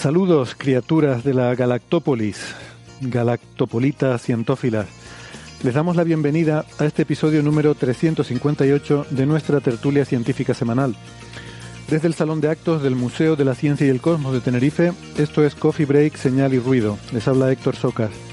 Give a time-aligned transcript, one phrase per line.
[0.00, 2.54] Saludos, criaturas de la Galactópolis,
[3.02, 4.86] galactopolitas cientófilas.
[5.62, 10.96] Les damos la bienvenida a este episodio número 358 de nuestra tertulia científica semanal.
[11.90, 14.94] Desde el Salón de Actos del Museo de la Ciencia y el Cosmos de Tenerife,
[15.18, 16.96] esto es Coffee Break, Señal y Ruido.
[17.12, 18.29] Les habla Héctor Socas.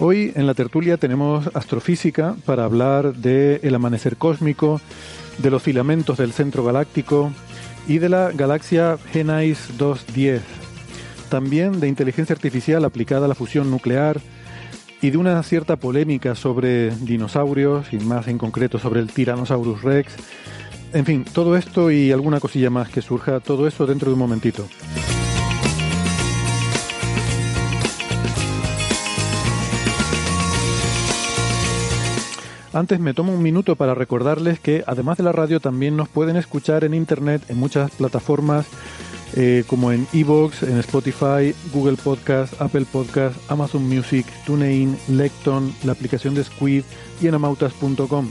[0.00, 4.80] Hoy en la tertulia tenemos astrofísica para hablar del el amanecer cósmico,
[5.38, 7.32] de los filamentos del centro galáctico
[7.88, 10.40] y de la galaxia Genais 210.
[11.28, 14.20] También de inteligencia artificial aplicada a la fusión nuclear
[15.02, 20.12] y de una cierta polémica sobre dinosaurios y más en concreto sobre el Tyrannosaurus Rex.
[20.92, 24.20] En fin, todo esto y alguna cosilla más que surja, todo eso dentro de un
[24.20, 24.68] momentito.
[32.78, 36.36] Antes me tomo un minuto para recordarles que además de la radio también nos pueden
[36.36, 38.66] escuchar en internet en muchas plataformas
[39.34, 45.90] eh, como en Evox, en Spotify, Google Podcast, Apple Podcast, Amazon Music, TuneIn, Lecton, la
[45.90, 46.84] aplicación de Squid
[47.20, 48.30] y en amautas.com.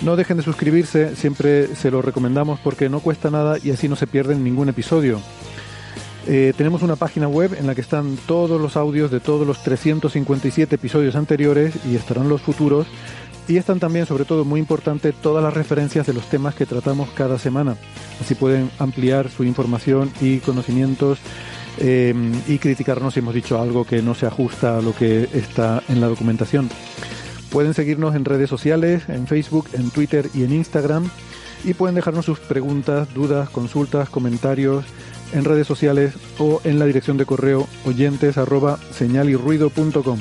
[0.00, 3.96] No dejen de suscribirse, siempre se lo recomendamos porque no cuesta nada y así no
[3.96, 5.20] se pierden ningún episodio.
[6.30, 9.62] Eh, tenemos una página web en la que están todos los audios de todos los
[9.62, 12.86] 357 episodios anteriores y estarán los futuros.
[13.48, 17.08] Y están también, sobre todo, muy importante, todas las referencias de los temas que tratamos
[17.10, 17.76] cada semana.
[18.20, 21.18] Así pueden ampliar su información y conocimientos
[21.78, 22.14] eh,
[22.46, 26.02] y criticarnos si hemos dicho algo que no se ajusta a lo que está en
[26.02, 26.68] la documentación.
[27.50, 31.08] Pueden seguirnos en redes sociales, en Facebook, en Twitter y en Instagram.
[31.64, 34.84] Y pueden dejarnos sus preguntas, dudas, consultas, comentarios
[35.32, 40.18] en redes sociales o en la dirección de correo oyentes arroba señalirruido.com.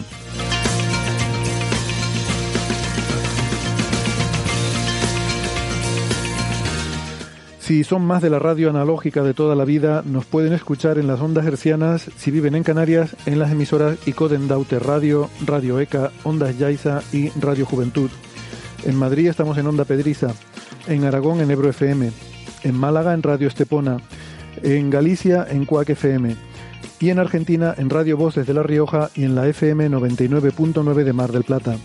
[7.68, 11.06] Si son más de la radio analógica de toda la vida, nos pueden escuchar en
[11.06, 16.12] las ondas hercianas si viven en Canarias en las emisoras Icoden Daute Radio, Radio ECA,
[16.24, 18.10] Ondas Yaiza y Radio Juventud.
[18.86, 20.34] En Madrid estamos en Onda Pedriza,
[20.88, 22.10] en Aragón en Ebro FM,
[22.64, 23.98] en Málaga en Radio Estepona,
[24.64, 26.38] en Galicia en Cuac FM
[27.02, 31.12] y en Argentina en Radio Voces de La Rioja y en la FM 99.9 de
[31.12, 31.76] Mar del Plata.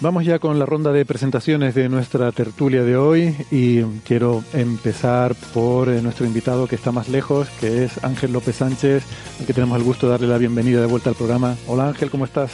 [0.00, 5.34] Vamos ya con la ronda de presentaciones de nuestra tertulia de hoy y quiero empezar
[5.52, 9.02] por eh, nuestro invitado que está más lejos, que es Ángel López Sánchez,
[9.40, 11.56] al que tenemos el gusto de darle la bienvenida de vuelta al programa.
[11.66, 12.52] Hola Ángel, ¿cómo estás?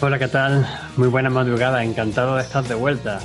[0.00, 0.68] Hola, ¿qué tal?
[0.96, 3.18] Muy buena madrugada, encantado de estar de vuelta.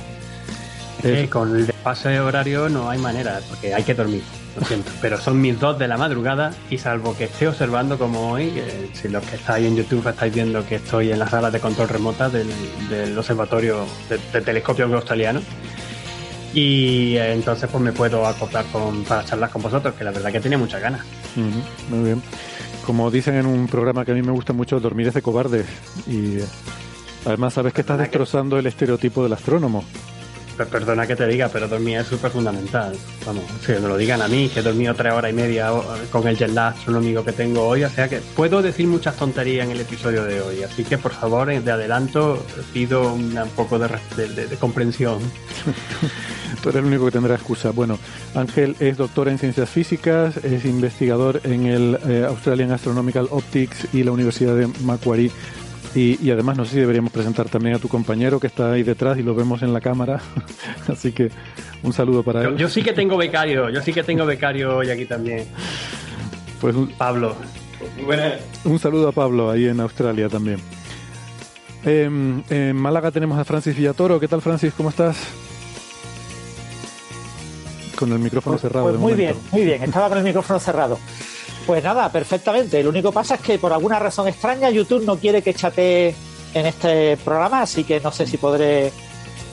[1.04, 4.24] Es con el desfase horario no hay manera, porque hay que dormir,
[4.58, 4.90] lo siento.
[5.00, 8.52] Pero son mis dos de la madrugada y salvo que esté observando como hoy,
[8.94, 11.88] si los que estáis en YouTube estáis viendo que estoy en la sala de control
[11.88, 12.48] remota del,
[12.88, 15.40] del observatorio de- telescopio australiano.
[16.54, 20.32] Y eh, entonces pues me puedo acoplar con, para charlar con vosotros, que la verdad
[20.32, 21.02] que tiene muchas ganas.
[21.90, 22.22] Muy bien.
[22.86, 25.66] Como dicen en un programa que a mí me gusta mucho, dormir es de cobardes.
[26.06, 26.44] Y eh,
[27.26, 29.84] además sabes que estás ¿Verdad que- destrozando el estereotipo del astrónomo.
[30.64, 32.96] Perdona que te diga, pero dormir es súper fundamental.
[33.26, 35.70] Vamos, si me lo digan a mí, que he dormido tres horas y media
[36.10, 39.66] con el jet lag astronómico que tengo hoy, o sea que puedo decir muchas tonterías
[39.66, 40.62] en el episodio de hoy.
[40.62, 43.88] Así que, por favor, de adelanto, pido un poco de,
[44.28, 45.18] de comprensión.
[46.62, 47.70] Tú eres el único que tendrá excusa.
[47.70, 47.98] Bueno,
[48.34, 54.02] Ángel es doctor en ciencias físicas, es investigador en el eh, Australian Astronomical Optics y
[54.02, 55.30] la Universidad de Macquarie.
[55.96, 59.16] Y, además, no sé si deberíamos presentar también a tu compañero que está ahí detrás
[59.16, 60.20] y lo vemos en la cámara.
[60.88, 61.30] Así que
[61.82, 62.56] un saludo para él.
[62.58, 65.46] Yo sí que tengo becario, yo sí que tengo becario hoy aquí también.
[66.60, 67.34] Pues Pablo.
[68.64, 70.58] Un saludo a Pablo ahí en Australia también.
[71.82, 74.20] Em, en Málaga tenemos a Francis Villatoro.
[74.20, 74.74] ¿Qué tal, Francis?
[74.76, 75.16] ¿Cómo estás?
[77.96, 78.88] Con el micrófono pues, cerrado.
[78.88, 79.82] Pues muy bien, muy bien.
[79.82, 80.98] Estaba con el micrófono cerrado.
[81.66, 82.80] Pues nada, perfectamente.
[82.82, 86.14] Lo único que pasa es que por alguna razón extraña YouTube no quiere que chatee
[86.54, 88.92] en este programa, así que no sé si podré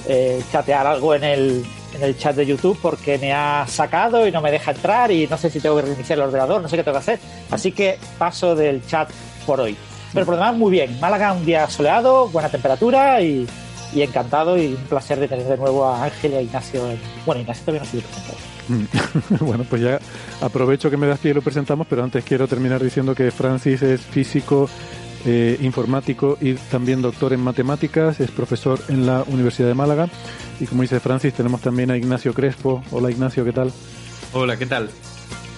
[0.08, 1.66] eh, chatear algo en el,
[1.96, 5.26] en el chat de YouTube porque me ha sacado y no me deja entrar y
[5.28, 7.20] no sé si tengo que reiniciar el ordenador, no sé qué tengo que hacer.
[7.50, 9.10] Así que paso del chat
[9.48, 9.76] por hoy.
[10.14, 11.00] Pero por lo demás, muy bien.
[11.00, 13.48] Málaga, un día soleado, buena temperatura y,
[13.96, 16.84] encantado y un placer de tener de nuevo a Ángel y a Ignacio.
[17.26, 18.53] Bueno, Ignacio todavía no presentado.
[19.40, 20.00] bueno, pues ya
[20.42, 23.82] aprovecho que me das pie y lo presentamos, pero antes quiero terminar diciendo que Francis
[23.82, 24.70] es físico,
[25.26, 30.10] eh, informático y también doctor en matemáticas, es profesor en la Universidad de Málaga.
[30.60, 32.84] Y como dice Francis, tenemos también a Ignacio Crespo.
[32.92, 33.72] Hola Ignacio, ¿qué tal?
[34.34, 34.90] Hola, ¿qué tal?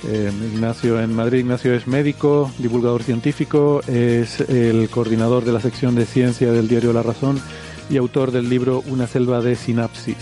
[0.08, 1.40] Eh, Ignacio en Madrid.
[1.40, 6.94] Ignacio es médico, divulgador científico, es el coordinador de la sección de ciencia del diario
[6.94, 7.42] La Razón
[7.90, 10.18] y autor del libro Una selva de sinapsis.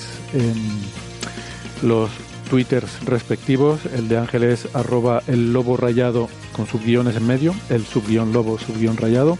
[1.81, 2.09] los
[2.53, 7.83] twitters respectivos, el de Ángel es arroba el lobo rayado con subguiones en medio, el
[7.83, 9.39] subguión lobo subguión rayado,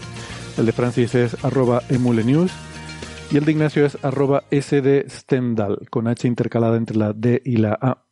[0.58, 2.50] el de Francis es arroba emulenews
[3.30, 7.58] y el de Ignacio es arroba sd stendal con h intercalada entre la d y
[7.58, 8.04] la a.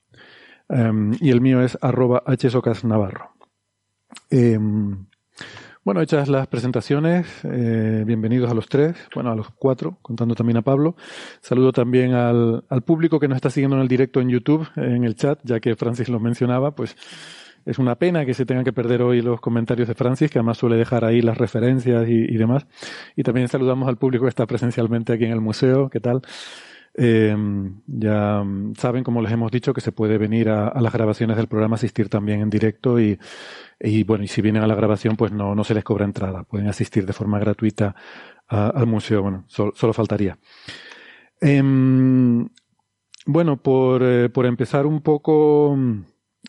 [0.69, 3.32] Em, y el mío es arroba hsocasnavarro.
[4.31, 4.56] Eh,
[5.84, 10.58] bueno, hechas las presentaciones, eh, bienvenidos a los tres, bueno, a los cuatro, contando también
[10.58, 10.94] a Pablo.
[11.40, 15.02] Saludo también al, al, público que nos está siguiendo en el directo en YouTube, en
[15.02, 16.96] el chat, ya que Francis lo mencionaba, pues
[17.67, 20.58] es una pena que se tengan que perder hoy los comentarios de Francis, que además
[20.58, 22.67] suele dejar ahí las referencias y, y demás.
[23.17, 26.23] Y también saludamos al público que está presencialmente aquí en el museo, ¿qué tal?
[26.94, 27.34] Eh,
[27.86, 28.44] ya
[28.76, 32.08] saben, como les hemos dicho, que se puede venir a, las grabaciones del programa, asistir
[32.08, 33.18] también en directo y,
[34.04, 36.44] bueno, y si vienen a la grabación, pues no, no se les cobra entrada.
[36.44, 37.94] Pueden asistir de forma gratuita
[38.48, 39.22] al museo.
[39.22, 40.38] Bueno, solo faltaría.
[41.40, 41.62] Eh,
[43.26, 45.78] bueno, por, eh, por empezar un poco,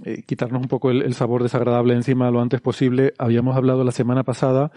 [0.03, 4.23] eh, quitarnos un poco el, sabor desagradable encima lo antes posible, habíamos hablado la semana
[4.23, 4.71] pasada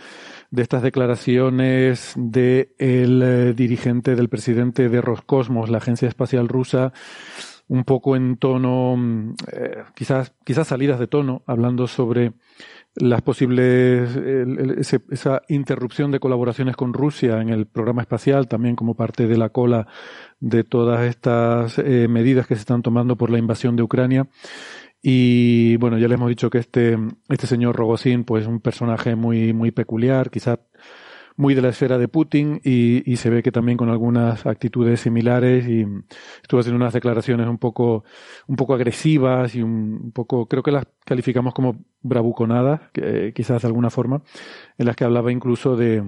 [0.51, 6.93] de estas declaraciones del de eh, dirigente del presidente de Roscosmos, la agencia espacial rusa,
[7.67, 12.35] un poco en tono, mm, eh, quizás, quizás salidas de tono, hablando sobre
[12.95, 14.17] las posibles,
[15.11, 19.51] esa interrupción de colaboraciones con Rusia en el programa espacial, también como parte de la
[19.51, 19.87] cola
[20.41, 24.27] de todas estas medidas que se están tomando por la invasión de Ucrania.
[25.09, 26.99] Y bueno, ya les hemos dicho que este,
[27.29, 30.59] este señor Rogozin, pues es un personaje muy, muy peculiar, quizás
[31.37, 34.99] muy de la esfera de Putin y, y, se ve que también con algunas actitudes
[34.99, 35.87] similares y
[36.43, 38.03] estuvo haciendo unas declaraciones un poco,
[38.49, 42.81] un poco agresivas y un, poco, creo que las calificamos como bravuconadas,
[43.33, 44.23] quizás de alguna forma,
[44.77, 46.03] en las que hablaba incluso de,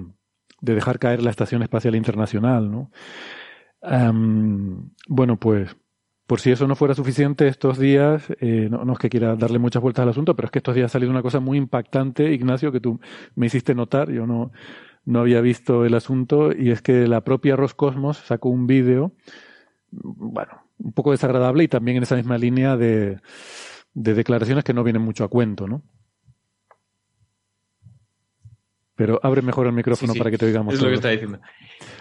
[0.59, 2.91] de dejar caer la Estación Espacial Internacional, ¿no?
[5.07, 5.73] Bueno, pues
[6.29, 9.81] por si eso no fuera suficiente, estos días, eh, no, es que quiera darle muchas
[9.81, 12.71] vueltas al asunto, pero es que estos días ha salido una cosa muy impactante, Ignacio,
[12.71, 12.99] que tú
[13.33, 14.51] me hiciste notar, yo no,
[15.05, 19.11] no había visto el asunto, y es que la propia Roscosmos sacó un vídeo,
[19.89, 23.17] bueno, un poco desagradable y también en esa misma línea de,
[23.95, 25.81] de declaraciones que no vienen mucho a cuento, ¿no?
[28.99, 30.19] Pero abre mejor el micrófono sí, sí.
[30.19, 30.73] para que te oigamos.
[30.73, 31.39] Es lo que está diciendo.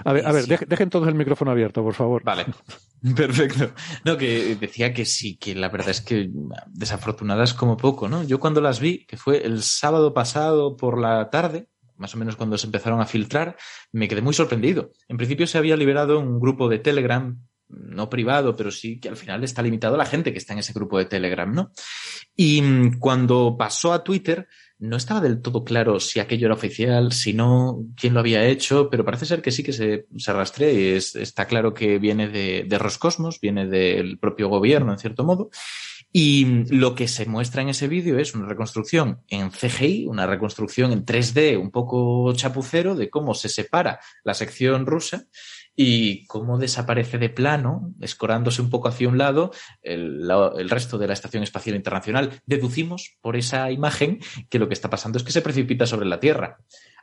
[0.05, 2.25] A ver, a ver, dejen todos el micrófono abierto, por favor.
[2.25, 2.47] Vale.
[3.15, 3.71] Perfecto.
[4.05, 6.29] No, que decía que sí, que la verdad es que
[6.67, 8.25] desafortunadas como poco, ¿no?
[8.25, 12.35] Yo cuando las vi, que fue el sábado pasado por la tarde, más o menos
[12.35, 13.57] cuando se empezaron a filtrar,
[13.93, 14.91] me quedé muy sorprendido.
[15.07, 17.39] En principio se había liberado un grupo de Telegram,
[17.69, 20.59] no privado, pero sí que al final está limitado a la gente que está en
[20.59, 21.71] ese grupo de Telegram, ¿no?
[22.35, 24.49] Y cuando pasó a Twitter,
[24.79, 28.89] no estaba del todo claro si aquello era oficial, si no, quién lo había hecho,
[28.91, 32.29] pero parece ser que sí que se, se rastrea y es, está claro que viene
[32.29, 35.51] de, de Roscosmos, viene del propio gobierno, en cierto modo.
[36.11, 40.93] Y lo que se muestra en ese vídeo es una reconstrucción en CGI, una reconstrucción
[40.93, 45.27] en 3D un poco chapucero de cómo se separa la sección rusa
[45.81, 50.99] y cómo desaparece de plano, escorándose un poco hacia un lado, el, la- el resto
[50.99, 52.33] de la Estación Espacial Internacional.
[52.47, 54.19] Deducimos por esa imagen
[54.51, 56.59] que lo que está pasando es que se precipita sobre la Tierra.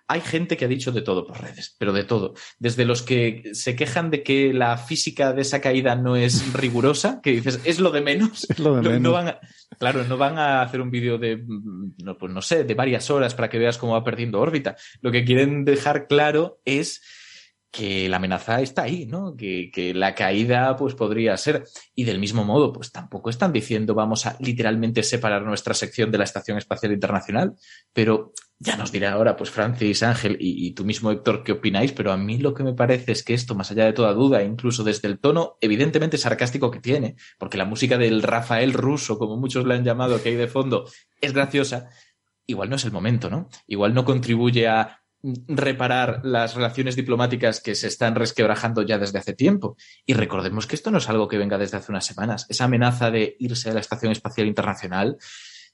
[0.09, 2.33] Hay gente que ha dicho de todo por redes, pero de todo.
[2.59, 7.21] Desde los que se quejan de que la física de esa caída no es rigurosa,
[7.23, 8.45] que dices, es lo de menos.
[8.49, 9.13] Es lo de No- no menos.
[9.13, 9.39] van a-
[9.79, 11.41] claro, no van a hacer un vídeo de,
[12.03, 14.75] no, pues no sé, de varias horas para que veas cómo va perdiendo órbita.
[14.99, 17.01] Lo que quieren dejar claro es
[17.75, 19.35] que la amenaza está ahí, ¿no?
[19.35, 21.65] Que, que la caída pues podría ser.
[21.93, 26.17] Y del mismo modo, pues tampoco están diciendo vamos a literalmente separar nuestra sección de
[26.17, 27.55] la Estación Espacial Internacional,
[27.91, 32.13] pero ya nos dirá ahora, pues Francis, Ángel y, tú mismo, Héctor, qué opináis, pero
[32.13, 34.85] a mí lo que me parece es que esto, más allá de toda duda, incluso
[34.85, 39.65] desde el tono evidentemente sarcástico que tiene, porque la música del Rafael ruso, como muchos
[39.65, 40.89] le han llamado, que hay de fondo,
[41.19, 41.89] es graciosa,
[42.47, 43.49] igual no es el momento, ¿no?
[43.67, 45.01] Igual no contribuye a
[45.47, 49.77] reparar las relaciones diplomáticas que se están resquebrajando ya desde hace tiempo.
[50.05, 52.45] Y recordemos que esto no es algo que venga desde hace unas semanas.
[52.49, 55.17] Esa amenaza de irse a la Estación Espacial Internacional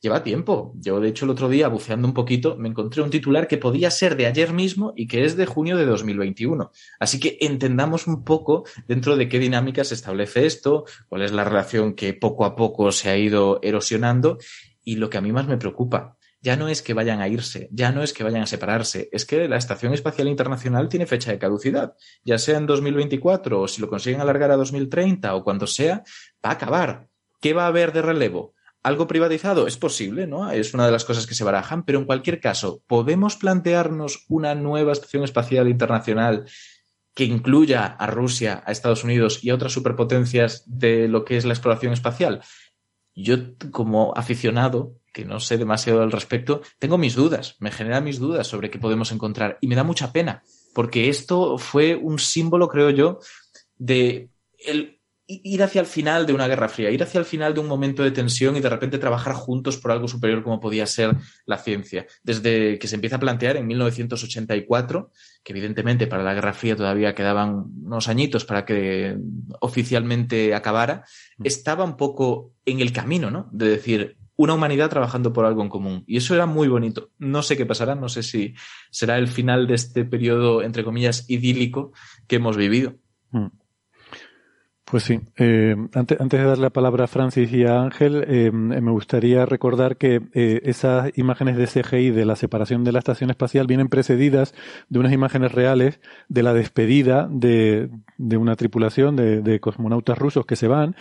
[0.02, 0.74] lleva tiempo.
[0.76, 3.92] Yo, de hecho, el otro día, buceando un poquito, me encontré un titular que podía
[3.92, 6.72] ser de ayer mismo y que es de junio de 2021.
[7.00, 11.44] Así que entendamos un poco dentro de qué dinámica se establece esto, cuál es la
[11.44, 14.40] relación que poco a poco se ha ido erosionando
[14.84, 16.18] y lo que a mí más me preocupa.
[16.44, 19.26] Ya no es que vayan a irse, ya no es que vayan a separarse, es
[19.26, 21.94] que la Estación Espacial Internacional tiene fecha de caducidad,
[22.24, 26.04] ya sea en 2024 o si lo consiguen alargar a 2030 o cuando sea,
[26.44, 27.08] va a acabar.
[27.40, 28.56] ¿Qué va a haber de relevo?
[28.84, 29.68] ¿Algo privatizado?
[29.68, 30.50] Es posible, ¿no?
[30.50, 34.56] Es una de las cosas que se barajan, pero en cualquier caso, ¿podemos plantearnos una
[34.56, 36.46] nueva Estación Espacial Internacional
[37.14, 41.46] que incluya a Rusia, a Estados Unidos y a otras superpotencias de lo que es
[41.46, 42.42] la exploración espacial?
[43.14, 43.36] Yo,
[43.72, 48.48] como aficionado, que no sé demasiado al respecto, tengo mis dudas, me genera mis dudas
[48.48, 52.90] sobre qué podemos encontrar y me da mucha pena, porque esto fue un símbolo, creo
[52.90, 53.20] yo,
[53.78, 55.02] de el
[55.44, 58.04] ir hacia el final de una guerra fría, ir hacia el final de un momento
[58.04, 61.16] de tensión y de repente trabajar juntos por algo superior como podía ser
[61.46, 62.06] la ciencia.
[62.24, 65.12] Desde que se empieza a plantear en 1984,
[65.44, 69.18] que evidentemente para la guerra fría todavía quedaban unos añitos para que
[69.62, 71.06] oficialmente acabara,
[71.44, 73.50] estaba un poco en el camino, ¿no?
[73.52, 76.04] De decir, una humanidad trabajando por algo en común.
[76.08, 77.12] Y eso era muy bonito.
[77.20, 78.54] No sé qué pasará, no sé si
[78.90, 81.94] será el final de este periodo, entre comillas, idílico
[82.28, 82.96] que hemos vivido.
[83.32, 83.48] Mm.
[84.92, 85.22] Pues sí.
[85.38, 89.46] Eh, antes, antes, de dar la palabra a Francis y a Ángel, eh, me gustaría
[89.46, 93.88] recordar que eh, esas imágenes de CGI de la separación de la estación espacial vienen
[93.88, 94.54] precedidas
[94.90, 100.58] de unas imágenes reales de la despedida de, de una tripulación de, cosmonautas rusos que
[100.58, 100.98] se van.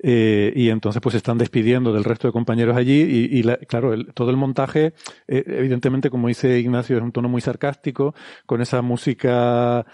[0.00, 3.56] Eh, y entonces pues se están despidiendo del resto de compañeros allí y, y la,
[3.56, 4.94] claro, todo el montaje,
[5.26, 8.14] eh, evidentemente como dice Ignacio, es un tono muy sarcástico,
[8.46, 9.84] con esa música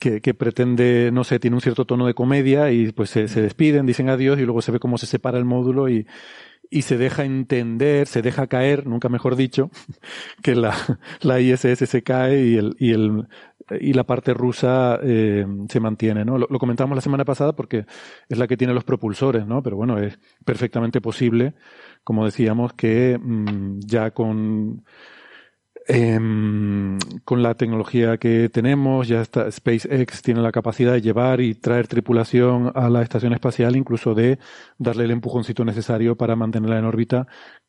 [0.00, 3.40] que, que, pretende, no sé, tiene un cierto tono de comedia y pues se, se,
[3.40, 6.06] despiden, dicen adiós y luego se ve cómo se separa el módulo y,
[6.70, 9.70] y se deja entender, se deja caer, nunca mejor dicho,
[10.42, 10.74] que la,
[11.22, 13.26] la ISS se cae y el, y el,
[13.80, 16.38] y la parte rusa eh, se mantiene, ¿no?
[16.38, 17.86] Lo, lo, comentamos la semana pasada porque
[18.28, 19.62] es la que tiene los propulsores, ¿no?
[19.62, 21.54] Pero bueno, es perfectamente posible,
[22.04, 24.84] como decíamos, que mmm, ya con
[25.88, 26.18] eh,
[27.24, 31.88] con la tecnología que tenemos, ya está, SpaceX tiene la capacidad de llevar y traer
[31.88, 34.38] tripulación a la estación espacial, incluso de
[34.76, 37.26] darle el empujoncito necesario para mantenerla en órbita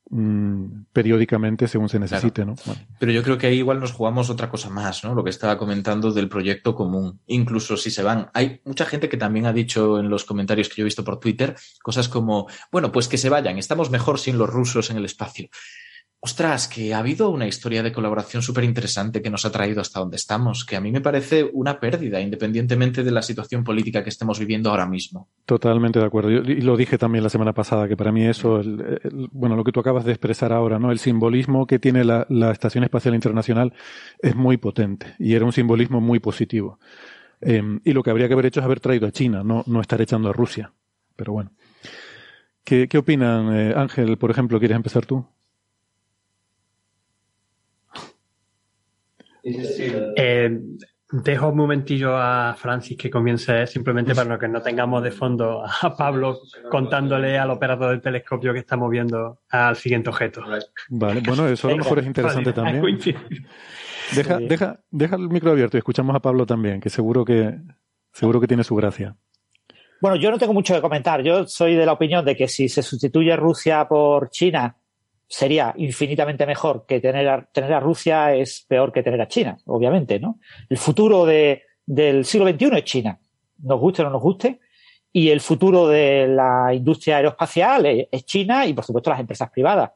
[0.10, 2.52] mmm, periódicamente según se necesite, claro.
[2.52, 2.64] ¿no?
[2.66, 2.82] Bueno.
[3.00, 5.16] Pero yo creo que ahí igual nos jugamos otra cosa más, ¿no?
[5.16, 7.22] Lo que estaba comentando del proyecto común.
[7.28, 8.30] Incluso si se van.
[8.34, 11.20] Hay mucha gente que también ha dicho en los comentarios que yo he visto por
[11.20, 15.06] Twitter cosas como, bueno, pues que se vayan, estamos mejor sin los rusos en el
[15.06, 15.50] espacio.
[16.22, 20.02] Ostras, que ha habido una historia de colaboración súper interesante que nos ha traído hasta
[20.02, 24.10] donde estamos, que a mí me parece una pérdida, independientemente de la situación política que
[24.10, 25.30] estemos viviendo ahora mismo.
[25.46, 26.30] Totalmente de acuerdo.
[26.30, 29.56] Yo, y lo dije también la semana pasada, que para mí eso, el, el, bueno,
[29.56, 30.92] lo que tú acabas de expresar ahora, ¿no?
[30.92, 33.74] El simbolismo que tiene la, la Estación Espacial Internacional
[34.22, 36.80] es muy potente y era un simbolismo muy positivo.
[37.40, 39.80] Eh, y lo que habría que haber hecho es haber traído a China, no, no
[39.80, 40.74] estar echando a Rusia.
[41.16, 41.54] Pero bueno.
[42.66, 44.60] ¿Qué, qué opinan, eh, Ángel, por ejemplo?
[44.60, 45.26] ¿Quieres empezar tú?
[50.16, 50.60] Eh,
[51.12, 55.96] dejo un momentillo a Francis que comience simplemente para que no tengamos de fondo a
[55.96, 56.40] Pablo
[56.70, 60.44] contándole al operador del telescopio que está moviendo al siguiente objeto.
[60.90, 63.00] Vale, bueno, eso a lo mejor es interesante también.
[64.16, 67.60] Deja, deja, deja el micro abierto y escuchamos a Pablo también, que seguro que
[68.12, 69.16] seguro que tiene su gracia.
[70.02, 71.22] Bueno, yo no tengo mucho que comentar.
[71.22, 74.79] Yo soy de la opinión de que si se sustituye Rusia por China,
[75.30, 79.58] sería infinitamente mejor que tener a, tener a Rusia es peor que tener a China,
[79.66, 80.40] obviamente, ¿no?
[80.68, 83.20] El futuro de, del siglo XXI es China,
[83.60, 84.60] nos guste o no nos guste,
[85.12, 89.92] y el futuro de la industria aeroespacial es, China y, por supuesto, las empresas privadas.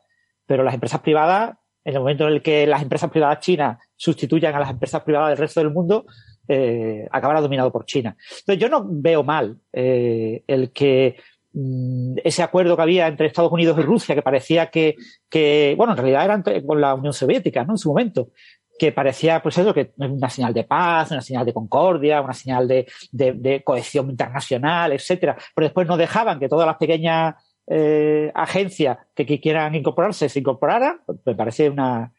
[0.45, 4.55] Pero las empresas privadas, en el momento en el que las empresas privadas chinas sustituyan
[4.55, 6.05] a las empresas privadas del resto del mundo,
[6.47, 8.17] eh, acabará dominado por China.
[8.39, 11.15] Entonces, yo no veo mal eh, el que
[12.23, 14.95] ese acuerdo que había entre Estados Unidos y Rusia, que parecía que,
[15.77, 17.73] bueno, en realidad era con la Unión Soviética, ¿no?
[17.73, 18.29] En su momento,
[18.79, 22.67] que parecía, pues eso, que una señal de paz, una señal de concordia, una señal
[22.67, 25.37] de, cohesión internacional, etcétera.
[25.53, 27.35] Pero después no dejaban que todas las pequeñas
[27.67, 31.01] eh, agencias que, quieran incorporarse se incorporaran.
[31.25, 32.11] Me parece una,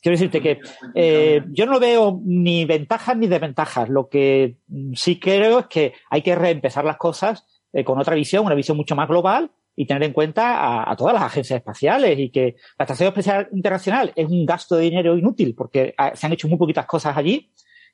[0.00, 0.60] Quiero decirte que
[0.94, 3.88] eh, yo no veo ni ventajas ni desventajas.
[3.88, 8.14] Lo que mm, sí creo es que hay que reempezar las cosas eh, con otra
[8.14, 12.18] visión, una visión mucho más global y tener en cuenta a, todas las agencias espaciales
[12.18, 16.26] y que la Estación Espacial Internacional es un gasto de dinero inútil porque ah, se
[16.26, 17.52] han hecho muy poquitas cosas allí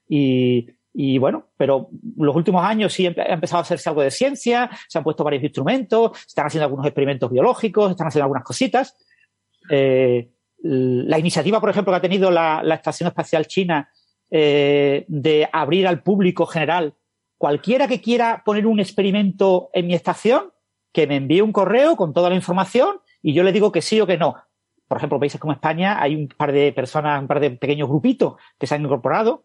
[0.08, 4.96] y, bueno, pero los últimos años sí ha empezado a hacerse algo de ciencia, se
[4.96, 8.96] han puesto varios instrumentos, se están haciendo algunos experimentos biológicos, se están haciendo algunas cositas.
[9.70, 10.30] Eh,
[10.62, 13.90] la iniciativa, por ejemplo, que ha tenido la, la Estación Espacial China
[14.30, 16.94] eh, de abrir al público general,
[17.44, 20.54] cualquiera que quiera poner un experimento en mi estación,
[20.94, 24.00] que me envíe un correo con toda la información y yo le digo que sí
[24.00, 24.36] o que no.
[24.88, 28.36] Por ejemplo, países como España hay un par de personas, un par de pequeños grupitos
[28.58, 29.44] que se han incorporado,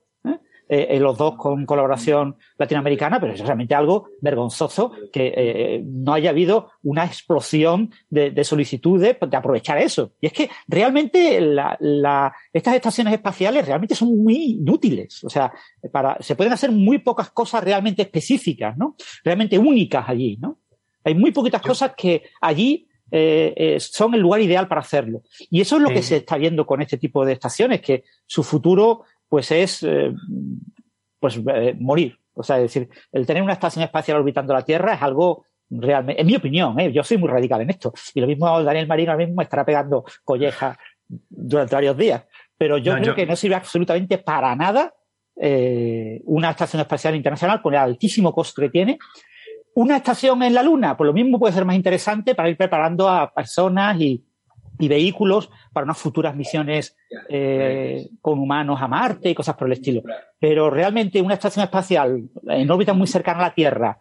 [0.70, 0.76] ¿eh?
[0.80, 6.14] Eh, eh, los dos con colaboración latinoamericana, pero es realmente algo vergonzoso que eh, no
[6.14, 10.12] haya habido una explosión de, de solicitudes de aprovechar eso.
[10.22, 15.24] Y es que realmente la, la, estas estaciones espaciales realmente son muy inútiles.
[15.24, 15.52] O sea,
[15.92, 18.96] para, se pueden hacer muy pocas cosas realmente específicas, ¿no?
[19.24, 20.60] Realmente únicas allí, ¿no?
[21.04, 25.24] Hay muy poquitas cosas que allí eh, eh, son el lugar ideal para hacerlo.
[25.50, 25.96] Y eso es lo Sí.
[25.96, 30.12] que se está viendo con este tipo de estaciones, que su futuro pues es eh,
[31.20, 32.18] pues eh, morir.
[32.34, 36.20] O sea, es decir, el tener una estación espacial orbitando la Tierra es algo realmente,
[36.22, 36.92] en mi opinión, ¿eh?
[36.92, 37.94] yo soy muy radical en esto.
[38.14, 42.24] Y lo mismo Daniel Marino ahora mismo estará pegando collejas durante varios días.
[42.58, 44.94] Pero yo No, creo yo- que no sirve absolutamente para nada
[45.42, 48.98] eh, una estación espacial internacional con el altísimo costo que tiene.
[49.76, 53.08] Una estación en la Luna, pues lo mismo puede ser más interesante para ir preparando
[53.08, 54.22] a personas y,
[54.80, 56.96] y vehículos para unas futuras misiones
[57.28, 60.02] eh, con humanos a Marte y cosas por el estilo.
[60.40, 64.00] Pero realmente una estación espacial en órbita muy cercana a la Tierra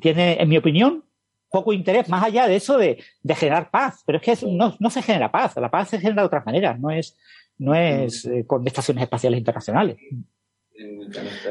[0.00, 1.04] tiene, en mi opinión,
[1.50, 4.02] poco interés más allá de eso de, de generar paz.
[4.06, 5.56] Pero es que no, no se genera paz.
[5.56, 6.80] La paz se genera de otras maneras.
[6.80, 7.16] No es,
[7.58, 9.98] no es eh, con estaciones espaciales internacionales.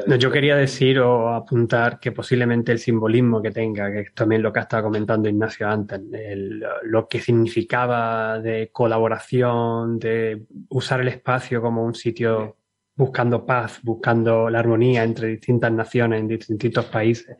[0.06, 4.42] No, yo quería decir o apuntar que posiblemente el simbolismo que tenga, que es también
[4.42, 11.00] lo que ha estado comentando Ignacio antes, el- lo que significaba de colaboración, de usar
[11.00, 12.56] el espacio como un sitio
[12.94, 17.36] buscando paz, buscando la armonía entre distintas naciones en distintos países.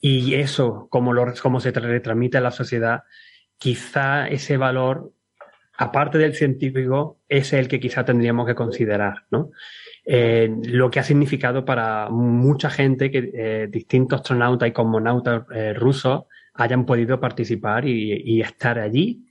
[0.00, 3.04] Y eso, como, lo, como se retransmite a la sociedad,
[3.58, 5.12] quizá ese valor,
[5.78, 9.50] aparte del científico, es el que quizá tendríamos que considerar, ¿no?
[10.04, 15.74] Eh, lo que ha significado para mucha gente que eh, distintos astronautas y cosmonautas eh,
[15.74, 16.22] rusos
[16.54, 19.26] hayan podido participar y, estar allí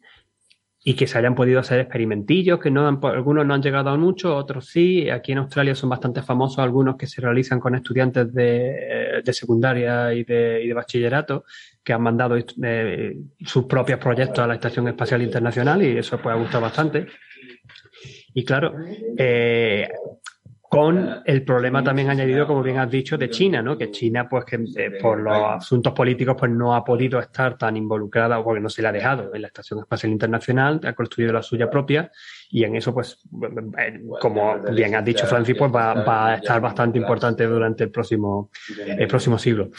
[0.82, 3.98] y que se hayan podido hacer experimentillos, que no han- algunos no han llegado a
[3.98, 5.10] mucho, otros sí.
[5.10, 10.24] Aquí en Australia son bastante famosos algunos que se realizan con estudiantes de, secundaria y
[10.24, 11.44] de, bachillerato
[11.84, 12.38] que han mandado
[13.46, 17.08] sus propios proyectos a la Estación Espacial Internacional y eso pues ha gustado bastante.
[18.34, 18.74] Y claro,
[20.70, 23.76] con el problema también añadido, como bien has dicho, de China, ¿no?
[23.76, 27.76] Que China, pues que eh, por los asuntos políticos, pues no ha podido estar tan
[27.76, 31.34] involucrada, o porque no se le ha dejado en la Estación Espacial Internacional, ha construido
[31.34, 32.12] la suya propia,
[32.52, 33.20] y en eso, pues,
[33.80, 37.90] eh, como bien has dicho, Francis, pues va, va a estar bastante importante durante el
[37.90, 38.52] próximo,
[38.86, 39.72] el próximo siglo.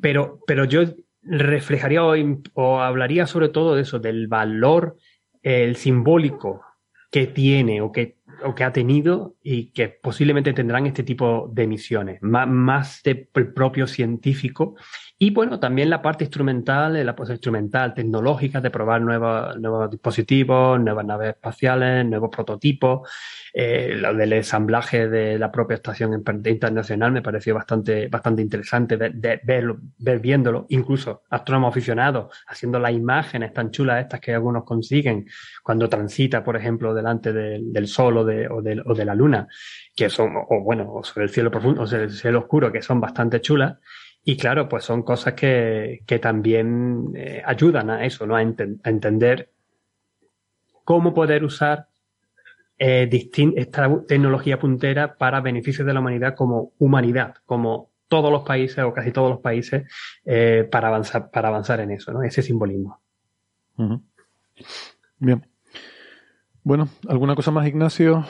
[0.00, 0.82] Pero, pero yo
[1.22, 2.14] reflejaría o,
[2.52, 4.96] o hablaría sobre todo de eso, del valor,
[5.42, 6.62] el simbólico
[7.10, 8.13] que tiene o que,
[8.44, 13.28] o que ha tenido y que posiblemente tendrán este tipo de misiones, más, más del
[13.54, 14.76] propio científico.
[15.16, 20.80] Y bueno, también la parte instrumental, la parte instrumental, tecnológica, de probar nuevos, nuevos dispositivos,
[20.80, 23.08] nuevas naves espaciales, nuevos prototipos.
[23.52, 29.14] Eh, lo del ensamblaje de la propia estación internacional me pareció bastante, bastante interesante ver,
[29.14, 29.40] de,
[29.98, 35.26] ver viéndolo, incluso astrónomos aficionados haciendo las imágenes tan chulas estas que algunos consiguen
[35.62, 39.14] cuando transita, por ejemplo, delante del, del sol o de, o, de, o de la
[39.14, 39.46] luna,
[39.94, 42.82] que son, o bueno, o sobre el cielo profundo, o sobre el cielo oscuro, que
[42.82, 43.78] son bastante chulas.
[44.24, 48.36] Y claro, pues son cosas que, que también eh, ayudan a eso, ¿no?
[48.36, 49.50] A, enten- a entender
[50.84, 51.88] cómo poder usar
[52.78, 53.08] eh,
[53.56, 58.92] esta tecnología puntera para beneficio de la humanidad como humanidad, como todos los países o
[58.92, 59.84] casi todos los países
[60.24, 62.22] eh, para avanzar para avanzar en eso, ¿no?
[62.22, 63.00] Ese simbolismo.
[65.18, 65.46] Bien.
[66.62, 68.24] Bueno, ¿alguna cosa más, Ignacio?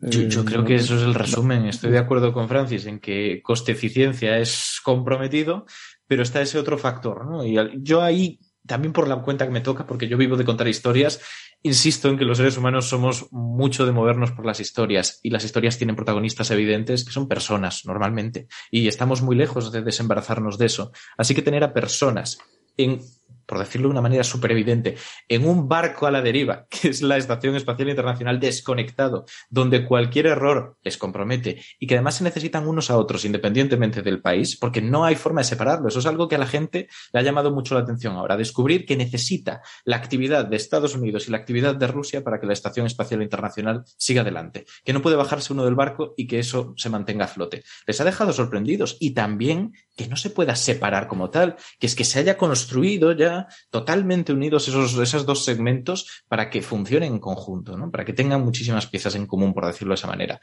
[0.00, 1.66] Yo, yo Eh, creo que eso es el resumen.
[1.66, 5.66] Estoy de acuerdo con Francis en que coste-eficiencia es comprometido,
[6.06, 7.44] pero está ese otro factor, ¿no?
[7.44, 10.68] Y yo ahí, también por la cuenta que me toca, porque yo vivo de contar
[10.68, 11.20] historias,
[11.62, 15.44] insisto en que los seres humanos somos mucho de movernos por las historias y las
[15.44, 20.66] historias tienen protagonistas evidentes que son personas normalmente y estamos muy lejos de desembarazarnos de
[20.66, 20.92] eso.
[21.16, 22.38] Así que tener a personas
[22.76, 23.00] en
[23.48, 27.00] por decirlo de una manera súper evidente, en un barco a la deriva, que es
[27.00, 32.68] la Estación Espacial Internacional desconectado, donde cualquier error les compromete y que además se necesitan
[32.68, 35.88] unos a otros independientemente del país, porque no hay forma de separarlo.
[35.88, 38.84] Eso es algo que a la gente le ha llamado mucho la atención ahora, descubrir
[38.84, 42.52] que necesita la actividad de Estados Unidos y la actividad de Rusia para que la
[42.52, 46.74] Estación Espacial Internacional siga adelante, que no puede bajarse uno del barco y que eso
[46.76, 47.62] se mantenga a flote.
[47.86, 51.94] Les ha dejado sorprendidos y también que no se pueda separar como tal, que es
[51.94, 53.37] que se haya construido ya
[53.70, 57.90] totalmente unidos esos, esos dos segmentos para que funcionen en conjunto, ¿no?
[57.90, 60.40] para que tengan muchísimas piezas en común, por decirlo de esa manera.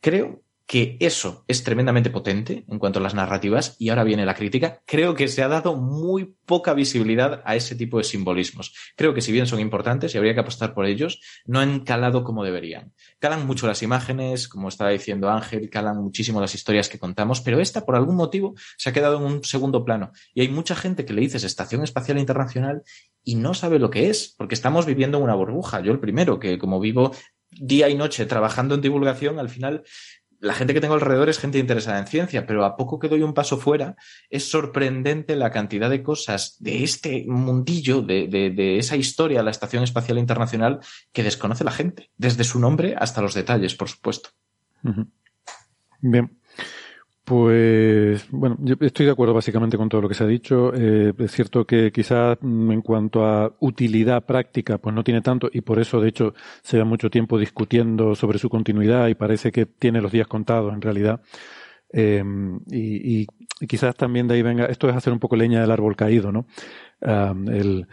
[0.00, 4.34] Creo que eso es tremendamente potente en cuanto a las narrativas y ahora viene la
[4.34, 4.82] crítica.
[4.84, 8.74] Creo que se ha dado muy poca visibilidad a ese tipo de simbolismos.
[8.94, 12.22] Creo que si bien son importantes y habría que apostar por ellos, no han calado
[12.22, 12.92] como deberían.
[13.18, 17.60] Calan mucho las imágenes, como estaba diciendo Ángel, calan muchísimo las historias que contamos, pero
[17.60, 20.12] esta por algún motivo se ha quedado en un segundo plano.
[20.34, 22.82] Y hay mucha gente que le dices Estación Espacial Internacional
[23.24, 25.80] y no sabe lo que es, porque estamos viviendo en una burbuja.
[25.80, 27.12] Yo el primero, que como vivo
[27.50, 29.84] día y noche trabajando en divulgación, al final
[30.40, 33.22] la gente que tengo alrededor es gente interesada en ciencia, pero a poco que doy
[33.22, 33.96] un paso fuera,
[34.30, 39.82] es sorprendente la cantidad de cosas de este mundillo, de, de, esa historia, la Estación
[39.82, 40.80] Espacial Internacional,
[41.12, 44.30] que desconoce la gente, desde su nombre hasta los detalles, por supuesto.
[46.00, 46.37] Bien.
[47.28, 50.72] Pues bueno, yo estoy de acuerdo básicamente con todo lo que se ha dicho.
[50.74, 55.60] Eh, es cierto que quizás en cuanto a utilidad práctica, pues no tiene tanto y
[55.60, 59.66] por eso de hecho se da mucho tiempo discutiendo sobre su continuidad y parece que
[59.66, 61.20] tiene los días contados en realidad.
[61.92, 62.24] Eh,
[62.70, 63.26] y, y,
[63.66, 66.46] quizás también de ahí venga, esto es hacer un poco leña del árbol caído, ¿no?
[67.02, 67.88] El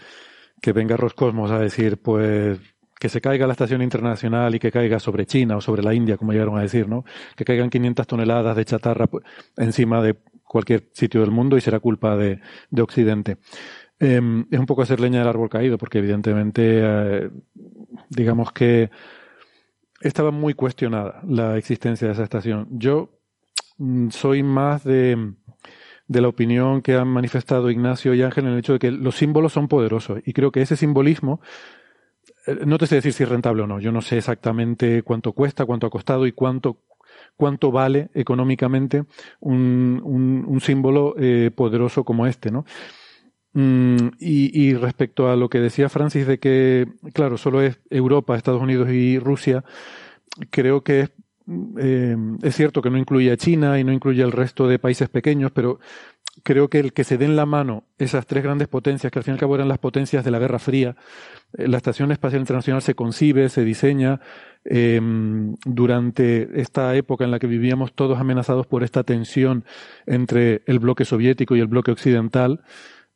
[0.61, 2.57] que venga Roscosmos a decir, pues
[2.99, 6.17] que se caiga la estación internacional y que caiga sobre China o sobre la India,
[6.17, 7.03] como llegaron a decir, ¿no?
[7.35, 9.09] Que caigan 500 toneladas de chatarra
[9.57, 13.37] encima de cualquier sitio del mundo y será culpa de, de Occidente.
[13.99, 17.29] Eh, es un poco hacer leña del árbol caído, porque evidentemente, eh,
[18.09, 18.89] digamos que
[20.01, 22.67] estaba muy cuestionada la existencia de esa estación.
[22.71, 23.19] Yo
[23.77, 25.33] mm, soy más de,
[26.07, 29.15] de la opinión que han manifestado Ignacio y Ángel en el hecho de que los
[29.15, 31.41] símbolos son poderosos y creo que ese simbolismo
[32.65, 33.79] no te sé decir si es rentable o no.
[33.79, 36.81] Yo no sé exactamente cuánto cuesta, cuánto ha costado y cuánto,
[37.35, 39.03] cuánto vale económicamente
[39.39, 42.65] un, un, un símbolo eh, poderoso como este, ¿no?
[43.53, 48.35] Mm, y, y, respecto a lo que decía Francis de que, claro, solo es Europa,
[48.35, 49.63] Estados Unidos y Rusia,
[50.49, 51.11] creo que es,
[51.79, 55.09] eh, es cierto que no incluye a China y no incluye al resto de países
[55.09, 55.79] pequeños, pero
[56.43, 59.33] creo que el que se den la mano esas tres grandes potencias, que al fin
[59.33, 60.95] y al cabo eran las potencias de la Guerra Fría,
[61.53, 64.19] la Estación Espacial Internacional se concibe, se diseña
[64.65, 64.99] eh,
[65.65, 69.63] durante esta época en la que vivíamos todos amenazados por esta tensión
[70.05, 72.63] entre el bloque soviético y el bloque occidental.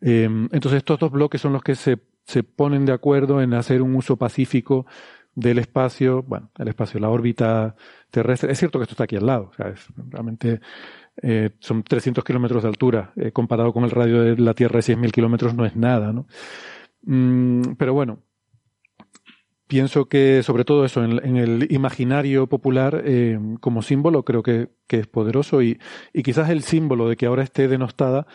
[0.01, 3.81] Eh, entonces estos dos bloques son los que se, se ponen de acuerdo en hacer
[3.81, 4.85] un uso pacífico
[5.35, 7.75] del espacio, bueno, el espacio, la órbita
[8.09, 8.51] terrestre.
[8.51, 9.63] Es cierto que esto está aquí al lado, o
[10.09, 10.59] realmente
[11.21, 14.83] eh, son 300 kilómetros de altura, eh, comparado con el radio de la Tierra de
[14.83, 16.27] 6.000 kilómetros no es nada, ¿no?
[17.03, 18.19] Mm, pero bueno,
[19.67, 24.69] pienso que sobre todo eso, en, en el imaginario popular, eh, como símbolo, creo que,
[24.87, 25.79] que es poderoso y,
[26.13, 28.25] y, quizás el símbolo de que ahora esté denostada,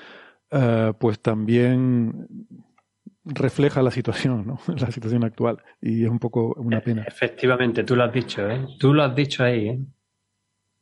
[1.00, 2.28] pues también
[3.24, 4.58] refleja la situación, ¿no?
[4.76, 7.04] la situación actual y es un poco una pena.
[7.06, 8.66] Efectivamente, tú lo has dicho, ¿eh?
[8.78, 9.80] Tú lo has dicho ahí, ¿eh?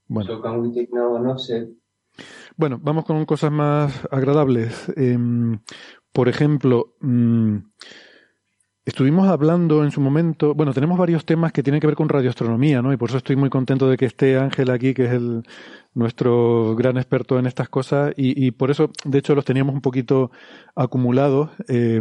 [0.09, 0.43] Bueno.
[0.93, 1.69] No, no sé.
[2.57, 4.93] Bueno, vamos con cosas más agradables.
[4.97, 5.17] Eh,
[6.13, 7.57] por ejemplo, mmm,
[8.85, 12.83] estuvimos hablando en su momento, bueno, tenemos varios temas que tienen que ver con radioastronomía,
[12.83, 12.93] ¿no?
[12.93, 15.43] Y por eso estoy muy contento de que esté Ángel aquí, que es el,
[15.95, 20.31] nuestro gran experto en estas cosas, y, por eso, de hecho, los teníamos un poquito
[20.75, 21.51] acumulados.
[21.69, 22.01] Eh,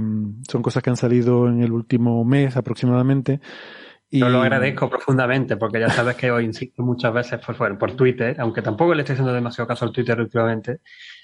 [0.50, 3.42] son cosas que han salido en el último mes aproximadamente.
[4.12, 7.40] Yo lo agradezco profundamente porque ya sabes que os insisto muchas veces
[7.80, 10.82] por Twitter, aunque tampoco le estoy haciendo demasiado caso al Twitter últimamente,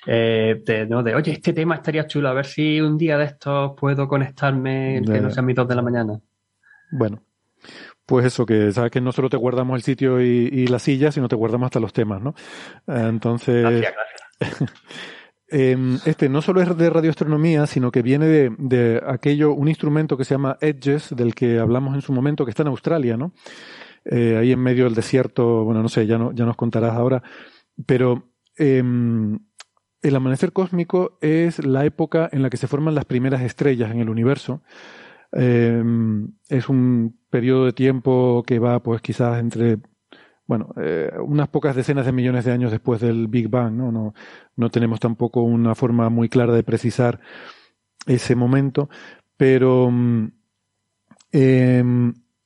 [0.08, 1.04] eh, de, ¿no?
[1.04, 5.02] de, oye, este tema estaría chulo, a ver si un día de estos puedo conectarme,
[5.06, 6.20] que no sea mis dos de la mañana.
[6.92, 7.22] Bueno,
[8.06, 11.12] pues eso, que sabes que no solo te guardamos el sitio y, y la silla,
[11.12, 12.34] sino te guardamos hasta los temas, ¿no?
[12.88, 13.62] Entonces...
[13.64, 13.94] Gracias,
[14.40, 14.74] gracias.
[15.50, 20.18] Em, este no solo es de radioastronomía, sino que viene de, de, aquello, un instrumento
[20.18, 23.32] que se llama Edges, del que hablamos en su momento, que está en Australia, ¿no?
[24.04, 27.24] Eh, ahí en medio del desierto, bueno, no sé, ya, no, ya nos contarás ahora,
[27.86, 28.84] pero eh,
[30.08, 34.00] el amanecer cósmico es la época en la que se forman las primeras estrellas en
[34.00, 34.62] el universo.
[35.34, 35.84] Eh,
[36.50, 39.78] es un periodo de tiempo que va, pues, quizás entre
[40.48, 43.92] bueno, eh, unas pocas decenas de millones de años después del Big Bang, ¿no?
[43.92, 44.14] No,
[44.56, 47.20] no tenemos tampoco una forma muy clara de precisar
[48.06, 48.90] ese momento,
[49.36, 49.92] pero
[51.34, 51.84] eh,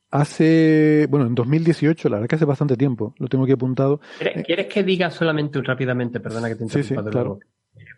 [0.10, 4.02] hace, bueno, en 2018, la verdad que hace bastante tiempo, lo tengo aquí apuntado.
[4.46, 7.40] ¿Quieres que diga solamente rápidamente, perdona que te interrumpa sí, sí, de claro.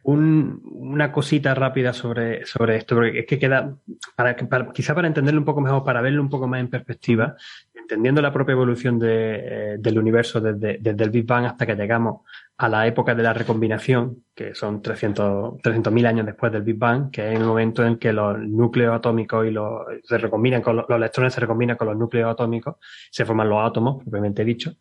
[0.03, 3.75] Un, una cosita rápida sobre, sobre esto, porque es que queda,
[4.15, 7.35] para, para, quizá para entenderlo un poco mejor, para verlo un poco más en perspectiva,
[7.83, 11.75] entendiendo la propia evolución de, eh, del universo desde, desde, el Big Bang hasta que
[11.75, 12.21] llegamos
[12.57, 17.11] a la época de la recombinación, que son 300.000 300 años después del Big Bang,
[17.11, 20.85] que es el momento en que los núcleos atómicos y los, se recombinan con los,
[20.87, 22.75] los electrones se recombinan con los núcleos atómicos,
[23.11, 24.73] se forman los átomos, propiamente dicho,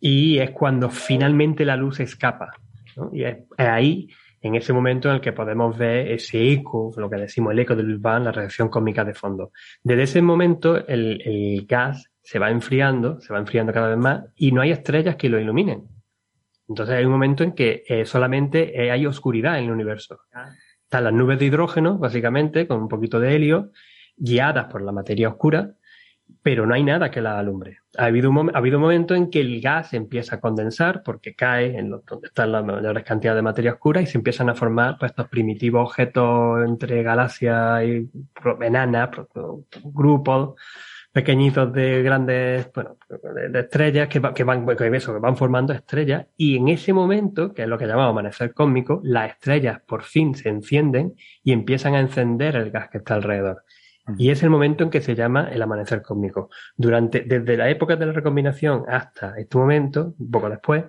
[0.00, 2.52] y es cuando finalmente la luz escapa.
[2.96, 3.10] ¿no?
[3.12, 4.08] Y es, es ahí
[4.42, 7.76] en ese momento en el que podemos ver ese eco, lo que decimos el eco
[7.76, 9.52] del Big Bang, la reacción cósmica de fondo.
[9.84, 14.50] Desde ese momento el, gas se va enfriando, se va enfriando cada vez más y
[14.50, 15.88] no hay estrellas que lo iluminen.
[16.68, 20.20] Entonces hay un momento en que eh, solamente eh, hay oscuridad en el universo.
[20.82, 23.70] Están las nubes de hidrógeno, básicamente, con un poquito de helio,
[24.16, 25.74] guiadas por la materia oscura,
[26.42, 27.78] pero no hay nada que la alumbre.
[27.96, 31.34] Ha habido un, ha habido un momento en que el gas empieza a condensar porque
[31.34, 34.54] cae en lo, donde están las mayores cantidades de materia oscura y se empiezan a
[34.54, 38.10] formar pues, estos primitivos objetos entre galaxias y
[38.60, 39.10] enanas,
[39.84, 40.54] grupos
[41.12, 42.96] pequeñitos de grandes, bueno,
[43.50, 47.62] de, estrellas que, que, van, eso, que van formando estrellas y en ese momento, que
[47.62, 52.00] es lo que llamamos amanecer cósmico, las estrellas por fin se encienden y empiezan a
[52.00, 53.62] encender el gas que está alrededor.
[54.18, 56.50] Y es el momento en que se llama el amanecer cósmico.
[56.76, 60.84] Durante, desde la época de la recombinación hasta este momento, un poco después,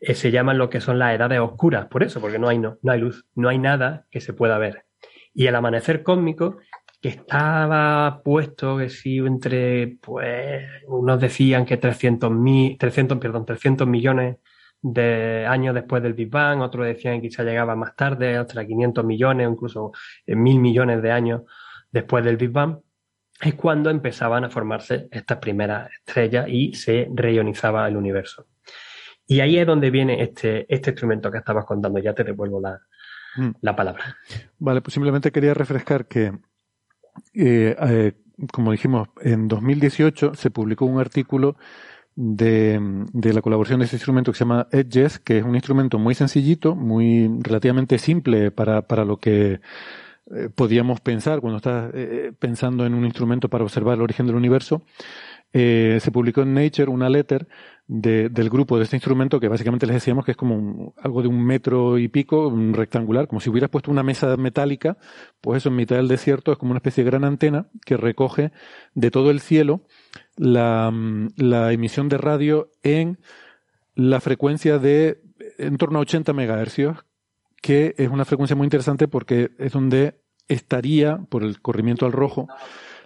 [0.00, 2.78] eh, se llaman lo que son las edades oscuras, por eso, porque no hay, no,
[2.82, 4.84] no hay luz, no hay nada que se pueda ver.
[5.34, 6.58] Y el amanecer cósmico,
[7.00, 13.86] que estaba puesto, que sí, entre, pues, unos decían que 300, mil, 300, perdón, 300
[13.86, 14.38] millones
[14.80, 19.04] de años después del Big Bang, otros decían que quizá llegaba más tarde, hasta 500
[19.04, 19.92] millones, incluso
[20.26, 21.42] mil millones de años
[21.90, 22.78] después del Big Bang,
[23.40, 28.46] es cuando empezaban a formarse estas primeras estrellas y se reionizaba el universo.
[29.26, 31.98] Y ahí es donde viene este, este instrumento que estabas contando.
[31.98, 32.80] Ya te devuelvo la,
[33.36, 33.50] mm.
[33.60, 34.16] la palabra.
[34.58, 36.32] Vale, pues simplemente quería refrescar que,
[37.34, 38.12] eh, eh,
[38.50, 41.56] como dijimos, en 2018 se publicó un artículo
[42.16, 42.80] de,
[43.12, 46.14] de, la colaboración de este instrumento que se llama Edges, que es un instrumento muy
[46.14, 49.60] sencillito, muy relativamente simple para, para lo que
[50.34, 54.36] eh, podíamos pensar cuando estás eh, pensando en un instrumento para observar el origen del
[54.36, 54.82] universo.
[55.52, 57.48] Eh, se publicó en Nature una letter
[57.86, 61.22] de, del grupo de este instrumento que básicamente les decíamos que es como un, algo
[61.22, 64.98] de un metro y pico, un rectangular, como si hubieras puesto una mesa metálica,
[65.40, 68.52] pues eso en mitad del desierto es como una especie de gran antena que recoge
[68.94, 69.80] de todo el cielo
[70.36, 70.92] la,
[71.36, 73.18] la emisión de radio en
[73.94, 75.22] la frecuencia de
[75.56, 76.98] en torno a 80 megahercios,
[77.60, 82.48] que es una frecuencia muy interesante porque es donde estaría, por el corrimiento al rojo,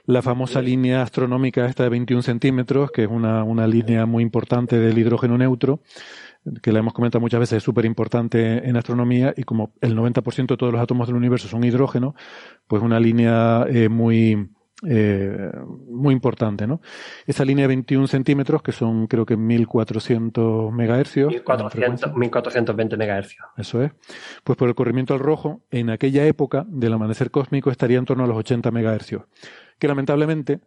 [0.06, 4.78] la famosa línea astronómica esta de 21 centímetros, que es una, una línea muy importante
[4.78, 5.80] del hidrógeno neutro,
[6.60, 10.46] que la hemos comentado muchas veces, es súper importante en astronomía, y como el 90%
[10.48, 12.14] de todos los átomos del universo son hidrógeno,
[12.66, 14.50] pues una línea eh, muy,
[14.88, 15.52] eh,
[15.88, 16.80] muy importante, ¿no?
[17.26, 21.28] Esa línea de 21 centímetros, que son creo que 1400 megahercios.
[21.32, 23.46] 1400, 1420 megahercios.
[23.56, 23.92] Eso es.
[24.42, 28.24] Pues por el corrimiento al rojo, en aquella época del amanecer cósmico estaría en torno
[28.24, 29.22] a los 80 megahercios,
[29.78, 30.60] que lamentablemente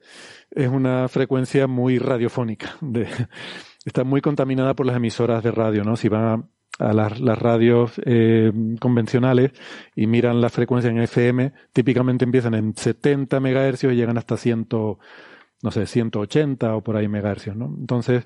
[0.52, 2.76] es una frecuencia muy radiofónica.
[2.82, 3.08] De,
[3.86, 5.96] está muy contaminada por las emisoras de radio, ¿no?
[5.96, 6.44] Si van a
[6.80, 9.52] las, las radios eh, convencionales
[9.96, 14.68] y miran la frecuencia en FM, típicamente empiezan en 70 megahercios y llegan hasta 100,
[14.72, 17.74] no sé, 180 o por ahí megahercios, ¿no?
[17.80, 18.26] Entonces,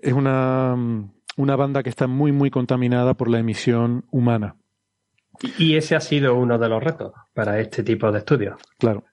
[0.00, 0.76] es una,
[1.36, 4.56] una banda que está muy, muy contaminada por la emisión humana.
[5.58, 8.60] Y ese ha sido uno de los retos para este tipo de estudios.
[8.78, 9.04] Claro.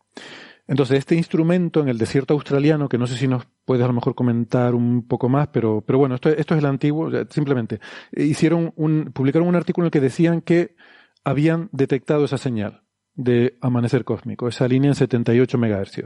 [0.70, 3.94] Entonces, este instrumento en el desierto australiano, que no sé si nos puedes a lo
[3.94, 7.80] mejor comentar un poco más, pero, pero bueno, esto, esto es el antiguo, simplemente.
[8.12, 10.76] Hicieron un, publicaron un artículo en el que decían que
[11.24, 12.84] habían detectado esa señal
[13.16, 16.04] de amanecer cósmico, esa línea en 78 MHz.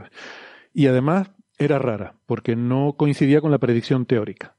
[0.72, 4.56] Y además era rara, porque no coincidía con la predicción teórica.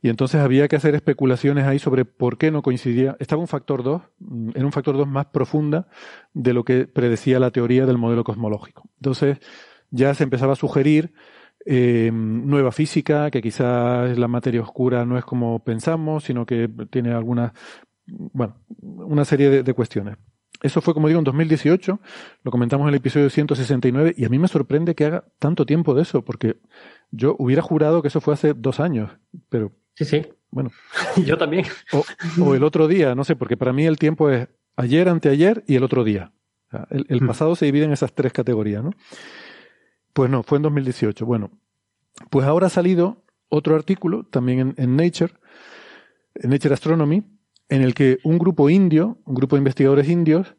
[0.00, 3.16] Y entonces había que hacer especulaciones ahí sobre por qué no coincidía.
[3.18, 5.88] Estaba un factor 2, mm, era un factor 2 más profunda
[6.34, 8.88] de lo que predecía la teoría del modelo cosmológico.
[8.96, 9.38] Entonces
[9.90, 11.12] ya se empezaba a sugerir
[11.66, 17.12] eh, nueva física, que quizás la materia oscura no es como pensamos, sino que tiene
[17.12, 17.52] alguna,
[18.06, 20.16] bueno, una serie de, de cuestiones.
[20.62, 22.00] Eso fue, como digo, en 2018,
[22.42, 25.94] lo comentamos en el episodio 169, y a mí me sorprende que haga tanto tiempo
[25.94, 26.56] de eso, porque
[27.10, 29.10] yo hubiera jurado que eso fue hace dos años,
[29.48, 30.22] pero Sí, sí.
[30.50, 30.70] bueno,
[31.26, 31.64] Yo también.
[31.92, 32.04] o,
[32.42, 35.74] o el otro día, no sé, porque para mí el tiempo es ayer, anteayer y
[35.74, 36.32] el otro día.
[36.68, 37.26] O sea, el, el Mm.
[37.26, 38.90] pasado se divide en esas tres categorías, ¿no?
[40.12, 41.26] Pues no, fue en 2018.
[41.26, 41.50] Bueno,
[42.30, 45.32] pues ahora ha salido otro artículo, también en, en Nature,
[46.36, 47.22] en Nature Astronomy,
[47.68, 50.54] en el que un grupo indio, un grupo de investigadores indios,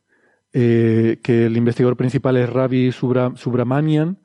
[0.54, 4.20] eh, que el investigador principal es Ravi Subra- Subramanian,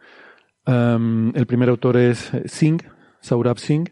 [0.67, 2.83] um, el primer autor es Singh,
[3.21, 3.91] Saurabh Singh,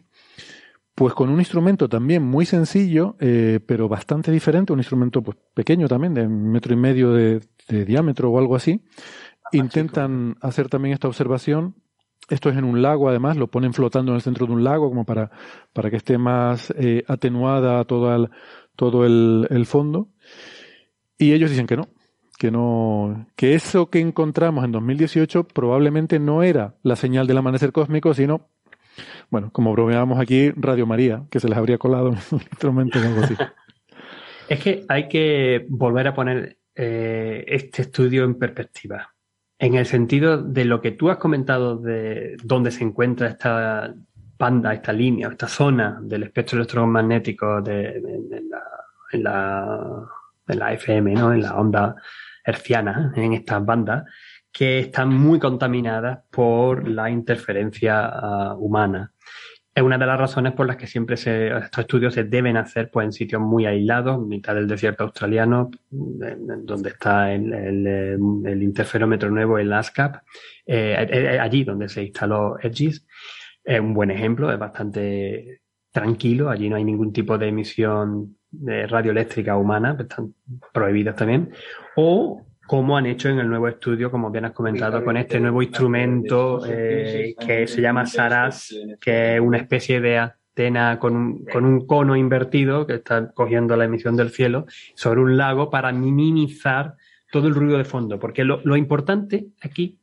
[0.95, 5.87] pues con un instrumento también muy sencillo, eh, pero bastante diferente, un instrumento pues, pequeño
[5.87, 8.81] también, de un metro y medio de, de diámetro o algo así,
[9.51, 11.75] intentan hacer también esta observación.
[12.29, 14.87] Esto es en un lago, además, lo ponen flotando en el centro de un lago
[14.89, 15.31] como para,
[15.73, 18.29] para que esté más eh, atenuada todo, el,
[18.75, 20.09] todo el, el fondo.
[21.17, 21.89] Y ellos dicen que no,
[22.37, 27.71] que no, que eso que encontramos en 2018 probablemente no era la señal del amanecer
[27.71, 28.49] cósmico, sino,
[29.29, 32.17] bueno, como bromeábamos aquí, Radio María, que se les habría colado un
[32.51, 33.43] instrumento o.
[34.49, 39.13] Es que hay que volver a poner eh, este estudio en perspectiva.
[39.57, 43.95] En el sentido de lo que tú has comentado de dónde se encuentra esta
[44.37, 48.01] banda, esta línea, esta zona del espectro electromagnético de,
[48.49, 48.63] la,
[49.13, 50.05] en, la,
[50.47, 51.33] en la FM, ¿no?
[51.33, 51.95] en la onda
[52.43, 54.03] herciana, en estas bandas,
[54.53, 59.13] que están muy contaminadas por la interferencia ah, humana
[59.75, 63.05] es una de las razones por las que siempre estos estudios se deben hacer pues,
[63.05, 69.57] en sitios muy aislados, en mitad del desierto australiano, donde está el, el, interferómetro nuevo,
[69.57, 70.17] el ASCAP,
[70.67, 73.05] eh, allí donde se instaló EGIS.
[73.63, 75.61] Es un buen ejemplo, es bastante
[75.91, 80.35] tranquilo, allí no hay ningún tipo de emisión de radioeléctrica humana, están
[80.71, 81.51] prohibidas también.
[81.95, 85.61] O como han hecho en el nuevo estudio, como bien has comentado, con este nuevo
[85.61, 91.65] instrumento eh, que se llama SARAS, que es una especie de antena con un, con
[91.65, 96.95] un cono invertido que está cogiendo la emisión del cielo sobre un lago para minimizar
[97.31, 98.19] todo el ruido de fondo.
[98.19, 99.99] Porque lo, lo importante aquí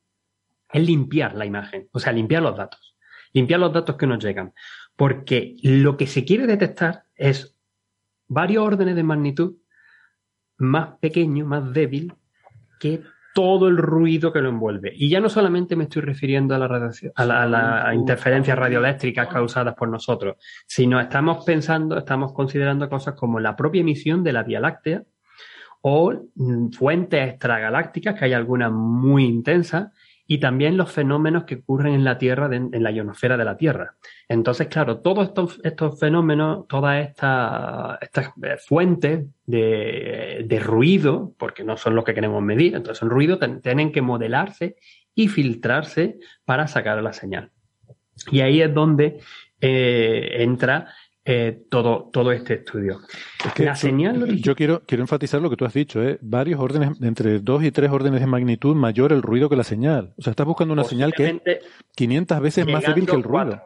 [0.71, 2.97] es limpiar la imagen, o sea, limpiar los datos,
[3.33, 4.53] limpiar los datos que nos llegan.
[4.97, 7.57] Porque lo que se quiere detectar es
[8.29, 9.57] varios órdenes de magnitud
[10.59, 12.13] más pequeño, más débil
[12.81, 14.93] que todo el ruido que lo envuelve.
[14.95, 18.59] Y ya no solamente me estoy refiriendo a la, radiación, a la, a la interferencias
[18.59, 24.33] radioeléctricas causadas por nosotros, sino estamos pensando, estamos considerando cosas como la propia emisión de
[24.33, 25.05] la Vía Láctea
[25.83, 29.93] o mm, fuentes extragalácticas, que hay algunas muy intensas,
[30.33, 33.97] y también los fenómenos que ocurren en la Tierra, en la ionosfera de la Tierra.
[34.29, 41.65] Entonces, claro, todos estos, estos fenómenos, todas estas, estas eh, fuentes de, de ruido, porque
[41.65, 44.77] no son los que queremos medir, entonces son ruido, tienen que modelarse
[45.17, 47.51] y filtrarse para sacar la señal.
[48.31, 49.19] Y ahí es donde
[49.61, 53.01] eh, entra eh, todo, todo este estudio.
[53.45, 56.19] Es que La señal yo quiero, quiero enfatizar lo que tú has dicho, ¿eh?
[56.23, 60.15] varios órdenes, entre dos y tres órdenes de magnitud mayor el ruido que la señal.
[60.17, 63.23] O sea, estás buscando una señal que es Posiblemente 500 veces más débil que el
[63.23, 63.63] ruido.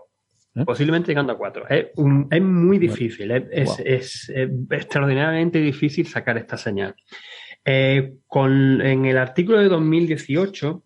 [0.56, 0.64] ¿Eh?
[0.64, 1.68] Posiblemente llegando a cuatro.
[1.68, 3.76] Es, un- es muy difícil, es, es- Wow.
[3.86, 6.94] es, eh, extraordinariamente difícil sacar esta señal.
[7.64, 10.84] Eh, con, en el artículo de 2018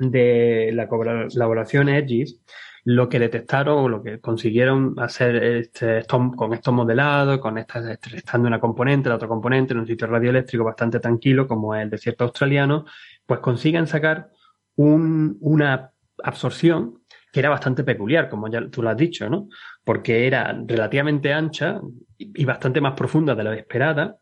[0.00, 2.40] de la colaboración EGIS,
[2.84, 7.86] lo que detectaron o lo que consiguieron hacer este, estos- con estos modelados, con estas,
[8.12, 11.90] estando una componente, la otra componente, en un sitio radioeléctrico bastante tranquilo como es el
[11.90, 12.84] desierto australiano,
[13.24, 14.30] pues consiguen sacar
[14.76, 15.92] un- una
[16.24, 16.98] absorción
[17.32, 19.48] que era bastante peculiar, como ya tú lo has dicho, ¿no?
[19.84, 21.80] Porque era relativamente ancha
[22.18, 24.18] y bastante más profunda de la esperada,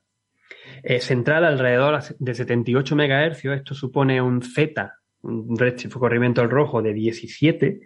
[0.82, 4.92] eh, central alrededor de 78 MHz, esto supone un Z,
[5.22, 5.56] un
[5.98, 7.80] corrimiento al rojo de 17,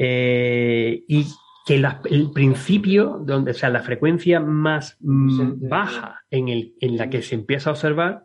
[0.00, 1.26] eh, y
[1.66, 6.96] que la- el principio, donde, o sea, la frecuencia más mm, baja en, el, en
[6.96, 8.24] la que se empieza a observar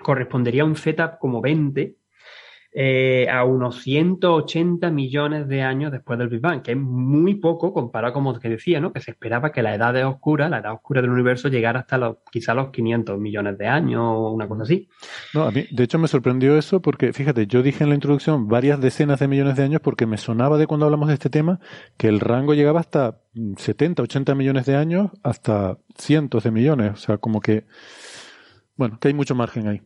[0.00, 1.96] correspondería a un Z como 20,
[2.70, 7.72] eh, a unos 180 millones de años después del Big Bang, que es muy poco
[7.72, 8.92] comparado con lo que decía, ¿no?
[8.92, 11.96] Que se esperaba que la edad de oscura, la edad oscura del universo, llegara hasta
[11.96, 14.86] los, quizá los 500 millones de años o una cosa así.
[15.32, 18.48] No, a mí, de hecho, me sorprendió eso porque, fíjate, yo dije en la introducción
[18.48, 21.60] varias decenas de millones de años porque me sonaba de cuando hablamos de este tema
[21.96, 23.22] que el rango llegaba hasta
[23.56, 26.92] 70, 80 millones de años hasta cientos de millones.
[26.92, 27.64] O sea, como que,
[28.76, 29.82] bueno, que hay mucho margen ahí.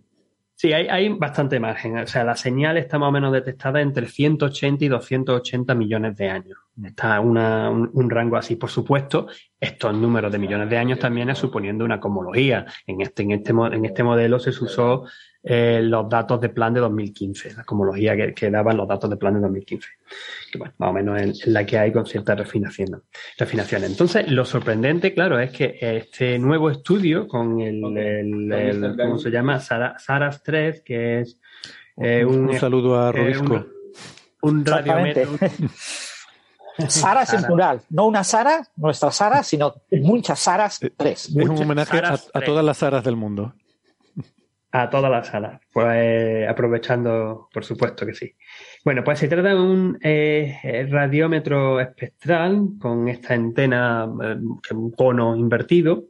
[0.62, 1.98] Sí, hay, hay, bastante margen.
[1.98, 6.30] O sea, la señal está más o menos detectada entre 180 y 280 millones de
[6.30, 6.56] años.
[6.84, 8.54] Está un, un, rango así.
[8.54, 9.26] Por supuesto,
[9.58, 12.64] estos números de millones de años también es suponiendo una cosmología.
[12.86, 15.04] En este, en este, en este modelo se usó
[15.44, 19.16] eh, los datos de plan de 2015, la cosmología que, que, daban los datos de
[19.16, 19.88] plan de 2015.
[20.52, 23.00] Que, bueno, más o menos es la que hay con ciertas refinaciones.
[23.36, 23.90] refinaciones.
[23.90, 29.30] Entonces, lo sorprendente, claro, es que este nuevo estudio con el, el, el ¿cómo se
[29.30, 29.58] llama?
[29.58, 31.38] Saras 3, que es
[31.96, 33.56] eh, un, un, saludo a Robisco.
[33.56, 33.66] Eh,
[34.42, 35.30] un, un radiometro.
[36.88, 41.26] Saras en plural, no una Sara, nuestra Sara, sino muchas Saras, tres.
[41.26, 43.54] Es un homenaje a, a, todas las Saras del mundo.
[44.74, 48.34] A todas las salas, pues aprovechando, por supuesto que sí.
[48.82, 54.36] Bueno, pues se trata de un eh, radiómetro espectral con esta antena, eh,
[54.74, 56.06] un cono invertido,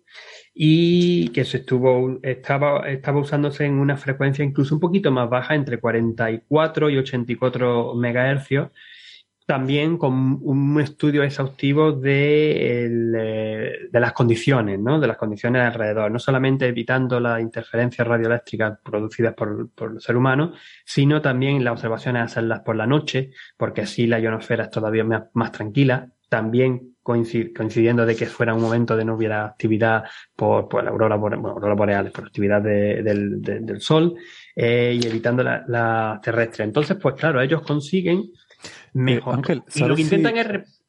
[0.55, 5.57] y que se estuvo, estaba, estaba usándose en una frecuencia incluso un poquito más baja,
[5.57, 8.71] entre 44 y 84 megahercios,
[9.53, 12.89] también con un estudio exhaustivo de,
[13.93, 19.69] de las condiciones, de las condiciones alrededor, no solamente evitando las interferencias radioeléctricas producidas por,
[19.93, 20.55] el ser humano,
[20.87, 25.53] sino también las observaciones hacerlas por la noche, porque así la ionosfera es todavía más,
[25.53, 31.17] tranquila, también coincidiendo de que fuera un momento de no hubiera actividad por, la aurora,
[31.17, 34.15] boreales, por actividad de, del, de, del Sol,
[34.57, 36.65] eh, y evitando la terrestre.
[36.65, 38.31] Entonces, pues claro, ellos consiguen
[38.93, 39.35] mejor.
[39.35, 40.83] Eh, Ángel, y lo que intentan si, es.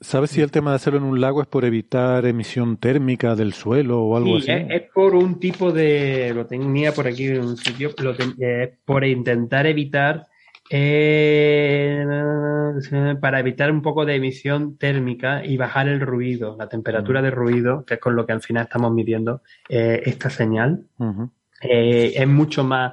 [0.00, 3.54] ¿Sabes si el tema de hacerlo en un lago es por evitar emisión térmica del
[3.54, 4.62] suelo o algo sí, así?
[4.68, 6.32] Es, es, por un tipo de.
[6.32, 7.90] Lo tenía por aquí en un sitio.
[8.00, 10.26] Lo ten, eh, por intentar evitar.
[10.70, 12.02] Eh,
[13.20, 17.84] para evitar un poco de emisión térmica y bajar el ruido, la temperatura de ruido,
[17.84, 20.86] que es con lo que al final estamos midiendo eh, esta señal.
[20.98, 21.30] Uh -huh.
[21.60, 22.92] es mucho más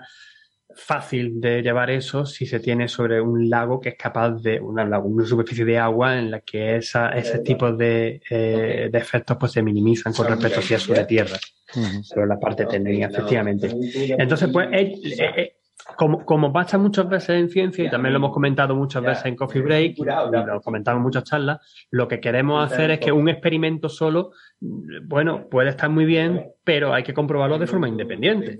[0.75, 4.83] fácil de llevar eso si se tiene sobre un lago que es capaz de una,
[4.99, 9.51] una superficie de agua en la que esa, ese tipo de, eh, de, efectos pues
[9.51, 11.37] se minimizan con respecto a si es sobre tierra.
[11.73, 12.03] Uh -huh.
[12.03, 13.71] sobre la parte técnica efectivamente.
[14.17, 14.93] Entonces pues eh,
[15.37, 15.53] eh,
[15.95, 19.35] como, como pasa muchas veces en ciencia y también lo hemos comentado muchas veces en
[19.35, 21.59] Coffee Break y lo comentamos en muchas charlas,
[21.91, 26.93] lo que queremos hacer es que un experimento solo, bueno, puede estar muy bien, pero
[26.93, 28.57] hay que comprobarlo de forma independiente.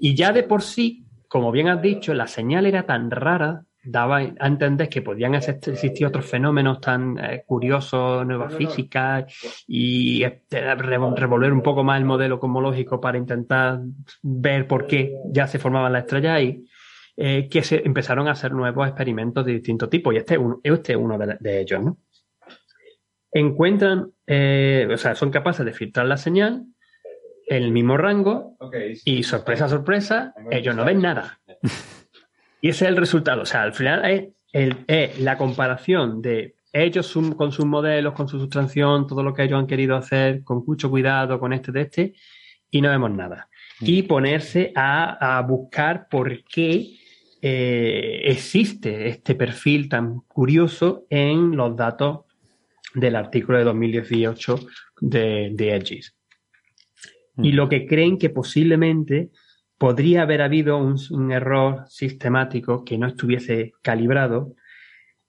[0.00, 1.03] Y ya de por sí,
[1.34, 6.06] como bien has dicho, la señal era tan rara, daba a entender que podían existir
[6.06, 9.34] otros fenómenos tan eh, curiosos, nuevas físicas,
[9.66, 13.80] y este, revolver un poco más el modelo cosmológico para intentar
[14.22, 16.64] ver por qué ya se formaban las estrellas ahí,
[17.16, 20.60] eh, que se empezaron a hacer nuevos experimentos de distinto tipo, y este es uno,
[20.62, 21.98] este es uno de, de ellos, ¿no?
[23.32, 26.64] Encuentran, eh, o sea, son capaces de filtrar la señal
[27.46, 28.94] en el mismo rango, okay.
[29.04, 31.40] y sorpresa, sorpresa, ellos no ven nada.
[32.60, 33.42] Y ese es el resultado.
[33.42, 38.26] O sea, al final es, el, es la comparación de ellos con sus modelos, con
[38.26, 41.80] su sustracción, todo lo que ellos han querido hacer, con mucho cuidado, con este de
[41.82, 42.14] este,
[42.70, 43.48] y no vemos nada.
[43.80, 43.84] Mm.
[43.86, 46.96] Y ponerse a, a, buscar por qué
[47.42, 52.20] eh, existe este perfil tan curioso en los datos
[52.94, 54.60] del artículo de 2018
[55.00, 56.13] de, de Edges.
[57.36, 57.44] Mm.
[57.44, 59.30] Y lo que creen que posiblemente
[59.78, 64.54] podría haber habido un, un, error sistemático que no estuviese calibrado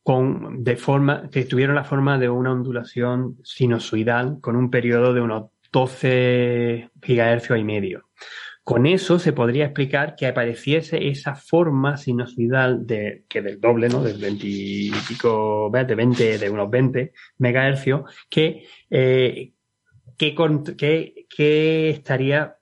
[0.04, 5.22] con, de forma, que tuviera la forma de una ondulación sinusoidal con un periodo de
[5.22, 8.06] unos 12 gigahercios y medio.
[8.64, 14.04] Con eso se podría explicar que apareciese esa forma sinusoidal de, que del doble, ¿no?
[14.04, 19.54] Del 20 y pico, de 20, de unos 20 megahercios, que, eh,
[20.18, 20.36] que,
[20.78, 22.58] que, que estaría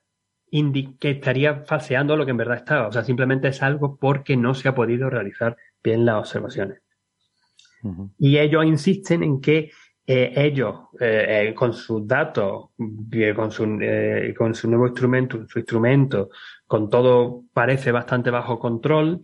[1.00, 2.86] que estaría falseando lo que en verdad estaba.
[2.86, 6.80] O sea, simplemente es algo porque no se ha podido realizar bien las observaciones.
[7.82, 8.10] Uh -huh.
[8.18, 9.70] Y ellos insisten en que
[10.06, 12.70] eh, ellos, eh, eh, con sus datos,
[13.34, 16.28] con su, eh, con su nuevo instrumento, su instrumento,
[16.66, 19.22] con todo parece bastante bajo control,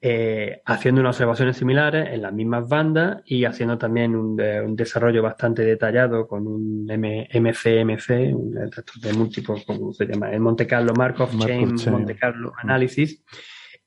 [0.00, 4.76] eh, haciendo unas observaciones similares en las mismas bandas y haciendo también un, de, un
[4.76, 10.30] desarrollo bastante detallado con un M, MCMC, un de múltiples, ¿cómo se llama?
[10.30, 13.24] El Monte Carlo Markov, Markov Chain, Chain, Monte Carlo Analysis.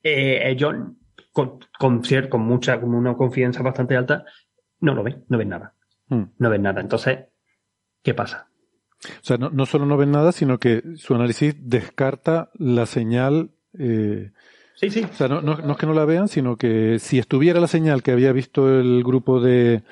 [0.01, 0.73] Eh, ellos
[1.31, 4.25] con, con, con mucha, con una confianza bastante alta,
[4.79, 5.75] no lo ven, no ven nada.
[6.07, 6.23] Hmm.
[6.39, 6.81] No ven nada.
[6.81, 7.19] Entonces,
[8.01, 8.49] ¿qué pasa?
[9.03, 13.51] O sea, no, no, solo no ven nada, sino que su análisis descarta la señal.
[13.77, 14.31] Eh,
[14.79, 15.03] sí, sí.
[15.03, 17.67] O sea, no, no, no, es que no la vean, sino que si estuviera la
[17.67, 19.83] señal que había visto el grupo de,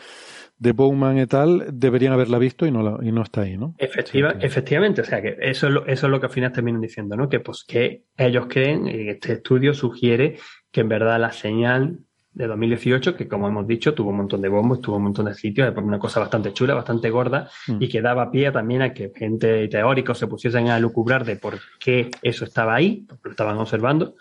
[0.59, 3.75] de Bowman y tal, deberían haberla visto y no, la, y no está ahí, ¿no?
[3.77, 6.81] Efectiva, Efectivamente, o sea, que eso es, lo, eso es lo que al final terminan
[6.81, 7.29] diciendo, ¿no?
[7.29, 10.37] Que pues que ellos creen, y este estudio sugiere
[10.71, 11.99] que en verdad la señal
[12.37, 15.33] de 2018, que como hemos dicho, tuvo un montón de bombos, tuvo un montón de
[15.33, 17.77] sitios, una cosa bastante chula, bastante gorda, mm.
[17.81, 21.55] y que daba pie también a que gente teóricos se pusiesen a lucubrar de por
[21.79, 24.15] qué eso estaba ahí, porque lo estaban observando.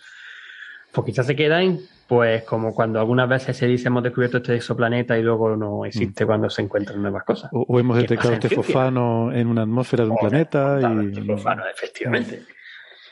[0.97, 1.79] Pues quizás se quedan,
[2.09, 6.25] pues como cuando algunas veces se dice hemos descubierto este exoplaneta y luego no existe
[6.25, 6.27] mm.
[6.27, 7.51] cuando se encuentran nuevas cosas.
[7.53, 10.79] O, hemos detectado este fofano en una atmósfera de un planeta.
[10.81, 11.09] Y...
[11.09, 12.45] Este fofano, efectivamente.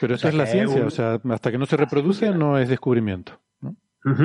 [0.00, 3.38] Pero eso es la ciencia, o sea, hasta que no se reproduce no es descubrimiento.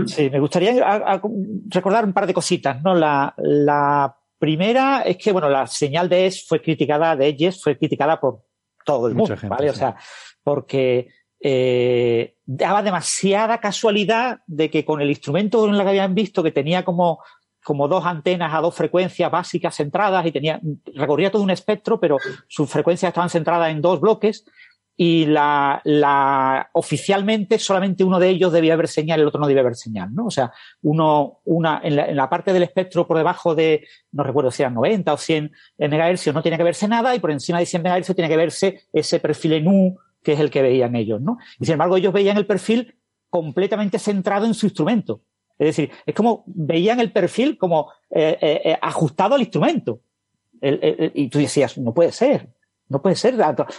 [0.05, 1.20] Sí, me gustaría
[1.68, 2.95] recordar un par de cositas, ¿no?
[2.95, 7.78] La, la primera es que, bueno, la señal de ES fue criticada, de ES fue
[7.78, 8.43] criticada por
[8.86, 9.70] todo el mundo, ¿vale?
[9.70, 9.97] O sea,
[10.43, 11.10] porque
[11.41, 16.51] eh, daba demasiada casualidad de que con el instrumento en el que habían visto que
[16.51, 17.19] tenía como,
[17.63, 20.59] como dos antenas a dos frecuencias básicas centradas y tenía,
[20.93, 22.17] recorría todo un espectro, pero
[22.47, 24.45] sus frecuencias estaban centradas en dos bloques
[25.01, 29.61] y la, la, oficialmente solamente uno de ellos debía haber señal, el otro no debía
[29.61, 30.25] haber señal, ¿no?
[30.25, 34.61] O sea, uno, una, en la, parte del espectro por debajo de, no recuerdo si
[34.61, 37.81] eran 90 o 100 MHz no tiene que verse nada y por encima de 100
[37.81, 41.38] MHz tiene que verse ese perfil en U que es el que veían ellos, ¿no?
[41.59, 42.95] Y sin embargo ellos veían el perfil
[43.30, 45.22] completamente centrado en su instrumento.
[45.57, 50.01] Es decir, es como veían el perfil como eh, eh, eh ajustado al instrumento.
[50.61, 52.49] El, el, y tú decías, no puede ser.
[52.89, 53.36] No puede ser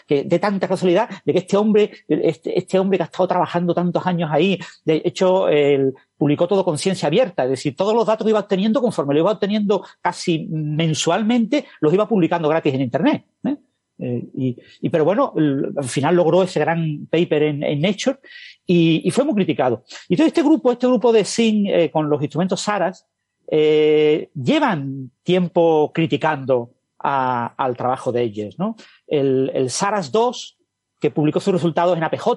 [0.07, 3.75] que de tanta casualidad de que este hombre, este, este hombre que ha estado trabajando
[3.75, 8.07] tantos años ahí, de hecho, el, publicó todo con ciencia abierta, es decir, todos los
[8.07, 12.83] datos que iba obteniendo, conforme lo iba obteniendo casi mensualmente, los iba publicando gratis en
[12.83, 13.25] Internet.
[13.45, 13.57] ¿eh?
[14.01, 15.35] Eh, y, y, pero bueno,
[15.77, 18.19] al final logró ese gran paper en, en Nature
[18.67, 19.85] y, y, fue muy criticado.
[20.09, 23.07] Y todo este grupo, este grupo de SIN eh, con los instrumentos SARAS,
[23.51, 28.59] eh, llevan tiempo criticando a, al trabajo de ellos.
[28.59, 28.77] ¿no?
[29.07, 30.59] El, el, SARAS 2,
[31.01, 32.29] que publicó sus resultados en APJ,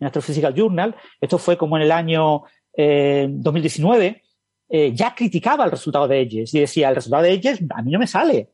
[0.00, 2.42] en Astrophysical Journal, esto fue como en el año
[2.76, 4.22] eh, 2019,
[4.68, 7.92] eh, ya criticaba el resultado de ellos y decía, el resultado de ellos a mí
[7.92, 8.50] no me sale.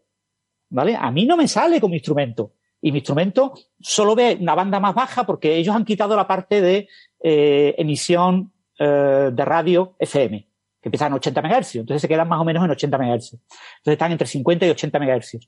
[0.71, 0.97] ¿Vale?
[0.97, 2.55] A mí no me sale como instrumento.
[2.81, 6.61] Y mi instrumento solo ve una banda más baja porque ellos han quitado la parte
[6.63, 6.89] de
[7.23, 10.51] eh, emisión eh, de radio FM
[10.81, 13.35] que empiezan en 80 MHz, entonces se quedan más o menos en 80 MHz.
[13.35, 13.43] Entonces
[13.85, 15.39] están entre 50 y 80 MHz.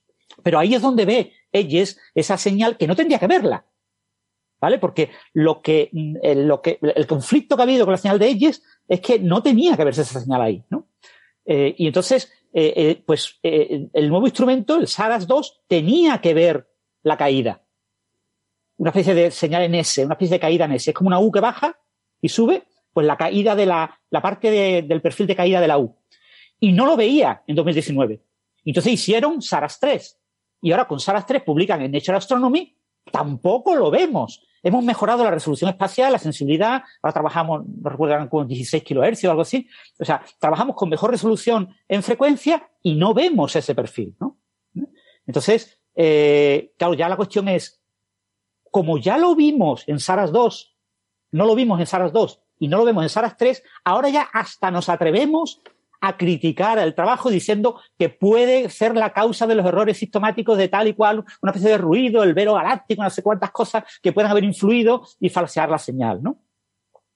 [0.43, 3.65] Pero ahí es donde ve ellos esa señal que no tendría que verla.
[4.61, 4.79] ¿Vale?
[4.79, 5.91] Porque lo que,
[6.23, 9.19] el, lo que, el conflicto que ha habido con la señal de ellos es que
[9.19, 10.87] no tenía que verse esa señal ahí, ¿no?
[11.45, 16.35] Eh, y entonces, eh, eh, pues eh, el nuevo instrumento, el SARAS 2, tenía que
[16.35, 16.69] ver
[17.03, 17.63] la caída.
[18.77, 20.91] Una especie de señal en S, una especie de caída en S.
[20.91, 21.79] Es como una U que baja
[22.21, 25.69] y sube, pues la caída de la, la parte de, del perfil de caída de
[25.69, 25.97] la U.
[26.61, 28.23] Y no lo veía en 2019.
[28.65, 30.19] Entonces hicieron SARAS 3.
[30.63, 32.77] Y ahora con SARAS 3 publican en Nature Astronomy,
[33.11, 34.43] tampoco lo vemos.
[34.63, 39.31] Hemos mejorado la resolución espacial, la sensibilidad, ahora trabajamos, no recuerdo, con 16 kHz o
[39.31, 39.69] algo así.
[39.99, 44.39] O sea, trabajamos con mejor resolución en frecuencia y no vemos ese perfil, ¿no?
[45.27, 47.83] Entonces, eh, claro, ya la cuestión es,
[48.71, 50.77] como ya lo vimos en SARAS 2,
[51.33, 54.23] no lo vimos en SARAS 2 y no lo vemos en Saras 3, ahora ya
[54.33, 55.63] hasta nos atrevemos
[56.03, 60.67] a criticar el trabajo diciendo que puede ser la causa de los errores sistemáticos de
[60.67, 64.13] tal y cual, una especie de ruido, el velo galáctico, no sé cuántas cosas que
[64.13, 66.43] puedan haber influido y falsear la señal, ¿no?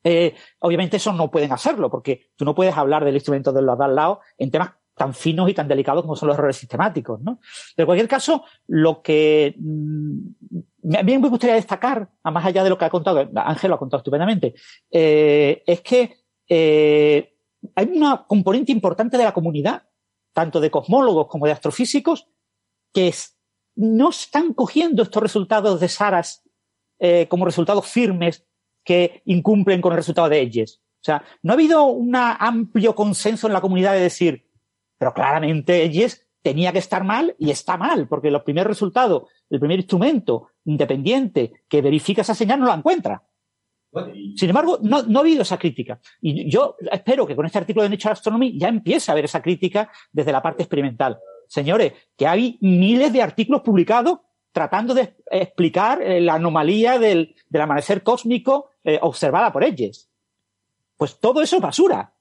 [0.05, 3.77] Eh, obviamente eso no pueden hacerlo, porque tú no puedes hablar del instrumento de los
[3.77, 7.41] dos lados en temas tan finos y tan delicados como son los errores sistemáticos, ¿no?
[7.75, 12.63] Pero en cualquier caso, lo que mm, a mí me gustaría destacar, a más allá
[12.63, 14.55] de lo que ha contado, Ángel lo ha contado estupendamente,
[14.93, 16.19] eh, es que
[16.49, 17.36] eh,
[17.75, 19.89] hay una componente importante de la comunidad,
[20.33, 22.29] tanto de cosmólogos como de astrofísicos,
[22.93, 23.13] que
[23.77, 26.43] no están cogiendo estos resultados de Saras
[26.99, 28.47] eh, como resultados firmes
[28.85, 30.81] que incumplen con el resultado de ellos.
[30.97, 34.49] O sea, no ha habido un amplio consenso en la comunidad de decir,
[34.99, 39.59] pero claramente Yes tenía que estar mal y está mal, porque los primeros resultados, el
[39.59, 43.25] primer instrumento independiente que verifica esa señal no la encuentra.
[44.37, 45.99] Sin embargo, no, ha habido esa crítica.
[46.21, 49.43] Y yo espero que con este artículo de Nature Astronomy ya empiece a haber esa
[49.43, 51.19] crítica desde la parte experimental.
[51.49, 54.19] Señores, que hay miles de artículos publicados
[54.53, 60.09] tratando de explicar eh, la anomalía del, del amanecer cósmico eh, observada por ellos.
[60.97, 62.15] pues todo eso es basura.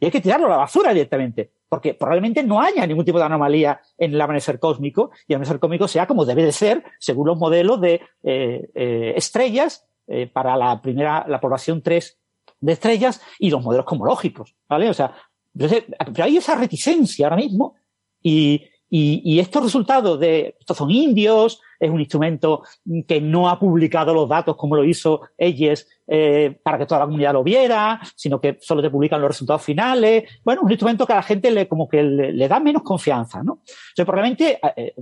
[0.00, 3.24] Y hay que tirarlo a la basura directamente, porque probablemente no haya ningún tipo de
[3.24, 7.26] anomalía en el amanecer cósmico y el amanecer cósmico sea como debe de ser según
[7.26, 12.18] los modelos de eh, estrellas eh, para la primera, la población 3
[12.62, 14.90] de estrellas y los modelos cosmológicos, ¿vale?
[14.90, 15.14] O sea,
[15.56, 17.76] pero hay esa reticencia ahora mismo
[18.20, 22.64] y, y, y, estos resultados de, estos son indios, es un instrumento
[23.06, 27.06] que no ha publicado los datos como lo hizo Eyes eh, para que toda la
[27.06, 30.24] comunidad lo viera, sino que solo te publican los resultados finales.
[30.44, 33.44] Bueno, un instrumento que a la gente le, como que le, le da menos confianza,
[33.44, 33.52] ¿no?
[33.52, 34.92] O sea, probablemente eh,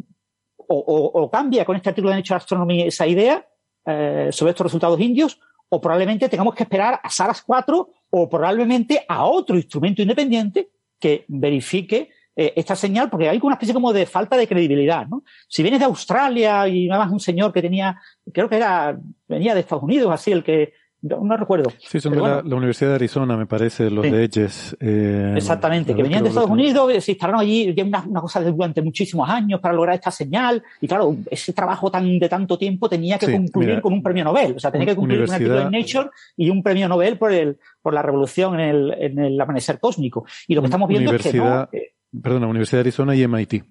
[0.56, 3.42] o, o, o, cambia con este artículo de Nature Astronomy esa idea
[3.90, 9.04] eh, sobre estos resultados indios, o probablemente tengamos que esperar a SARAS 4 o probablemente
[9.08, 10.68] a otro instrumento independiente
[11.00, 15.24] que verifique eh, esta señal, porque hay una especie como de falta de credibilidad, ¿no?
[15.48, 17.98] Si vienes de Australia y nada más un señor que tenía,
[18.32, 21.70] creo que era, venía de Estados Unidos, así el que, no, no recuerdo.
[21.78, 22.36] Sí, son de bueno.
[22.36, 24.10] la, la, Universidad de Arizona, me parece, los sí.
[24.10, 24.76] de Edges.
[24.80, 28.82] Eh, Exactamente, que venían de Estados Unidos, se instalaron allí una, una cosa de, durante
[28.82, 30.62] muchísimos años para lograr esta señal.
[30.80, 34.02] Y claro, ese trabajo tan de tanto tiempo tenía que sí, concluir mira, con un
[34.02, 34.54] premio Nobel.
[34.56, 37.32] O sea, tenía que concluir con un artículo en Nature y un premio Nobel por,
[37.32, 40.26] el, por la revolución en el, en el amanecer cósmico.
[40.48, 41.68] Y lo que estamos viendo es que no.
[41.72, 41.92] Eh,
[42.22, 43.64] Perdona, Universidad de Arizona y MIT.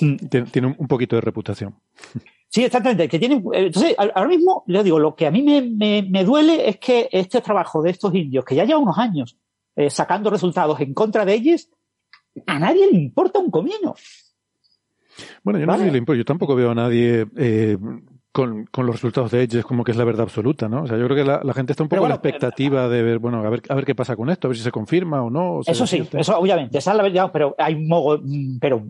[0.00, 0.16] Mm.
[0.52, 1.74] Tiene un poquito de reputación.
[2.50, 3.08] Sí, exactamente.
[3.08, 6.68] Que tiene, entonces, ahora mismo, yo digo, lo que a mí me, me, me, duele
[6.68, 9.36] es que este trabajo de estos indios, que ya lleva unos años
[9.76, 11.70] eh, sacando resultados en contra de ellos,
[12.46, 13.94] a nadie le importa un comino.
[15.44, 16.18] Bueno, yo no sé si le importa.
[16.18, 17.78] Yo tampoco veo a nadie eh,
[18.32, 20.82] con, con, los resultados de ellos como que es la verdad absoluta, ¿no?
[20.82, 22.88] O sea, yo creo que la, la gente está un poco bueno, a la expectativa
[22.88, 24.72] de ver, bueno, a ver, a ver qué pasa con esto, a ver si se
[24.72, 25.58] confirma o no.
[25.58, 28.20] O eso sí, eso obviamente, esa es la verdad, pero hay un mogo,
[28.60, 28.84] pero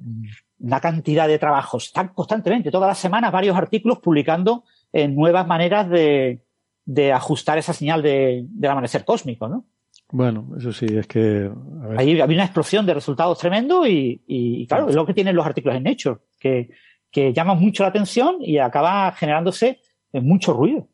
[0.61, 5.89] una cantidad de trabajos, están constantemente, todas las semanas, varios artículos publicando eh, nuevas maneras
[5.89, 6.43] de,
[6.85, 9.65] de, ajustar esa señal de, del amanecer cósmico, ¿no?
[10.13, 11.51] Bueno, eso sí, es que...
[11.97, 15.37] Ahí había una explosión de resultados tremendo y, y, y claro, es lo que tienen
[15.37, 16.71] los artículos en Nature, que,
[17.11, 19.81] que llaman mucho la atención y acaba generándose
[20.13, 20.89] mucho ruido.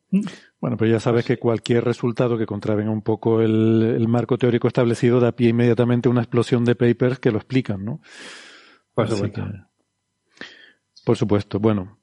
[0.61, 4.67] Bueno, pero ya sabes que cualquier resultado que contravenga un poco el, el, marco teórico
[4.67, 7.99] establecido da pie inmediatamente a una explosión de papers que lo explican, ¿no?
[8.97, 9.45] Por supuesto.
[9.45, 10.43] Que,
[11.05, 11.59] por supuesto.
[11.59, 11.99] Bueno,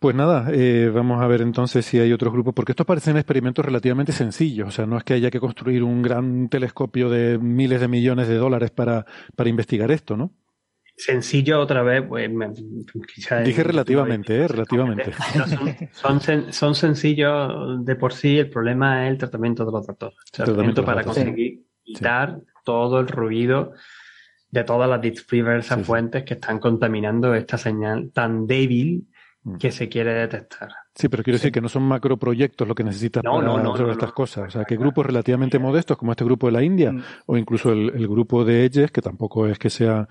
[0.00, 3.64] pues nada, eh, vamos a ver entonces si hay otros grupos, porque estos parecen experimentos
[3.64, 7.80] relativamente sencillos, o sea, no es que haya que construir un gran telescopio de miles
[7.80, 9.06] de millones de dólares para,
[9.36, 10.32] para investigar esto, ¿no?
[10.96, 12.28] Sencillo otra vez, pues
[13.14, 14.48] quizá Dije relativamente, ¿eh?
[14.48, 15.12] Relativamente.
[15.92, 20.14] Son, son, son, sencillos de por sí, el problema es el tratamiento de los datos.
[20.14, 21.92] O sea, el tratamiento para conseguir sí.
[21.94, 22.52] quitar sí.
[22.64, 23.74] todo el ruido
[24.50, 29.06] de todas las diversas sí, fuentes que están contaminando esta señal tan débil
[29.58, 30.68] que se quiere detectar.
[30.94, 34.12] Sí, pero quiero decir que no son macroproyectos lo que necesitas no, para no, estas
[34.12, 34.48] cosas.
[34.48, 37.02] O sea, que grupos relativamente modestos, como este grupo de la India, mm.
[37.26, 40.08] o incluso el, el, grupo de Edges, que tampoco es que sea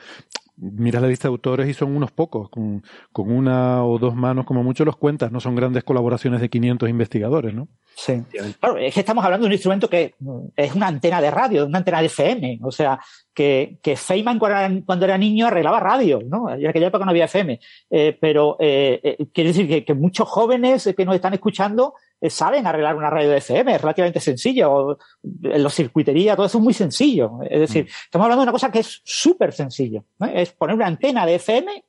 [0.57, 4.45] miras la lista de autores y son unos pocos, con, con, una o dos manos
[4.45, 7.67] como mucho los cuentas, no son grandes colaboraciones de 500 investigadores, ¿no?
[7.95, 8.23] Sí.
[8.59, 10.15] Claro, es que estamos hablando de un instrumento que
[10.55, 12.99] es una antena de radio, una antena de FM, o sea,
[13.33, 16.49] que, que Feynman cuando era, niño arreglaba radio, ¿no?
[16.49, 20.93] En aquella época no había FM, eh, pero eh, eh, quiere decir que, muchos jóvenes
[20.95, 21.93] que nos están escuchando
[22.29, 24.97] saben arreglar una radio de FM, es relativamente sencillo,
[25.43, 27.39] en los circuitería, todo eso es muy sencillo.
[27.49, 27.87] Es decir, mm.
[28.05, 30.27] estamos hablando de una cosa que es súper sencillo, ¿no?
[30.27, 31.83] es poner una antena de FM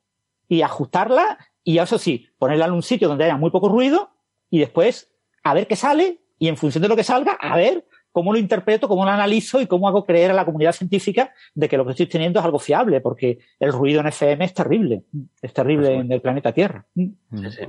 [0.48, 4.10] y ajustarla y eso sí, ponerla en un sitio donde haya muy poco ruido
[4.50, 5.10] y después
[5.44, 8.38] a ver qué sale y en función de lo que salga, a ver cómo lo
[8.38, 11.84] interpreto, cómo lo analizo y cómo hago creer a la comunidad científica de que lo
[11.84, 15.04] que estoy teniendo es algo fiable, porque el ruido en FM es terrible,
[15.42, 16.86] es terrible en el planeta Tierra.
[16.94, 17.62] Sí, sí.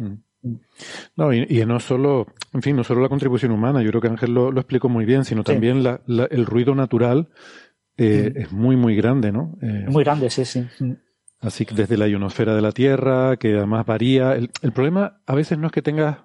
[1.16, 4.08] No, y, y, no solo, en fin, no solo la contribución humana, yo creo que
[4.08, 5.84] Ángel lo, lo explicó muy bien, sino también sí.
[5.84, 7.30] la, la, el ruido natural
[7.98, 9.58] eh, es muy, muy grande, ¿no?
[9.62, 10.66] Eh, muy grande, sí, sí.
[11.42, 14.36] Así que desde la ionosfera de la Tierra, que además varía.
[14.36, 16.18] El, el problema a veces no es que tengas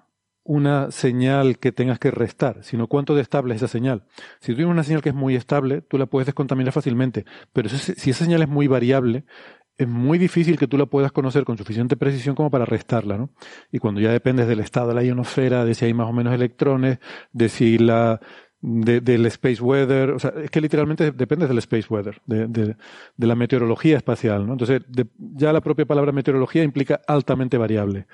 [0.45, 4.03] una señal que tengas que restar, sino cuánto de estable es esa señal.
[4.39, 7.67] Si tú tienes una señal que es muy estable, tú la puedes descontaminar fácilmente, pero
[7.67, 9.25] si esa señal es muy variable,
[9.77, 13.29] es muy difícil que tú la puedas conocer con suficiente precisión como para restarla, ¿no?
[13.71, 16.33] Y cuando ya dependes del estado de la ionosfera, de si hay más o menos
[16.33, 16.99] electrones,
[17.33, 18.21] de si la
[18.61, 22.75] de, del space weather, o sea, es que literalmente depende del space weather, de, de,
[23.15, 24.53] de la meteorología espacial, ¿no?
[24.53, 24.81] Entonces,
[25.17, 28.07] ya la propia palabra meteorología implica altamente variable.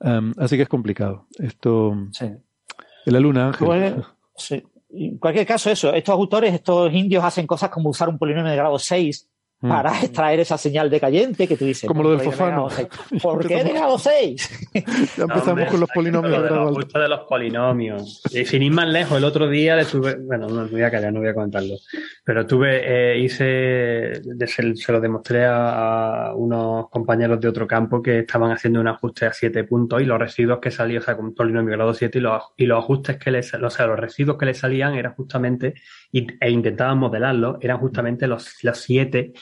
[0.00, 1.28] Um, así que es complicado.
[1.38, 1.96] Esto.
[2.10, 2.26] Sí.
[2.26, 3.66] En la luna, Ángel.
[3.66, 4.06] Bueno,
[4.36, 4.62] sí.
[4.90, 8.56] En cualquier caso, eso, estos autores, estos indios hacen cosas como usar un polinomio de
[8.56, 9.28] grado 6
[9.64, 9.68] Mm.
[9.70, 11.88] para extraer esa señal decayente que tú dices.
[11.88, 12.68] Como lo del ¿por qué he fofano.
[13.22, 14.50] ¿Por qué dejado seis?
[14.74, 18.20] Ya empezamos hombre, con los polinomios Lo de los, justo de los polinomios.
[18.30, 20.90] Y sin ir más lejos, el otro día le tuve, bueno, no me voy a
[20.90, 21.76] callar, no voy a contarlo.
[22.24, 22.82] Pero tuve,
[23.14, 28.50] eh, hice, se, se lo demostré a, a unos compañeros de otro campo que estaban
[28.52, 31.34] haciendo un ajuste a 7 puntos y los residuos que salían, o sea, con un
[31.34, 34.44] polinomio grado 7 y los, y los ajustes que les, o sea, los residuos que
[34.46, 35.72] le salían eran justamente,
[36.12, 39.32] y- e intentaban modelarlo, eran justamente los, los 7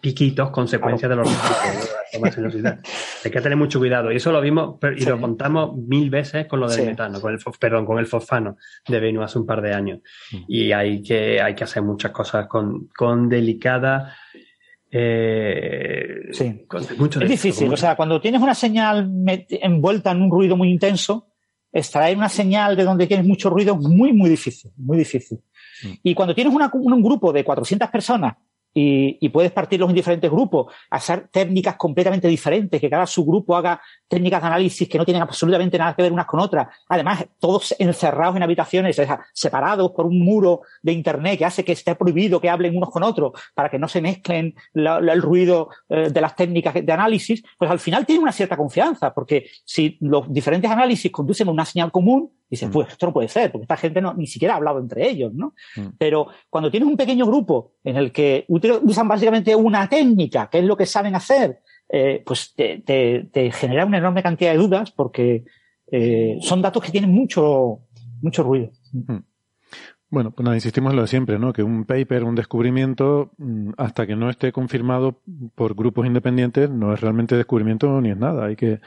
[0.00, 1.28] piquitos consecuencias de los
[2.22, 2.80] residuos de la.
[3.24, 4.10] Hay que tener mucho cuidado.
[4.12, 5.08] Y eso lo vimos pero- y Sí.
[5.08, 6.86] lo contamos mil veces con lo del Sí.
[6.86, 10.00] metano, con el, perdón, con el fosfano de Venus hace un par de años.
[10.32, 10.36] Mm.
[10.48, 14.14] Y hay que, hay que hacer muchas cosas con, con delicada.
[14.90, 16.64] Eh, Sí.
[16.66, 19.10] con mucho Es difícil, o sea, cuando tienes una señal
[19.50, 21.26] envuelta en un ruido muy intenso,
[21.70, 25.38] extraer una señal de donde tienes mucho ruido es muy, muy difícil, muy difícil.
[25.84, 25.88] Mm.
[26.02, 28.34] Y cuando tienes una- un grupo de 400 personas
[28.80, 34.40] y, puedes partirlos en diferentes grupos, hacer técnicas completamente diferentes, que cada subgrupo haga técnicas
[34.40, 38.36] de análisis que no tienen absolutamente nada que ver unas con otras, además todos encerrados
[38.36, 39.00] en habitaciones,
[39.32, 43.02] separados por un muro de internet que hace que esté prohibido que hablen unos con
[43.02, 47.70] otros para que no se mezclen el ruido eh, de las técnicas de análisis, pues
[47.70, 51.90] al final tiene una cierta confianza, porque si los diferentes análisis conducen a una señal
[51.90, 52.72] común, dices, Mm.
[52.72, 55.32] pues esto no puede ser, porque esta gente no, ni siquiera ha hablado entre ellos,
[55.34, 55.54] ¿no?
[55.76, 55.86] Mm.
[55.98, 60.64] Pero cuando tienes un pequeño grupo en el que usan básicamente una técnica, que es
[60.64, 64.90] lo que saben hacer, eh, pues te, te- te genera una enorme cantidad de dudas
[64.90, 65.44] porque
[65.90, 67.80] eh, son datos que tienen mucho,
[68.20, 68.70] mucho ruido.
[70.10, 71.52] Bueno, pues nada, insistimos en lo de siempre, ¿no?
[71.52, 75.20] Que un paper, un descubrimiento, mm, hasta que no esté confirmado
[75.54, 78.46] por grupos independientes, no es realmente descubrimiento ni es nada.
[78.46, 78.80] Hay que,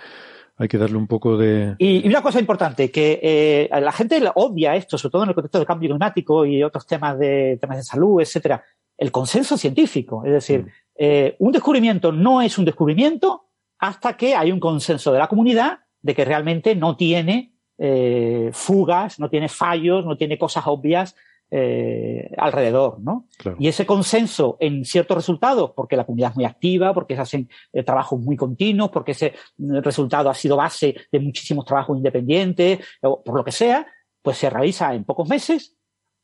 [0.57, 1.75] hay que darle un poco de.
[1.79, 5.35] Y, y una cosa importante, que eh, la gente odia esto, sobre todo en el
[5.35, 8.63] contexto del cambio climático y otros temas de, temas de salud, etcétera,
[8.97, 10.23] el consenso científico.
[10.25, 10.69] Es decir, Mm.
[10.95, 13.47] eh, un descubrimiento no es un descubrimiento
[13.79, 19.19] hasta que hay un consenso de la comunidad de que realmente no tiene eh, fugas,
[19.19, 21.15] no tiene fallos, no tiene cosas obvias
[21.53, 23.27] eh, alrededor, ¿no?
[23.37, 23.57] Claro.
[23.59, 27.49] Y ese consenso en ciertos resultados, porque la comunidad es muy activa, porque se hacen
[27.73, 32.79] eh, trabajos muy continuos, porque ese mm, resultado ha sido base de muchísimos trabajos independientes,
[33.01, 33.85] o por lo que sea,
[34.21, 35.75] pues se realiza en pocos meses.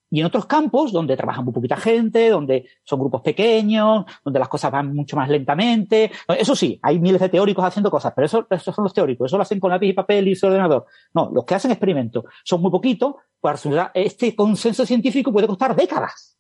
[0.09, 4.47] Y en otros campos, donde trabaja muy poquita gente, donde son grupos pequeños, donde las
[4.47, 6.11] cosas van mucho más lentamente.
[6.29, 9.25] Eso sí, hay miles de teóricos haciendo cosas, pero eso, esos son los teóricos.
[9.25, 10.85] Eso lo hacen con lápiz y papel y su ordenador.
[11.13, 16.37] No, los que hacen experimentos son muy poquitos, pues este consenso científico puede costar décadas.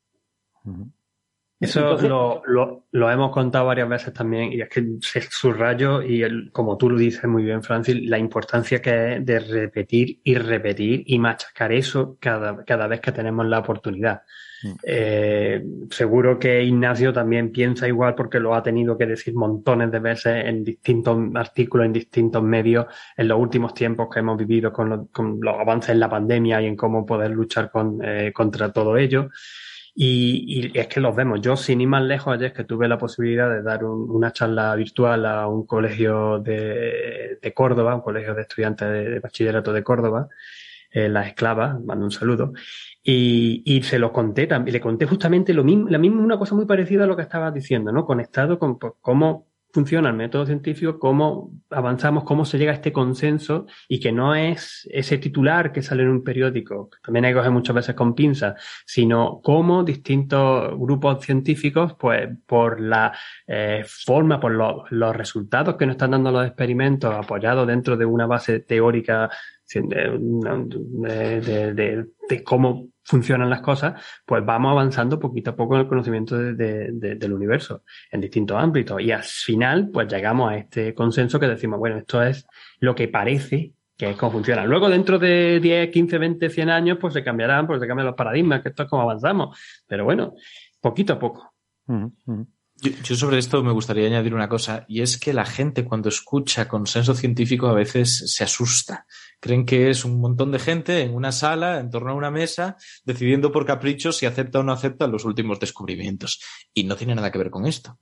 [1.59, 6.03] Eso Entonces- lo, lo, lo hemos contado varias veces también y es que se subrayo
[6.03, 10.19] y el- como tú lo dices muy bien, Francis, la importancia que es de repetir
[10.23, 14.21] y repetir y machacar eso cada, cada vez que tenemos la oportunidad.
[14.61, 14.71] Mm.
[14.83, 19.99] Eh, seguro que Ignacio también piensa igual porque lo ha tenido que decir montones de
[19.99, 22.85] veces en distintos artículos, en distintos medios,
[23.15, 26.61] en los últimos tiempos que hemos vivido con, los- con los avances en la pandemia
[26.61, 29.29] y en cómo poder luchar con, eh, contra todo ello.
[29.99, 31.41] Y, y es que los vemos.
[31.41, 34.75] Yo, sin ir más lejos, ayer que tuve la posibilidad de dar un- una charla
[34.75, 39.83] virtual a un colegio de, de Córdoba, un colegio de estudiantes de, de bachillerato de
[39.83, 40.29] Córdoba,
[40.91, 42.53] eh, Las Esclavas, mando un saludo,
[43.03, 46.53] y, y se lo conté también, le conté justamente lo mismo, la misma, una cosa
[46.53, 48.05] muy parecida a lo que estabas diciendo, ¿no?
[48.05, 52.91] Conectado con pues, cómo funciona el método científico, cómo avanzamos, cómo se llega a este
[52.91, 57.31] consenso y que no es ese titular que sale en un periódico, que también hay
[57.31, 63.13] que coger muchas veces con pinzas, sino cómo distintos grupos científicos, pues por la
[63.45, 68.25] eh, forma, por los, resultados que nos están dando los experimentos apoyados dentro de una
[68.25, 69.29] base teórica
[72.29, 76.53] de cómo funcionan las cosas, pues vamos avanzando poquito a poco en el conocimiento de-
[76.53, 79.01] de- de- del universo en distintos ámbitos.
[79.01, 82.45] Y al final, pues llegamos a este consenso que decimos, bueno, esto es
[82.79, 84.63] lo que parece que es como funciona.
[84.65, 88.15] Luego, dentro de 10, 15, 20, 100 años, pues se cambiarán, pues se cambian los
[88.15, 89.57] paradigmas, que esto es como avanzamos.
[89.87, 90.35] Pero bueno,
[90.79, 91.55] poquito a poco.
[92.79, 96.09] Yo, yo sobre esto me gustaría añadir una cosa, y es que la gente cuando
[96.09, 99.07] escucha consenso científico a veces se asusta.
[99.39, 102.75] Creen que es un montón de gente en una sala, en torno a una mesa,
[103.03, 106.41] decidiendo por capricho si acepta o no acepta los últimos descubrimientos.
[106.73, 107.99] Y no tiene nada que ver con esto.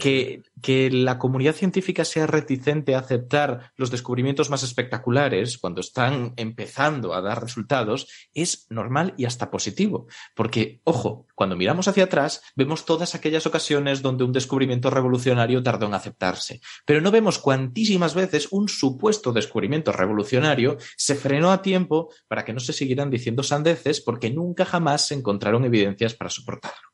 [0.00, 6.32] Que, que la comunidad científica sea reticente a aceptar los descubrimientos más espectaculares cuando están
[6.36, 10.06] empezando a dar resultados es normal y hasta positivo.
[10.34, 15.86] Porque, ojo, cuando miramos hacia atrás, vemos todas aquellas ocasiones donde un descubrimiento revolucionario tardó
[15.86, 16.60] en aceptarse.
[16.84, 22.52] Pero no vemos cuantísimas veces un supuesto descubrimiento revolucionario se frenó a tiempo para que
[22.52, 26.87] no se siguieran diciendo sandeces porque nunca jamás se encontraron evidencias para soportarlo.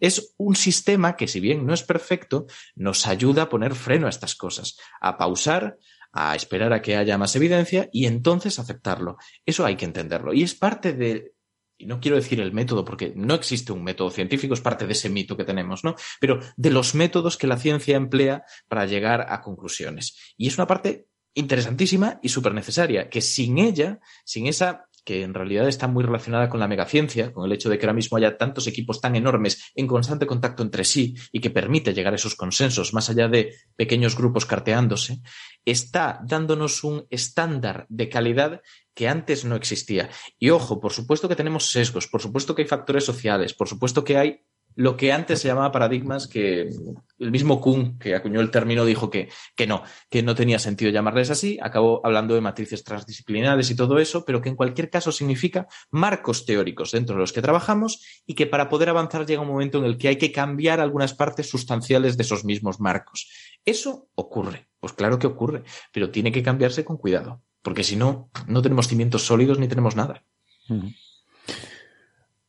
[0.00, 4.10] Es un sistema que, si bien no es perfecto, nos ayuda a poner freno a
[4.10, 5.78] estas cosas, a pausar,
[6.12, 9.16] a esperar a que haya más evidencia y entonces aceptarlo.
[9.46, 10.34] Eso hay que entenderlo.
[10.34, 11.34] Y es parte de,
[11.78, 14.92] y no quiero decir el método, porque no existe un método científico, es parte de
[14.92, 15.96] ese mito que tenemos, ¿no?
[16.20, 20.34] Pero de los métodos que la ciencia emplea para llegar a conclusiones.
[20.36, 25.34] Y es una parte interesantísima y súper necesaria, que sin ella, sin esa que en
[25.34, 28.36] realidad está muy relacionada con la megaciencia, con el hecho de que ahora mismo haya
[28.36, 32.36] tantos equipos tan enormes en constante contacto entre sí y que permite llegar a esos
[32.36, 35.20] consensos más allá de pequeños grupos carteándose,
[35.64, 38.62] está dándonos un estándar de calidad
[38.94, 40.10] que antes no existía.
[40.38, 44.04] Y ojo, por supuesto que tenemos sesgos, por supuesto que hay factores sociales, por supuesto
[44.04, 44.40] que hay
[44.74, 46.70] lo que antes se llamaba paradigmas, que
[47.18, 50.90] el mismo Kuhn, que acuñó el término, dijo que, que no, que no tenía sentido
[50.90, 55.12] llamarles así, acabó hablando de matrices transdisciplinares y todo eso, pero que en cualquier caso
[55.12, 59.48] significa marcos teóricos dentro de los que trabajamos y que para poder avanzar llega un
[59.48, 63.30] momento en el que hay que cambiar algunas partes sustanciales de esos mismos marcos.
[63.64, 65.62] Eso ocurre, pues claro que ocurre,
[65.92, 69.96] pero tiene que cambiarse con cuidado, porque si no, no tenemos cimientos sólidos ni tenemos
[69.96, 70.24] nada.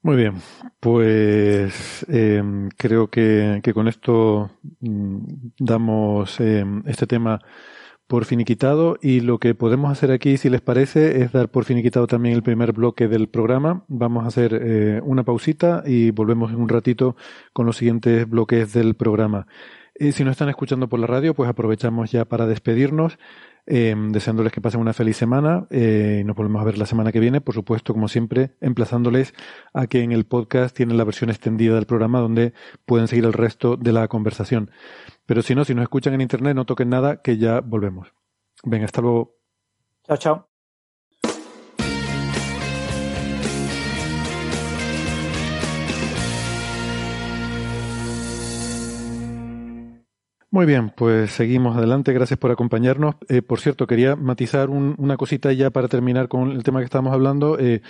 [0.04, 0.34] Muy bien,
[0.82, 4.52] pues em, creo que, con esto
[4.82, 5.18] mm,
[5.60, 7.40] damos em, este tema
[8.08, 12.06] por finiquitado y lo que podemos hacer aquí, si les parece, es dar por finiquitado
[12.08, 13.86] también el primer bloque del programa.
[13.88, 17.16] Vamos a hacer eh, una pausita y volvemos en un ratito
[17.54, 19.48] con los siguientes bloques del programa.
[19.96, 23.18] Y si no están escuchando por la radio, pues aprovechamos ya para despedirnos.
[23.66, 27.20] Eh, deseándoles que pasen una feliz semana eh, nos volvemos a ver la semana que
[27.20, 27.42] viene.
[27.42, 29.34] Por supuesto, como siempre, emplazándoles
[29.74, 32.54] a que en el podcast tienen la versión extendida del programa donde
[32.86, 34.72] pueden seguir el resto de la conversación.
[35.26, 38.14] Pero si no, si nos escuchan en internet, no toquen nada, que ya volvemos.
[38.64, 39.38] Venga, hasta luego.
[40.06, 40.53] Chao, chao.
[50.54, 52.14] Muy bien, pues seguimos adelante.
[52.14, 53.16] Gracias por acompañarnos.
[53.28, 57.12] Eh, por cierto, quería matizar una cosita ya para terminar con el tema que estábamos
[57.12, 57.58] hablando.
[57.58, 57.82] Eh,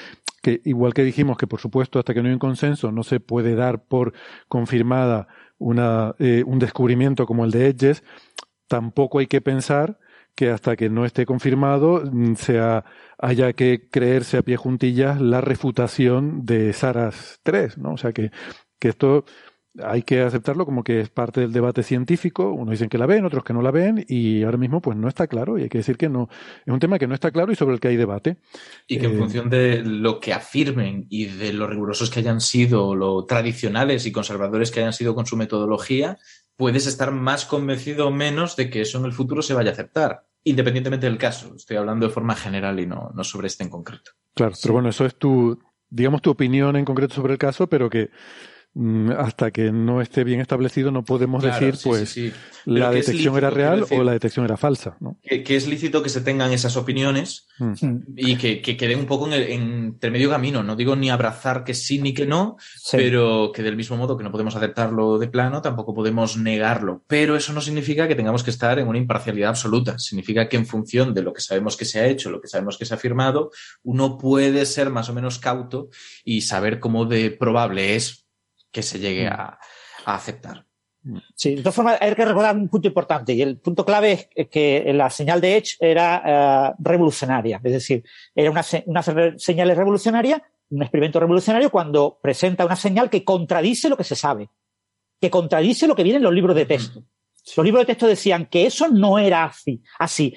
[0.41, 3.19] que igual que dijimos que, por supuesto, hasta que no hay un consenso, no se
[3.19, 4.13] puede dar por
[4.47, 8.01] confirmada una, eh, un descubrimiento como el de Edges,
[8.69, 9.99] tampoco hay que pensar
[10.33, 12.85] que hasta que no esté confirmado mm, sea,
[13.17, 17.91] haya que creerse a pie juntillas la refutación de Saras 3, ¿no?
[17.93, 18.31] O sea que,
[18.79, 19.25] que esto
[19.81, 22.51] hay que aceptarlo como que es parte del debate científico.
[22.51, 25.07] Unos dicen que la ven, otros que no la ven, y ahora mismo pues no
[25.07, 25.57] está claro.
[25.57, 26.29] Y hay que decir que no.
[26.65, 28.37] Es un tema que no está claro y sobre el que hay debate.
[28.87, 32.41] Y que en Eh, función de lo que afirmen y de lo rigurosos que hayan
[32.41, 36.17] sido, lo tradicionales y conservadores que hayan sido con su metodología,
[36.55, 39.73] puedes estar más convencido o menos de que eso en el futuro se vaya a
[39.73, 41.55] aceptar, independientemente del caso.
[41.55, 44.11] Estoy hablando de forma general y no, no sobre este en concreto.
[44.35, 45.59] Claro, pero bueno, eso es tu,
[45.89, 48.09] digamos, tu opinión en concreto sobre el caso, pero que
[49.17, 52.33] hasta que no esté bien establecido no podemos Claro, decir, sí, pues, sí, sí.
[52.65, 53.99] la detección era lícito, real decir.
[53.99, 55.17] o la detección era falsa, ¿no?
[55.21, 57.97] Que, que es lícito que se tengan esas opiniones Mm.
[58.17, 60.63] y que, que queden un poco en, el, en intermedio camino.
[60.63, 62.97] No digo ni abrazar que sí ni que no, Sí.
[62.97, 67.03] pero que del mismo modo que no podemos aceptarlo de plano, tampoco podemos negarlo.
[67.05, 69.99] Pero eso no significa que tengamos que estar en una imparcialidad absoluta.
[69.99, 72.79] Significa que en función de lo que sabemos que se ha hecho, lo que sabemos
[72.79, 73.51] que se ha firmado,
[73.83, 75.89] uno puede ser más o menos cauto
[76.25, 78.22] y saber cómo de probable es
[78.73, 79.57] que se llegue a,
[80.05, 80.65] a aceptar.
[81.35, 84.47] Sí, de todas formas, hay que recordar un punto importante, y el punto clave es
[84.49, 88.03] que la señal de Edge era eh, revolucionaria, es decir,
[88.33, 93.89] era una, una se- señal revolucionaria, un experimento revolucionario cuando presenta una señal que contradice
[93.89, 94.49] lo que se sabe,
[95.19, 97.03] que contradice lo que viene en los libros de texto.
[97.57, 99.83] Los libros de texto decían que eso no era así.
[99.99, 100.33] así.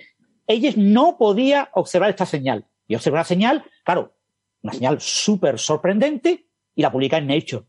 [0.49, 2.67] Ellos no podía observar esta señal.
[2.89, 4.17] Y observa una señal, claro,
[4.63, 7.65] una señal súper sorprendente, y la publica en Nature,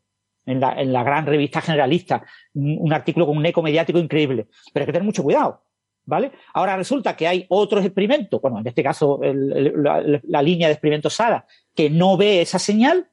[0.47, 2.23] en la, en la gran revista generalista
[2.55, 4.47] un, un artículo con un eco mediático increíble.
[4.73, 5.63] Pero hay que tener mucho cuidado,
[6.05, 6.31] ¿vale?
[6.53, 10.67] Ahora resulta que hay otros experimentos, bueno, en este caso el- el- la, la línea
[10.67, 11.45] de experimentos SARA,
[11.75, 13.07] que no ve esa señal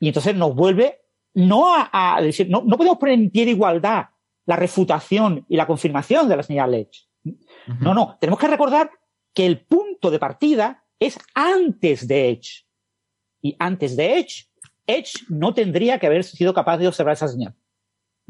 [0.00, 1.00] y entonces nos vuelve
[1.34, 4.06] no a, a decir, no, no podemos poner en pie de igualdad
[4.46, 7.06] la refutación y la confirmación de la señal Edge.
[7.80, 8.90] No, no, tenemos que recordar
[9.34, 12.64] que el punto de partida es antes de Edge.
[13.42, 14.48] Y antes de Edge,
[14.88, 17.54] Edge no tendría que haber sido capaz de observar esa señal.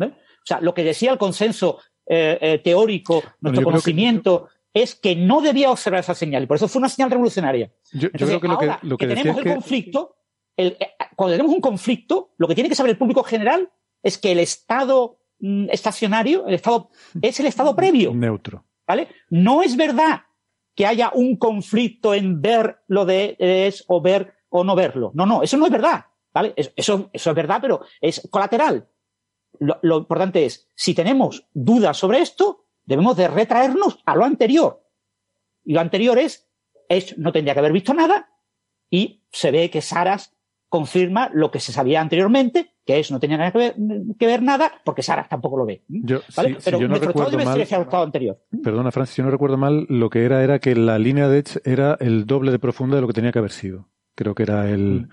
[0.00, 4.94] O sea, lo que decía el consenso eh, eh, teórico, Bueno, nuestro que- conocimiento, es
[4.94, 6.42] que no debía observar esa señal.
[6.42, 7.70] Y por eso fue una señal revolucionaria.
[7.92, 10.16] Yo, creo que lo que, lo tenemos el que conflicto,
[10.56, 13.70] el- eh, cuando tenemos un conflicto, lo que tiene que saber el público general
[14.02, 16.90] es que el estado mm, estacionario, el estado,
[17.20, 18.14] es el estado previo.
[18.14, 18.64] neutro.
[18.86, 19.09] ¿vale?
[19.30, 20.22] No es verdad
[20.74, 25.11] que haya un conflicto en ver lo de es o ver o no verlo.
[25.14, 26.52] No, no, eso no es verdad, ¿vale?
[26.56, 28.88] Es- Eso, eso es verdad, pero es colateral.
[29.60, 34.84] lo, lo importante es, si tenemos dudas sobre esto, debemos de retraernos a lo anterior.
[35.64, 36.48] Y lo anterior es,
[36.88, 38.30] Edge no tendría que haber visto nada
[38.90, 40.34] y se ve que Saras
[40.70, 43.74] confirma lo que se sabía anteriormente, que Edge no tenía nada que ver,
[44.18, 45.82] que ver nada, porque Saras tampoco lo ve.
[45.88, 46.50] Yo, ¿vale?
[46.50, 48.38] si- si Pero yo no nuestro estado recuerdo debe mal- ser estado anterior.
[48.62, 51.60] Perdona, Francis, si no recuerdo mal, lo que era era que la línea de Edge
[51.64, 53.88] era el doble de profunda de lo que tenía que haber sido.
[54.14, 55.08] Creo que era el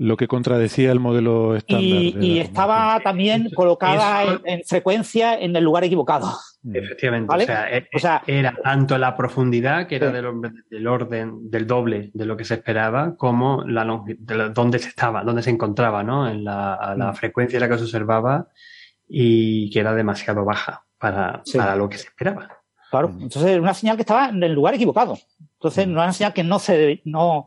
[0.00, 1.84] lo que contradecía el modelo estándar.
[1.84, 6.26] Y, y estaba también colocada eso- en, en frecuencia en el lugar equivocado.
[6.62, 6.84] comunicación.
[6.84, 7.42] Efectivamente, ¿Vale?
[7.44, 10.12] o, sea, e- O sea- era tanto la profundidad, que era Sí.
[10.14, 14.78] del, orden- del orden, del doble de lo que se esperaba, como la la- dónde
[14.78, 16.28] se estaba, dónde se encontraba, ¿no?
[16.28, 17.14] En la, a la Mm.
[17.16, 18.48] frecuencia en la que se observaba
[19.08, 21.58] y que era demasiado baja para, Sí.
[21.58, 22.48] para lo que se esperaba.
[22.90, 23.08] Claro.
[23.08, 23.22] Mm.
[23.22, 25.18] Entonces, era una señal que estaba en el lugar equivocado.
[25.54, 27.46] Entonces, no era una señal que no se no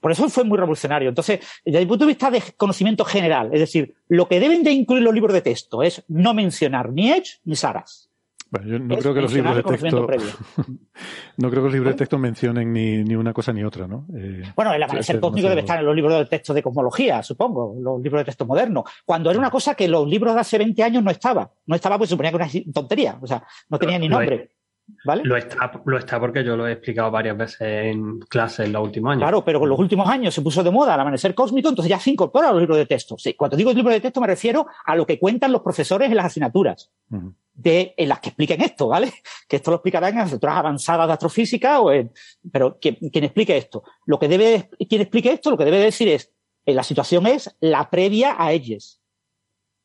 [0.00, 1.08] por eso fue muy revolucionario.
[1.08, 4.72] Entonces, desde el punto de vista de conocimiento general, es decir, lo que deben de
[4.72, 8.10] incluir los libros de texto es no mencionar ni Edge ni Saras.
[8.48, 10.06] Bueno, yo no Es creo que los libros de texto
[11.36, 14.06] no creo que los libros de texto mencionen ni, ni una cosa ni otra, ¿no?
[14.16, 17.74] Eh, Bueno, el amanecer cósmico debe estar en los libros de texto de cosmología, supongo,
[17.80, 18.84] los libros de texto modernos.
[19.04, 21.50] Cuando era una cosa que los libros de hace 20 años no estaba.
[21.66, 23.18] No estaba, pues suponía que era una tontería.
[23.20, 24.50] O sea, no tenía ni nombre.
[25.04, 25.22] ¿Vale?
[25.24, 28.84] Lo está, lo está porque yo lo he explicado varias veces en clase en los
[28.84, 29.22] últimos años.
[29.22, 31.98] Claro, pero con los últimos años se puso de moda el amanecer cósmico, entonces ya
[31.98, 33.18] se incorpora a los libros de texto.
[33.18, 36.16] Sí, cuando digo libros de texto me refiero a lo que cuentan los profesores en
[36.16, 36.92] las asignaturas,
[37.52, 39.12] de, en las que expliquen esto, ¿vale?
[39.48, 42.12] Que esto lo explicarán en asignaturas avanzadas de astrofísica, o en,
[42.52, 43.82] pero quien, quien explique esto.
[44.06, 46.32] Lo que debe, quien explique esto, lo que debe decir es,
[46.64, 49.00] eh, la situación es la previa a ellos.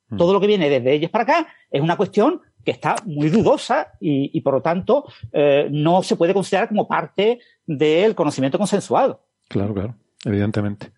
[0.09, 0.17] Mm.
[0.17, 3.93] Todo lo que viene desde ellos para acá es una cuestión que está muy dudosa
[3.99, 9.25] y, por lo tanto eh, no se puede considerar como parte del conocimiento consensuado.
[9.47, 9.95] Claro, claro,
[10.25, 10.91] evidentemente.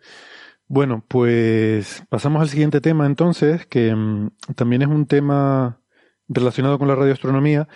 [0.67, 5.79] Bueno, pues pasamos al siguiente tema entonces, que mm, también es un tema
[6.27, 7.67] relacionado con la radioastronomía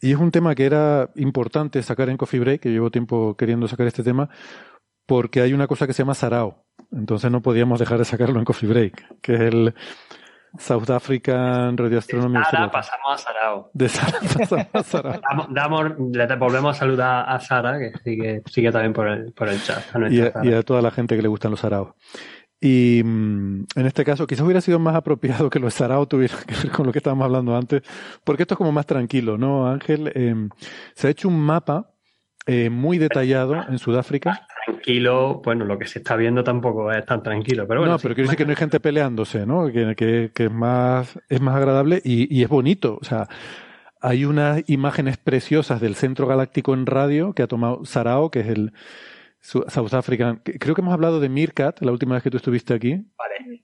[0.00, 3.68] y es un tema que era importante sacar en Coffee Break, que llevo tiempo queriendo
[3.68, 4.28] sacar este tema,
[5.06, 6.64] porque hay una cosa que se llama Sarao.
[6.92, 9.74] Entonces no podíamos dejar de sacarlo en Coffee Break, que es el
[10.58, 12.70] South African Radio Astronomy Observatory.
[12.72, 13.70] pasamos a Sarao.
[13.74, 15.20] De Sara- pasamos a Sarao.
[15.20, 19.48] Damos, damos- le volvemos a saludar a Sara, que sigue, sigue también por el, por
[19.48, 19.82] el chat.
[19.94, 20.46] a y a, Sara.
[20.46, 21.90] y a toda la gente que le gustan los saraos.
[22.60, 26.54] Y mm, en este caso, quizás hubiera sido más apropiado que los saraos tuvieran que
[26.54, 27.82] ver con lo que estábamos hablando antes,
[28.24, 30.10] porque esto es como más tranquilo, ¿no, Ángel?
[30.14, 30.34] Eh,
[30.94, 31.90] se ha hecho un mapa
[32.46, 34.46] eh, muy detallado en Sudáfrica.
[34.72, 37.92] Tranquilo, bueno, lo que se está viendo tampoco es tan tranquilo, pero bueno.
[37.94, 39.66] no, sí, pero quiero decir que no hay gente peleándose, ¿no?
[39.72, 42.98] Que, que- que es más es más agradable y, y es bonito.
[43.00, 43.28] O sea,
[44.00, 48.46] hay unas imágenes preciosas del centro galáctico en radio que ha tomado Sarao, que es
[48.48, 48.72] el
[49.40, 50.42] South African.
[50.44, 53.04] Creo que hemos hablado de Meerkat la última vez que tú estuviste aquí.
[53.16, 53.62] Vale.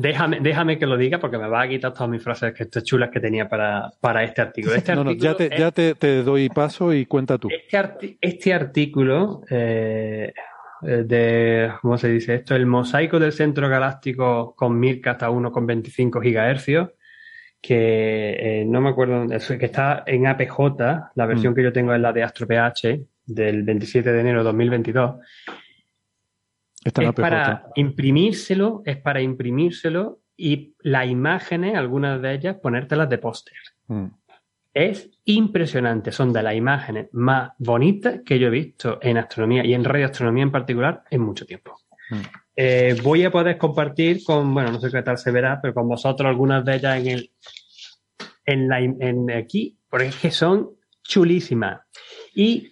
[0.00, 3.10] Déjame, déjame que lo diga porque me va a quitar todas mis frases que chulas
[3.10, 4.74] que tenía para, para este artículo.
[4.74, 7.48] Este No, no, artículo ya te, es- ya te, te doy paso y cuenta tú.
[7.50, 10.32] Este, arti- este artículo eh,
[10.82, 12.54] eh, de, ¿cómo se dice esto?
[12.54, 16.90] El mosaico del centro galáctico con Meerkat a 1,25 gigahercios,
[17.60, 21.56] que eh, no me acuerdo, que está en APJ, la versión Mm.
[21.56, 25.16] que yo tengo es la de AstroPH del 27 de enero de 2022.
[26.84, 33.56] Es para imprimírselo, es para imprimírselo y las imágenes, algunas de ellas, ponértelas de póster.
[33.88, 34.06] Mm.
[34.72, 39.74] Es impresionante, son de las imágenes más bonitas que yo he visto en astronomía y
[39.74, 41.80] en radioastronomía en particular en mucho tiempo.
[42.10, 42.20] Mm.
[42.54, 45.88] Eh, voy a poder compartir con, bueno, no sé qué tal se verá, pero con
[45.88, 47.32] vosotros algunas de ellas en el,
[48.44, 50.70] en la, en aquí, porque es que son
[51.02, 51.80] chulísimas.
[52.34, 52.70] Y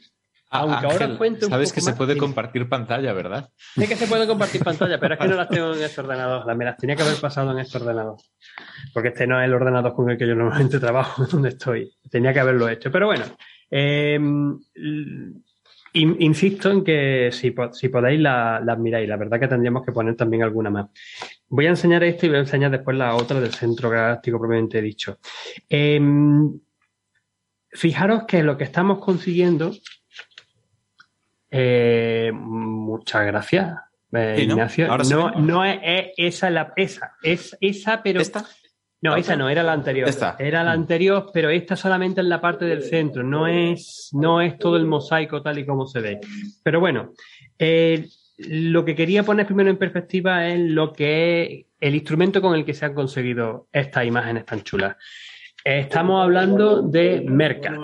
[0.48, 3.50] Ah, Aunque ahora cuente un Sabes poco que se puede compartir pantalla, ¿verdad?
[3.74, 6.46] sé que se puede compartir pantalla, pero es que no las tengo en este ordenador.
[6.46, 8.16] Las- Me las tenía que haber pasado en este ordenador.
[8.94, 11.92] Porque este no es el ordenador con el que yo normalmente trabajo, donde estoy.
[12.10, 12.92] Tenía que haberlo hecho.
[12.92, 13.24] Pero bueno,
[13.72, 14.14] eh,
[15.94, 19.08] in- insisto en que si, po- si podéis la- las miráis.
[19.08, 20.86] La verdad que tendríamos que poner también alguna más.
[21.48, 24.80] Voy a enseñar esto y voy a enseñar después la otra del centro galáctico propiamente
[24.80, 25.18] dicho.
[25.68, 26.00] Eh,
[27.72, 29.72] fijaros que lo que estamos consiguiendo.
[31.50, 33.78] Eh, muchas gracias,
[34.12, 34.54] eh, Sí, ¿no?
[34.54, 34.90] Ignacio.
[34.90, 38.44] Ahora no, no es, es esa la esa, es esa, pero ¿Esta?
[39.02, 40.08] no, ¿La esa no, era la anterior.
[40.08, 40.36] Esta.
[40.38, 44.58] Era la anterior, pero esta solamente en la parte del centro, no es, no es
[44.58, 46.20] todo el mosaico tal y como se ve.
[46.62, 47.12] Pero bueno,
[47.58, 48.06] eh,
[48.38, 52.64] lo que quería poner primero en perspectiva es lo que es el instrumento con el
[52.64, 54.96] que se han conseguido estas imágenes tan chulas.
[55.66, 57.76] Estamos hablando de Mercat,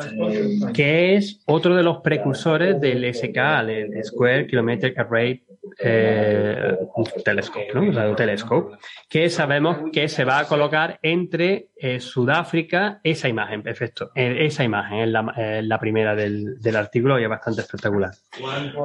[0.73, 3.37] que es otro de los precursores del SK,
[3.69, 5.43] el Square Kilometric Array
[5.79, 6.77] eh,
[7.25, 7.93] Telescope, ¿no?
[7.93, 8.77] Radio Telescope,
[9.09, 14.65] que sabemos que se va a colocar entre eh, Sudáfrica, esa imagen, perfecto, eh, esa
[14.65, 18.11] imagen es la, primera del, artículo y es bastante espectacular.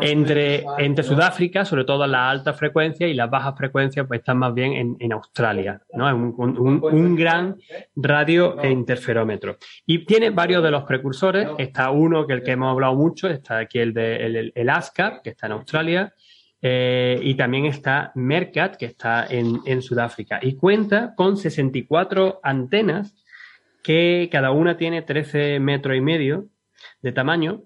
[0.02, 4.54] Entre, entre Sudáfrica, sobre todo las altas frecuencias y las bajas frecuencias, pues están más
[4.54, 6.08] bien en, Australia, ¿no?
[6.08, 7.56] Es un, gran
[7.96, 9.58] radio interferómetro.
[9.86, 13.58] Y tiene varios de los precursores, está uno que el que hemos hablado mucho, está
[13.58, 16.14] aquí el de el, el ASCAP, que está en Australia,
[16.62, 20.40] eh, y también está Mercat, que está en, Sudáfrica.
[20.42, 23.16] Y cuenta con 64 antenas
[23.84, 26.48] que cada una tiene 13 metros y medio
[27.02, 27.64] de tamaño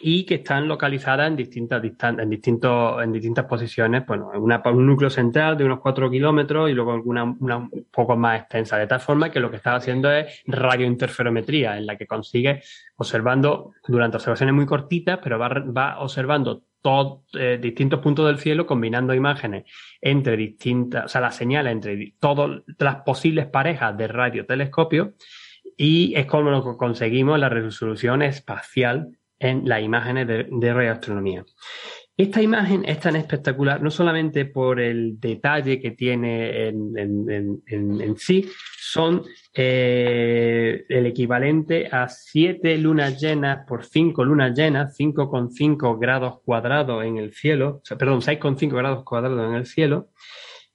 [0.00, 5.10] y que están localizadas en distintas en distintos en distintas posiciones bueno una, un núcleo
[5.10, 9.00] central de unos 4 kilómetros y luego alguna una un poco más extensa de tal
[9.00, 12.62] forma que lo que está haciendo es radiointerferometría en la que consigue
[12.96, 18.66] observando durante observaciones muy cortitas pero va, va observando todos eh, distintos puntos del cielo
[18.66, 19.64] combinando imágenes
[20.00, 25.14] entre distintas, o sea, las señales entre todas las posibles parejas de radiotelescopio
[25.76, 31.44] y es como lo que conseguimos la resolución espacial en las imágenes de, de radioastronomía.
[32.16, 38.46] Esta imagen es tan espectacular no solamente por el detalle que tiene en, sí,
[38.92, 39.22] son
[39.54, 47.16] eh, el equivalente a 7 lunas llenas por 5 lunas llenas, 5,5 grados cuadrados en
[47.16, 50.10] el cielo, o sea, perdón, 6,5 grados cuadrados en el cielo,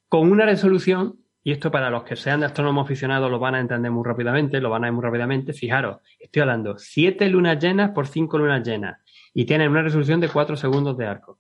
[0.10, 3.60] con una resolución, y esto para los que sean de astrónomos aficionados lo van a
[3.60, 7.92] entender muy rápidamente, lo van a ver muy rápidamente, fijaros, estoy hablando 7 lunas llenas
[7.92, 9.00] por 5 lunas llenas
[9.32, 11.40] y tienen una resolución de 4 segundos de arco.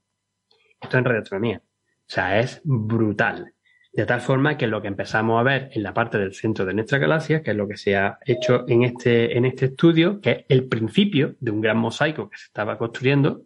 [0.79, 1.57] Esto en radioastronomía.
[1.57, 3.51] O sea, es brutal.
[3.97, 6.73] De tal forma que lo que empezamos a ver en la parte del centro de
[6.75, 10.31] nuestra galaxia, que es lo que se ha hecho en este, en este estudio, que
[10.31, 13.41] es el principio de un gran mosaico que se estaba construyendo,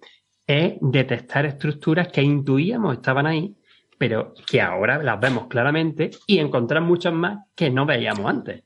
[0.46, 3.56] es detectar estructuras que intuíamos estaban ahí,
[3.98, 8.66] pero que ahora las vemos claramente y encontrar muchas más que no veíamos antes.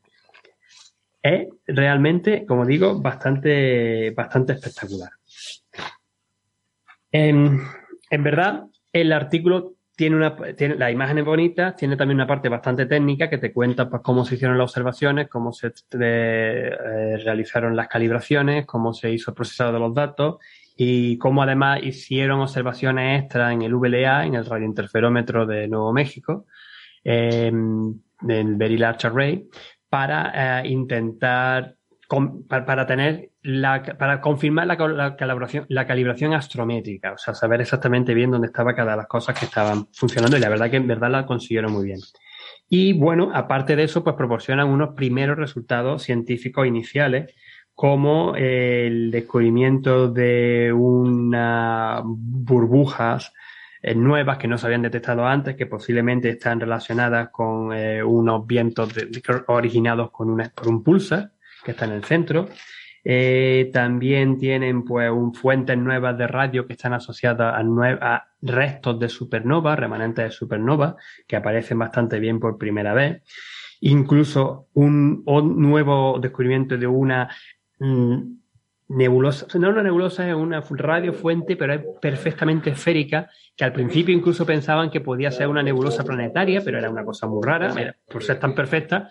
[1.21, 5.11] Es realmente, como digo, bastante, bastante espectacular.
[7.11, 7.61] En,
[8.09, 13.29] verdad, el artículo tiene una tiene, las imágenes bonitas, tiene también una parte bastante técnica
[13.29, 18.65] que te cuenta pues, cómo se hicieron las observaciones, cómo se eh, realizaron las calibraciones,
[18.65, 20.37] cómo se hizo el procesado de los datos
[20.77, 26.45] y cómo además hicieron observaciones extras en el VLA, en el radiointerferómetro de Nuevo México,
[27.03, 27.51] eh,
[28.21, 29.49] del Very Large Array,
[29.89, 31.75] para eh, intentar
[32.47, 38.31] para, tener la, para confirmar la, calibración, la calibración astrométrica, o sea, saber exactamente bien
[38.31, 41.11] dónde estaba cada de las cosas que estaban funcionando y la verdad que en verdad
[41.11, 41.99] la consiguieron muy bien.
[42.67, 47.35] Y bueno, aparte de eso, pues proporcionan unos primeros resultados científicos iniciales,
[47.75, 53.31] como el descubrimiento de unas burbujas
[53.83, 58.47] eh, nuevas que no se habían detectado antes, que posiblemente están relacionadas con eh, unos
[58.47, 58.89] vientos
[59.47, 61.31] originados con una, por un pulsar
[61.63, 62.47] que está en el centro.
[63.07, 67.53] Eh, también tienen pues un, fuentes nuevas de radio que están asociadas
[68.01, 70.95] a, restos de supernova, remanentes de supernova,
[71.27, 73.21] que aparecen bastante bien por primera vez.
[73.81, 77.29] Incluso un, nuevo descubrimiento de una
[77.77, 78.21] mm,
[78.87, 84.15] nebulosa, no una nebulosa, es una radio fuente, pero es perfectamente esférica, que al principio
[84.15, 88.23] incluso pensaban que podía ser una nebulosa planetaria, pero era una cosa muy rara, por
[88.23, 89.09] ser tan perfecta,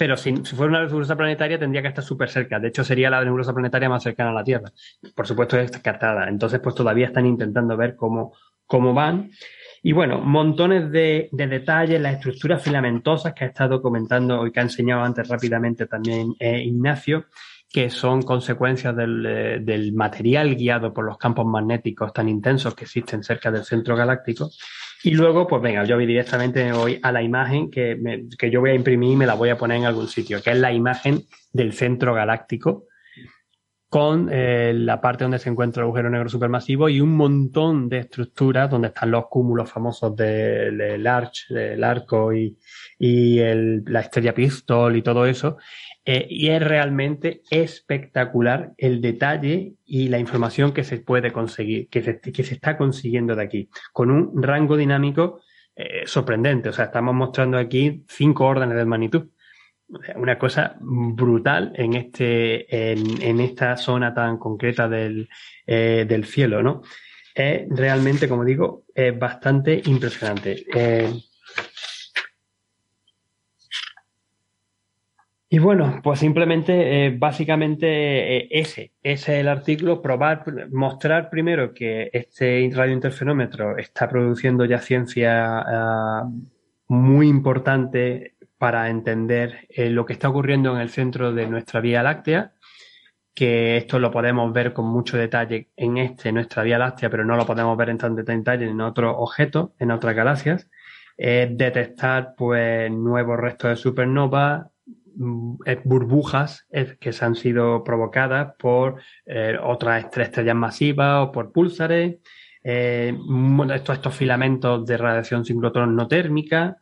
[0.00, 2.58] pero si, fuera una nebulosa planetaria tendría que estar súper cerca.
[2.58, 4.72] De hecho, sería la nebulosa planetaria más cercana a la Tierra.
[5.14, 6.26] Por supuesto, es descartada.
[6.26, 8.32] Entonces, pues todavía están intentando ver cómo,
[8.64, 9.30] cómo van.
[9.82, 14.62] Y bueno, montones de, detalles, las estructuras filamentosas que ha estado comentando y que ha
[14.62, 17.26] enseñado antes rápidamente también eh, Ignacio,
[17.70, 23.22] que son consecuencias eh, del material guiado por los campos magnéticos tan intensos que existen
[23.22, 24.50] cerca del centro galáctico
[25.02, 28.74] y luego, pues venga, yo directamente voy a la imagen que, que yo voy a
[28.74, 31.22] imprimir y me la voy a poner en algún sitio, que es la imagen
[31.52, 32.86] del centro galáctico
[33.90, 37.98] con eh, la parte donde se encuentra el agujero negro supermasivo y un montón de
[37.98, 42.56] estructuras donde están los cúmulos famosos del, arch, del arco y,
[43.00, 45.56] y el, la estrella pistol y todo eso.
[46.04, 52.02] Eh, y es realmente espectacular el detalle y la información que se puede conseguir, que
[52.02, 55.40] se, que se está consiguiendo de aquí, con un rango dinámico
[55.76, 56.70] eh, sorprendente.
[56.70, 59.28] O sea, estamos mostrando aquí cinco órdenes de magnitud.
[60.14, 65.28] Una cosa brutal en este, en, en esta zona tan concreta del,
[65.66, 66.82] eh, del cielo, ¿no?
[67.34, 70.64] Es realmente, como digo, es bastante impresionante.
[75.52, 82.08] Y bueno, pues simplemente, eh, básicamente eh, ese, es el artículo, probar, mostrar primero que
[82.12, 86.32] este radiointerferómetro está produciendo ya ciencia uh,
[86.86, 92.04] muy importante para entender eh, lo que está ocurriendo en el centro de nuestra Vía
[92.04, 92.52] Láctea,
[93.34, 97.36] que esto lo podemos ver con mucho detalle en este, nuestra Vía Láctea, pero no
[97.36, 100.68] lo podemos ver en tanto detalle en otros objetos, en otras galaxias.
[101.18, 104.70] detectar pues nuevos restos de supernova,
[105.84, 106.66] burbujas
[106.98, 112.16] que se han sido provocadas por eh, otras estrellas masivas o por púlsares,
[112.64, 113.14] eh,
[113.74, 116.78] estos, estos, filamentos de radiación sincrotrón no térmica,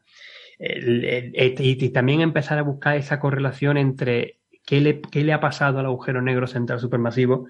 [0.61, 5.87] y, también empezar a buscar esa correlación entre qué le, qué le ha pasado al
[5.87, 7.47] agujero negro central supermasivo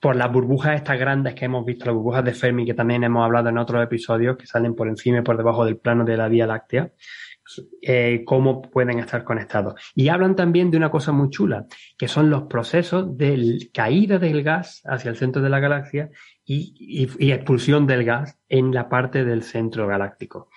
[0.00, 3.24] por las burbujas estas grandes que hemos visto, las burbujas de Fermi que también hemos
[3.24, 6.28] hablado en otros episodios que salen por encima y por debajo del plano de la
[6.28, 6.92] Vía Láctea.
[7.82, 9.74] Eh, cómo pueden estar conectados.
[9.94, 11.66] Y hablan también de una cosa muy chula,
[11.96, 16.10] que son los procesos de caída del gas hacia el centro de la galaxia
[16.44, 20.50] y, expulsión del gas en la parte del centro galáctico.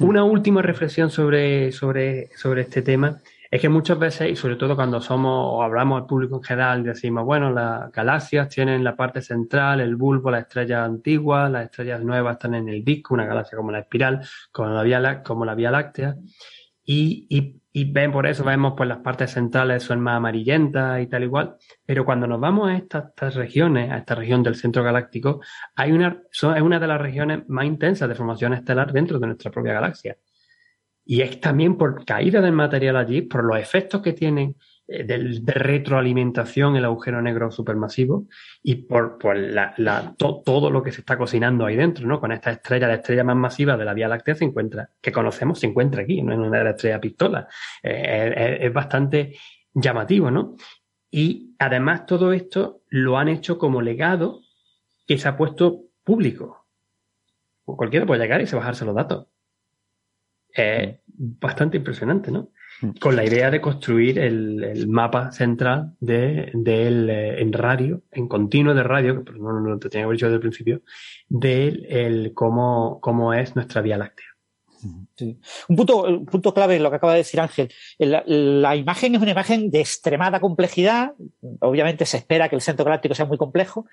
[0.00, 3.20] Una última reflexión sobre, sobre, sobre este tema
[3.54, 6.82] es que muchas veces, y sobre todo cuando somos o hablamos al público en general,
[6.82, 12.02] decimos, bueno, las galaxias tienen la parte central, el bulbo, las estrellas antiguas, las estrellas
[12.02, 14.72] nuevas están en el disco, una galaxia como la espiral, como
[15.44, 16.16] la Vía, Láctea,
[16.84, 17.60] y,
[17.92, 21.54] ven por eso, vemos pues las partes centrales son más amarillentas y tal igual,
[21.86, 25.40] pero cuando nos vamos a estas, regiones, a esta región del centro galáctico,
[25.76, 29.52] hay una, es una de las regiones más intensas de formación estelar dentro de nuestra
[29.52, 30.16] propia galaxia.
[31.04, 34.56] Y es también por caída del material allí, por los efectos que tienen
[34.86, 38.26] eh, de, retroalimentación el agujero negro supermasivo
[38.62, 42.20] y por, la, todo lo que se está cocinando ahí dentro, ¿no?
[42.20, 45.58] Con esta estrella, la estrella más masiva de la Vía Láctea se encuentra, que conocemos,
[45.58, 47.48] se encuentra aquí, no en una de las estrellas pistola.
[47.82, 49.38] Eh, es bastante
[49.72, 50.56] llamativo, ¿no?
[51.10, 54.40] Y además todo esto lo han hecho como legado
[55.06, 56.66] que se ha puesto público.
[57.64, 59.28] Cualquiera puede llegar y se bajarse los datos
[60.54, 62.50] es bastante impresionante, ¿no?
[62.80, 62.90] Mm.
[63.00, 68.82] Con la idea de construir el, mapa central de, eh, en radio, en continuo de
[68.82, 70.82] radio, que no, no, te tenía que haber dicho desde el principio,
[71.28, 74.33] de el, cómo, cómo es nuestra Vía Láctea.
[74.84, 77.72] Un punto, un punto clave, lo que acaba de decir Ángel.
[77.98, 81.12] La, la, imagen es una imagen de extremada complejidad.
[81.60, 83.86] Obviamente se espera que el centro galáctico sea muy complejo,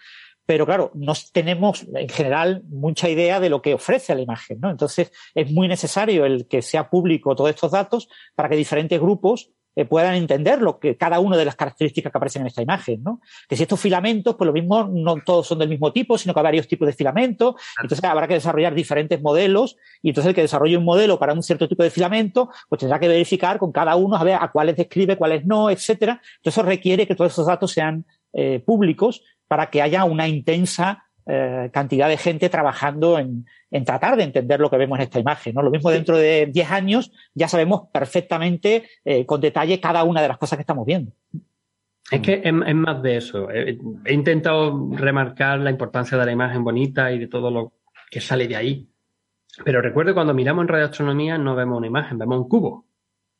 [0.45, 4.69] pero claro, no tenemos en general mucha idea de lo que ofrece la imagen, ¿no?
[4.69, 9.51] Entonces es muy necesario el que sea público todos estos datos para que diferentes grupos
[9.76, 13.03] eh, puedan entender lo que cada una de las características que aparecen en esta imagen,
[13.03, 13.22] ¿no?
[13.48, 16.39] Que si estos filamentos, pues lo mismo, no todos son del mismo tipo, sino que
[16.39, 20.41] hay varios tipos de filamentos, entonces habrá que desarrollar diferentes modelos, y entonces el que
[20.41, 23.95] desarrolle un modelo para un cierto tipo de filamento, pues tendrá que verificar con cada
[23.95, 26.22] uno a ver a cuáles describe, cuáles no, etcétera.
[26.38, 31.03] Entonces eso requiere que todos esos datos sean eh, públicos para que haya una intensa
[31.34, 33.45] eh, cantidad de gente trabajando en,
[33.86, 35.56] tratar de entender lo que vemos en esta imagen.
[35.56, 35.62] ¿no?
[35.62, 40.28] Lo mismo dentro de 10 años ya sabemos perfectamente eh, con detalle cada una de
[40.28, 41.14] las cosas que estamos viendo.
[42.12, 43.49] Es que es, más de eso.
[43.49, 43.78] He,
[44.10, 47.72] intentado remarcar la importancia de la imagen bonita y de todo lo
[48.10, 48.90] que sale de ahí.
[49.64, 52.86] Pero recuerdo cuando miramos en radioastronomía no vemos una imagen, vemos un cubo.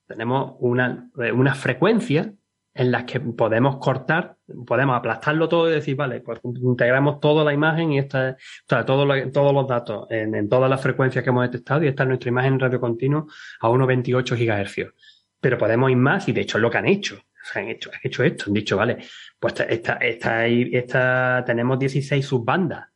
[0.08, 2.34] Tenemos una, una frecuencia
[2.74, 7.54] en las que podemos cortar, podemos aplastarlo todo y decir, vale, pues integramos toda la
[7.54, 11.84] imagen y esta, o sea, todos los datos en, todas las frecuencias que hemos detectado
[11.84, 13.28] y esta es nuestra imagen en radio continuo
[13.60, 14.94] a 1,28 GHz.
[15.40, 17.16] Pero podemos ir más y de hecho es lo que han hecho.
[17.16, 18.98] O han hecho, han hecho esto, han dicho, vale,
[19.40, 22.88] pues esta, esta, esta, tenemos 16 subbandas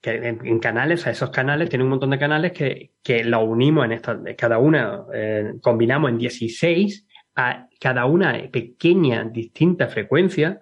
[0.00, 3.84] que en, canales, a esos canales, tienen un montón de canales que, que lo unimos
[3.84, 7.07] en esta, cada una, eh, combinamos en 16
[7.38, 10.60] a cada una pequeña, distinta frecuencia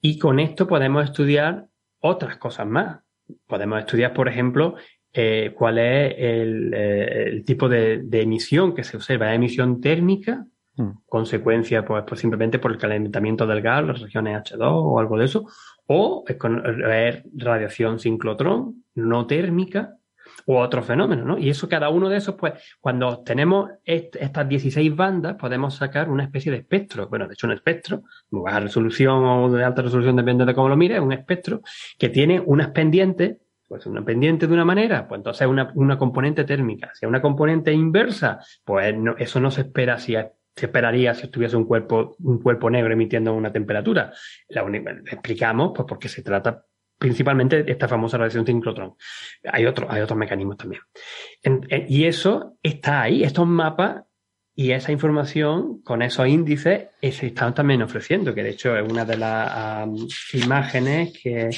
[0.00, 1.66] y con esto podemos estudiar
[1.98, 3.00] otras cosas más.
[3.48, 4.76] Podemos estudiar, por ejemplo,
[5.12, 9.34] eh, cuál es el, eh, tipo de, emisión que se observa.
[9.34, 10.46] emisión térmica?
[10.76, 10.90] Mm.
[11.04, 15.24] Consecuencia, pues, pues, simplemente por el calentamiento del gas, las regiones H2 o algo de
[15.24, 15.46] eso.
[15.86, 19.97] O es, es radiación sincrotrón, no térmica,
[20.48, 21.38] u otro fenómeno, ¿no?
[21.38, 26.24] Y eso, cada uno de esos, pues, cuando tenemos estas 16 bandas, podemos sacar una
[26.24, 27.06] especie de espectro.
[27.06, 30.70] Bueno, de hecho, un espectro, de baja resolución o de alta resolución, depende de cómo
[30.70, 31.60] lo mires, un espectro
[31.98, 33.36] que tiene unas pendientes,
[33.68, 36.92] pues una pendiente de una manera, pues entonces una, una componente térmica.
[36.94, 40.16] Si es una componente inversa, pues eso no se espera si
[40.56, 44.14] se esperaría si estuviese un cuerpo, un cuerpo negro emitiendo una temperatura.
[44.48, 44.62] La,
[45.04, 46.64] explicamos, pues porque se trata
[46.98, 48.94] principalmente esta famosa radiación sincrotrón.
[49.44, 50.82] Hay, otro, hay otros mecanismos también.
[51.88, 54.02] y eso está ahí, estos mapas
[54.54, 58.90] y esa información con esos índices eh, se están también ofreciendo, que de hecho es
[58.90, 59.88] una de las
[60.32, 61.50] imágenes que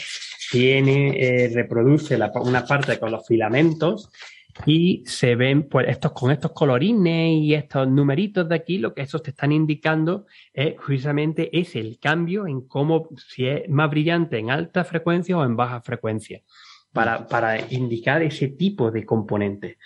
[0.51, 4.11] tiene, eh, reproduce una parte con los filamentos
[4.67, 9.03] y se ven pues estos con estos colorines y estos numeritos de aquí, lo que
[9.03, 14.39] esos te están indicando es justamente es el cambio en cómo si es más brillante
[14.39, 16.43] en alta frecuencia o en baja frecuencia,
[16.93, 19.77] para, para indicar ese tipo de componentes.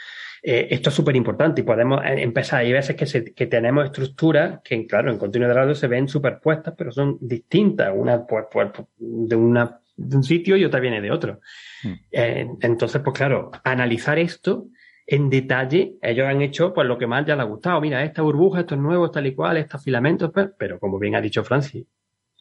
[0.46, 2.60] Eh, esto es súper importante y podemos eh, empezar.
[2.60, 6.74] Hay veces que, que tenemos estructuras que, claro, en continuo de radio se ven superpuestas,
[6.76, 7.92] pero son distintas.
[7.94, 8.68] Una pues, pues,
[8.98, 11.40] de, una, de un sitio y otra viene de otro.
[11.82, 11.94] Hmm.
[12.10, 14.66] Eh, entonces, pues claro, analizar esto
[15.06, 17.80] en detalle, ellos han hecho pues lo que más ya les ha gustado.
[17.80, 21.14] Mira, esta burbuja, estos nuevos, tal y cual, estos filamentos, pero, pues, pero como bien
[21.14, 21.86] ha dicho Francis,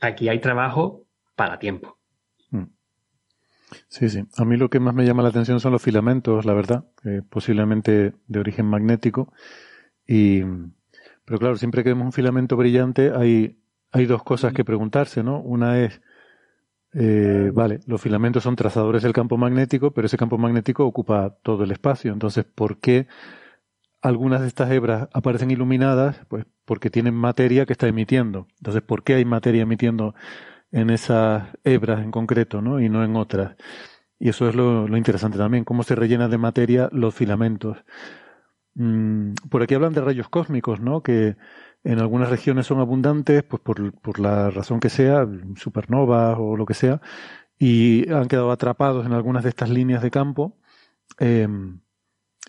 [0.02, 1.06] aquí hay trabajo
[1.36, 1.98] para tiempo.
[3.88, 4.24] Sí, sí.
[4.38, 6.86] A mí lo que más me llama la atención son los filamentos, la verdad,
[7.30, 9.34] posiblemente de origen magnético.
[10.08, 10.42] Y,
[11.26, 13.58] pero claro, siempre que vemos un filamento brillante hay,
[13.92, 15.40] hay dos cosas que preguntarse, ¿no?
[15.40, 16.02] Una es,
[16.94, 21.64] eh, vale, los filamentos son trazadores del campo magnético, pero ese campo magnético ocupa todo
[21.64, 22.14] el espacio.
[22.14, 23.08] Entonces, ¿por qué
[24.02, 26.22] algunas de estas hebras aparecen iluminadas?
[26.28, 28.48] Pues porque tienen materia que está emitiendo.
[28.58, 30.16] Entonces, ¿por qué hay materia emitiendo
[30.74, 32.82] en esas hebras en concreto, ¿no?
[32.82, 33.56] Y no en otras.
[34.20, 37.78] Y eso es lo, interesante también, cómo se rellenan de materia los filamentos.
[38.76, 41.04] Mm, por aquí hablan de rayos cósmicos, ¿no?
[41.04, 41.38] Que
[41.84, 46.66] en algunas regiones son abundantes, pues por, por la razón que sea, supernovas o lo
[46.66, 47.02] que sea,
[47.60, 50.58] y han quedado atrapados en algunas de estas líneas de campo
[51.20, 51.48] eh,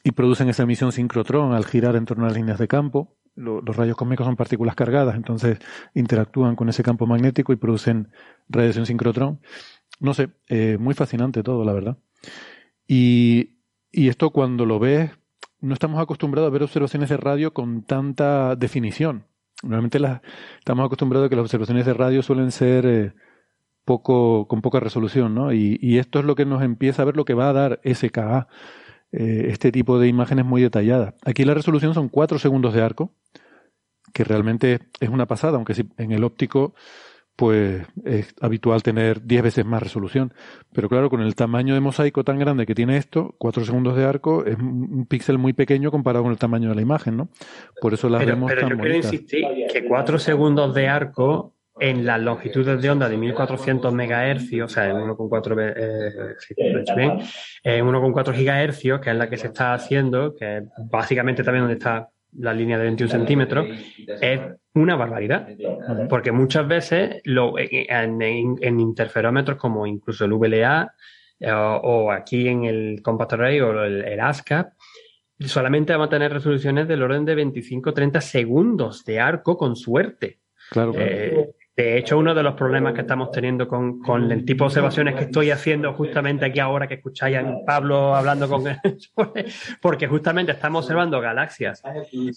[0.03, 3.77] y producen esa emisión sincrotrón al girar en torno a las líneas de campo los
[3.77, 5.59] rayos cósmicos son partículas cargadas, entonces
[5.95, 8.09] interactúan con ese campo magnético y producen
[8.49, 9.41] radiación sincrotrón.
[10.01, 11.99] No sé, eh, muy fascinante todo, la verdad.
[12.87, 13.59] Y,
[13.91, 15.11] y esto cuando lo ves,
[15.65, 19.27] no estamos acostumbrados a ver observaciones de radio con tanta definición.
[19.63, 20.21] Normalmente las,
[20.59, 23.15] estamos acostumbrados a que las observaciones de radio suelen ser eh,
[23.85, 25.53] poco, con poca resolución, ¿no?
[25.55, 28.47] Y, esto es lo que nos empieza a ver lo que va a dar SKA.
[29.13, 31.15] Eh, este tipo de imágenes muy detalladas.
[31.25, 33.13] Aquí la resolución son 4 segundos de arco,
[34.13, 36.75] que realmente es una pasada, aunque en el óptico
[37.37, 40.33] pues es habitual tener 10 veces más resolución.
[40.73, 44.05] Pero claro, con el tamaño de mosaico tan grande que tiene esto, 4 segundos de
[44.05, 47.29] arco es un píxel muy pequeño comparado con el tamaño de la imagen, ¿no?
[47.81, 52.07] Por eso las vemos pero tan yo quiero insistir que 4 segundos de arco en
[52.07, 55.75] las longitudes de onda de 1400 MHz, o sea, en 1,4
[57.65, 61.75] eh, 1,4 GHz, que es la que se está haciendo, que es básicamente también donde
[61.75, 63.67] está la línea de 21 centímetros,
[64.21, 64.41] es
[64.75, 65.49] una barbaridad.
[66.09, 70.93] Porque muchas veces lo, en, interferómetros como incluso el VLA
[71.41, 74.73] eh, o, aquí en el Compact Array o el, el ASCAP,
[75.41, 80.41] solamente vamos a tener resoluciones del orden de 25-30 segundos de arco con suerte.
[80.71, 81.11] Claro, claro.
[81.11, 84.67] Eh, de hecho, uno de los problemas que estamos teniendo con, con, el tipo de
[84.67, 88.79] observaciones que estoy haciendo justamente aquí ahora que escucháis a Pablo hablando con él,
[89.83, 91.83] porque justamente estamos observando galaxias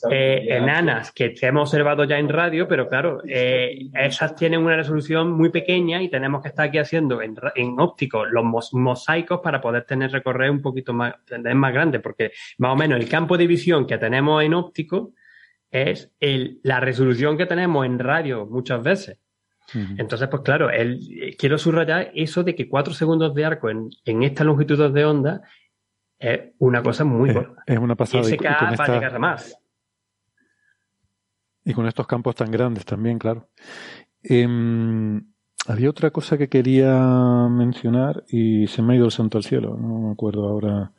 [0.09, 5.31] eh, enanas que, hemos observado ya en radio, pero claro, eh, esas tienen una resolución
[5.31, 9.85] muy pequeña y tenemos que estar aquí haciendo en, en óptico los mosaicos para poder
[9.85, 11.13] tener recorrer un poquito más,
[11.53, 15.13] más grande, porque más o menos el campo de visión que tenemos en óptico
[15.69, 16.11] es
[16.63, 19.19] la resolución que tenemos en radio muchas veces.
[19.73, 23.89] Entonces, pues claro, él, eh, quiero subrayar eso de que cuatro segundos de arco en,
[24.05, 25.41] en esta longitud de onda
[26.19, 27.63] es una cosa muy buena.
[27.65, 28.23] Es una pasada.
[28.29, 29.57] Y, va a llegar a más.
[31.63, 33.49] Y con estos campos tan grandes también, claro.
[34.23, 35.21] Em,
[35.67, 36.97] había otra cosa que quería
[37.49, 39.77] mencionar y se me ha ido el santo al cielo.
[39.77, 40.93] No me acuerdo ahora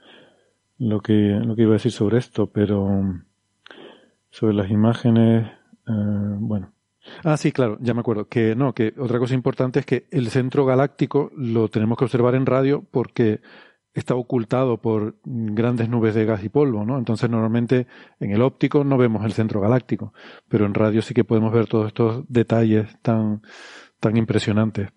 [0.78, 3.02] lo que, lo que iba a decir sobre esto, pero
[4.30, 5.46] sobre las imágenes,
[5.86, 5.92] eh,
[6.38, 6.72] bueno,
[7.24, 8.28] Ah, sí, claro, ya me acuerdo.
[8.28, 12.34] Que no, que otra cosa importante es que el centro galáctico lo tenemos que observar
[12.34, 13.40] en radio porque
[13.94, 16.98] está ocultado por grandes nubes de gas y polvo, ¿no?
[16.98, 17.86] Entonces normalmente
[18.20, 20.12] en el óptico no vemos el centro galáctico,
[20.48, 23.42] pero en radio sí que podemos ver todos estos detalles tan,
[24.00, 24.90] tan impresionantes.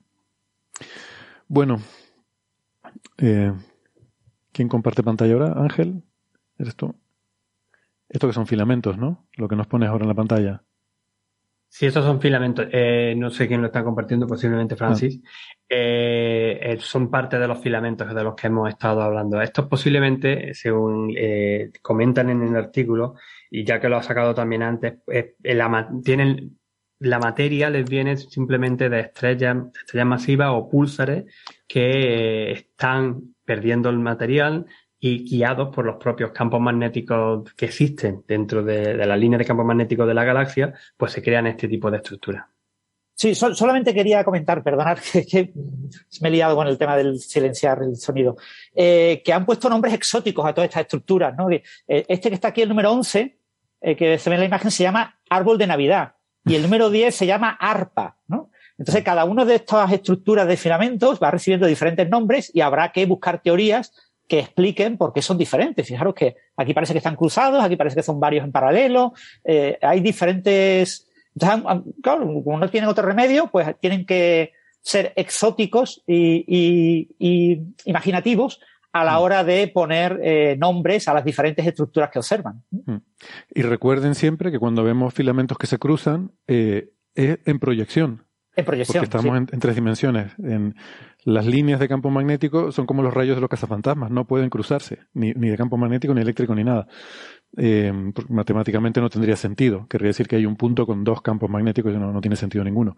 [1.48, 1.82] Bueno,
[3.18, 3.54] eh,
[4.52, 5.54] ¿quién comparte pantalla ahora?
[5.58, 6.04] Ángel,
[6.58, 6.96] ¿eres tú?
[8.10, 9.26] Esto que son filamentos, ¿no?
[9.36, 10.64] Lo que nos pones ahora en la pantalla.
[11.74, 12.68] Sí, estos son filamentos.
[12.70, 15.22] Eh, no sé quién lo está compartiendo, posiblemente Francis.
[15.70, 19.42] Eh, eh, son parte de los filamentos de los que hemos estado hablando.
[19.42, 21.16] Estos posiblemente, según
[21.82, 23.16] comentan en el artículo,
[23.50, 24.96] y ya que lo ha sacado también antes,
[25.44, 26.60] la, tienen,
[27.00, 31.24] la materia les viene simplemente de estrellas, estrellas masivas o púlsares
[31.70, 34.66] que están perdiendo el material
[35.04, 39.66] y guiados por los propios campos magnéticos que existen dentro de, la línea de campos
[39.66, 42.46] magnéticos de la galaxia, pues se crean este tipo de estructuras.
[43.16, 45.00] Sí, sol, solamente quería comentar, perdonad
[45.30, 45.52] que,
[46.22, 48.38] me he liado con el tema del silenciar el sonido,
[48.76, 51.36] eh, que han puesto nombres exóticos a todas estas estructuras.
[51.36, 51.48] ¿no?
[51.88, 53.40] Este que está aquí, el número 11,
[53.82, 56.14] eh, que se ve en la imagen, se llama árbol de Navidad
[56.46, 58.18] y el número 10 se llama arpa.
[58.28, 58.52] ¿no?
[58.78, 63.08] Entonces, cada una de estas estructuras de filamentos va recibiendo diferentes nombres y habrá que
[63.08, 63.94] buscar teorías
[64.32, 65.86] que expliquen por qué son diferentes.
[65.86, 69.12] Fijaros que aquí parece que están cruzados, aquí parece que son varios en paralelo,
[69.44, 71.06] eh, hay diferentes
[71.36, 77.62] entonces, claro, como no tienen otro remedio, pues tienen que ser exóticos y, y, y
[77.86, 78.62] imaginativos
[78.94, 82.64] a la hora de poner eh, nombres a las diferentes estructuras que observan.
[83.54, 88.26] Y recuerden siempre que cuando vemos filamentos que se cruzan, eh, es en proyección.
[88.56, 89.02] En proyección.
[89.04, 89.38] Porque estamos sí.
[89.38, 90.34] en, en, tres dimensiones.
[90.40, 90.76] En
[91.24, 95.00] las líneas de campo magnético son como los rayos de los cazafantasmas, no pueden cruzarse,
[95.14, 96.88] ni, ni de campo magnético, ni eléctrico, ni nada.
[97.58, 97.94] Eh,
[98.30, 99.88] matemáticamente no tendría sentido.
[99.88, 102.64] Querría decir que hay un punto con dos campos magnéticos y no, no tiene sentido
[102.64, 102.98] ninguno.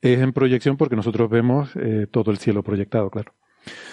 [0.00, 3.32] Es en proyección porque nosotros vemos eh, todo el cielo proyectado, claro.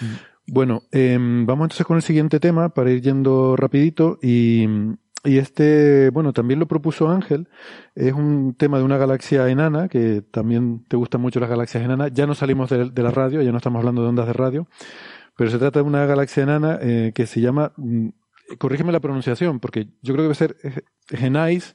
[0.00, 0.32] Mm.
[0.46, 4.66] Bueno, eh, vamos entonces con el siguiente tema para ir yendo rapidito y,
[5.24, 7.48] y este, bueno, también lo propuso Ángel.
[7.94, 12.12] Es un tema de una galaxia enana, que también te gustan mucho las galaxias enanas.
[12.12, 14.68] Ya no salimos de, la radio, ya no estamos hablando de ondas de radio,
[15.36, 17.72] pero se trata de una galaxia enana eh, que se llama
[18.58, 21.74] corrígeme la pronunciación, porque yo creo que debe ser Genais,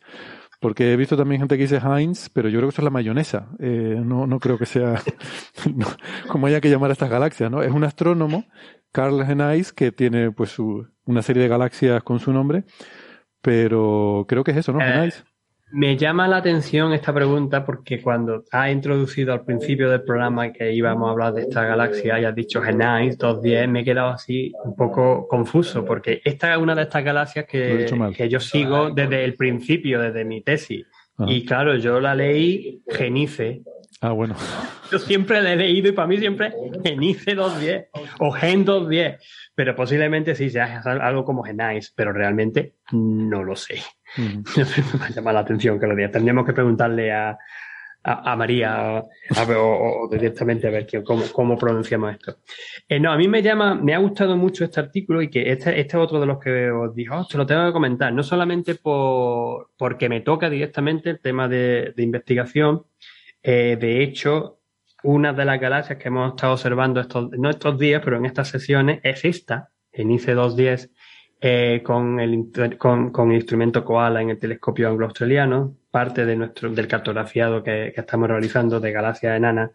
[0.60, 2.90] porque he visto también gente que dice Heinz, pero yo creo que eso es la
[2.90, 3.50] mayonesa.
[3.60, 5.02] Eh, no, no creo que sea
[6.28, 7.62] como haya que llamar a estas galaxias, ¿no?
[7.62, 8.46] Es un astrónomo,
[8.92, 12.64] Carl Genais, que tiene pues su, una serie de galaxias con su nombre,
[13.42, 14.82] pero creo que es eso, ¿no?
[14.82, 15.12] Eh.
[15.70, 20.72] Me llama la atención esta pregunta porque cuando ha introducido al principio del programa que
[20.72, 24.54] íbamos a hablar de esta galaxia y has dicho Genais 210, me he quedado así
[24.64, 27.86] un poco confuso porque esta es una de estas galaxias que,
[28.16, 30.86] que yo sigo desde el principio, desde mi tesis.
[31.18, 31.32] Ajá.
[31.32, 33.64] Y claro, yo la leí Genice.
[34.00, 34.36] Ah, bueno.
[34.90, 36.54] Yo siempre la he leído y para mí siempre
[36.84, 37.88] Genice 210
[38.20, 39.22] o Gen 210,
[39.58, 43.82] pero posiblemente sí sea algo como Genais, pero realmente no lo sé.
[44.16, 44.44] Mm.
[45.02, 46.12] me llama la atención que lo diga.
[46.12, 47.32] Tendríamos que preguntarle a,
[48.04, 52.38] a, a María a ver, o, o, directamente a ver cómo, cómo, pronunciamos esto.
[52.88, 55.72] Eh, no, a mí me llama, me ha gustado mucho este artículo y que este,
[55.72, 58.22] este es otro de los que os dijo, oh, te lo tengo que comentar, no
[58.22, 62.86] solamente por, porque me toca directamente el tema de, de investigación,
[63.42, 64.57] eh, de hecho,
[65.08, 68.50] una de las galaxias que hemos estado observando estos, no estos días, pero en estas
[68.50, 70.92] sesiones, es esta, en ICE 210,
[71.40, 76.70] eh, con, el, con, con, el instrumento Koala en el telescopio anglo-australiano, parte de nuestro,
[76.72, 79.72] del cartografiado que, que estamos realizando de galaxias enanas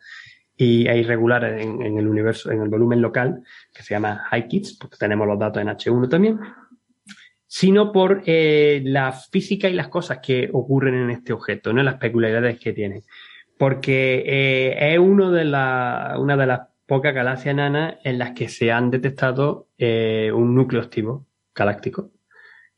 [0.54, 3.42] y, e irregulares en, el universo, en el volumen local,
[3.72, 6.40] que se llama HiKids, porque tenemos los datos en H1 también,
[7.46, 11.82] sino por eh, la física y las cosas que ocurren en este objeto, ¿no?
[11.82, 13.02] las peculiaridades que tiene.
[13.58, 18.48] Porque eh, es uno de la, una de las pocas galaxias enanas en las que
[18.48, 22.10] se han detectado eh, un núcleo activo galáctico.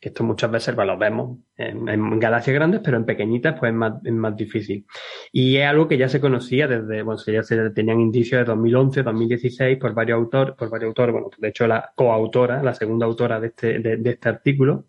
[0.00, 3.94] Esto muchas veces pues, lo vemos en, galaxias grandes, pero en pequeñitas pues es más,
[4.04, 4.84] es más, difícil.
[5.32, 9.02] Y es algo que ya se conocía desde, bueno, ya se tenían indicios de 2011,
[9.02, 13.40] 2016 por varios autores, por varios autores, bueno, de hecho la coautora, la segunda autora
[13.40, 14.84] de este, de, este artículo,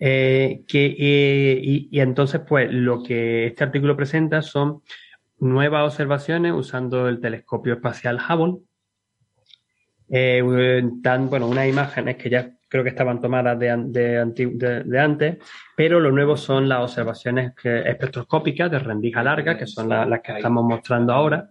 [0.00, 4.82] eh, que, y, y, entonces pues lo que este artículo presenta son
[5.40, 8.62] nuevas observaciones usando el telescopio espacial Hubble,
[10.08, 14.98] eh, tan, bueno, unas imágenes que ya creo que estaban tomadas de, de, de, de,
[15.00, 15.38] antes,
[15.76, 20.20] pero lo nuevo son las observaciones que, espectroscópicas de rendija larga, que son la, las
[20.20, 21.50] que estamos mostrando ahora,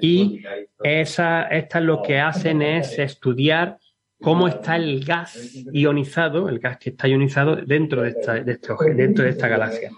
[0.00, 0.42] y
[0.82, 3.78] esa, estas lo que hacen es estudiar
[4.24, 5.36] cómo está el gas
[5.72, 8.58] ionizado, el gas que está ionizado dentro de esta, de
[8.96, 9.90] dentro de esta galaxia.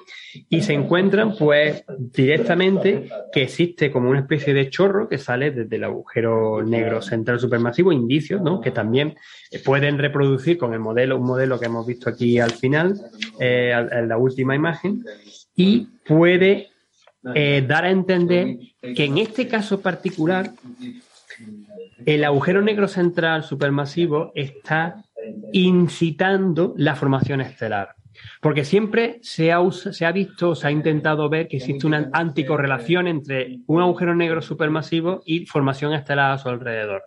[0.50, 5.76] Y se encuentran, pues, directamente que existe como una especie de chorro que sale desde
[5.76, 8.60] el agujero negro central supermasivo, indicios, ¿no?
[8.60, 9.14] Que también
[9.64, 13.00] pueden reproducir con el modelo, un modelo que hemos visto aquí al final,
[13.40, 15.04] eh, en la última imagen,
[15.54, 16.68] y puede
[17.34, 18.58] eh, dar a entender
[18.94, 20.52] que en este caso particular
[22.04, 25.02] el agujero negro central supermasivo está
[25.52, 27.94] incitando la formación estelar.
[28.40, 33.08] Porque siempre se ha, se ha, visto, se ha intentado ver que existe una anticorrelación
[33.08, 37.04] entre un agujero negro supermasivo y formación estelar a su alrededor.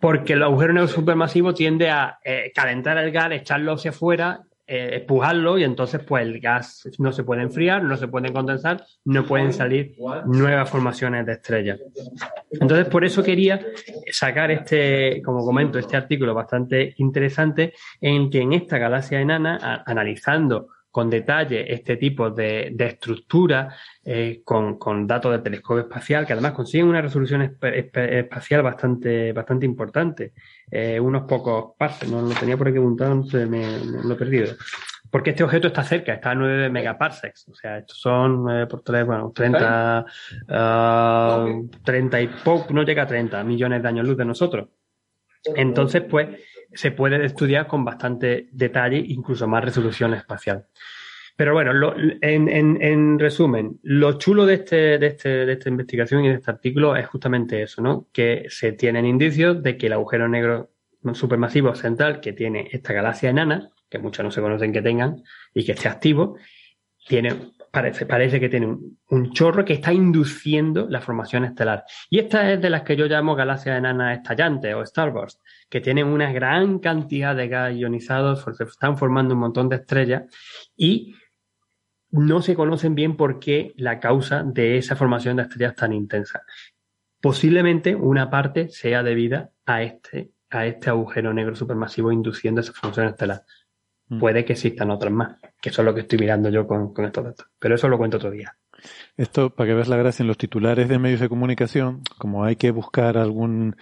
[0.00, 5.06] Porque el agujero negro supermasivo tiende a eh, calentar el gas, echarlo hacia afuera eh,
[5.58, 9.54] y entonces pues el gas no se puede enfriar, no se puede condensar, no pueden
[9.54, 9.96] salir
[10.26, 11.80] nuevas formaciones de estrellas.
[12.50, 13.60] Entonces por eso quería
[14.10, 20.68] sacar este, como comento, este artículo bastante interesante en que en esta galaxia enana, analizando
[20.90, 23.74] con detalle este tipo de, estructura
[24.04, 30.32] eh, con, datos del telescopio espacial, que además consiguen una resolución espacial bastante, bastante importante.
[30.70, 34.54] Eh, unos pocos parsecs, no lo tenía por aquí apuntado, me, me, lo he perdido.
[35.10, 37.48] Porque este objeto está cerca, está a 9 megaparsecs.
[37.48, 40.04] O sea, estos son eh, por tres, bueno, 30,
[41.84, 44.68] 30 y poco, no llega a 30 millones de años luz de nosotros.
[45.56, 46.28] Entonces, pues,
[46.74, 50.66] se puede estudiar con bastante detalle, incluso más resolución espacial.
[51.38, 56.34] Pero bueno, en, resumen, lo chulo de, este, de, este, de esta investigación y de
[56.34, 58.08] este artículo es justamente eso, ¿no?
[58.12, 60.72] Que se tienen indicios de que el agujero negro
[61.14, 65.22] supermasivo central que tiene esta galaxia enana, que muchos no se conocen que tengan,
[65.54, 66.38] y que esté activo,
[67.06, 68.76] tiene parece, parece que tiene
[69.10, 71.84] un, chorro que está induciendo la formación estelar.
[72.10, 76.08] Y esta es de las que yo llamo galaxias enanas estallantes o starburst, que tienen
[76.08, 80.24] una gran cantidad de gas ionizados, se están formando un montón de estrellas
[80.76, 81.14] y
[82.10, 86.42] no se conocen bien por qué la causa de esa formación de estrellas tan intensa.
[87.20, 93.08] Posiblemente una parte sea debida a este, a este agujero negro supermasivo induciendo esa formación
[93.08, 93.42] estelar.
[94.08, 94.20] Mm.
[94.20, 97.24] Puede que existan otras más, que eso es lo que estoy mirando yo con, estos
[97.24, 97.46] datos.
[97.58, 98.56] Pero eso lo cuento otro día.
[99.16, 102.56] Esto, para que veas la gracia, en los titulares de medios de comunicación, como hay
[102.56, 103.76] que buscar algún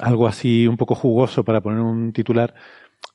[0.00, 2.54] algo así un poco jugoso para poner un titular,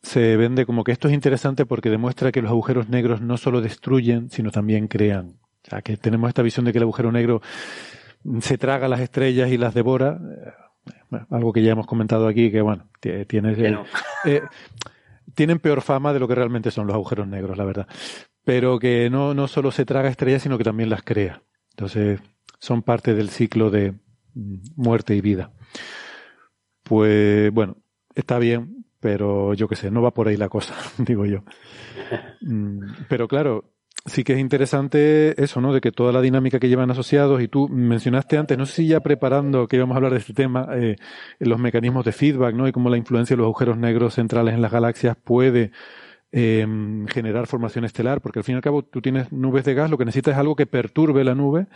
[0.01, 3.61] se vende como que esto es interesante porque demuestra que los agujeros negros no solo
[3.61, 5.39] destruyen, sino también crean.
[5.65, 7.41] O sea, que tenemos esta visión de que el agujero negro
[8.41, 10.19] se traga las estrellas y las devora.
[11.11, 12.87] Eh, algo que ya hemos comentado aquí, que bueno,
[13.27, 13.55] tiene...
[14.25, 14.41] Eh,
[15.33, 17.87] tienen peor fama de lo que realmente son los agujeros negros, la verdad.
[18.43, 21.41] Pero que no, no solo se traga estrellas, sino que también las crea.
[21.69, 22.19] Entonces,
[22.59, 23.93] son parte del ciclo de
[24.33, 25.53] mm, muerte y vida.
[26.83, 27.77] Pues bueno,
[28.15, 31.43] está bien, pero yo qué sé, no va por ahí la cosa, digo yo.
[32.41, 33.65] Mm, pero claro,
[34.05, 35.73] sí que es interesante eso, ¿no?
[35.73, 38.87] De que toda la dinámica que llevan asociados, y tú mencionaste antes, no sé si
[38.87, 40.97] ya preparando que íbamos a hablar de este tema, eh,
[41.39, 42.67] los mecanismos de feedback, ¿no?
[42.67, 45.71] Y cómo la influencia de los agujeros negros centrales en las galaxias puede
[46.31, 49.89] em, generar formación estelar, porque al fin y al cabo tú tienes nubes de gas,
[49.89, 51.67] lo que necesitas es algo que perturbe la nube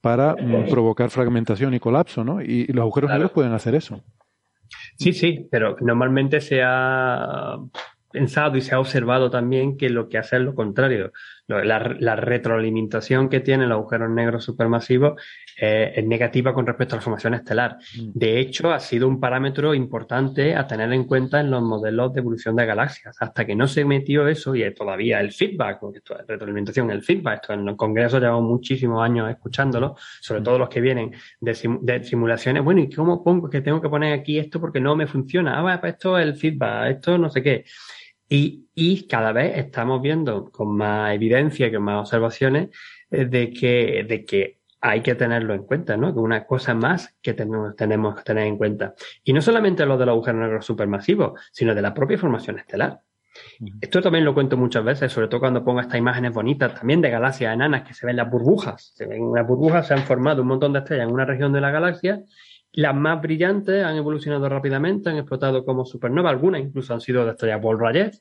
[0.00, 2.42] para mm, provocar fragmentación y colapso, ¿no?
[2.42, 4.02] Y, los agujeros negros pueden hacer eso.
[5.00, 7.56] Sí, sí, pero normalmente se ha
[8.12, 11.10] pensado y se ha observado también que lo que hace es lo contrario.
[11.58, 15.16] La, retroalimentación que tiene el agujero negro supermasivo
[15.60, 17.78] eh, es negativa con respecto a la formación estelar.
[17.96, 18.10] Mm.
[18.14, 22.20] De hecho, ha sido un parámetro importante a tener en cuenta en los modelos de
[22.20, 23.16] evolución de galaxias.
[23.20, 27.40] Hasta que no se metió eso y todavía el feedback, esto es retroalimentación, el feedback,
[27.42, 30.44] esto en el Congreso llevamos muchísimos años escuchándolo, sobre mm.
[30.44, 32.62] todo los que vienen de, simulaciones.
[32.62, 35.58] Bueno, ¿y cómo pongo que tengo que poner aquí esto porque no me funciona?
[35.58, 37.64] Ah, pues esto es el feedback, esto no sé qué.
[38.32, 42.70] Y, cada vez estamos viendo con más evidencia, y con más observaciones,
[43.10, 46.14] eh, de que, de que hay que tenerlo en cuenta, ¿no?
[46.14, 48.94] Que una cosa más que tenemos, tenemos que tener en cuenta.
[49.24, 53.00] Y no solamente lo del agujero negro supermasivo, sino de la propia formación estelar.
[53.80, 57.10] Esto también lo cuento muchas veces, sobre todo cuando pongo estas imágenes bonitas también de
[57.10, 58.92] galaxias enanas que se ven las burbujas.
[58.94, 61.60] Se ven las burbujas, se han formado un montón de estrellas en una región de
[61.60, 62.22] la galaxia.
[62.72, 67.32] Las más brillantes han evolucionado rápidamente, han explotado como supernova, algunas incluso han sido de
[67.32, 68.12] estrellas Paul-Rayet,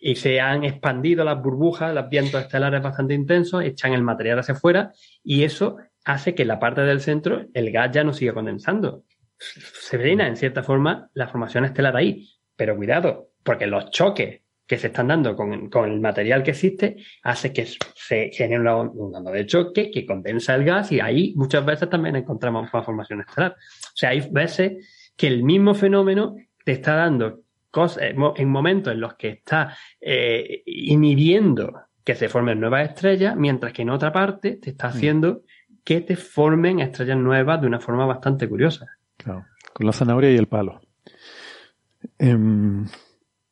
[0.00, 4.54] y se han expandido las burbujas, los vientos estelares bastante intensos, echan el material hacia
[4.54, 4.92] afuera
[5.22, 9.04] y eso hace que en la parte del centro el gas ya no siga condensando.
[9.38, 14.76] Se frena en cierta forma la formación estelar ahí, pero cuidado, porque los choques que
[14.76, 19.46] se están dando con, el material que existe hace que se genere un onda de
[19.46, 23.52] choque que condensa el gas y ahí muchas veces también encontramos una formación estelar.
[23.52, 27.40] O sea, hay veces que el mismo fenómeno te está dando
[27.70, 31.72] cosas, eh, en momentos en los que está eh, inhibiendo
[32.04, 34.90] que se formen nuevas estrellas, mientras que en otra parte te está mm.
[34.90, 35.42] haciendo
[35.82, 38.86] que te formen estrellas nuevas de una forma bastante curiosa.
[39.16, 40.82] Claro, con la zanahoria y el palo.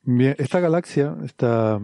[0.06, 1.80] Em, esta galaxia, esta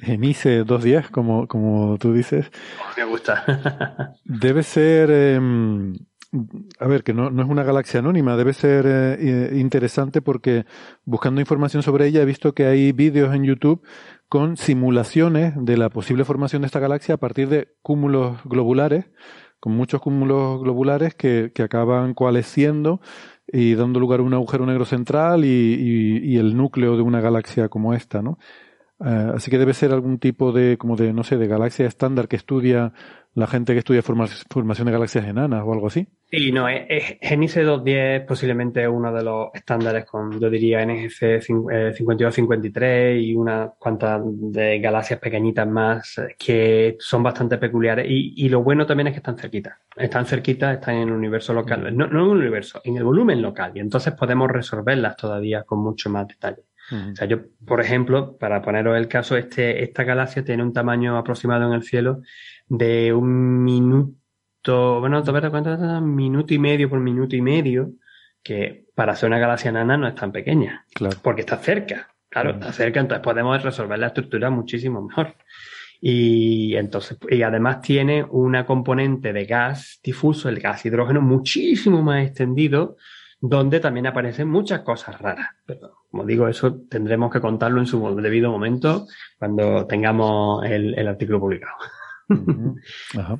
[0.00, 2.50] Genice 210, como, como tú dices.
[2.96, 4.16] Me gusta.
[4.24, 5.94] debe ser, em,
[6.78, 10.66] a ver, que no, no, es una galaxia anónima, debe ser eh, interesante porque
[11.04, 13.82] buscando información sobre ella he visto que hay vídeos en YouTube
[14.28, 19.06] con simulaciones de la posible formación de esta galaxia a partir de cúmulos globulares,
[19.60, 23.00] con muchos cúmulos globulares que, que acaban coalesciendo
[23.46, 27.20] y dando lugar a un agujero negro central y, y- y el núcleo de una
[27.20, 28.38] galaxia como esta, ¿no?
[29.04, 32.28] Eh, así que debe ser algún tipo de, como de, no sé, de galaxia estándar
[32.28, 32.92] que estudia
[33.34, 36.06] la gente que estudia forma- formación de galaxias enanas o algo así.
[36.30, 41.22] Sí, no, es, es- GNIS 210 posiblemente uno de los estándares con, yo diría, NGC
[41.22, 41.40] eh,
[41.96, 48.06] 52-53 y unas cuantas de galaxias pequeñitas más eh, que son bastante peculiares.
[48.08, 49.74] Y, y lo bueno también es que están cerquitas.
[49.96, 51.96] Están cerquitas, están en el universo local.
[51.96, 53.72] No, no en el universo, en el volumen local.
[53.74, 56.62] Y entonces podemos resolverlas todavía con mucho más detalle.
[56.92, 61.16] O sea, yo, por ejemplo, para poneros el caso, este, esta galaxia tiene un tamaño
[61.16, 62.20] aproximado en el cielo
[62.78, 66.00] de un minuto, bueno, ¿te cuenta?
[66.00, 67.92] Minuto y medio por minuto y medio,
[68.42, 71.16] que para ser una galaxia enana no es tan pequeña, Claro.
[71.22, 72.08] porque está cerca.
[72.28, 75.34] Claro, está cerca, entonces podemos resolver la estructura muchísimo mejor.
[76.00, 82.26] Y entonces, y además tiene una componente de gas difuso, el gas hidrógeno, muchísimo más
[82.26, 82.96] extendido,
[83.40, 85.48] donde también aparecen muchas cosas raras.
[85.64, 89.06] Pero, como digo, eso tendremos que contarlo en su debido momento
[89.38, 91.74] cuando tengamos el, el artículo publicado.
[93.18, 93.38] Ajá.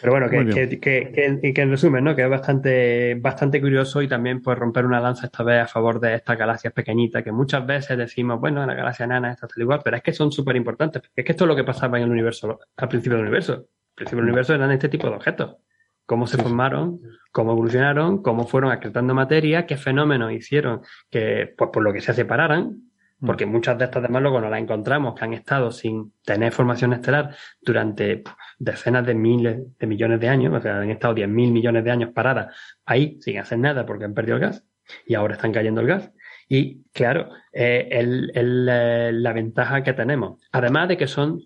[0.00, 2.14] Pero bueno, que, que, que, que- en resumen, ¿no?
[2.14, 5.98] Que es bastante, bastante curioso y también pues romper una lanza esta vez a favor
[5.98, 9.80] de estas galaxias pequeñitas, que muchas veces decimos, bueno, la galaxia nana está tal igual,
[9.82, 11.02] pero es que son súper importantes.
[11.14, 13.52] Es que esto es lo que pasaba en el universo, al principio del universo.
[13.54, 15.56] Al principio del universo eran este tipo de objetos.
[16.04, 17.00] Cómo se formaron,
[17.32, 22.12] cómo evolucionaron, cómo fueron acretando materia, qué fenómenos hicieron que, pues por lo que se
[22.12, 22.85] separaran,
[23.20, 26.92] porque muchas de estas demás luego no las encontramos que han estado sin tener formación
[26.92, 28.22] estelar durante
[28.58, 32.10] decenas de miles de millones de años, o sea, han estado 10.000 millones de años
[32.12, 34.64] paradas ahí sin hacer nada porque han perdido el gas
[35.06, 36.12] y ahora están cayendo el gas.
[36.48, 41.40] Y claro, eh, el- el, eh, la ventaja que tenemos, además de que son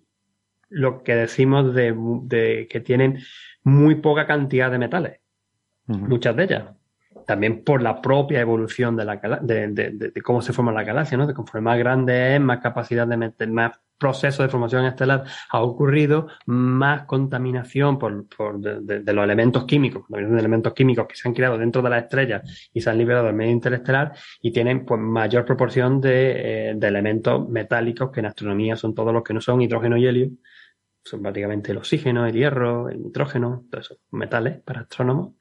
[0.68, 1.94] lo que decimos de,
[2.24, 3.18] de que tienen
[3.64, 5.20] muy poca cantidad de metales,
[5.86, 6.64] muchas de ellas.
[7.31, 11.16] También por la propia evolución de, la, de, de- de- cómo se forma la galaxia,
[11.16, 11.28] ¿no?
[11.28, 15.61] De conforme más grande es, más capacidad de meter, más proceso de formación estelar ha
[15.62, 21.07] ocurrido, más contaminación por, por de, de- de los elementos químicos, contaminación de elementos químicos
[21.07, 24.12] que se han creado dentro de las estrellas y se han liberado al medio interestelar
[24.43, 29.12] y tienen pues mayor proporción de, eh, de elementos metálicos que en astronomía son todos
[29.12, 30.31] los que no son hidrógeno y helio,
[31.02, 35.35] son prácticamente el oxígeno, el hierro, el nitrógeno, todos esos metales para astrónomos.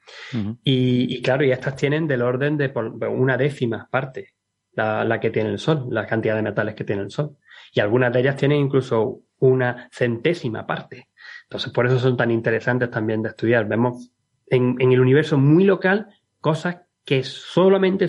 [0.64, 4.34] Y, y claro, y estas tienen del orden de por una décima parte
[4.74, 7.38] la, la que tiene el Sol, la cantidad de metales que tiene el Sol.
[7.74, 11.10] Y algunas de ellas tienen incluso una centésima parte.
[11.44, 13.68] Entonces, por eso son tan interesantes también de estudiar.
[13.68, 14.12] Vemos
[14.48, 16.08] en, en el universo muy local
[16.40, 18.08] cosas que solamente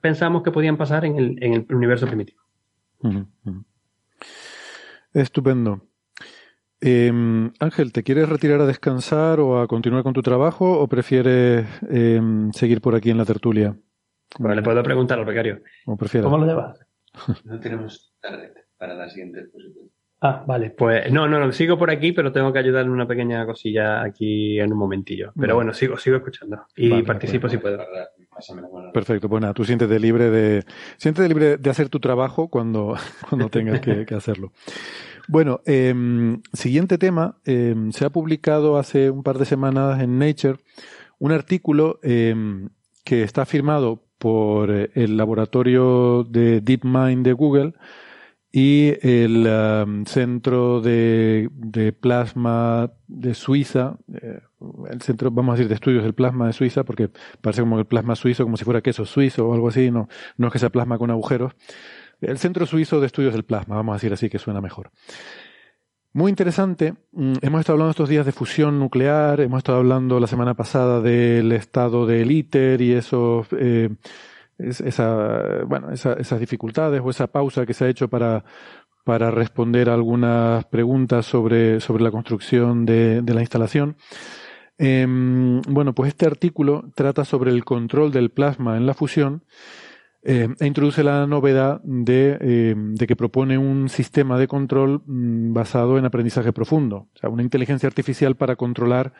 [0.00, 2.42] pensamos que podían pasar en el, en el universo primitivo.
[5.12, 5.87] Estupendo.
[6.80, 7.12] Eh,
[7.58, 12.20] Ángel, ¿te quieres retirar a descansar o a continuar con tu trabajo o prefieres eh,
[12.52, 13.76] seguir por aquí en la tertulia?
[14.38, 15.60] Bueno, le puedo preguntar al becario.
[15.98, 16.30] Prefieras.
[16.30, 16.78] ¿Cómo lo llevas?
[17.44, 19.90] No tenemos target para la siguiente exposición.
[20.20, 20.70] Ah, vale.
[20.70, 24.02] Pues no, no, no, sigo por aquí, pero tengo que ayudar en una pequeña cosilla
[24.02, 25.32] aquí en un momentillo.
[25.34, 25.52] Pero Vale.
[25.54, 26.66] bueno, sigo, sigo escuchando.
[26.76, 27.78] Y Vale, participo si puedo.
[28.70, 30.64] Bueno, Perfecto, pues nada, tú siéntete libre de,
[30.96, 32.96] siéntete libre de hacer tu trabajo cuando,
[33.28, 34.52] cuando tengas que, hacerlo.
[35.26, 40.58] Bueno, em, siguiente tema, em, se ha publicado hace un par de semanas en Nature
[41.18, 42.68] un artículo em,
[43.04, 47.74] que está firmado por el laboratorio de DeepMind de Google
[48.50, 54.40] y el em, centro de, de plasma de Suiza, eh,
[54.90, 57.10] el centro, vamos a decir, de estudios del plasma de Suiza, porque
[57.40, 60.46] parece como el plasma suizo, como si fuera queso suizo o algo así, no, no
[60.46, 61.54] es que sea plasma con agujeros.
[62.20, 64.90] El Centro Suizo de Estudios del Plasma, vamos a decir así, que suena mejor.
[66.12, 66.94] Muy interesante.
[67.12, 71.00] Mm, Hemos estado hablando estos días de fusión nuclear, hemos estado hablando la semana pasada
[71.00, 73.90] del estado del ITER y esos, eh,
[74.58, 74.82] es-
[75.66, 78.44] bueno, esa- esas dificultades o esa pausa que se ha hecho para,
[79.04, 83.96] para responder algunas preguntas sobre, sobre la construcción de, la instalación.
[84.76, 89.44] Em, bueno, pues este artículo trata sobre el control del plasma en la fusión
[90.22, 95.52] eh, e introduce la novedad de, eh, de que propone un sistema de control mm,
[95.52, 99.14] basado en aprendizaje profundo, o sea, una inteligencia artificial para controlar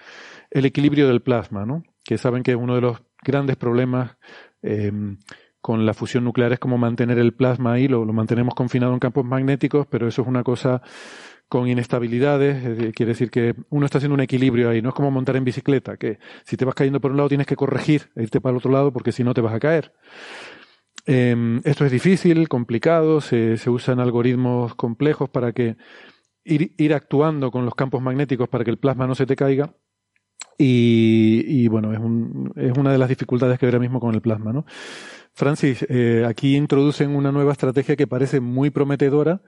[0.50, 1.82] el equilibrio del plasma, ¿no?
[2.04, 4.16] Que saben que uno de los grandes problemas
[4.62, 4.92] eh,
[5.60, 8.98] con la fusión nuclear es como mantener el plasma ahí, lo, lo mantenemos confinado en
[8.98, 10.82] campos magnéticos, pero eso es una cosa
[11.48, 15.36] con inestabilidades, quiere decir que uno está haciendo un equilibrio ahí, no es como montar
[15.36, 18.40] en bicicleta, que si te vas cayendo por un lado tienes que corregir e irte
[18.40, 19.92] para el otro lado porque si no te vas a caer.
[21.06, 25.76] Eh, esto es difícil, complicado, se, se usan algoritmos complejos para que
[26.44, 29.74] ir, ir actuando con los campos magnéticos para que el plasma no se te caiga.
[30.60, 34.14] Y, y bueno, es, un, es una de las dificultades que hay ahora mismo con
[34.14, 34.66] el plasma, ¿no?
[35.32, 39.40] Francis, eh, aquí introducen una nueva estrategia que parece muy prometedora,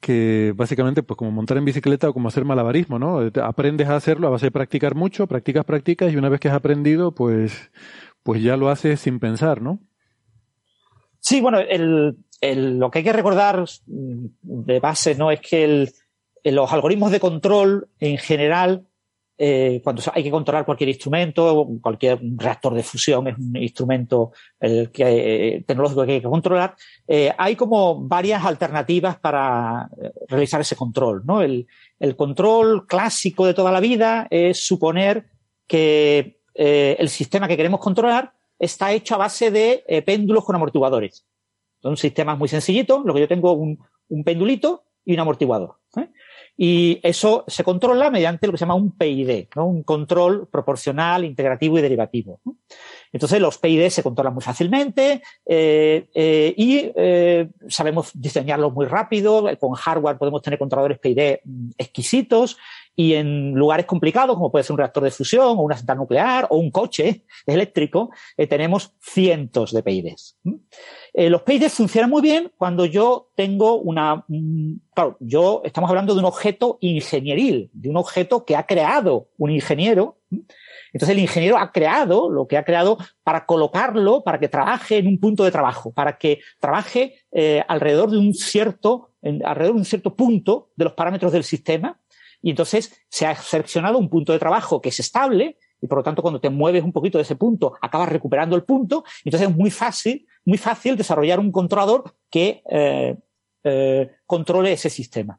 [0.00, 3.30] que básicamente, pues como montar en bicicleta o como hacer malabarismo, ¿no?
[3.42, 6.54] Aprendes a hacerlo a base de practicar mucho, practicas, practicas, y una vez que has
[6.54, 7.70] aprendido, pues,
[8.22, 9.80] pues ya lo haces sin pensar, ¿no?
[11.20, 12.16] Sí, bueno, el,
[12.78, 15.30] lo que hay que recordar de base, ¿no?
[15.30, 15.92] Es que el,
[16.42, 18.86] los algoritmos de control en general
[19.44, 25.64] eh, cuando hay que controlar cualquier instrumento, cualquier reactor de fusión es un instrumento eh,
[25.66, 26.76] tecnológico que hay que controlar,
[27.08, 29.90] eh, hay como varias alternativas para
[30.28, 31.24] realizar ese control.
[31.98, 35.26] El, control clásico de toda la vida es suponer
[35.66, 41.26] que el sistema que queremos controlar está hecho a base de péndulos con amortiguadores.
[41.82, 43.76] Son sistemas muy sencillitos, lo que yo tengo un,
[44.08, 45.78] un pendulito y un amortiguador.
[46.56, 49.66] Y eso se controla mediante lo que se llama un PID, ¿no?
[49.66, 52.40] un control proporcional, integrativo y derivativo.
[53.12, 59.48] Entonces los PID se controlan muy fácilmente eh, eh, y eh, sabemos diseñarlos muy rápido.
[59.58, 61.40] Con hardware podemos tener controladores PID
[61.78, 62.58] exquisitos
[62.94, 66.46] y en lugares complicados, como puede ser un reactor de fusión o una central nuclear
[66.50, 70.36] o un coche eléctrico, eh, tenemos cientos de PIDs.
[71.14, 74.24] Eh, los PIDs funcionan muy bien cuando yo tengo una...
[74.94, 79.50] Claro, yo estamos hablando de un objeto ingenieril, de un objeto que ha creado un
[79.50, 80.18] ingeniero.
[80.92, 85.06] Entonces el ingeniero ha creado lo que ha creado para colocarlo, para que trabaje en
[85.06, 89.80] un punto de trabajo, para que trabaje eh, alrededor de un cierto, en, alrededor de
[89.80, 91.98] un cierto punto de los parámetros del sistema
[92.42, 96.04] y entonces se ha seleccionado un punto de trabajo que es estable y por lo
[96.04, 99.04] tanto cuando te mueves un poquito de ese punto acabas recuperando el punto.
[99.24, 103.16] Entonces es muy fácil, muy fácil desarrollar un controlador que eh,
[103.64, 105.38] eh, controle ese sistema.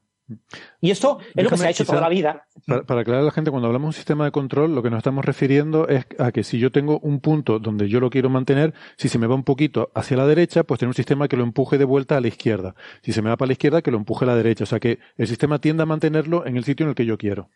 [0.81, 2.47] Y esto es Déjame, lo que se ha hecho toda la vida.
[2.65, 4.89] Para, para, aclarar a la gente, cuando hablamos de un sistema de control, lo que
[4.89, 8.29] nos estamos refiriendo es a que si yo tengo un punto donde yo lo quiero
[8.29, 11.37] mantener, si se me va un poquito hacia la derecha, pues tener un sistema que
[11.37, 12.75] lo empuje de vuelta a la izquierda.
[13.01, 14.63] Si se me va para la izquierda, que lo empuje a la derecha.
[14.63, 17.17] O sea que el sistema tiende a mantenerlo en el sitio en el que yo
[17.17, 17.49] quiero.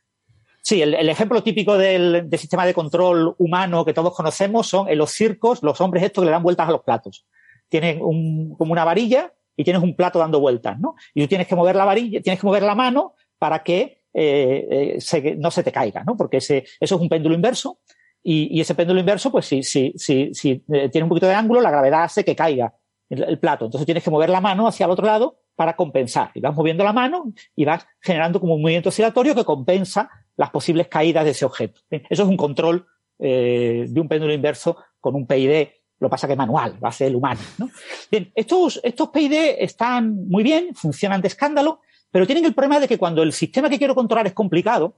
[0.61, 4.89] Sí, el, el ejemplo típico del, del, sistema de control humano que todos conocemos son
[4.89, 7.25] en los circos los hombres estos que le dan vueltas a los platos.
[7.69, 10.95] Tienen un, como una varilla y tienes un plato dando vueltas, ¿no?
[11.13, 14.97] Y tú tienes que mover la varilla, tienes que mover la mano para que eh,
[14.99, 16.15] eh, no se te caiga, ¿no?
[16.15, 17.79] Porque ese, eso es un péndulo inverso
[18.23, 21.33] y, y ese péndulo inverso, pues si, si, si, si eh, tiene un poquito de
[21.33, 22.73] ángulo, la gravedad hace que caiga
[23.09, 23.65] el, el, plato.
[23.65, 26.31] Entonces tienes que mover la mano hacia el otro lado para compensar.
[26.35, 30.51] Y vas moviendo la mano y vas generando como un movimiento oscilatorio que compensa las
[30.51, 31.81] posibles caídas de ese objeto.
[31.89, 32.85] Eso es un control
[33.19, 35.69] eh, de un péndulo inverso con un PID
[35.99, 37.39] lo pasa que manual, a ser el humano.
[37.57, 37.69] ¿no?
[38.11, 42.87] Bien, estos, estos PID están muy bien, funcionan de escándalo, pero tienen el problema de
[42.87, 44.95] que cuando el sistema que quiero controlar es complicado,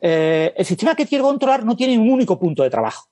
[0.00, 3.08] eh, el sistema que quiero controlar no tiene un único punto de trabajo.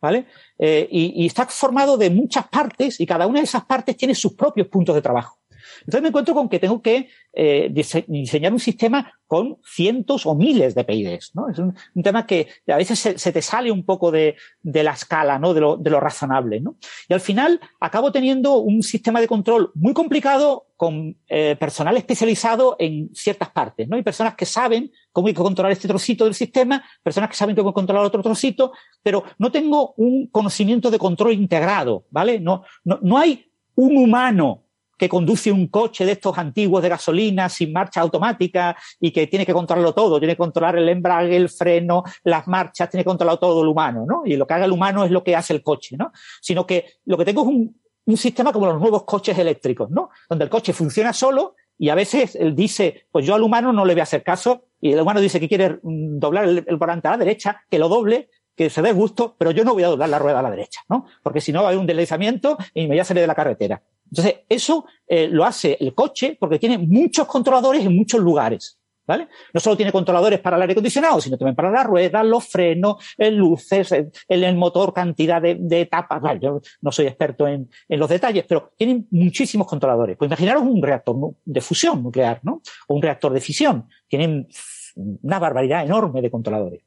[0.00, 0.26] ¿Vale?
[0.58, 4.14] Eh, y, y, está formado de muchas partes y cada una de esas partes tiene
[4.14, 5.38] sus propios puntos de trabajo.
[5.84, 10.34] Entonces me encuentro con que tengo que eh, dise diseñar un sistema con cientos o
[10.34, 11.48] miles de PIDs, ¿no?
[11.48, 15.52] Es un, tema que a veces se, te sale un poco de, la escala, ¿no?
[15.52, 16.76] De lo, razonable, ¿no?
[17.08, 22.76] Y al final acabo teniendo un sistema de control muy complicado con eh, personal especializado
[22.78, 23.96] en ciertas partes, ¿no?
[23.96, 27.56] Hay personas que saben cómo hay que controlar este trocito del sistema, personas que saben
[27.56, 32.38] cómo controlar otro trocito, pero no tengo un conocimiento de control integrado, ¿vale?
[32.38, 34.63] No, no hay un humano
[34.98, 39.46] que conduce un coche de estos antiguos de gasolina sin marcha automática y que tiene
[39.46, 43.38] que controlarlo todo, tiene que controlar el embrague, el freno, las marchas, tiene que controlarlo
[43.38, 44.22] todo el humano, ¿no?
[44.24, 46.12] Y lo que haga el humano es lo que hace el coche, ¿no?
[46.40, 50.10] Sino que lo que tengo es un, un sistema como los nuevos coches eléctricos, ¿no?
[50.28, 53.84] Donde el coche funciona solo y a veces él dice, pues yo al humano no
[53.84, 57.12] le voy a hacer caso y el humano dice que quiere doblar el, volante a
[57.12, 60.08] la derecha, que lo doble, que se dé gusto, pero yo no voy a doblar
[60.08, 61.06] la rueda a la derecha, ¿no?
[61.22, 63.82] Porque si no hay un deslizamiento y me voy a de la carretera.
[64.16, 68.78] Entonces, eso eh, lo hace el coche porque tiene muchos controladores en muchos lugares.
[69.06, 69.28] ¿Vale?
[69.52, 73.04] No solo tiene controladores para el aire acondicionado, sino también para las ruedas, los frenos,
[73.18, 76.22] el luces, el, el motor, cantidad de, etapas.
[76.22, 80.16] Vale, yo no soy experto en, los detalles, pero tienen muchísimos controladores.
[80.16, 82.62] Pues imaginaros un reactor de fusión nuclear, ¿no?
[82.86, 83.88] O un reactor de fisión.
[84.08, 84.48] Tienen
[84.94, 86.80] una barbaridad enorme de controladores.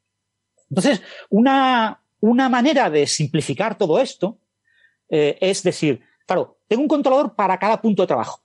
[0.72, 4.40] Entonces, una, una manera de simplificar todo esto
[5.10, 8.42] eh, es decir, claro, tengo un controlador para cada punto de trabajo.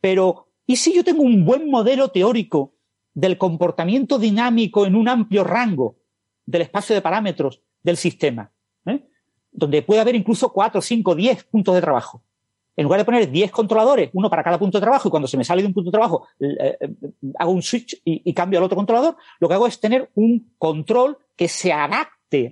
[0.00, 2.74] Pero, ¿y si yo tengo un buen modelo teórico
[3.14, 5.96] del comportamiento dinámico en un amplio rango
[6.44, 8.50] del espacio de parámetros del sistema?
[8.86, 9.02] ¿eh?
[9.52, 12.22] Donde puede haber incluso cuatro, cinco, diez puntos de trabajo.
[12.76, 15.36] en lugar de poner 10 controladores, uno para cada punto de trabajo, y cuando se
[15.36, 16.88] me sale de un punto de trabajo, eh, eh,
[17.38, 20.52] hago un switch y, y, cambio al otro controlador, lo que hago es tener un
[20.58, 21.72] control que se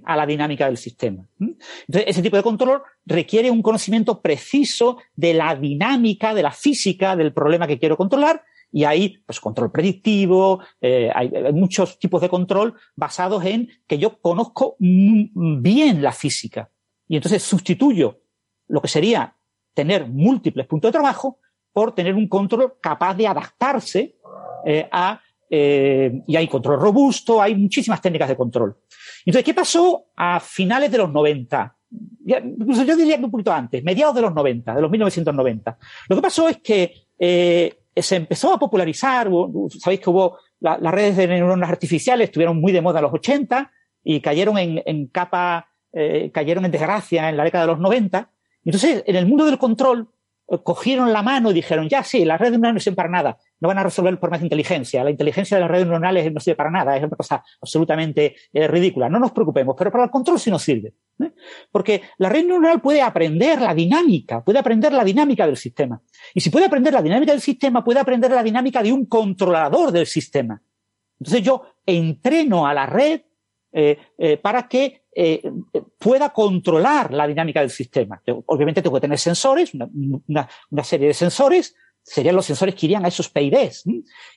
[0.05, 1.27] a la dinámica del sistema.
[1.41, 7.17] Entonces, ese tipo de control requiere un conocimiento preciso de la dinámica, de la física
[7.17, 12.23] del problema que quiero controlar, y hay pues control predictivo, eh, hay, hay, muchos tipos
[12.23, 16.71] de control basados en que yo conozco bien la física.
[17.07, 18.21] Y entonces sustituyo
[18.69, 19.37] lo que sería
[19.75, 21.39] tener múltiples puntos de trabajo
[21.73, 24.17] por tener un control capaz de adaptarse
[24.65, 25.21] eh, a...
[25.55, 28.75] Eh, y hay control robusto, hay muchísimas técnicas de control.
[29.27, 31.77] Entonces, ¿qué pasó a finales de los 90?
[32.25, 35.79] Incluso yo diría que un poquito antes, mediados de los 90, de los 1990.
[36.09, 39.29] Lo que pasó es que eh, se empezó a popularizar,
[39.79, 43.13] sabéis que hubo la, las redes de neuronas artificiales, estuvieron muy de moda en los
[43.13, 43.71] 80
[44.03, 48.31] y cayeron en, en capa, eh, cayeron en desgracia en la década de los 90.
[48.65, 50.09] Entonces, en el mundo del control,
[50.49, 53.39] eh, cogieron la mano y dijeron, ya sí, las redes neuronales no sirven para nada,
[53.63, 56.57] no van a resolver problemas de inteligencia, la inteligencia de las redes neuronales no sirve
[56.57, 60.41] para nada, es una cosa absolutamente eh, ridícula, no nos preocupemos, pero para el control
[60.41, 60.95] sí nos sirve.
[61.21, 61.31] ¿eh?
[61.71, 66.03] Porque la red neuronal puede aprender la dinámica, puede aprender la dinámica del sistema.
[66.35, 69.93] Y si puede aprender la dinámica del sistema, puede aprender la dinámica de un controlador
[69.93, 70.61] del sistema.
[71.21, 73.21] Entonces yo entreno a la red
[73.71, 73.97] eh,
[74.43, 75.05] para que
[75.99, 78.21] pueda controlar la dinámica del sistema.
[78.47, 80.49] Obviamente tengo que tener sensores, una,
[80.83, 83.85] serie de sensores, serían los sensores que irían a esos PIDs,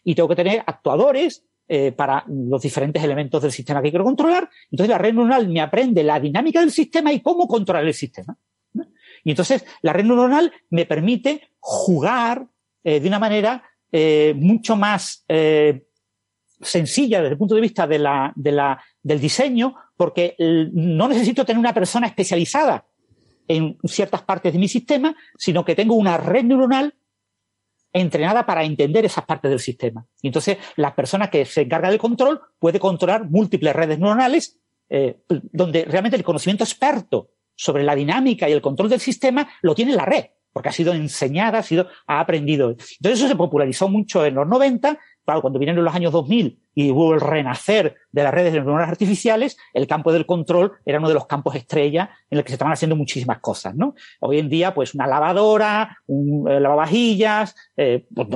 [0.04, 4.48] y tengo que tener actuadores eh, para los diferentes elementos del sistema que quiero controlar.
[4.70, 8.38] Entonces la red neuronal me aprende la dinámica del sistema y cómo controlar el sistema.
[9.24, 12.48] Y entonces la red neuronal me permite jugar
[12.84, 15.26] eh, de una manera eh, mucho más
[16.62, 22.86] sencilla desde el punto de vista del diseño, porque no necesito tener una persona especializada
[23.48, 26.94] en ciertas partes de mi sistema, sino que tengo una red neuronal
[27.96, 30.06] entrenada para entender esas partes del sistema.
[30.22, 34.60] Y entonces la persona que se encarga del control puede controlar múltiples redes neuronales
[34.90, 39.74] eh, donde realmente el conocimiento experto sobre la dinámica y el control del sistema lo
[39.74, 42.72] tiene la red, porque ha sido enseñada, ha sido, ha aprendido.
[42.72, 46.92] Entonces eso se popularizó mucho en los 90 claro, cuando vinieron los años 2000 y
[46.92, 51.08] hubo el renacer de las redes de neuronas artificiales, el campo del control era uno
[51.08, 53.96] de los campos estrella en el que se estaban haciendo muchísimas cosas, ¿no?
[54.20, 58.28] Hoy en día, pues una lavadora, un eh, lavavajillas, eh, pues,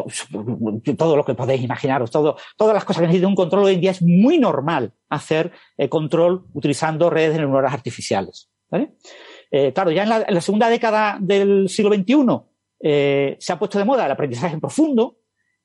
[0.98, 3.92] todo lo que podéis imaginaros, todas las cosas que necesitan un control hoy en día
[3.92, 10.26] es muy normal hacer eh, control utilizando redes de neuronas artificiales, claro, ya en la,
[10.28, 14.62] en la, segunda década del siglo XXI se ha puesto de moda el aprendizaje en
[14.62, 15.20] profundo,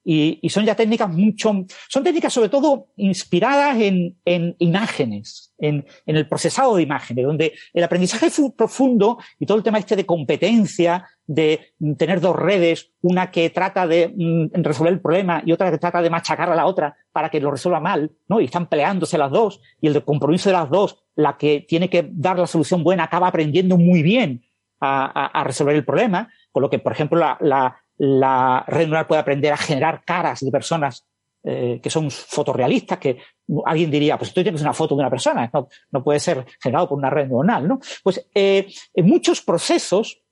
[0.05, 5.87] y, y, son ya técnicas mucho, son técnicas sobre todo inspiradas en, en imágenes, en,
[6.05, 10.05] en, el procesado de imágenes, donde el aprendizaje profundo y todo el tema este de
[10.05, 15.71] competencia, de tener dos redes, una que trata de mm, resolver el problema y otra
[15.71, 18.41] que trata de machacar a la otra para que lo resuelva mal, ¿no?
[18.41, 22.09] Y están peleándose las dos y el compromiso de las dos, la que tiene que
[22.13, 24.45] dar la solución buena acaba aprendiendo muy bien
[24.81, 28.83] a, a, a resolver el problema, con lo que, por ejemplo, la, la la red
[28.83, 31.07] neuronal puede aprender a generar caras de personas
[31.47, 33.19] eh, que son fotorrealistas, que
[33.67, 35.51] alguien diría, pues esto tiene que ser una foto de una persona,
[35.93, 37.81] no, puede ser generado por una red neuronal, ¿no?
[38.03, 40.23] Pues eh, en muchos procesos,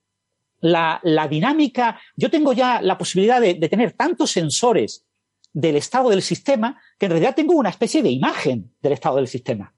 [0.59, 5.05] la, la, dinámica, yo tengo ya la posibilidad de, de, tener tantos sensores
[5.53, 9.27] del estado del sistema que en realidad tengo una especie de imagen del estado del
[9.27, 9.73] sistema.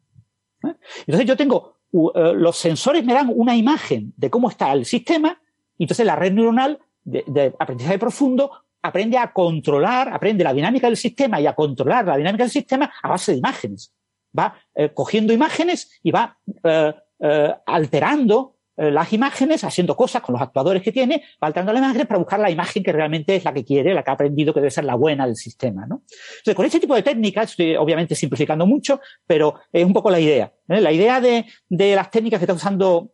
[0.64, 0.76] ¿eh?
[1.00, 5.42] Entonces yo tengo, uh, los sensores me dan una imagen de cómo está el sistema,
[5.78, 8.52] y entonces la red neuronal de, de, aprendizaje profundo
[8.82, 12.92] aprende a controlar, aprende la dinámica del sistema y a controlar la dinámica del sistema
[13.02, 13.94] a base de imágenes.
[14.38, 20.34] Va eh, cogiendo imágenes y va eh, eh, alterando eh, las imágenes, haciendo cosas con
[20.34, 23.46] los actuadores que tiene, va alterando las imágenes para buscar la imagen que realmente es
[23.46, 25.86] la que quiere, la que ha aprendido que debe ser la buena del sistema.
[25.88, 26.04] ¿no?
[26.40, 30.20] Entonces, con este tipo de técnicas, estoy obviamente simplificando mucho, pero es un poco la
[30.20, 30.52] idea.
[30.68, 33.14] La idea de, de, las técnicas que está usando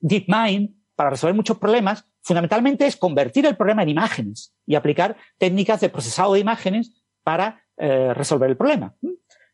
[0.00, 5.80] DeepMind para resolver muchos problemas fundamentalmente es convertir el problema en imágenes y aplicar técnicas
[5.80, 6.92] de procesado de imágenes
[7.24, 8.94] para eh, resolver el problema.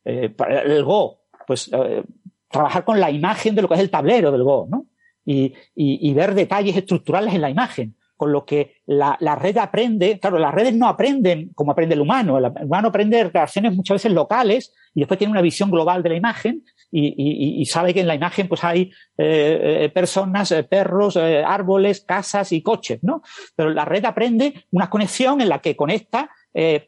[0.05, 2.03] Eh, el Go, pues eh,
[2.51, 4.87] trabajar con la imagen de lo que es el tablero del Go, ¿no?
[5.25, 10.41] Y, ver detalles estructurales en la imagen, con lo que la, la, red aprende, claro,
[10.41, 14.75] las redes no aprenden como aprende el humano, el humano aprende relaciones muchas veces locales
[14.95, 18.49] y después tiene una visión global de la imagen y, sabe que en la imagen
[18.49, 23.23] pues hay eh, eh, personas, eh, perros, árboles, casas y coches, ¿no?
[23.55, 26.31] Pero la red aprende una conexión en la que conecta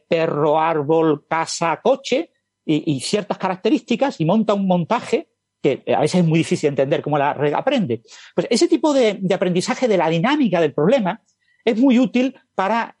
[0.07, 2.31] perro, árbol, casa, coche
[2.65, 5.29] y, ciertas características y monta un montaje
[5.61, 8.01] que a veces es muy difícil entender cómo la red aprende.
[8.33, 11.21] Pues ese tipo de, aprendizaje de la dinámica del problema
[11.63, 12.95] es muy útil para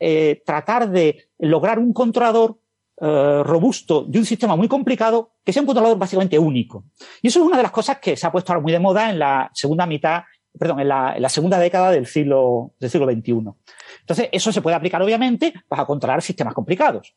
[0.45, 2.59] tratar de lograr un controlador
[3.01, 6.85] eh, robusto de un sistema muy complicado que sea un controlador básicamente único.
[7.21, 9.09] Y eso es una de las cosas que se ha puesto ahora muy de moda
[9.09, 10.23] en la segunda mitad,
[10.57, 13.31] perdón, en la, en la segunda década del siglo, del siglo XXI.
[14.01, 17.15] Entonces, eso se puede aplicar, obviamente, para controlar sistemas complicados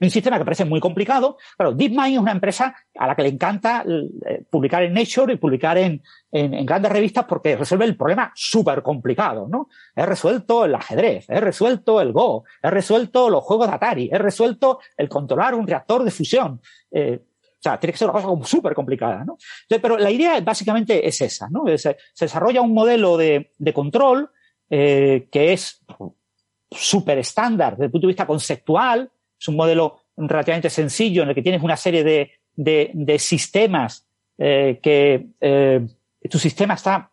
[0.00, 1.36] un sistema que parece muy complicado.
[1.56, 3.84] Claro, DeepMind es una empresa a la que le encanta
[4.26, 9.48] eh, publicar en Nature y publicar en, grandes revistas porque resuelve el problema súper complicado,
[9.48, 9.68] ¿no?
[9.94, 14.18] He resuelto el ajedrez, he resuelto el Go, he resuelto los juegos de Atari, he
[14.18, 16.60] resuelto el controlar un reactor de fusión.
[16.90, 19.38] Eh, o sea, tiene que ser una cosa súper complicada, ¿no?
[19.80, 21.64] pero la idea básicamente es esa, ¿no?
[21.78, 24.30] Se, desarrolla un modelo de, de control
[24.68, 25.80] eh, que es
[26.70, 31.34] súper estándar desde el punto de vista conceptual, es un modelo relativamente sencillo en el
[31.34, 34.08] que tienes una serie de, de, sistemas
[34.38, 35.86] eh, que eh,
[36.30, 37.10] tu sistema está,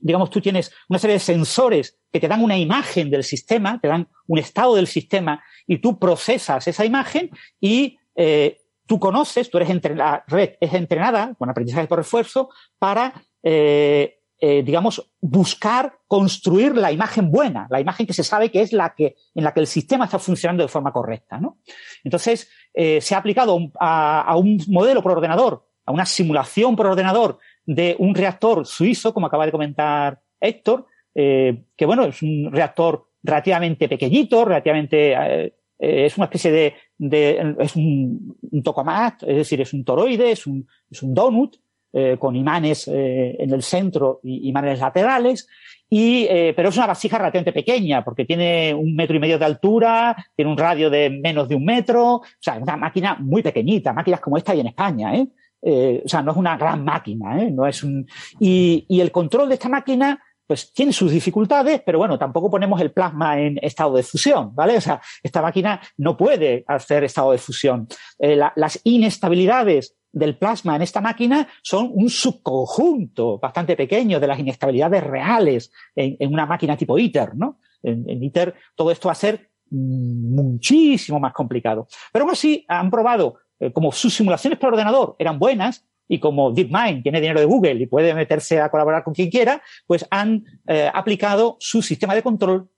[0.00, 3.88] digamos, tú tienes una serie de sensores que te dan una imagen del sistema, te
[3.88, 7.30] dan un estado del sistema y tú procesas esa imagen
[7.60, 13.22] y eh, tú conoces, tú eres la red es entrenada con aprendizaje por refuerzo para
[13.42, 18.72] eh, eh, digamos, buscar construir la imagen buena, la imagen que se sabe que es
[18.72, 21.58] la que, en la que el sistema está funcionando de forma correcta, ¿no?
[22.04, 27.38] Entonces, eh, se ha aplicado a, un modelo por ordenador, a una simulación por ordenador
[27.66, 33.08] de un reactor suizo, como acaba de comentar Héctor, eh, que bueno, es un reactor
[33.22, 39.74] relativamente pequeñito, relativamente, es una especie de, de es un, un, tokamak, es decir, es
[39.74, 41.58] un toroide, es un, es un donut,
[41.92, 45.48] eh, con imanes eh, en el centro y imanes laterales,
[45.88, 49.44] y, eh, pero es una vasija relativamente pequeña porque tiene un metro y medio de
[49.44, 53.42] altura, tiene un radio de menos de un metro, o sea, es una máquina muy
[53.42, 56.02] pequeñita, máquinas como esta hay en España, ¿eh?
[56.04, 57.50] o sea, no es una gran máquina, ¿eh?
[57.50, 58.06] No es un,
[58.38, 62.80] y, y el control de esta máquina pues tiene sus dificultades, pero bueno, tampoco ponemos
[62.80, 64.76] el plasma en estado de fusión, ¿vale?
[64.76, 67.86] O sea, esta máquina no puede hacer estado de fusión.
[68.18, 75.04] las inestabilidades del plasma en esta máquina son un subconjunto bastante pequeño de las inestabilidades
[75.04, 77.58] reales en, una máquina tipo ITER, ¿no?
[77.82, 81.86] En, ITER todo esto va a ser muchísimo más complicado.
[82.12, 86.50] Pero aún así han probado, eh, como sus simulaciones por ordenador eran buenas, y como
[86.50, 90.44] DeepMind tiene dinero de Google y puede meterse a colaborar con quien quiera, pues han
[90.66, 92.68] eh, aplicado su sistema de control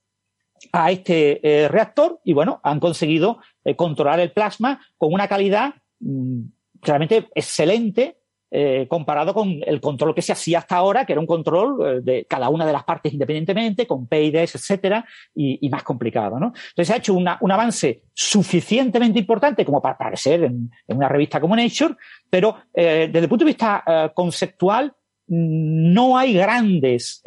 [0.71, 3.39] a este eh, reactor y bueno, han conseguido
[3.77, 6.43] controlar el plasma con una calidad mm,
[6.83, 8.17] realmente excelente
[8.55, 12.01] eh, comparado con el control que se hacía hasta ahora, que era un control eh,
[12.03, 16.49] de cada una de las partes independientemente, con PIDs, etcétera, y, más complicado, ¿no?
[16.49, 21.57] Entonces se ha hecho un avance suficientemente importante como para aparecer en, una revista como
[21.57, 21.95] Nature,
[22.29, 24.93] pero eh, desde el punto de vista conceptual
[25.29, 27.23] no hay grandes,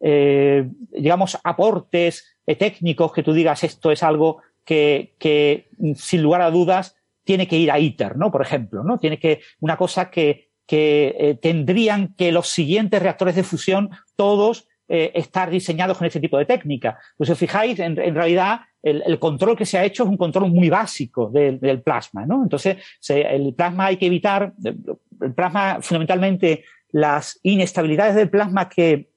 [0.00, 6.96] digamos, aportes técnicos que tú digas esto es algo que sin lugar a dudas
[7.30, 8.32] tiene que ir a ITER, ¿no?
[8.32, 8.98] Por ejemplo, ¿no?
[8.98, 14.66] Tiene que, una cosa que, que eh, tendrían que los siguientes reactores de fusión todos
[14.88, 16.98] eh, estar diseñados con ese tipo de técnica.
[17.16, 20.50] Pues si os fijáis, en, realidad el, control que se ha hecho es un control
[20.50, 22.42] muy básico del, plasma, ¿no?
[22.42, 22.78] Entonces,
[23.08, 29.12] el plasma hay que evitar, el plasma fundamentalmente, las inestabilidades del plasma que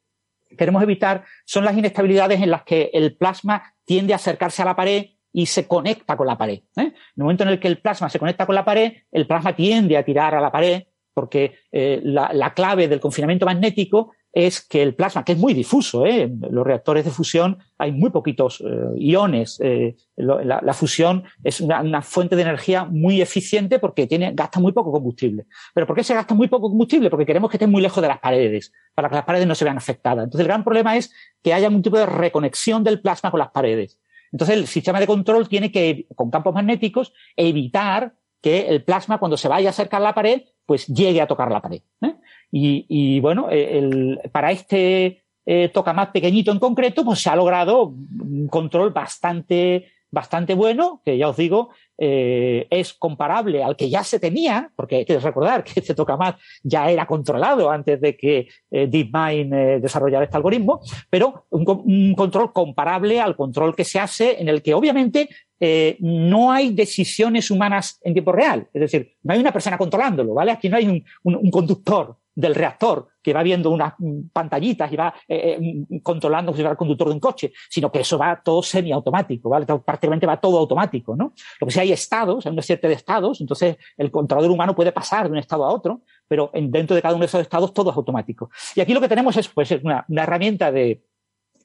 [0.56, 4.76] queremos evitar son las inestabilidades en las que el plasma tiende a acercarse a la
[4.76, 6.60] pared y se conecta con la pared.
[6.60, 6.64] ¿eh?
[6.78, 9.56] En el momento en el que el plasma se conecta con la pared, el plasma
[9.56, 10.84] tiende a tirar a la pared
[11.14, 15.54] porque eh, la, la, clave del confinamiento magnético es que el plasma, que es muy
[15.54, 16.24] difuso, ¿eh?
[16.24, 19.60] en los reactores de fusión hay muy poquitos eh, iones.
[19.62, 24.60] Eh, la, la, fusión es una, una, fuente de energía muy eficiente porque tiene, gasta
[24.60, 25.46] muy poco combustible.
[25.76, 27.12] ¿Pero por qué se gasta muy poco combustible?
[27.12, 29.66] Porque queremos que esté muy lejos de las paredes, para que las paredes no se
[29.66, 30.24] vean afectadas.
[30.24, 33.52] Entonces el gran problema es que haya un tipo de reconexión del plasma con las
[33.52, 34.00] paredes.
[34.34, 39.38] Entonces, el sistema de control tiene que, con campos magnéticos, evitar que el plasma, cuando
[39.38, 41.82] se vaya a acercar a la pared, pues llegue a tocar la pared.
[42.02, 42.16] ¿eh?
[42.52, 47.86] Y, bueno, el, para este eh, toca más pequeñito en concreto, pues se ha logrado
[47.86, 51.70] un control bastante bastante bueno, que ya os digo,
[52.06, 56.38] eh, es comparable al que ya se tenía, porque hay que recordar que este tokamak
[56.62, 62.52] ya era controlado antes de que eh, DeepMind eh, desarrollara este algoritmo, pero un, control
[62.52, 65.30] comparable al control que se hace en el que obviamente
[65.62, 70.34] eh, no hay decisiones humanas en tiempo real, es decir, no hay una persona controlándolo,
[70.34, 70.52] ¿vale?
[70.52, 73.94] Aquí no hay un conductor del reactor que va viendo unas
[74.34, 77.92] pantallitas y va eh, eh, controlando como si fuera el conductor de un coche, sino
[77.92, 79.66] que eso va todo semiautomático, ¿vale?
[79.66, 81.34] Prácticamente va todo automático, ¿no?
[81.60, 84.92] Lo que sí hay estados, hay una serie de estados, entonces el controlador humano puede
[84.92, 87.74] pasar de un estado a otro, pero en, dentro de cada uno de esos estados
[87.74, 88.50] todo es automático.
[88.76, 91.02] Y aquí lo que tenemos es pues, una, una herramienta de,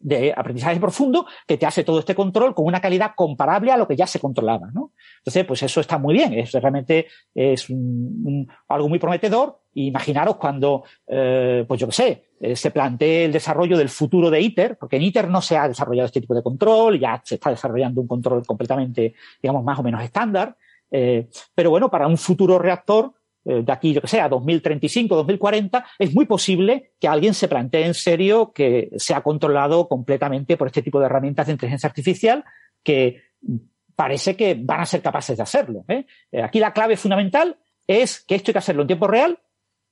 [0.00, 3.88] de aprendizaje profundo que te hace todo este control con una calidad comparable a lo
[3.88, 4.92] que ya se controlaba, ¿no?
[5.18, 9.60] Entonces, pues eso está muy bien, es realmente es un, un, algo muy prometedor.
[9.74, 14.40] Imaginaros cuando, eh, pues yo qué sé, eh, se plantee el desarrollo del futuro de
[14.40, 17.50] ITER, porque en ITER no se ha desarrollado este tipo de control, ya se está
[17.50, 20.56] desarrollando un control completamente, digamos, más o menos estándar.
[20.90, 23.12] Eh, pero bueno, para un futuro reactor,
[23.48, 27.86] de aquí, yo que sé, a 2035, 2040, es muy posible que alguien se plantee
[27.86, 32.44] en serio que sea controlado completamente por este tipo de herramientas de inteligencia artificial
[32.82, 33.22] que
[33.96, 35.84] parece que van a ser capaces de hacerlo.
[35.88, 36.06] ¿eh?
[36.30, 39.38] eh aquí la clave fundamental es que esto hay que hacerlo en tiempo real,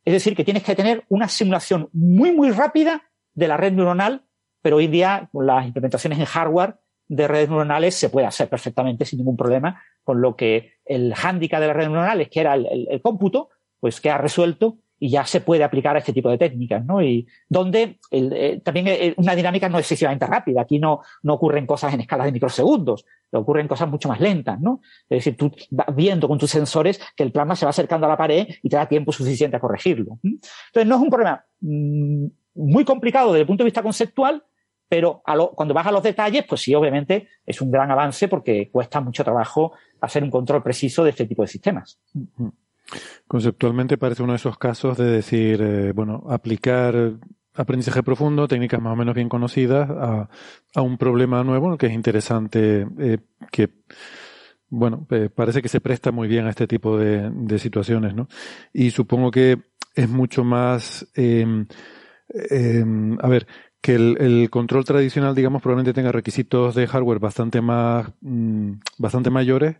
[0.05, 3.03] es decir, que tienes que tener una simulación muy, muy rápida
[3.35, 4.25] de la red neuronal,
[4.63, 6.77] pero hoy día con las implementaciones en hardware
[7.09, 11.61] de redes neuronales se puede hacer perfectamente sin ningún problema, con lo que el hándicap
[11.61, 13.51] de las redes neuronales, que era el, cómputo,
[13.81, 17.03] pues queda resuelto y ya se puede aplicar a este tipo de técnicas, ¿no?
[17.03, 20.63] Y donde eh, también eh, una dinámica no excesivamente rápida.
[20.63, 24.81] Aquí no, no ocurren cosas en escalas de microsegundos, ocurren cosas mucho más lentas, ¿no?
[25.09, 28.09] Es decir, tú vas viendo con tus sensores que el plasma se va acercando a
[28.09, 30.19] la pared y te da tiempo suficiente a corregirlo.
[30.23, 34.43] Entonces, no es un problema mmm, muy complicado desde el punto de vista conceptual,
[34.89, 35.23] pero
[35.55, 39.25] cuando vas a los detalles, pues sí, obviamente es un gran avance porque cuesta mucho
[39.25, 41.99] trabajo hacer un control preciso de este tipo de sistemas.
[43.27, 46.95] Conceptualmente parece uno de esos casos de decir, eh, bueno, aplicar
[47.57, 50.29] aprendizaje profundo, técnicas más o menos bien conocidas, a,
[50.75, 53.19] a un problema nuevo que es interesante, eh,
[53.51, 53.71] que,
[54.69, 58.29] bueno, eh, parece que se presta muy bien a este tipo de, situaciones, ¿no?
[58.73, 59.59] Y supongo que
[59.95, 61.65] es mucho más, eh,
[63.23, 63.47] a ver,
[63.81, 69.31] que el, el, control tradicional, digamos, probablemente tenga requisitos de hardware bastante más, mmm, bastante
[69.31, 69.77] mayores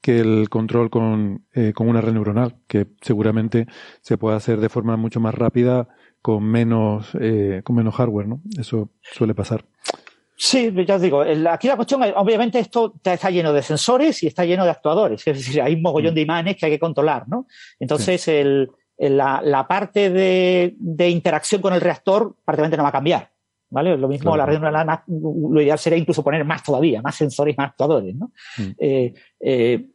[0.00, 3.66] que el control con, eh, con una red neuronal, que seguramente
[4.00, 5.88] se puede hacer de forma mucho más rápida
[6.22, 8.40] con menos, eh, con menos hardware, ¿no?
[8.58, 9.64] Eso suele pasar.
[10.36, 14.46] Sí, ya os digo, aquí la cuestión, obviamente esto está lleno de sensores y está
[14.46, 17.46] lleno de actuadores, es decir, hay un mogollón de imanes que hay que controlar, ¿no?
[17.78, 18.30] Entonces, sí.
[18.30, 23.30] el, la, la, parte de, de, interacción con el reactor prácticamente no va a cambiar.
[23.70, 23.96] ¿Vale?
[23.96, 24.38] Lo mismo, claro.
[24.38, 28.32] la red neuronal, lo ideal sería incluso poner más todavía, más sensores, más actuadores, ¿no?
[28.58, 28.70] Mm.
[28.78, 29.86] Eh, eh,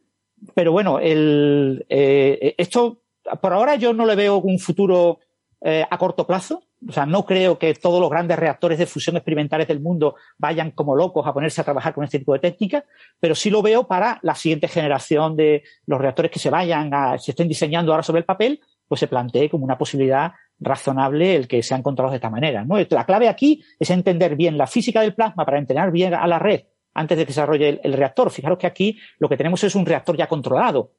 [0.54, 3.02] pero bueno, el, eh, esto,
[3.40, 5.20] por ahora yo no le veo un futuro
[5.62, 6.62] a corto plazo.
[6.88, 10.70] O sea, no creo que todos los grandes reactores de fusión experimentales del mundo vayan
[10.70, 12.84] como locos a ponerse a trabajar con este tipo de técnicas,
[13.18, 17.18] pero sí lo veo para la siguiente generación de los reactores que se vayan a,
[17.18, 21.48] se estén diseñando ahora sobre el papel, pues se plantee como una posibilidad razonable el
[21.48, 22.64] que sean controlados de esta manera.
[22.64, 22.76] ¿no?
[22.78, 26.38] La clave aquí es entender bien la física del plasma para entrenar bien a la
[26.38, 26.62] red
[26.94, 28.30] antes de que se desarrolle el, el, reactor.
[28.30, 30.92] Fijaros que aquí lo que tenemos es un reactor ya controlado.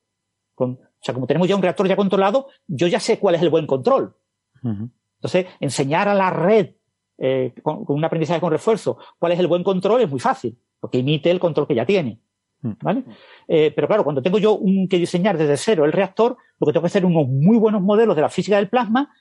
[0.54, 3.42] Con, o sea, como tenemos ya un reactor ya controlado, yo ya sé cuál es
[3.42, 4.16] el buen control.
[4.64, 4.92] Uh -huh.
[5.16, 6.76] Entonces, enseñar a la red
[7.18, 10.56] eh, con, con, un aprendizaje con refuerzo cuál es el buen control es muy fácil,
[10.80, 12.22] porque imite el control que ya tiene.
[12.62, 13.04] ¿Vale?
[13.48, 16.74] Eh, pero claro, cuando tengo yo un, que diseñar desde cero el reactor, lo que
[16.74, 19.14] tengo que hacer es unos muy buenos modelos de la física del plasma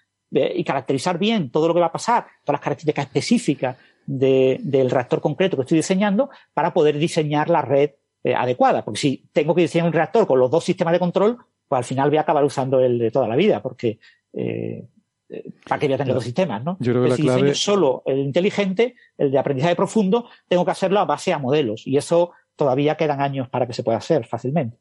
[0.55, 3.77] y caracterizar bien todo lo que va a pasar, todas las características específicas
[4.07, 7.91] de, del reactor concreto que estoy diseñando para poder diseñar la red
[8.25, 8.85] eh, adecuada.
[8.85, 11.39] Porque si tengo que diseñar un reactor con los dos sistemas de control,
[11.69, 13.99] pues al final voy a acabar usando el de toda la vida, porque
[14.33, 14.87] eh,
[15.69, 16.65] ¿para qué voy a tener dos sistemas?
[16.65, 16.77] ¿no?
[16.81, 17.43] Yo creo que si la clave...
[17.43, 21.87] diseño solo el inteligente, el de aprendizaje profundo, tengo que hacerlo a base a modelos.
[21.87, 24.79] Y eso todavía quedan años para que se pueda hacer fácilmente.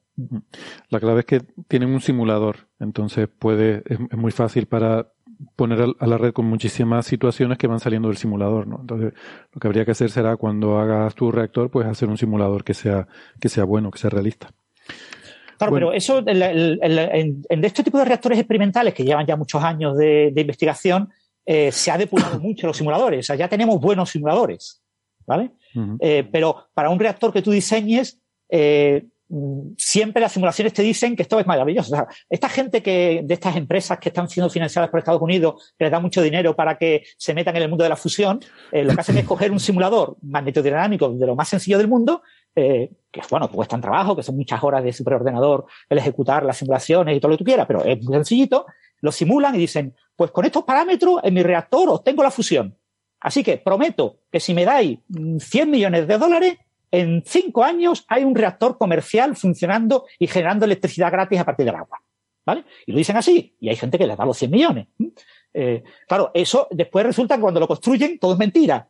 [0.89, 5.11] La clave es que tienen un simulador, entonces puede, es, es muy fácil para
[5.55, 8.79] poner a la red con muchísimas situaciones que van saliendo del simulador, ¿no?
[8.81, 9.13] Entonces,
[9.51, 12.73] lo que habría que hacer será cuando hagas tu reactor, pues hacer un simulador que
[12.73, 13.07] sea,
[13.39, 14.49] que sea bueno, que sea realista.
[15.57, 15.87] Claro, bueno.
[15.87, 19.63] pero eso, el, el, el, en, este tipo de reactores experimentales que llevan ya muchos
[19.63, 21.09] años de, de investigación,
[21.45, 23.19] eh, se ha depurado mucho los simuladores.
[23.19, 24.81] O sea, ya tenemos buenos simuladores,
[25.25, 25.51] ¿vale?
[25.75, 25.97] Uh -huh.
[26.01, 29.05] eh, pero para un reactor que tú diseñes, eh,
[29.77, 31.93] siempre las simulaciones te dicen que esto es maravilloso.
[31.93, 35.73] O sea, esta gente que, de estas empresas que están siendo financiadas por Estados Unidos,
[35.77, 38.39] que les da mucho dinero para que se metan en el mundo de la fusión,
[38.71, 42.21] eh, lo que hacen es coger un simulador magnetodinámico de lo más sencillo del mundo,
[42.55, 47.17] eh, que bueno, cuestan trabajo, que son muchas horas de superordenador el ejecutar las simulaciones
[47.17, 48.65] y todo lo que tú quieras, pero es muy sencillito,
[49.01, 52.77] lo simulan y dicen, pues con estos parámetros en mi reactor obtengo la fusión.
[53.19, 54.99] Así que prometo que si me dais
[55.39, 56.57] 100 millones de dólares,
[56.95, 61.75] en cinco años hay un reactor comercial funcionando y generando electricidad gratis a partir del
[61.75, 62.01] agua.
[62.45, 62.63] ¿Vale?
[62.85, 64.87] Y lo dicen así, y hay gente que les da los 100 millones.
[65.51, 68.87] Eh, claro, eso después resulta que cuando lo construyen todo es mentira.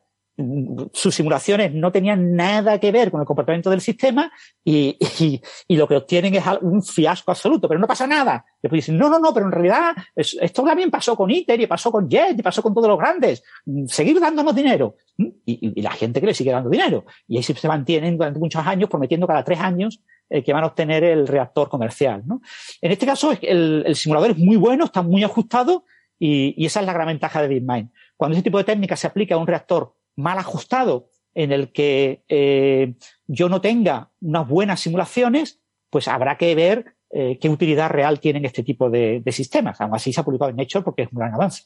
[0.92, 4.30] Sus simulaciones no tenían nada que ver con el comportamiento del sistema
[4.62, 8.44] y, y, y lo que obtienen es un fiasco absoluto, pero no pasa nada.
[8.62, 11.66] Después dicen, no, no, no, pero en realidad es, esto también pasó con ITER y
[11.66, 13.42] pasó con JET y pasó con todos los grandes.
[13.86, 14.96] Seguir dándonos dinero.
[15.18, 17.06] Y, y la gente que le sigue dando dinero.
[17.26, 20.66] Y ahí se mantienen durante muchos años prometiendo cada tres años eh, que van a
[20.66, 22.22] obtener el reactor comercial.
[22.26, 22.42] ¿no?
[22.82, 25.84] En este caso, el, el, simulador es muy bueno, está muy ajustado
[26.18, 27.90] y, esa es la gran ventaja de DeepMind.
[28.16, 32.24] Cuando ese tipo de técnica se aplica a un reactor mal ajustado en el que
[32.28, 32.94] eh,
[33.26, 35.60] yo no tenga unas buenas simulaciones,
[35.90, 39.80] pues habrá que ver eh, qué utilidad real tienen este tipo de, de, sistemas.
[39.80, 41.64] Aún así se ha publicado en Nature porque es un gran avance.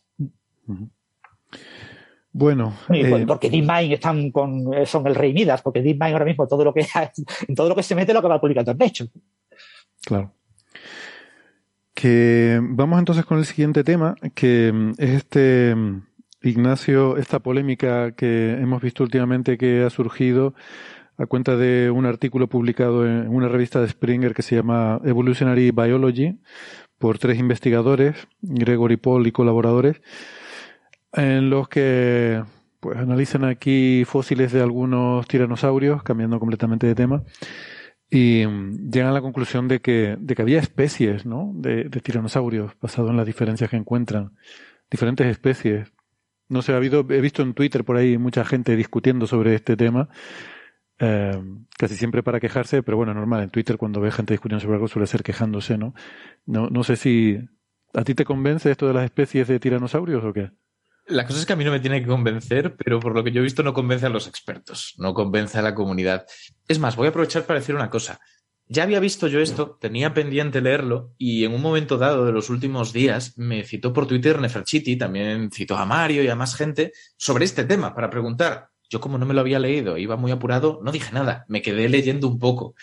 [2.33, 3.25] Bueno, eh...
[3.27, 6.87] porque DeepMind están con, son el rey Midas, porque DeepMind ahora mismo todo lo que
[7.49, 9.11] en todo lo que se mete lo que va publicando en Nature.
[10.05, 10.33] Claro.
[11.95, 15.77] Que vamos entonces con el siguiente tema, que es este
[16.43, 20.55] Ignacio, esta polémica que hemos visto últimamente que ha surgido
[21.19, 25.71] a cuenta de un artículo publicado en una revista de Springer que se llama Evolutionary
[25.71, 26.39] Biology
[26.99, 30.01] por tres investigadores, Gregory Paul y colaboradores,
[31.13, 32.43] en los que
[32.81, 37.23] pues analizan aquí fósiles de algunos tiranosaurios, cambiando completamente de tema,
[38.11, 41.53] y llegan a la conclusión de que, de que había especies ¿no?
[41.55, 44.33] de, de tiranosaurios, basado en las diferencias que encuentran,
[44.91, 45.93] diferentes especies
[46.51, 49.77] no sé, ha habido, he visto en Twitter por ahí mucha gente discutiendo sobre este
[49.77, 50.09] tema,
[50.99, 51.41] eh,
[51.79, 54.89] casi siempre para quejarse, pero bueno, normal, en Twitter cuando ve gente discutiendo sobre algo
[54.89, 55.95] suele ser quejándose, ¿no?
[56.45, 57.39] No, no sé si
[57.95, 60.51] a ti te convence esto de las especies de tiranosaurios o qué.
[61.07, 63.33] La cosa es que a mí no me tiene que convencer, pero por lo que
[63.33, 66.27] yo he visto no convence a los expertos, no convence a la comunidad.
[66.69, 68.21] Es más, voy a aprovechar para decir una cosa.
[68.73, 72.51] Ya había visto yo esto, tenía pendiente leerlo y en un momento dado de los
[72.51, 76.93] últimos días me citó por Twitter Neferchiti, también citó a Mario y a más gente
[77.17, 78.69] sobre este tema para preguntar.
[78.89, 81.89] Yo como no me lo había leído, iba muy apurado, no dije nada, me quedé
[81.89, 82.77] leyendo un poco.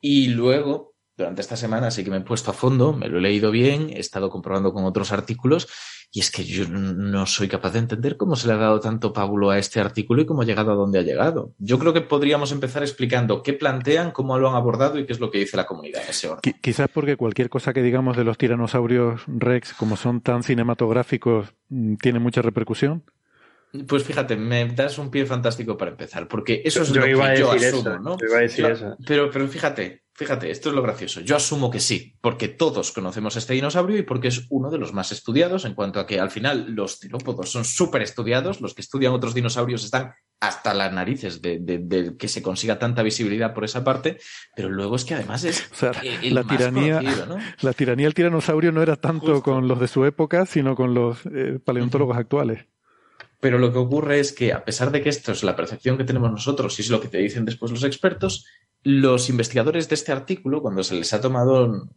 [0.00, 3.20] Y luego, durante esta semana sí que me he puesto a fondo, me lo he
[3.20, 5.66] leído bien, he estado comprobando con otros artículos
[6.14, 9.14] y es que yo no soy capaz de entender cómo se le ha dado tanto
[9.14, 11.54] pábulo a este artículo y cómo ha llegado a donde ha llegado.
[11.58, 15.20] Yo creo que podríamos empezar explicando qué plantean, cómo lo han abordado y qué es
[15.20, 16.54] lo que dice la comunidad en ese orden.
[16.60, 21.94] Quizás porque cualquier cosa que digamos de los tiranosaurios Rex, como son tan cinematográficos, mm,
[21.94, 23.04] tiene mucha repercusión.
[23.88, 27.38] Pues fíjate, me das un pie fantástico para empezar, porque eso es yo lo que
[27.38, 28.18] yo asumo, eso, ¿no?
[28.18, 28.98] Yo iba a decir eso.
[29.06, 31.20] Pero, pero fíjate, fíjate, esto es lo gracioso.
[31.20, 34.92] Yo asumo que sí, porque todos conocemos este dinosaurio y porque es uno de los
[34.92, 38.82] más estudiados en cuanto a que al final los terópodos son súper estudiados, los que
[38.82, 43.54] estudian otros dinosaurios están hasta las narices de, de, de, que se consiga tanta visibilidad
[43.54, 44.18] por esa parte,
[44.56, 47.36] pero luego es que además es o sea, el la más tiranía, conocido, ¿no?
[47.60, 49.42] la tiranía del tiranosaurio no era tanto Justo.
[49.42, 52.66] con los de su época, sino con los eh, paleontólogos actuales.
[53.42, 56.04] Pero lo que ocurre es que, a pesar de que esto es la percepción que
[56.04, 58.46] tenemos nosotros y es lo que te dicen después los expertos,
[58.84, 61.88] los investigadores de este artículo, cuando se les ha tomado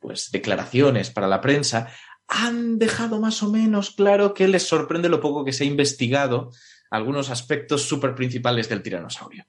[0.00, 1.88] pues, declaraciones para la prensa,
[2.28, 6.50] han dejado más o menos claro que les sorprende lo poco que se ha investigado
[6.90, 9.46] algunos aspectos súper principales del tiranosaurio.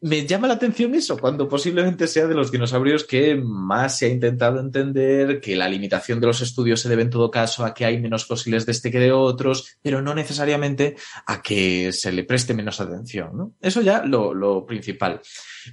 [0.00, 4.08] Me llama la atención eso, cuando posiblemente sea de los dinosaurios que más se ha
[4.10, 7.84] intentado entender, que la limitación de los estudios se debe en todo caso a que
[7.84, 10.96] hay menos fósiles de este que de otros, pero no necesariamente
[11.26, 13.54] a que se le preste menos atención.
[13.60, 15.20] Eso ya lo, lo principal.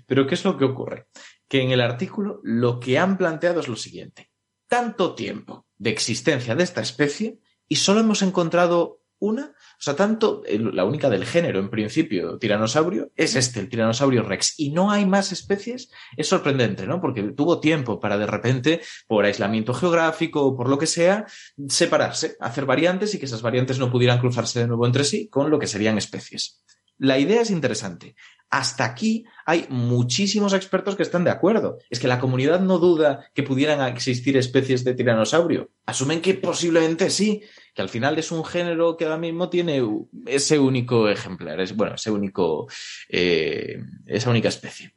[0.05, 1.07] Pero ¿qué es lo que ocurre?
[1.47, 4.31] Que en el artículo lo que han planteado es lo siguiente.
[4.67, 10.85] Tanto tiempo de existencia de esta especie y solo hemos encontrado una, sea, tanto la
[10.85, 15.31] única del género en principio, tiranosaurio, es este, el tiranosaurio rex, y no hay más
[15.31, 17.01] especies, es sorprendente, ¿no?
[17.01, 21.25] Porque tuvo tiempo para de repente, por aislamiento geográfico o por lo que sea,
[21.67, 25.49] separarse, hacer variantes y que esas variantes no pudieran cruzarse de nuevo entre sí con
[25.49, 26.63] lo que serían especies.
[26.97, 28.15] La idea es interesante.
[28.53, 31.79] Hasta aquí hay muchísimos expertos que están de acuerdo.
[31.89, 35.71] Es que la comunidad no duda que pudieran existir especies de tiranosaurio.
[35.87, 37.41] Asumen que posiblemente sí,
[37.73, 39.81] que al final es un género que ahora mismo tiene
[40.27, 42.67] ese único ejemplar, es, bueno, ese único,
[43.09, 44.93] eh, esa única especie.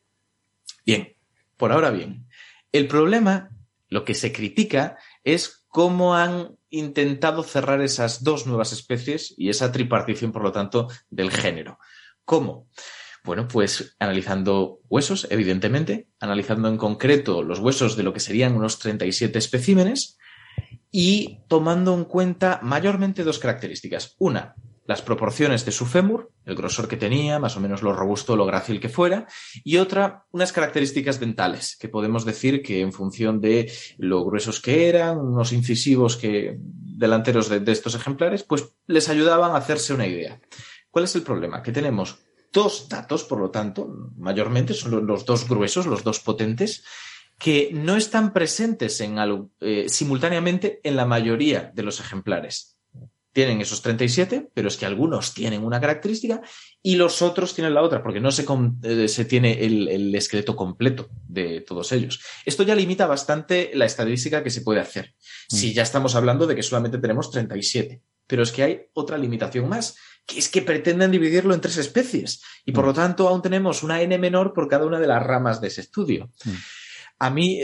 [0.84, 1.16] Bien,
[1.56, 2.26] por ahora bien.
[2.72, 3.48] El problema,
[3.88, 9.72] lo que se critica, es cómo han intentado cerrar esas dos nuevas especies y esa
[9.72, 11.78] tripartición, por lo tanto, del género.
[12.26, 12.68] ¿Cómo?
[13.26, 18.78] Bueno, pues analizando huesos, evidentemente, analizando en concreto los huesos de lo que serían unos
[18.78, 20.16] 37 especímenes
[20.92, 24.14] y tomando en cuenta mayormente dos características.
[24.20, 24.54] Una,
[24.86, 28.46] las proporciones de su fémur, el grosor que tenía, más o menos lo robusto lo
[28.46, 29.26] grácil que fuera,
[29.64, 34.88] y otra, unas características dentales, que podemos decir que en función de lo gruesos que
[34.88, 40.06] eran, unos incisivos que delanteros de, de estos ejemplares, pues les ayudaban a hacerse una
[40.06, 40.40] idea.
[40.92, 41.62] ¿Cuál es el problema?
[41.62, 42.25] Que tenemos
[42.56, 46.84] dos datos, por lo tanto, mayormente son los dos gruesos, los dos potentes,
[47.38, 52.78] que no están presentes en algo, eh, simultáneamente en la mayoría de los ejemplares.
[53.32, 56.40] Tienen esos 37, pero es que algunos tienen una característica
[56.82, 58.46] y los otros tienen la otra, porque no se,
[58.84, 62.22] eh, se tiene el, el esqueleto completo de todos ellos.
[62.46, 65.14] Esto ya limita bastante la estadística que se puede hacer.
[65.46, 68.00] Si ya estamos hablando de que solamente tenemos 37.
[68.26, 69.96] Pero es que hay otra limitación más,
[70.26, 72.42] que es que pretenden dividirlo en tres especies.
[72.64, 75.60] Y por lo tanto, aún tenemos una N menor por cada una de las ramas
[75.60, 76.30] de ese estudio.
[77.18, 77.60] A mí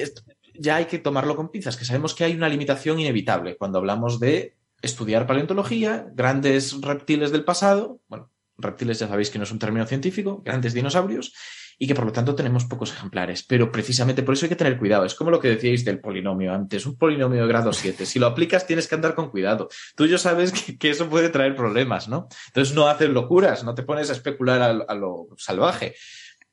[0.55, 4.21] ya hay que tomarlo con pinzas, que sabemos que hay una limitación inevitable cuando hablamos
[4.21, 9.59] de estudiar paleontología, grandes reptiles del pasado, bueno, reptiles ya sabéis que no es un
[9.59, 11.35] término científico, grandes dinosaurios,
[11.79, 13.43] y que por lo tanto tenemos pocos ejemplares.
[13.43, 15.05] Pero precisamente por eso hay que tener cuidado.
[15.05, 18.07] Es como lo que decíais del polinomio antes, un polinomio de grado 7.
[18.07, 19.69] Si lo aplicas tienes que andar con cuidado.
[19.97, 22.29] Tú ya sabes que, eso puede traer problemas, ¿no?
[22.49, 25.95] Entonces no haces locuras, no te pones a especular a, a lo salvaje.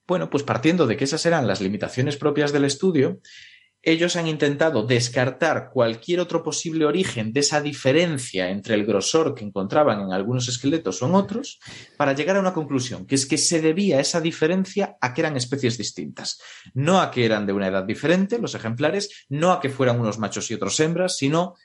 [0.08, 3.20] Bueno, pues partiendo de que esas eran las limitaciones propias del estudio,
[3.82, 9.46] ellos han intentado descartar cualquier otro posible origen de esa diferencia entre el grosor que
[9.46, 11.60] encontraban en algunos esqueletos o en otros
[11.98, 15.38] para llegar a una conclusión, que es que se debía esa diferencia a que eran
[15.38, 16.42] especies distintas,
[16.74, 20.20] no a que eran de una edad diferente los ejemplares, no a que fueran unos
[20.20, 21.56] machos y otros hembras, sino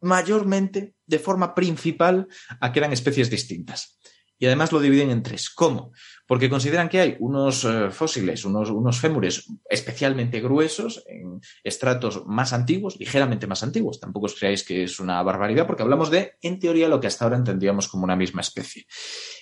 [0.00, 2.28] mayormente, de forma principal,
[2.60, 3.98] a que eran especies distintas.
[4.44, 5.48] Y además lo dividen en tres.
[5.48, 5.92] ¿Cómo?
[6.26, 12.52] Porque consideran que hay unos eh, fósiles, unos, unos fémures especialmente gruesos en estratos más
[12.52, 14.00] antiguos, ligeramente más antiguos.
[14.00, 17.24] Tampoco os creáis que es una barbaridad, porque hablamos de, en teoría, lo que hasta
[17.24, 18.84] ahora entendíamos como una misma especie.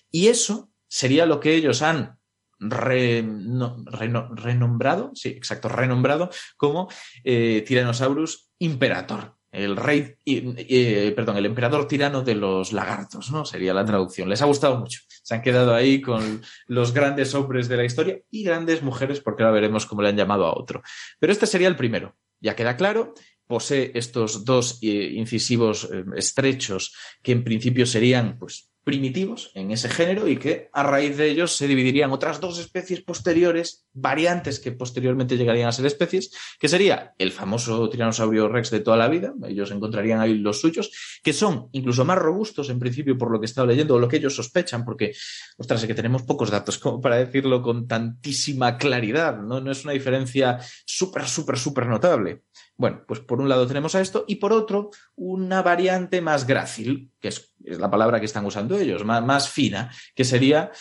[0.09, 2.17] Y eso sería lo que ellos han
[2.61, 6.89] re- no- reno- renombrado, sí, exacto, renombrado como
[7.25, 9.35] eh, Tyrannosaurus imperator.
[9.53, 13.45] El rey, y- eh, perdón, el emperador tirano de los lagartos, ¿no?
[13.45, 14.29] Sería la traducción.
[14.29, 15.01] Les ha gustado mucho.
[15.23, 19.43] Se han quedado ahí con los grandes hombres de la historia y grandes mujeres, porque
[19.43, 20.83] ahora veremos cómo le han llamado a otro.
[21.21, 22.17] Pero este sería el primero.
[22.41, 23.13] Ya queda claro,
[23.47, 29.89] posee estos dos eh, incisivos eh, estrechos que en principio serían, pues, primitivos en ese
[29.89, 34.73] género y que a raíz de ellos se dividirían otras dos especies posteriores, variantes que
[34.73, 39.33] posteriormente llegarían a ser especies, que sería el famoso tiranosaurio rex de toda la vida,
[39.47, 40.91] ellos encontrarían ahí los suyos,
[41.23, 44.09] que son incluso más robustos en principio por lo que he estado leyendo o lo
[44.09, 45.13] que ellos sospechan, porque,
[45.57, 49.61] ostras, es que tenemos pocos datos como para decirlo con tantísima claridad, ¿no?
[49.61, 52.43] No es una diferencia súper, súper, súper notable.
[52.83, 57.13] Bueno, pues por un lado tenemos a esto y por otro una variante más grácil,
[57.21, 60.73] que es, es la palabra que están usando ellos, más, más fina, que sería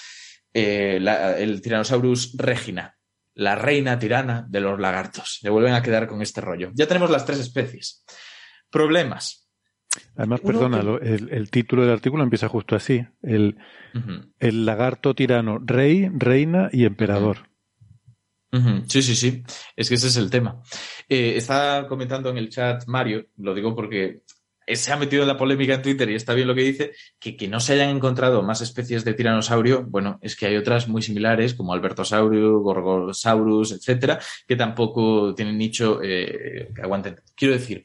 [0.51, 2.97] eh, la- el Tyrannosaurus regina,
[3.35, 5.37] la reina tirana de los lagartos.
[5.41, 6.71] Se vuelven a quedar con este rollo.
[6.73, 8.03] Ya tenemos las tres especies.
[8.71, 9.47] Problemas.
[10.15, 13.05] Además, Uno perdona, que- el, el título del artículo empieza justo así.
[13.21, 13.57] El,
[14.39, 17.50] lagarto tirano, rey, reina y emperador.
[18.87, 19.43] Sí, sí, sí.
[19.75, 20.61] Es que ese es el tema.
[21.07, 24.23] Eh, está comentando en el chat Mario, lo digo porque
[24.67, 27.35] se ha metido en la polémica en Twitter y está bien lo que dice, que,
[27.35, 31.01] que no se hayan encontrado más especies de tiranosaurio, bueno, es que hay otras muy
[31.01, 37.19] similares, como Albertosaurio, Gorgosaurus, etcétera, que tampoco tienen nicho eh, que aguanten.
[37.35, 37.83] Quiero decir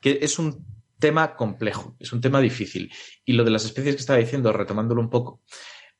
[0.00, 0.64] que es un
[0.98, 2.90] tema complejo, es un tema difícil.
[3.24, 5.40] Y lo de las especies que estaba diciendo, retomándolo un poco,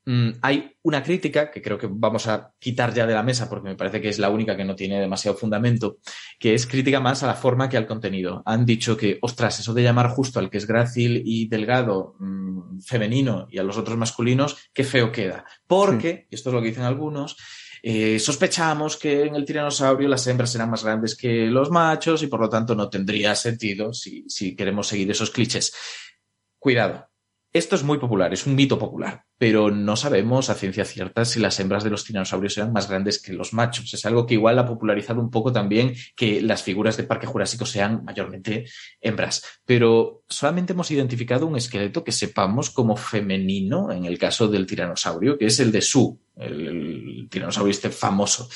[0.05, 3.69] Mm, hay una crítica que creo que vamos a quitar ya de la mesa porque
[3.69, 5.99] me parece que es la única que no tiene demasiado fundamento,
[6.39, 8.43] que es crítica más a la forma que al contenido.
[8.45, 12.81] Han dicho que, ostras, eso de llamar justo al que es grácil y delgado mm,
[12.81, 15.45] femenino y a los otros masculinos, qué feo queda.
[15.67, 17.37] Porque, y esto es lo que dicen algunos,
[17.85, 22.29] eh, sospechamos que en el tiranosaurio las hembras eran más grandes que los machos y
[22.29, 25.73] por lo tanto no tendría sentido si, si queremos seguir esos clichés.
[26.59, 27.12] Cuidado.
[27.55, 31.39] Esto es muy popular, es un mito popular, pero no sabemos a ciencia cierta si
[31.39, 33.93] las hembras de los tiranosaurios eran más grandes que los machos.
[33.93, 37.67] Es algo que igual ha popularizado un poco también que las figuras de Parque Jurásico
[37.67, 38.65] sean mayormente
[39.03, 39.45] hembras.
[39.67, 45.37] Pero solamente hemos identificado un esqueleto que sepamos como femenino en el caso del tiranosaurio,
[45.37, 48.49] que es el de Su, el, el tiranosaurio este famoso.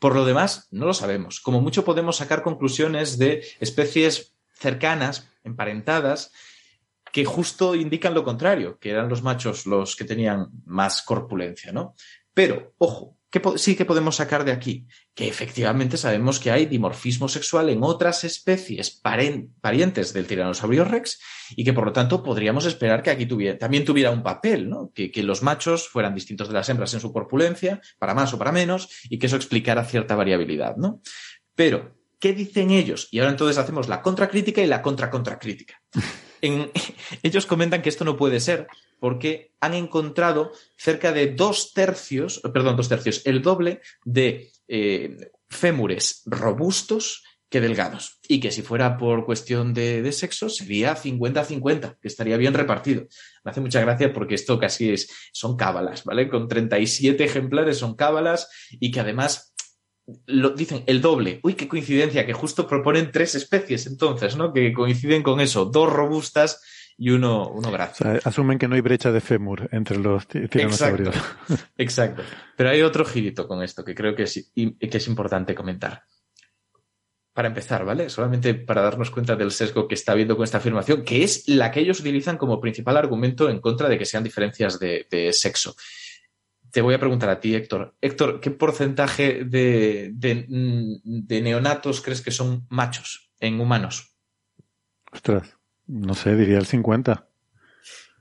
[0.00, 1.40] Por lo demás, no lo sabemos.
[1.40, 6.32] Como mucho podemos sacar conclusiones de especies cercanas, emparentadas,
[7.12, 11.94] que justo indican lo contrario, que eran los machos los que tenían más corpulencia, ¿no?
[12.32, 14.86] Pero, ojo, ¿qué sí que podemos sacar de aquí?
[15.14, 21.20] Que efectivamente sabemos que hay dimorfismo sexual en otras especies parientes del tiranosaurio rex
[21.56, 23.26] y que por lo tanto podríamos esperar que aquí
[23.58, 24.92] también tuviera un papel, ¿no?
[24.94, 28.38] Que, que los machos fueran distintos de las hembras en su corpulencia, para más o
[28.38, 31.02] para menos, y que eso explicara cierta variabilidad, ¿no?
[31.54, 33.08] Pero, ¿qué dicen ellos?
[33.10, 35.82] Y ahora entonces hacemos la contracrítica y la contra-contracrítica.
[36.42, 36.70] En-
[37.22, 38.66] ellos comentan que esto no puede ser
[38.98, 46.22] porque han encontrado cerca de dos tercios, perdón, dos tercios, el doble de eh, fémures
[46.26, 48.20] robustos que delgados.
[48.28, 53.06] Y que si fuera por cuestión de, de sexo sería 50-50, que estaría bien repartido.
[53.42, 56.28] Me hace mucha gracia porque esto casi es, son cábalas, ¿vale?
[56.28, 59.52] Con 37 ejemplares son cábalas y que además
[60.26, 61.40] lo dicen el doble.
[61.42, 64.52] Uy, qué coincidencia, que justo proponen tres especies entonces, ¿no?
[64.52, 66.62] Que coinciden con eso, dos robustas
[66.96, 68.06] y uno, uno grácil.
[68.06, 71.14] O sea, asumen que no hay brecha de fémur entre los ti- tiranosaurios.
[71.16, 71.54] Exacto.
[71.78, 72.22] Exacto.
[72.56, 76.02] Pero hay otro girito con esto que creo que es, y- que es importante comentar.
[77.32, 78.10] Para empezar, ¿vale?
[78.10, 81.70] Solamente para darnos cuenta del sesgo que está habiendo con esta afirmación, que es la
[81.70, 85.76] que ellos utilizan como principal argumento en contra de que sean diferencias de, de sexo.
[86.70, 87.96] Te voy a preguntar a ti, Héctor.
[88.00, 94.14] Héctor, ¿qué porcentaje de, de, mm, de neonatos crees que son machos en humanos?
[95.12, 95.56] Ostras,
[95.86, 97.28] no sé, diría el 50.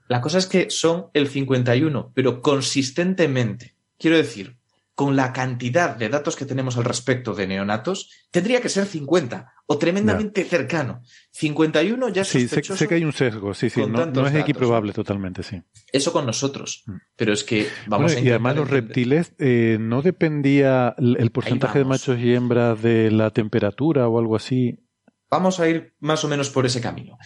[0.08, 3.76] La cosa es que son el 51, pero consistentemente.
[3.98, 4.58] Quiero decir,
[4.96, 9.54] con la cantidad de datos que tenemos al respecto de neonatos, tendría que ser 50
[9.72, 11.04] o tremendamente cercano.
[11.32, 15.62] 51 ya Sí, sé, que hay un sesgo, sí, sí, no, es equiprobable totalmente, sí.
[15.94, 16.82] Eso con nosotros.
[16.88, 16.96] Mm.
[17.16, 21.30] Pero es que vamos Bueno, a y además los entender- reptiles, eh, ¿no dependía el
[21.32, 24.80] porcentaje de machos y hembras de la temperatura o algo así?
[25.30, 27.20] Vamos a ir más o menos por ese camino.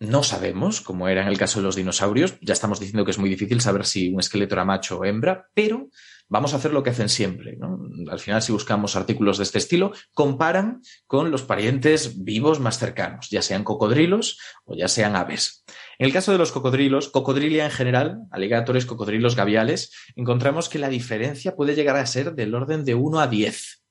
[0.00, 3.18] No sabemos, como era en el caso de los dinosaurios, ya estamos diciendo que es
[3.18, 5.88] muy difícil saber si un esqueleto era macho o hembra, pero
[6.28, 7.56] vamos a hacer lo que hacen siempre.
[7.56, 7.78] ¿no?
[8.10, 13.30] Al final, si buscamos artículos de este estilo, comparan con los parientes vivos más cercanos,
[13.30, 15.64] ya sean cocodrilos o ya sean aves.
[15.98, 20.88] En el caso de los cocodrilos, cocodrilia en general, aligatores, cocodrilos, gaviales, encontramos que la
[20.88, 23.82] diferencia puede llegar a ser del orden de 1 a 10.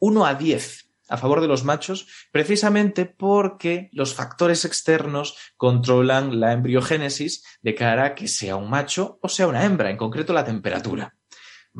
[0.00, 6.52] 1 a 10 a favor de los machos, precisamente porque los factores externos controlan la
[6.52, 10.44] embriogénesis de cara a que sea un macho o sea una hembra, en concreto la
[10.44, 11.16] temperatura.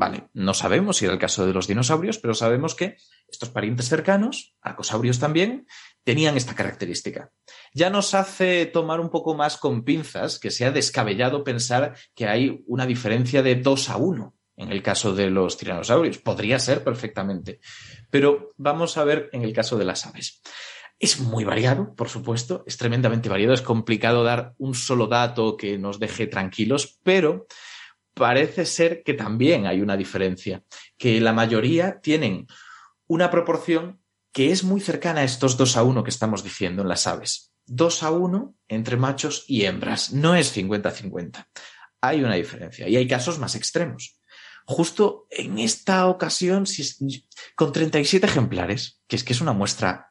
[0.00, 2.96] Vale, no sabemos si era el caso de los dinosaurios, pero sabemos que
[3.28, 5.66] estos parientes cercanos, arcosaurios también,
[6.04, 7.32] tenían esta característica.
[7.74, 12.64] Ya nos hace tomar un poco más con pinzas que sea descabellado pensar que hay
[12.66, 16.16] una diferencia de 2 a 1 en el caso de los tiranosaurios.
[16.16, 17.60] Podría ser perfectamente.
[18.08, 20.40] Pero vamos a ver en el caso de las aves.
[20.98, 25.76] Es muy variado, por supuesto, es tremendamente variado, es complicado dar un solo dato que
[25.76, 27.46] nos deje tranquilos, pero
[28.14, 30.62] parece ser que también hay una diferencia,
[30.98, 32.46] que la mayoría tienen
[33.06, 34.00] una proporción
[34.32, 37.52] que es muy cercana a estos 2 a 1 que estamos diciendo en las aves.
[37.66, 41.46] 2 a 1 entre machos y hembras, no es 50-50.
[42.00, 44.20] Hay una diferencia y hay casos más extremos
[44.70, 46.64] justo en esta ocasión,
[47.56, 50.10] con 37 ejemplares, que es que es una muestra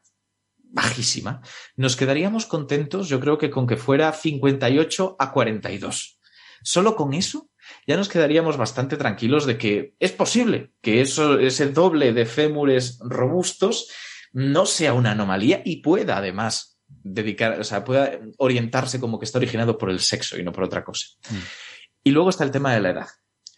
[0.58, 1.40] bajísima,
[1.76, 6.20] nos quedaríamos contentos, yo creo que con que fuera 58 a 42.
[6.62, 7.49] Solo con eso
[7.86, 12.98] ya nos quedaríamos bastante tranquilos de que es posible que eso, ese doble de fémures
[13.00, 13.88] robustos
[14.32, 19.38] no sea una anomalía y pueda además dedicar, o sea, pueda orientarse como que está
[19.38, 21.06] originado por el sexo y no por otra cosa.
[22.02, 23.06] Y luego está el tema de la edad.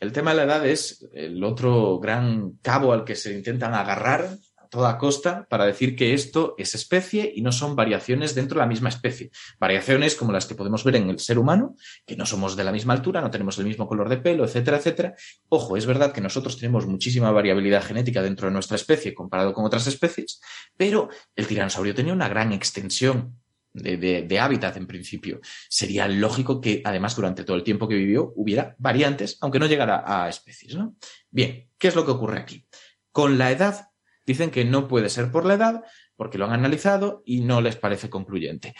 [0.00, 4.36] El tema de la edad es el otro gran cabo al que se intentan agarrar
[4.72, 8.66] toda costa para decir que esto es especie y no son variaciones dentro de la
[8.66, 9.30] misma especie.
[9.60, 11.76] Variaciones como las que podemos ver en el ser humano,
[12.06, 14.78] que no somos de la misma altura, no tenemos el mismo color de pelo, etcétera,
[14.78, 15.14] etcétera.
[15.50, 19.66] Ojo, es verdad que nosotros tenemos muchísima variabilidad genética dentro de nuestra especie comparado con
[19.66, 20.40] otras especies,
[20.74, 23.36] pero el tiranosaurio tenía una gran extensión
[23.74, 25.40] de, hábitat en principio.
[25.68, 30.02] Sería lógico que además durante todo el tiempo que vivió hubiera variantes, aunque no llegara
[30.06, 30.76] a especies.
[30.76, 30.96] ¿no?
[31.30, 32.66] Bien, ¿qué es lo que ocurre aquí?
[33.10, 33.91] Con la edad,
[34.32, 35.84] dicen que no puede ser por la edad,
[36.16, 38.74] porque lo han analizado y no les parece concluyente.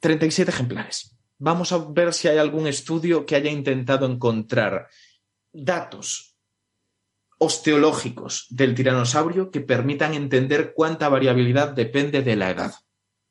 [0.00, 1.16] 37 ejemplares.
[1.38, 4.88] Vamos a ver si hay algún estudio que haya intentado encontrar
[5.52, 6.36] datos
[7.38, 12.74] osteológicos del tiranosaurio que permitan entender cuánta variabilidad depende de la edad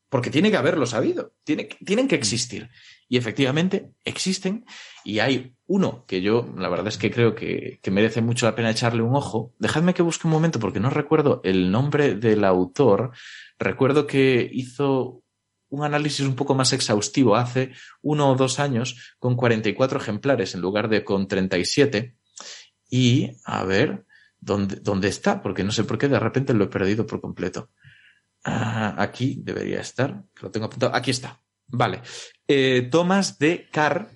[0.10, 2.70] porque tiene que haberlo sabido, tiene, tienen que existir.
[3.07, 4.66] Y efectivamente existen,
[5.03, 8.71] y hay uno que yo, la verdad es que creo que, merece mucho la pena
[8.71, 9.53] echarle un ojo.
[9.59, 13.11] Dejadme que busque un momento porque no recuerdo el nombre del autor.
[13.59, 15.21] Recuerdo que hizo
[15.69, 17.71] un análisis un poco más exhaustivo hace
[18.01, 22.15] uno o dos años con 44 ejemplares en lugar de con 37.
[22.89, 24.05] Y a ver,
[24.39, 25.39] ¿dónde, dónde está?
[25.43, 27.69] Porque no sé por qué de repente lo he perdido por completo.
[28.43, 30.95] Ah, aquí debería estar, lo tengo apuntado.
[30.95, 31.39] Aquí está.
[31.67, 32.01] Vale.
[32.47, 34.09] Eh, Thomas de Carr,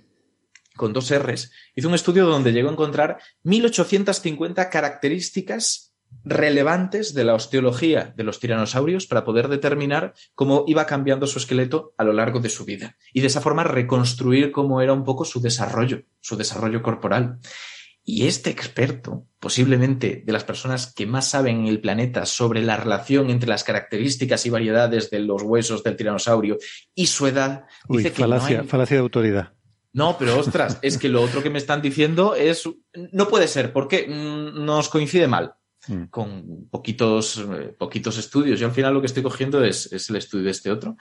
[0.75, 5.93] con dos R's, hizo un estudio donde llegó a encontrar 1850 características
[6.23, 11.93] relevantes de la osteología de los tiranosaurios para poder determinar cómo iba cambiando su esqueleto
[11.97, 15.25] a lo largo de su vida y de esa forma reconstruir cómo era un poco
[15.25, 17.39] su desarrollo, su desarrollo corporal.
[18.05, 22.75] Y este experto, posiblemente de las personas que más saben en el planeta sobre la
[22.75, 26.57] relación entre las características y variedades de los huesos del tiranosaurio
[26.93, 29.53] y su edad, Uy, dice que falacia, no hay- falacia de autoridad.
[29.93, 32.67] No, pero ostras, es que lo otro que me están diciendo es.
[33.11, 35.55] No puede ser, porque mm, nos coincide mal
[35.87, 36.03] Mm.
[36.05, 38.59] con poquitos, eh, poquitos estudios.
[38.59, 40.95] Yo al final lo que estoy cogiendo es, es el estudio de este otro.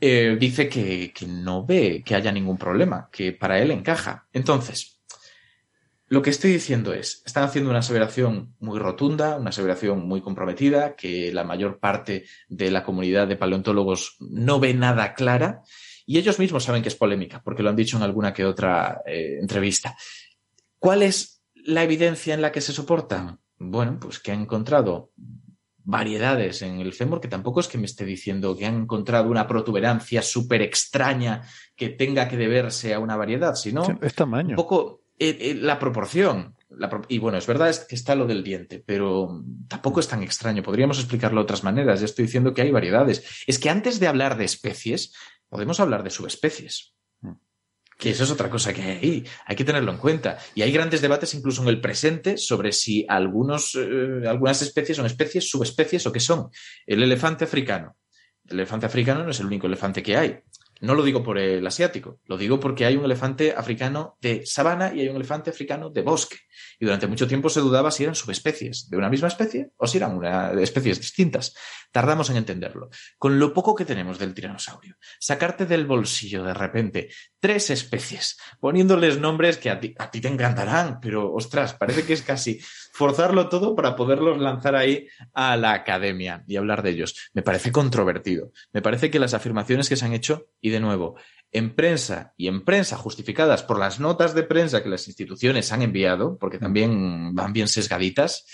[0.00, 4.26] Eh, dice que, que no ve que haya ningún problema, que para él encaja.
[4.32, 5.00] Entonces,
[6.08, 10.96] lo que estoy diciendo es, están haciendo una aseveración muy rotunda, una aseveración muy comprometida,
[10.96, 15.62] que la mayor parte de la comunidad de paleontólogos no ve nada clara
[16.06, 19.02] y ellos mismos saben que es polémica, porque lo han dicho en alguna que otra
[19.06, 19.96] eh, entrevista.
[20.78, 23.38] ¿Cuál es la evidencia en la que se soportan?
[23.58, 25.12] Bueno, pues que han encontrado
[25.86, 29.46] variedades en el fémur, que tampoco es que me esté diciendo que han encontrado una
[29.46, 31.42] protuberancia súper extraña
[31.76, 34.50] que tenga que deberse a una variedad, sino Sí, Es tamaño.
[34.50, 36.54] un poco eh, eh, la proporción.
[36.70, 40.08] La pro- y bueno, es verdad es que está lo del diente, pero tampoco es
[40.08, 40.62] tan extraño.
[40.62, 42.00] Podríamos explicarlo de otras maneras.
[42.00, 43.44] Ya estoy diciendo que hay variedades.
[43.46, 45.12] Es que antes de hablar de especies,
[45.48, 46.94] podemos hablar de subespecies.
[47.96, 49.24] Que eso es otra cosa que hay ahí.
[49.46, 50.38] Hay que tenerlo en cuenta.
[50.54, 55.06] Y hay grandes debates incluso en el presente sobre si algunos, eh, algunas especies son
[55.06, 56.50] especies, subespecies o qué son.
[56.86, 57.96] El elefante africano.
[58.46, 60.40] El elefante africano no es el único elefante que hay.
[60.80, 64.92] No lo digo por el asiático, lo digo porque hay un elefante africano de sabana
[64.94, 66.36] y hay un elefante africano de bosque.
[66.78, 69.98] Y durante mucho tiempo se dudaba si eran subespecies de una misma especie o si
[69.98, 71.54] eran una- especies distintas.
[71.92, 72.90] Tardamos en entenderlo.
[73.18, 79.18] Con lo poco que tenemos del tiranosaurio, sacarte del bolsillo de repente tres especies, poniéndoles
[79.18, 82.60] nombres que a ti, a ti te encantarán, pero ostras, parece que es casi
[82.94, 87.28] forzarlo todo para poderlos lanzar ahí a la academia y hablar de ellos.
[87.34, 88.52] Me parece controvertido.
[88.72, 91.16] Me parece que las afirmaciones que se han hecho, y de nuevo,
[91.50, 95.82] en prensa y en prensa justificadas por las notas de prensa que las instituciones han
[95.82, 98.46] enviado, porque también van bien sesgaditas,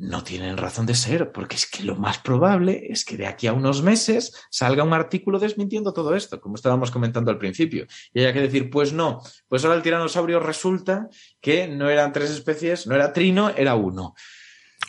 [0.00, 3.46] no tienen razón de ser, porque es que lo más probable es que de aquí
[3.46, 7.86] a unos meses salga un artículo desmintiendo todo esto, como estábamos comentando al principio.
[8.14, 11.08] Y haya que decir, pues no, pues ahora el tiranosaurio resulta
[11.40, 14.14] que no eran tres especies, no era trino, era uno.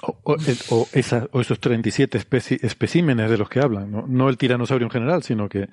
[0.03, 3.91] O, o- el- o esa- o esos 37 especi- especímenes de los que hablan.
[3.91, 4.05] ¿no?
[4.07, 5.69] No el tiranosaurio en general, sino que,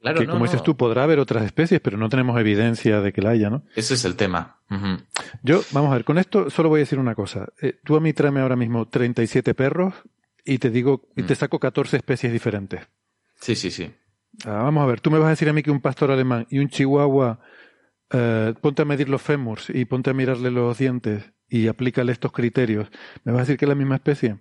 [0.00, 0.50] Claro, que no, como no.
[0.50, 3.62] dices tú, podrá haber otras especies, pero no tenemos evidencia de que la haya, ¿no?
[3.76, 4.56] Ese es el tema.
[5.42, 7.46] Yo, vamos a ver, con esto solo voy a decir una cosa.
[7.62, 9.94] Eh, tú a mí tráeme ahora mismo 37 perros
[10.44, 11.36] y te digo, y te Mm.
[11.36, 12.80] saco 14 especies diferentes.
[13.40, 13.90] Sí, sí, sí.
[14.44, 16.46] Ah, vamos a ver, tú me vas a decir a mí que un pastor alemán
[16.50, 17.38] y un chihuahua,
[18.10, 22.32] eh, ponte a medir los fémurs y ponte a mirarle los dientes y aplícale estos
[22.32, 22.88] criterios.
[23.24, 24.36] ¿Me vas a decir que es la misma especie?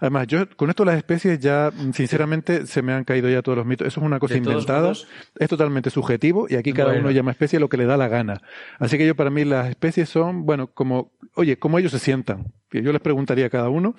[0.00, 3.56] Además, yo con esto las especies ya, mm, sinceramente, se me han caído ya todos
[3.56, 3.86] los mitos.
[3.86, 5.08] Eso es una cosa inventada, modos-
[5.38, 7.00] es totalmente subjetivo y aquí cada Bueno.
[7.06, 8.42] uno llama especie lo que le da la gana.
[8.78, 12.52] Así que yo para mí las especies son, bueno, como, oye, como ellos se sientan.
[12.70, 13.94] Yo les preguntaría a cada uno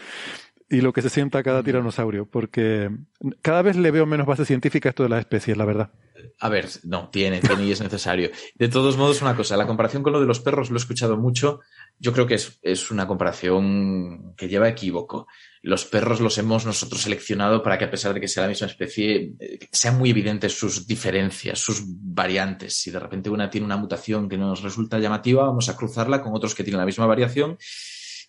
[0.69, 2.91] y lo que se sienta a cada tiranosaurio, porque
[3.41, 5.89] cada vez le veo menos base científica a esto de las especies, la verdad.
[6.39, 8.31] A ver, no, tiene, tiene y es necesario.
[8.55, 11.17] De todos modos, una cosa, la comparación con lo de los perros lo he escuchado
[11.17, 11.59] mucho.
[11.99, 15.27] Yo creo que es, es una comparación que lleva equívoco.
[15.61, 18.67] Los perros los hemos nosotros seleccionado para que, a pesar de que sea la misma
[18.67, 22.75] especie, eh, sean muy evidentes sus diferencias, sus variantes.
[22.75, 26.35] Si de repente una tiene una mutación que nos resulta llamativa, vamos a cruzarla con
[26.35, 27.57] otros que tienen la misma variación.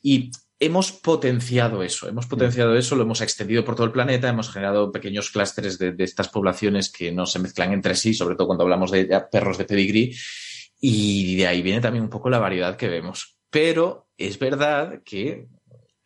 [0.03, 4.51] Y hemos potenciado eso, hemos potenciado eso, lo hemos extendido por todo el planeta, hemos
[4.51, 8.47] generado pequeños clústeres de, de estas poblaciones que no se mezclan entre sí, sobre todo
[8.47, 10.15] cuando hablamos de perros de pedigrí,
[10.81, 13.39] y de ahí viene también un poco la variedad que vemos.
[13.51, 15.47] Pero es verdad que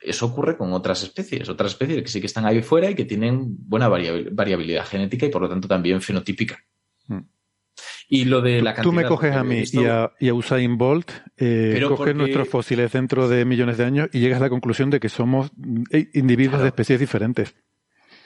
[0.01, 3.05] eso ocurre con otras especies, otras especies que sí que están ahí fuera y que
[3.05, 6.59] tienen buena variabil- variabilidad genética y por lo tanto también fenotípica.
[8.11, 8.15] Mm.
[8.15, 8.95] Y lo de la Tú cantidad...
[9.03, 12.49] me coges a mí y a, y a Usain Bolt, eh, Pero coges porque- nuestros
[12.49, 15.51] fósiles dentro de millones de años y llegas a la conclusión de que somos
[15.91, 16.63] eh, individuos Claro.
[16.65, 17.55] de especies diferentes.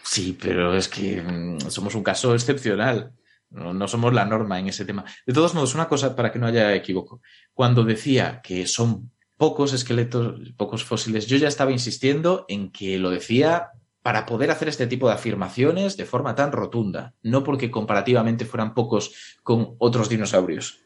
[0.05, 3.13] Sí, pero es que mm, somos un caso excepcional.
[3.51, 5.05] No, no somos la norma en ese tema.
[5.27, 7.21] De todos modos, una cosa para que no haya equívoco.
[7.53, 13.11] Cuando decía que son pocos esqueletos, pocos fósiles, yo ya estaba insistiendo en que lo
[13.11, 13.69] decía
[14.03, 18.75] para poder hacer este tipo de afirmaciones de forma tan rotunda, no porque comparativamente fueran
[18.75, 20.85] pocos con otros dinosaurios.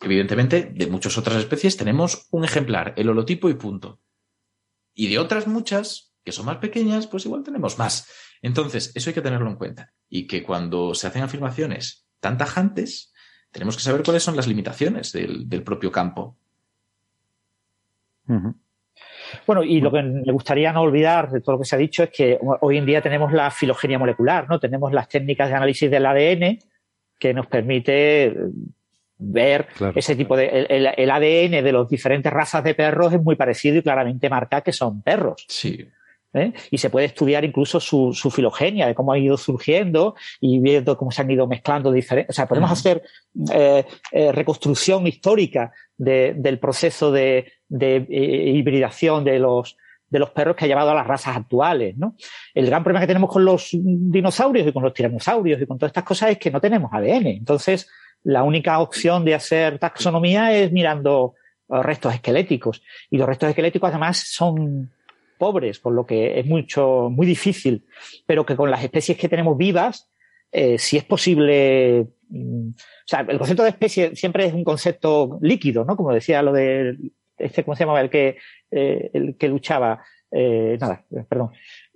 [0.00, 4.00] Evidentemente, de muchas otras especies tenemos un ejemplar, el holotipo y punto.
[4.92, 8.08] Y de otras muchas, que son más pequeñas, pues igual tenemos más.
[8.42, 9.94] Entonces, eso hay que tenerlo en cuenta.
[10.08, 13.12] Y que cuando se hacen afirmaciones tan tajantes,
[13.50, 16.36] tenemos que saber cuáles son las limitaciones del, propio campo.
[19.46, 22.02] Bueno, y lo que me gustaría no olvidar de todo lo que se ha dicho
[22.04, 24.58] es que hoy en día tenemos la filogenia molecular, ¿no?
[24.60, 26.58] Tenemos las técnicas de análisis del ADN
[27.18, 28.34] que nos permite
[29.18, 29.92] ver Claro.
[29.96, 33.76] ese tipo de el, el ADN de las diferentes razas de perros es muy parecido
[33.78, 35.44] y claramente marca que son perros.
[35.48, 35.86] Sí.
[36.34, 36.52] ¿eh?
[36.72, 40.96] Y se puede estudiar incluso su, su filogenia, de cómo ha ido surgiendo y viendo
[40.96, 42.34] cómo se han ido mezclando diferentes.
[42.34, 43.02] O sea, podemos hacer
[43.52, 49.76] eh, eh, reconstrucción histórica de- del proceso de, de, eh, hibridación de los,
[50.08, 51.96] de los perros que ha llevado a las razas actuales.
[51.96, 52.16] ¿no?
[52.54, 55.90] El gran problema que tenemos con los dinosaurios y con los tiranosaurios y con todas
[55.90, 57.26] estas cosas es que no tenemos ADN.
[57.26, 57.88] Entonces,
[58.22, 61.34] la única opción de hacer taxonomía es mirando
[61.68, 62.82] restos esqueléticos.
[63.10, 64.90] Y los restos esqueléticos además son
[65.38, 67.84] pobres, por lo que es mucho, muy difícil,
[68.26, 70.10] pero que con las especies que tenemos vivas,
[70.52, 75.38] eh, si es posible, mm, o sea, el concepto de especie siempre es un concepto
[75.42, 75.96] líquido, ¿no?
[75.96, 76.96] Como decía lo de
[77.38, 78.00] este, ¿cómo se llamaba?
[78.00, 78.38] El que,
[78.70, 81.50] eh, el que luchaba, eh, nada, perdón,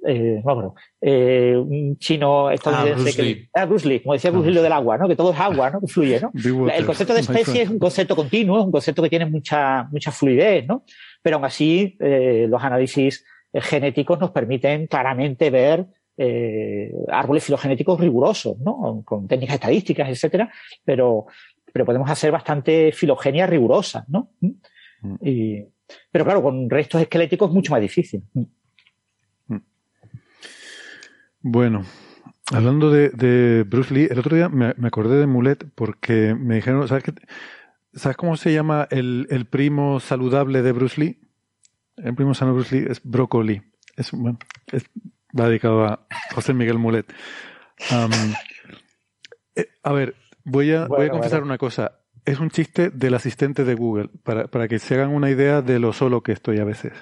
[0.07, 3.49] eh, no, pero, eh, un chino estadounidense Bruce que, Lee.
[3.55, 5.09] ah, Bruce Lee, como decía Bruce Lee lo del agua, ¿no?
[5.09, 5.81] Que todo es agua, ¿no?
[5.81, 6.31] Que fluye, ¿no?
[6.33, 9.27] Water, El concepto de my especie es un concepto continuo, es un concepto que tiene
[9.27, 10.85] mucha, mucha fluidez, ¿no?
[11.21, 15.87] Pero aún así, eh, los análisis genéticos nos permiten claramente ver
[16.17, 19.03] eh, árboles filogenéticos rigurosos, ¿no?
[19.05, 20.49] Con técnicas estadísticas, etcétera,
[20.85, 21.27] pero,
[21.73, 24.31] pero podemos hacer bastante filogenia rigurosa, ¿no?
[25.21, 25.65] Y-
[26.11, 28.23] pero claro, con restos esqueléticos es mucho más difícil.
[31.41, 31.85] Bueno,
[32.53, 36.57] hablando de, de Bruce Lee, el otro día me, me acordé de Mulet porque me
[36.57, 37.15] dijeron, ¿sabes, qué-
[37.95, 41.21] ¿sabes cómo se llama el, el primo saludable de Bruce Lee?
[41.97, 43.63] El primo sano de Bruce Lee es brócoli.
[43.97, 44.39] Es, bueno,
[44.73, 44.85] es,
[45.39, 47.07] va dedicado a José Miguel Mulet.
[49.57, 50.15] Eh, a ver,
[50.45, 51.47] voy a, voy a confesar bueno.
[51.53, 51.98] una cosa.
[52.29, 55.79] Es un chiste del asistente de Google, para, para que se hagan una idea de
[55.79, 56.93] lo solo que estoy a veces.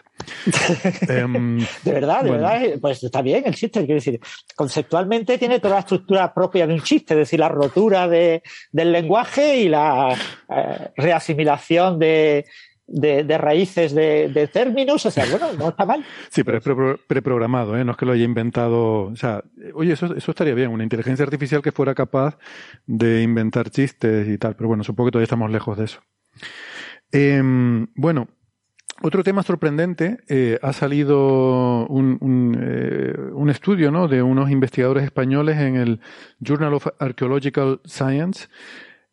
[1.09, 2.44] Em, De verdad, de Bueno.
[2.44, 4.20] verdad, eh, pues está bien el chiste, quiero decir,
[4.55, 8.93] conceptualmente tiene toda la estructura propia de un chiste, es decir, la rotura de, del
[8.93, 10.15] lenguaje y la
[10.48, 12.44] eh, reasimilación de,
[12.86, 16.04] de, raíces de, términos, o sea, bueno, no está mal.
[16.30, 17.84] Sí, pero es pre- preprogramado, ¿eh?
[17.84, 19.04] no es que lo haya inventado.
[19.04, 19.42] O sea,
[19.74, 22.38] oye, eso, eso estaría bien, una inteligencia artificial que fuera capaz
[22.86, 26.00] de inventar chistes y tal, pero bueno, supongo que todavía estamos lejos de eso.
[27.12, 28.28] Em, bueno,
[29.02, 34.08] otro tema sorprendente, eh, ha salido un, un, eh, un estudio ¿no?
[34.08, 36.00] de unos investigadores españoles en el
[36.40, 38.48] Journal of Archaeological Science.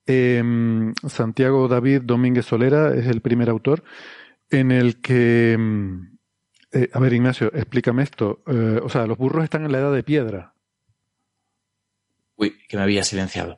[0.06, 3.84] Em, Santiago David Domínguez Solera es el primer autor,
[4.50, 5.54] en el que...
[5.54, 6.18] em,
[6.72, 8.44] eh, a ver, Ignacio, explícame esto.
[8.48, 10.56] Eh, o sea, los burros están en la edad de piedra.
[12.36, 13.58] Uy, que me había silenciado.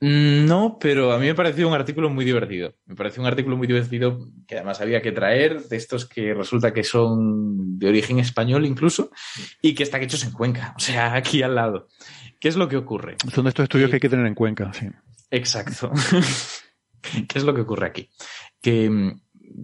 [0.00, 2.74] Mm, No, pero a mí me pareció un artículo muy divertido.
[2.86, 6.72] Me pareció un artículo muy divertido que además había que traer de estos que resulta
[6.72, 9.10] que son de origen español incluso
[9.62, 11.88] y que están hechos en Cuenca, o sea, aquí al lado.
[12.44, 13.16] ¿Qué es lo que ocurre?
[13.32, 13.92] Son estos estudios Sí.
[13.92, 14.86] que hay que tener en Cuenca, sí.
[15.30, 15.90] Exacto.
[17.00, 18.10] ¿Qué es lo que ocurre aquí?
[18.60, 19.20] Que mm,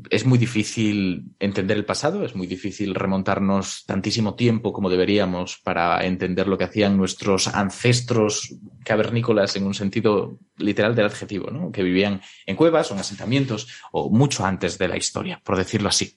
[0.09, 6.07] es muy difícil entender el pasado, es muy difícil remontarnos tantísimo tiempo como deberíamos para
[6.07, 11.71] entender lo que hacían nuestros ancestros cavernícolas en un sentido literal del adjetivo, ¿no?
[11.71, 15.91] que vivían en cuevas o en asentamientos o mucho antes de la historia, por decirlo
[15.91, 16.17] así.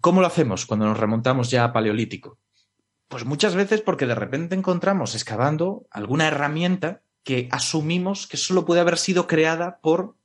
[0.00, 2.40] ¿Cómo lo hacemos cuando nos remontamos ya a Paleolítico?
[3.08, 8.80] Pues muchas veces porque de repente encontramos excavando alguna herramienta que asumimos que solo puede
[8.80, 10.16] haber sido creada por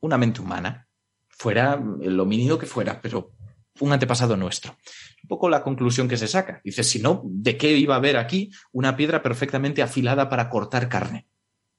[0.00, 0.88] una mente humana,
[1.28, 3.32] fuera el homínido que fuera, pero
[3.80, 4.76] un antepasado nuestro.
[5.22, 6.60] Un poco la conclusión que se saca.
[6.64, 10.88] Dice, si no, ¿de qué iba a haber aquí una piedra perfectamente afilada para cortar
[10.88, 11.26] carne?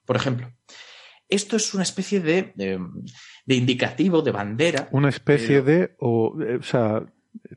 [0.05, 0.51] Por ejemplo.
[1.27, 2.79] Esto es una especie de, de,
[3.45, 4.89] de indicativo, de bandera.
[4.91, 7.03] Una especie de, o, eh, o sea,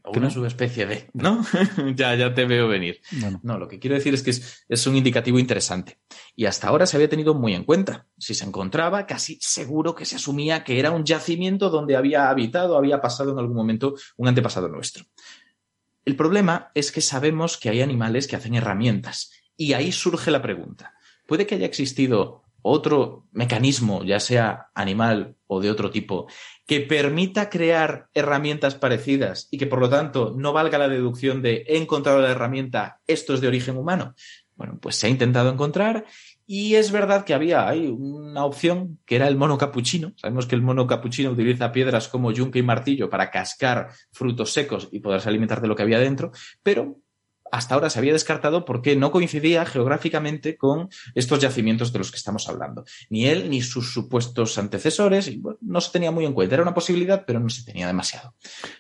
[0.05, 1.45] una subespecie de, ¿no?
[1.95, 3.01] ya, ya te veo venir.
[3.13, 5.99] bueno, No, lo que quiero decir es que es, es un indicativo interesante.
[6.35, 8.07] Y hasta ahora se había tenido muy en cuenta.
[8.19, 12.77] Si se encontraba, casi seguro que se asumía que era un yacimiento donde había habitado,
[12.77, 15.05] había pasado en algún momento un antepasado nuestro.
[16.05, 19.31] El problema es que sabemos que hay animales que hacen herramientas.
[19.57, 20.95] Y ahí surge la pregunta.
[21.27, 26.27] ¿Puede que haya existido otro mecanismo, ya sea animal o de otro tipo,
[26.67, 31.65] que permita crear herramientas parecidas y que por lo tanto no valga la deducción de
[31.67, 34.15] he encontrado la herramienta, esto es de origen humano?
[34.55, 36.05] Bueno, pues se ha intentado encontrar
[36.47, 40.13] y es verdad que había ahí una opción que era el mono capuchino.
[40.17, 44.89] Sabemos que el mono capuchino utiliza piedras como yunque y martillo para cascar frutos secos
[44.93, 46.31] y poderse alimentar de lo que había dentro,
[46.63, 46.99] pero
[47.53, 52.17] hasta ahora se había descartado porque no coincidía geográficamente con estos yacimientos de los que
[52.17, 52.85] estamos hablando.
[53.11, 56.55] Ni él ni sus supuestos antecesores, y, bueno, no se tenía muy en cuenta.
[56.55, 58.35] Era una posibilidad, pero no se tenía demasiado.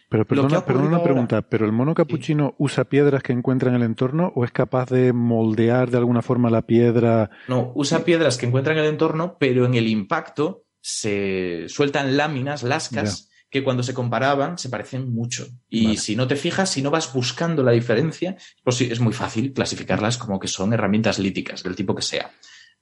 [0.09, 4.33] Pero perdona, una pregunta, ¿pero el mono capuchino usa piedras que encuentra en el entorno
[4.35, 7.31] o es capaz de moldear de alguna forma la piedra?
[7.49, 12.63] No, usa piedras que encuentra en el entorno, pero en el impacto se sueltan láminas,
[12.63, 15.47] lascas, que cuando se comparaban se parecen mucho.
[15.69, 15.99] Y Vale.
[15.99, 19.53] si no te fijas, si no vas buscando la diferencia, pues sí, es muy fácil
[19.53, 22.33] clasificarlas como que son herramientas líticas, del tipo que sea.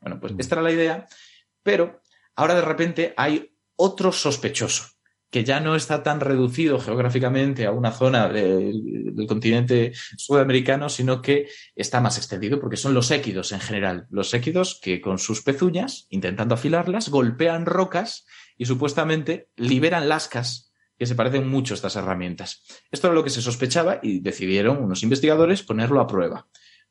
[0.01, 1.09] Bueno, pues esta era la idea,
[1.65, 2.01] pero
[2.37, 4.85] ahora de repente hay otro sospechoso
[5.29, 11.21] que ya no está tan reducido geográficamente a una zona del, del continente sudamericano, sino
[11.21, 14.07] que está más extendido, porque son los équidos en general.
[14.11, 18.25] Los équidos que con sus pezuñas, intentando afilarlas, golpean rocas
[18.61, 22.63] y supuestamente liberan lascas que se parecen mucho a estas herramientas.
[22.91, 26.47] Esto era lo que se sospechaba y decidieron unos investigadores ponerlo a prueba.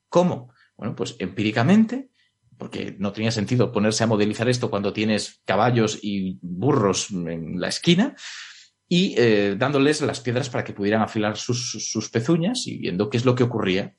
[0.09, 0.51] ¿Cómo?
[0.75, 2.09] Bueno, pues empíricamente,
[2.57, 7.67] porque no tenía sentido ponerse a modelizar esto cuando tienes caballos y burros en la
[7.67, 8.15] esquina,
[8.88, 13.17] y eh, dándoles las piedras para que pudieran afilar sus, sus pezuñas y viendo qué
[13.17, 13.93] es lo que ocurría.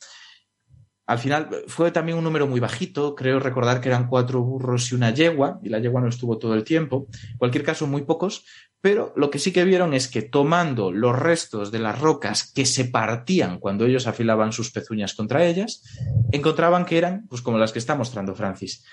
[1.10, 4.94] Al final fue también un número muy bajito, creo recordar que eran cuatro burros y
[4.94, 7.08] una yegua, y la yegua no estuvo todo el tiempo.
[7.32, 8.44] En cualquier caso, muy pocos,
[8.80, 12.64] pero lo que sí que vieron es que tomando los restos de las rocas que
[12.64, 15.82] se partían cuando ellos afilaban sus pezuñas contra ellas,
[16.30, 18.84] encontraban que eran, pues como las que está mostrando Francis.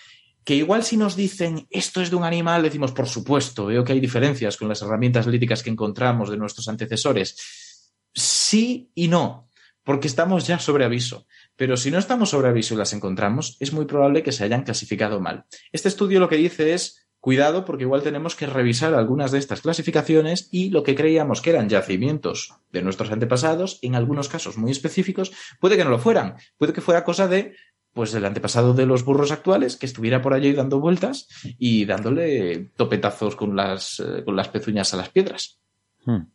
[0.43, 3.93] Que igual si nos dicen esto es de un animal, decimos, por supuesto, veo que
[3.93, 7.93] hay diferencias con las herramientas líticas que encontramos de nuestros antecesores.
[8.11, 9.51] Sí y no,
[9.83, 11.27] porque estamos ya sobre aviso.
[11.57, 14.63] Pero si no estamos sobre aviso y las encontramos, es muy probable que se hayan
[14.63, 15.45] clasificado mal.
[15.71, 19.61] Este estudio lo que dice es, cuidado porque igual tenemos que revisar algunas de estas
[19.61, 24.71] clasificaciones y lo que creíamos que eran yacimientos de nuestros antepasados, en algunos casos muy
[24.71, 26.35] específicos, puede que no lo fueran.
[26.57, 27.55] Puede que fuera cosa de
[27.91, 31.27] pues el antepasado de los burros actuales que estuviera por allí dando vueltas
[31.57, 35.59] y dándole topetazos con las, eh, con las pezuñas a las piedras.
[36.05, 36.27] Hmm.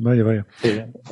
[0.00, 0.46] Vaya, vaya.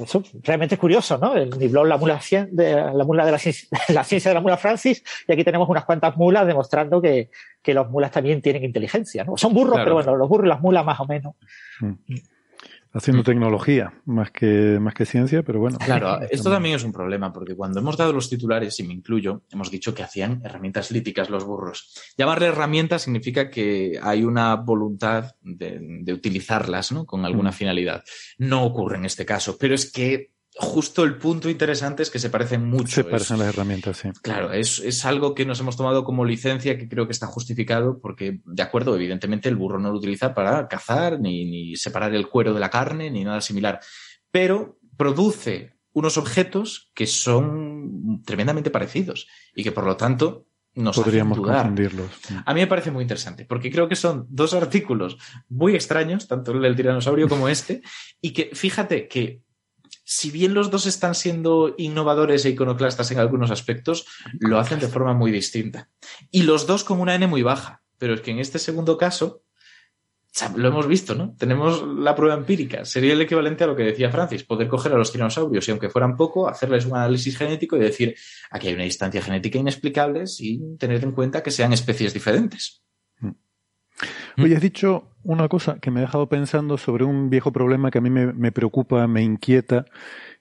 [0.00, 1.34] Eso realmente es curioso, ¿no?
[1.34, 4.40] El Niblón, la mula, cien- de, la mula de la, ciencia, la ciencia de la
[4.40, 7.30] mula Francis, y aquí tenemos unas cuantas mulas demostrando que,
[7.62, 9.36] que los mulas también tienen inteligencia, ¿no?
[9.36, 9.84] Son burros, Claro.
[9.84, 11.34] pero bueno, los burros y las mulas más o menos.
[12.96, 15.78] Haciendo tecnología más que, más que ciencia, pero bueno.
[15.78, 19.42] Claro, esto también es un problema, porque cuando hemos dado los titulares, y me incluyo,
[19.50, 21.94] hemos dicho que hacían herramientas líticas los burros.
[22.16, 27.04] Llamarle herramientas significa que hay una voluntad de, de utilizarlas ¿no?
[27.04, 27.54] con alguna Mm.
[27.54, 28.04] finalidad.
[28.38, 32.30] No ocurre en este caso, pero es que justo el punto interesante es que se
[32.30, 32.94] parecen mucho.
[32.94, 34.08] Se Es- parecen las herramientas, sí.
[34.22, 38.00] Claro, es, es algo que nos hemos tomado como licencia que creo que está justificado
[38.00, 42.28] porque, de acuerdo, evidentemente el burro no lo utiliza para cazar, ni, ni separar el
[42.28, 43.80] cuero de la carne, ni nada similar,
[44.30, 51.38] pero produce unos objetos que son tremendamente parecidos y que, por lo tanto, nos Podríamos
[51.40, 52.10] confundirlos.
[52.44, 55.16] A mí me parece muy interesante, porque creo que son dos artículos
[55.48, 57.80] muy extraños, tanto el del tiranosaurio como este,
[58.20, 59.40] y que fíjate que
[60.08, 64.06] si bien los dos están siendo innovadores e iconoclastas en algunos aspectos,
[64.38, 65.90] lo hacen de forma muy distinta.
[66.30, 69.42] Y los dos con una N muy baja, pero es que en este segundo caso,
[70.54, 71.34] lo hemos visto, ¿no?
[71.36, 72.84] Tenemos la prueba empírica.
[72.84, 75.90] Sería el equivalente a lo que decía Francis, poder coger a los tiranosaurios y aunque
[75.90, 78.14] fueran poco, hacerles un análisis genético y decir,
[78.52, 82.84] aquí hay una distancia genética inexplicable sin tener en cuenta que sean especies diferentes.
[84.38, 87.98] Oye, has dicho una cosa que me ha dejado pensando sobre un viejo problema que
[87.98, 89.86] a mí me, me preocupa, me inquieta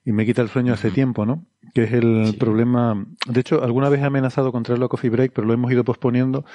[0.04, 1.46] y me quita el sueño hace tiempo, ¿no?
[1.74, 2.38] Que es el Sí.
[2.38, 3.06] problema.
[3.28, 5.84] De hecho, alguna vez he amenazado con traerlo a Coffee Break, pero lo hemos ido
[5.84, 6.46] posponiendo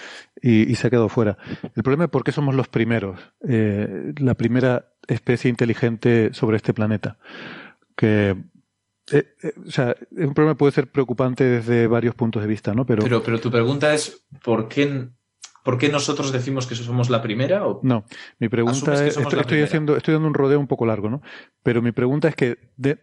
[0.40, 1.36] y, y se ha quedado fuera.
[1.74, 6.72] El problema es por qué somos los primeros, eh, la primera especie inteligente sobre este
[6.72, 7.18] planeta.
[7.96, 8.36] Que.
[9.12, 12.48] eh, eh, o sea, es un problema que puede ser preocupante desde varios puntos de
[12.48, 12.86] vista, ¿no?
[12.86, 15.08] Pero, Pero, pero tu pregunta es, ¿por qué,
[15.64, 17.66] ¿por qué nosotros decimos que somos la primera?
[17.66, 17.80] O...
[17.82, 18.04] No,
[18.38, 21.22] mi pregunta es, estoy, haciendo, estoy dando un rodeo un poco largo, ¿no?
[21.62, 22.98] Pero mi pregunta es que, de-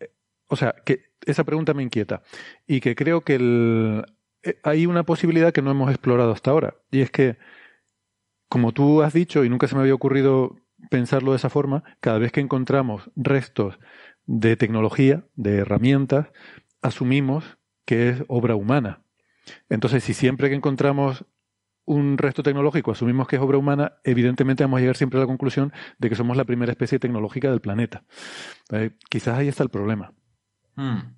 [0.00, 0.12] eh,
[0.48, 2.22] o sea, que esa pregunta me inquieta
[2.66, 4.04] y que creo que el,
[4.42, 7.36] eh, hay una posibilidad que no hemos explorado hasta ahora y es que,
[8.48, 10.56] como tú has dicho y nunca se me había ocurrido
[10.90, 13.78] pensarlo de esa forma, cada vez que encontramos restos
[14.26, 16.28] de tecnología, de herramientas,
[16.82, 19.02] asumimos que es obra humana.
[19.68, 21.24] Entonces, si siempre que encontramos
[21.86, 25.26] un resto tecnológico asumimos que es obra humana, evidentemente vamos a llegar siempre a la
[25.26, 28.04] conclusión de que somos la primera especie tecnológica del planeta.
[28.70, 30.12] Eh, quizás ahí está el problema.
[30.74, 31.16] Hmm.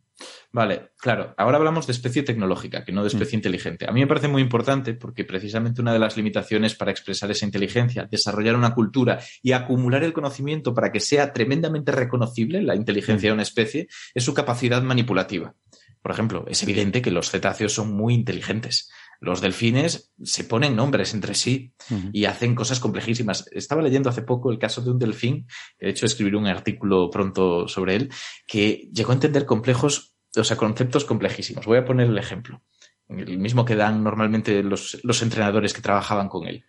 [0.50, 1.34] Vale, claro.
[1.36, 3.86] Ahora hablamos de especie tecnológica, que no de especie inteligente.
[3.88, 7.44] A mí me parece muy importante porque precisamente una de las limitaciones para expresar esa
[7.44, 13.28] inteligencia, desarrollar una cultura y acumular el conocimiento para que sea tremendamente reconocible la inteligencia
[13.28, 15.54] de una especie, es su capacidad manipulativa.
[16.02, 18.90] Por ejemplo, es evidente que los cetáceos son muy inteligentes.
[19.20, 21.72] Los delfines se ponen nombres entre sí
[22.12, 23.46] y hacen cosas complejísimas.
[23.50, 25.46] Estaba leyendo hace poco el caso de un delfín,
[25.80, 28.10] de hecho escribiré un artículo pronto sobre él,
[28.46, 31.66] que llegó a entender complejos, o sea, conceptos complejísimos.
[31.66, 32.62] Voy a poner el ejemplo,
[33.08, 36.64] el mismo que dan normalmente los, los entrenadores que trabajaban con él.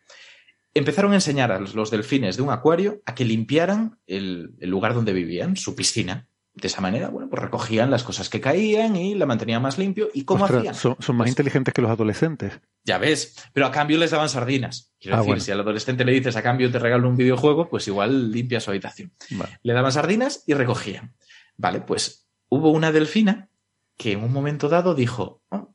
[0.74, 4.70] Empezaron a enseñar a los, los delfines de un acuario a que limpiaran el, el
[4.70, 6.29] lugar donde vivían, su piscina.
[6.62, 10.10] De esa manera, bueno, pues recogían las cosas que caían y la mantenían más limpio.
[10.14, 10.76] ¿Y cómo Ostras, hacían?
[10.76, 12.60] son, son más Pues- inteligentes que los adolescentes.
[12.84, 14.92] Ya ves, pero a cambio les daban sardinas.
[15.00, 15.42] Quiero Ah, decir, bueno.
[15.44, 18.72] si al adolescente le dices a cambio te regalo un videojuego, pues igual limpia su
[18.72, 19.14] habitación.
[19.32, 19.60] Vale.
[19.64, 21.14] Le daban sardinas y recogían.
[21.56, 23.50] Vale, pues hubo una delfina
[23.98, 25.74] que en un momento dado dijo, "Oh,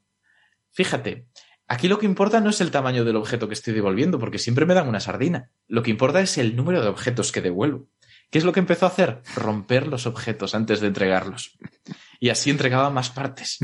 [0.72, 1.26] fíjate,
[1.66, 4.66] aquí lo que importa no es el tamaño del objeto que estoy devolviendo, porque siempre
[4.66, 5.50] me dan una sardina.
[5.68, 7.86] Lo que importa es el número de objetos que devuelvo.
[8.34, 9.22] ¿Qué es lo que empezó a hacer?
[9.36, 11.56] Romper los objetos antes de entregarlos.
[12.18, 13.58] Y así entregaba más partes.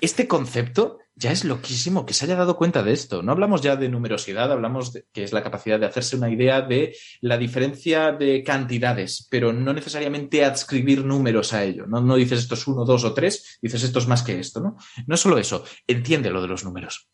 [0.00, 3.22] Este concepto ya es loquísimo que se haya dado cuenta de esto.
[3.22, 6.62] No hablamos ya de numerosidad, hablamos de que es la capacidad de hacerse una idea
[6.62, 11.86] de la diferencia de cantidades, pero no necesariamente adscribir números a ello.
[11.86, 14.60] No, no dices esto es uno, dos o tres, dices esto es más que esto,
[14.60, 14.76] ¿no?
[15.06, 17.08] No es solo eso, entiende lo de los números.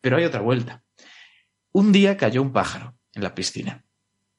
[0.00, 0.84] Pero hay otra vuelta.
[1.72, 3.84] Un día cayó un pájaro en la piscina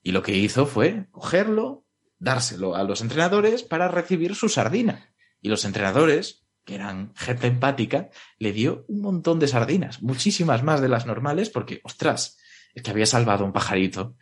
[0.02, 1.84] y lo que hizo fue cogerlo,
[2.20, 5.14] dárselo a los entrenadores para recibir su sardina.
[5.42, 10.82] Y los entrenadores, que eran gente empática, le dio un montón de sardinas, muchísimas más
[10.82, 12.38] de las normales, porque, ostras,
[12.74, 14.16] es que había salvado un pajarito.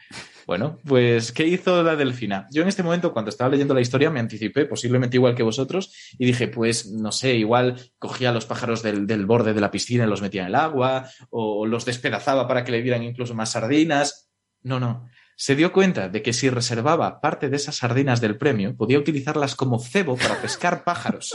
[0.47, 2.47] Bueno, pues, ¿qué hizo la delfina?
[2.51, 5.93] Yo en este momento, cuando estaba leyendo la historia, me anticipé, posiblemente igual que vosotros,
[6.17, 9.71] y dije, pues, no sé, igual cogía a los pájaros del, del borde de la
[9.71, 13.33] piscina y los metía en el agua, o los despedazaba para que le dieran incluso
[13.33, 14.29] más sardinas.
[14.61, 15.09] No, no.
[15.35, 19.55] Se dio cuenta de que si reservaba parte de esas sardinas del premio, podía utilizarlas
[19.55, 21.31] como cebo para pescar pájaros.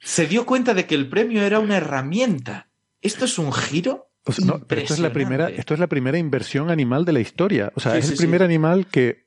[0.00, 2.68] Se dio cuenta de que el premio era una herramienta.
[3.00, 4.10] Esto es un giro.
[4.26, 7.20] Sea, no, pero esto es la primera, esto es la primera inversión animal de la
[7.20, 7.72] historia.
[7.74, 8.22] O sea, Sí, es sí, el sí.
[8.24, 9.26] primer animal que,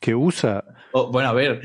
[0.00, 1.60] que usa, Oh, bueno, a ver,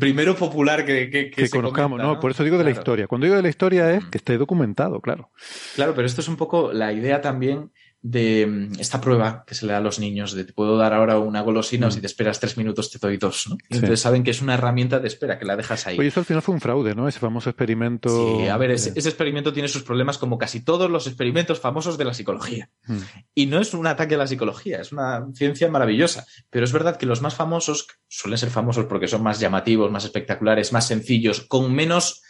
[0.00, 1.92] primero popular que, que, que, se conozcamos.
[1.98, 3.06] comenta, no, por eso digo de la historia.
[3.06, 5.30] Cuando digo de la historia es que esté documentado, claro.
[5.76, 7.70] Claro, pero esto es un poco la idea también
[8.06, 10.92] de mm, esta prueba que se le da a los niños de te puedo dar
[10.92, 11.92] ahora una golosina o Mm.
[11.92, 13.56] si te esperas tres minutos te doy dos, ¿no?
[13.56, 13.76] Sí.
[13.76, 15.98] entonces saben que es una herramienta de espera, que la dejas ahí.
[15.98, 17.08] Oye, eso al final fue un fraude, ¿no?
[17.08, 18.10] Ese famoso experimento.
[18.38, 21.96] Sí, a ver, ese, ese experimento tiene sus problemas como casi todos los experimentos famosos
[21.96, 22.68] de la psicología.
[22.86, 22.98] mm.
[23.34, 26.26] Y no es un ataque a la psicología, es una ciencia maravillosa.
[26.50, 30.04] Pero es verdad que los más famosos suelen ser famosos porque son más llamativos, más
[30.04, 32.22] espectaculares, más sencillos, con menos,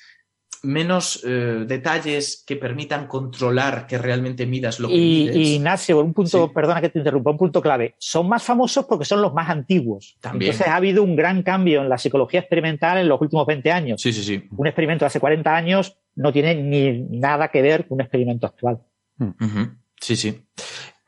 [0.65, 5.37] menos eh, detalles que permitan controlar que realmente midas lo que Y, mides.
[5.37, 6.53] y, Ignacio, un punto, Sí.
[6.55, 7.95] perdona que te interrumpa, un punto clave.
[7.99, 10.17] Son más famosos porque son los más antiguos.
[10.21, 10.51] También.
[10.53, 14.01] Entonces ha habido un gran cambio en la psicología experimental en los últimos 20 años.
[14.03, 14.49] Sí, sí, sí.
[14.57, 18.47] Un experimento de hace 40 años no tiene ni nada que ver con un experimento
[18.47, 18.81] actual.
[19.19, 19.69] Ujú.
[20.01, 20.43] Sí, sí.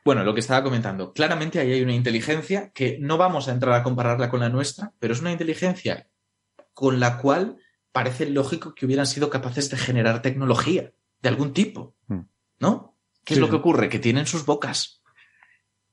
[0.05, 3.73] Bueno, lo que estaba comentando, claramente ahí hay una inteligencia que no vamos a entrar
[3.73, 6.07] a compararla con la nuestra, pero es una inteligencia
[6.73, 7.57] con la cual
[7.97, 10.93] parece lógico que hubieran sido capaces de generar tecnología
[11.23, 12.19] de algún tipo, Mm.
[12.59, 12.95] ¿no?
[13.23, 13.89] ¿Qué Sí, es lo que ocurre?
[13.89, 15.01] Que tienen sus bocas.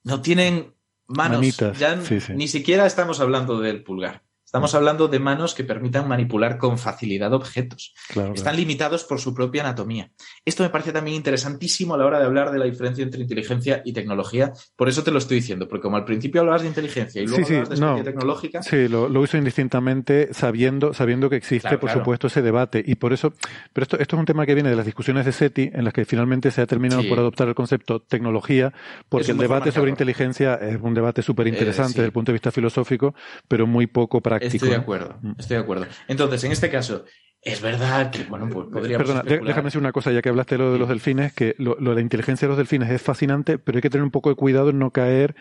[0.02, 0.74] No tienen
[1.06, 1.38] manos.
[1.38, 2.34] Manitas, Ya sí, sí.
[2.34, 4.22] Ni siquiera estamos hablando del pulgar.
[4.54, 7.92] Estamos hablando de manos que permitan manipular con facilidad objetos.
[8.12, 8.58] Claro, Están claro.
[8.58, 10.12] limitados por su propia anatomía.
[10.44, 13.82] Esto me parece también interesantísimo a la hora de hablar de la diferencia entre inteligencia
[13.84, 14.52] y tecnología.
[14.76, 17.38] Por eso te lo estoy diciendo, porque como al principio hablabas de inteligencia y luego
[17.38, 18.04] Sí, sí, hablabas de especie no.
[18.04, 22.80] tecnológica, Sí, lo, lo uso indistintamente sabiendo, sabiendo que existe, Claro, por supuesto, ese debate.
[22.86, 23.32] Y por eso,
[23.72, 25.92] pero esto, esto es un tema que viene de las discusiones de SETI, en las
[25.92, 27.08] que finalmente se ha terminado Sí.
[27.08, 28.72] por adoptar el concepto tecnología,
[29.08, 31.94] porque el debate sobre inteligencia es un debate súper interesante Eh, sí.
[31.96, 33.16] desde el punto de vista filosófico,
[33.48, 34.43] pero muy poco práctico.
[34.46, 35.18] Estoy de acuerdo.
[35.22, 35.32] Mm.
[35.38, 35.86] Estoy de acuerdo.
[36.08, 37.04] Entonces, en este caso,
[37.40, 39.48] es verdad que, bueno, pues podríamos Perdona, especular.
[39.48, 41.90] déjame decir una cosa, ya que hablaste de lo de los delfines, que lo, lo
[41.90, 44.36] de la inteligencia de los delfines es fascinante, pero hay que tener un poco de
[44.36, 45.34] cuidado en no caer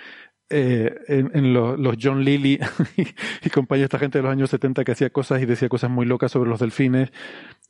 [0.50, 2.60] eh, en, en lo- los John Lilly
[2.98, 3.02] y,
[3.46, 6.06] y compañía, esta gente de los años 70 que hacía cosas y decía cosas muy
[6.06, 7.12] locas sobre los delfines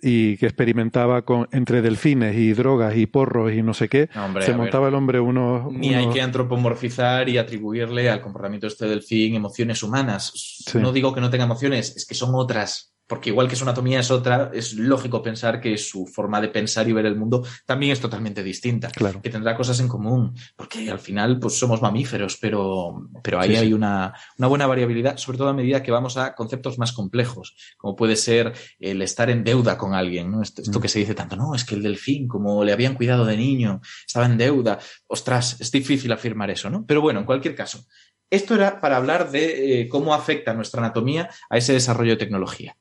[0.02, 4.10] y que experimentaba con entre delfines y drogas y porros y no sé qué.
[4.16, 4.58] No, hombre, Se ver.
[4.58, 5.72] montaba el hombre unos...
[5.72, 10.64] Ni hay que antropomorfizar y atribuirle al comportamiento este del fin emociones humanas.
[10.74, 12.93] No digo que no tenga emociones, es que son otras.
[13.08, 16.88] Porque igual que su anatomía es otra, es lógico pensar que su forma de pensar
[16.88, 19.22] y ver el mundo también es totalmente distinta, Claro.
[19.22, 23.56] que tendrá cosas en común, porque al final pues somos mamíferos, pero, pero ahí Sí,
[23.56, 23.62] sí.
[23.62, 27.56] hay una, una buena variabilidad, sobre todo a medida que vamos a conceptos más complejos,
[27.78, 30.42] como puede ser el estar en deuda con alguien, ¿no?
[30.42, 30.82] Esto, esto Mm.
[30.82, 33.82] que se dice tanto, no, es que el delfín, como le habían cuidado de niño,
[34.08, 36.86] estaba en deuda, ostras, es difícil afirmar eso, ¿no?
[36.86, 37.86] Pero bueno, en cualquier caso,
[38.30, 42.76] esto era para hablar de eh, cómo afecta nuestra anatomía a ese desarrollo de tecnología.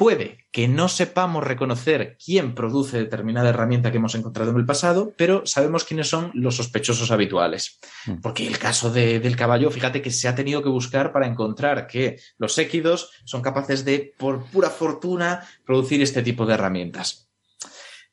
[0.00, 5.12] Puede que no sepamos reconocer quién produce determinada herramienta que hemos encontrado en el pasado,
[5.18, 7.78] pero sabemos quiénes son los sospechosos habituales.
[8.06, 8.14] Mm.
[8.22, 11.86] Porque el caso de- del caballo, fíjate que se ha tenido que buscar para encontrar
[11.86, 17.29] que los équidos son capaces de, por pura fortuna, producir este tipo de herramientas.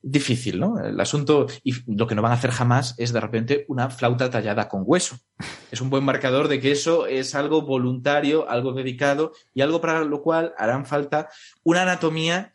[0.02, 0.80] Difícil, ¿no?
[0.80, 4.30] El asunto, y lo que no van a hacer jamás es de repente una flauta
[4.30, 5.18] tallada con hueso.
[5.72, 10.04] Es un buen marcador de que eso es algo voluntario, algo dedicado y algo para
[10.04, 11.30] lo cual harán falta
[11.64, 12.54] una anatomía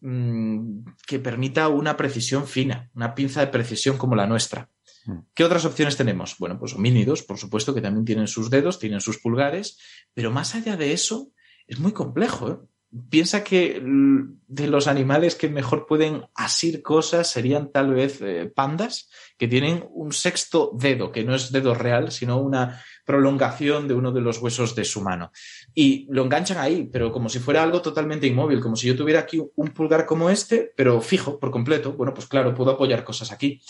[0.00, 4.68] mm, que permita una precisión fina, una pinza de precisión como la nuestra.
[5.06, 5.18] Mm.
[5.34, 6.36] ¿Qué otras opciones tenemos?
[6.38, 9.78] Bueno, pues homínidos, por supuesto, que también tienen sus dedos, tienen sus pulgares,
[10.14, 11.30] pero más allá de eso,
[11.66, 12.50] es muy complejo.
[12.50, 12.58] ¿eh?
[13.08, 18.52] Piensa que mm, de los animales que mejor pueden asir cosas serían tal vez eh,
[18.54, 23.94] pandas, que tienen un sexto dedo, que no es dedo real, sino una prolongación de
[23.94, 25.32] uno de los huesos de su mano.
[25.74, 29.20] Y lo enganchan ahí, pero como si fuera algo totalmente inmóvil, como si yo tuviera
[29.20, 31.92] aquí un pulgar como este, pero fijo por completo.
[31.92, 33.60] Bueno, pues claro, puedo apoyar cosas aquí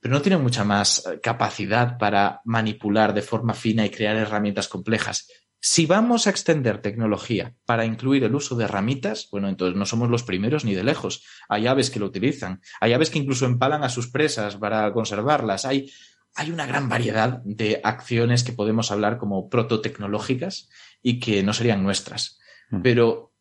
[0.00, 4.66] pero no tienen mucha más eh, capacidad para manipular de forma fina y crear herramientas
[4.66, 5.28] complejas.
[5.62, 10.08] Si vamos a extender tecnología para incluir el uso de ramitas, bueno, entonces no somos
[10.08, 11.22] los primeros ni de lejos.
[11.50, 15.66] Hay aves que lo utilizan, hay aves que incluso empalan a sus presas para conservarlas.
[15.66, 15.90] Hay,
[16.34, 20.70] hay una gran variedad de acciones que podemos hablar como prototecnológicas
[21.02, 22.38] y que no serían nuestras.
[22.70, 22.80] Mm.
[22.82, 23.32] Pero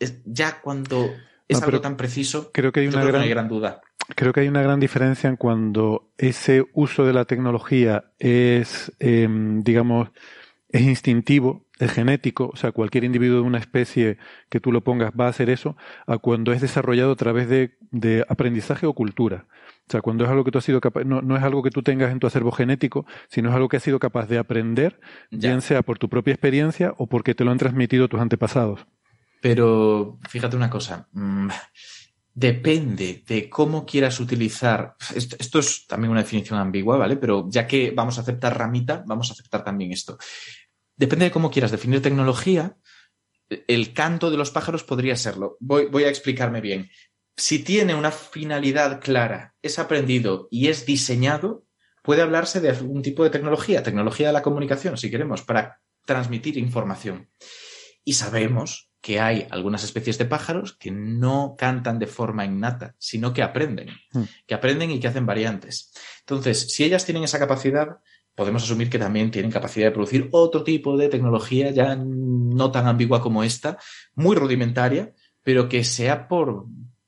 [0.00, 1.10] es- ya cuando
[1.48, 3.80] es No, algo tan preciso, Creo que hay una que gran, no hay gran duda.
[4.14, 9.62] creo que hay una gran diferencia en cuando ese uso de la tecnología es, em,
[9.62, 10.08] digamos,
[10.68, 15.12] es instintivo, es genético, o sea, cualquier individuo de una especie que tú lo pongas
[15.18, 19.46] va a hacer eso, a cuando es desarrollado a través de, de aprendizaje o cultura.
[19.88, 21.70] O sea, cuando es algo que tú has sido capaz, no, no es algo que
[21.70, 24.98] tú tengas en tu acervo genético, sino es algo que has sido capaz de aprender,
[25.30, 25.50] Ya.
[25.50, 28.86] bien sea por tu propia experiencia o porque te lo han transmitido tus antepasados.
[29.40, 31.48] Pero fíjate una cosa, mm,
[32.36, 34.94] depende de cómo quieras utilizar.
[35.14, 37.16] Esto, es también una definición ambigua, ¿vale?
[37.16, 40.18] Pero ya que vamos a aceptar ramita, vamos a aceptar también esto.
[40.94, 42.76] Depende de cómo quieras definir tecnología.
[43.48, 45.56] El canto de los pájaros podría serlo.
[45.60, 46.90] Voy, voy a explicarme bien.
[47.38, 51.64] Si tiene una finalidad clara, es aprendido y es diseñado,
[52.02, 56.58] puede hablarse de algún tipo de tecnología, tecnología de la comunicación, si queremos, para transmitir
[56.58, 57.30] información.
[58.04, 63.32] Y sabemos que hay algunas especies de pájaros que no cantan de forma innata, sino
[63.32, 64.22] que aprenden, Mm.
[64.48, 65.92] que aprenden y que hacen variantes.
[66.20, 67.98] Entonces, si ellas tienen esa capacidad,
[68.34, 72.88] podemos asumir que también tienen capacidad de producir otro tipo de tecnología, ya no tan
[72.88, 73.78] ambigua como esta,
[74.16, 75.12] muy rudimentaria,
[75.44, 76.64] pero que sea por,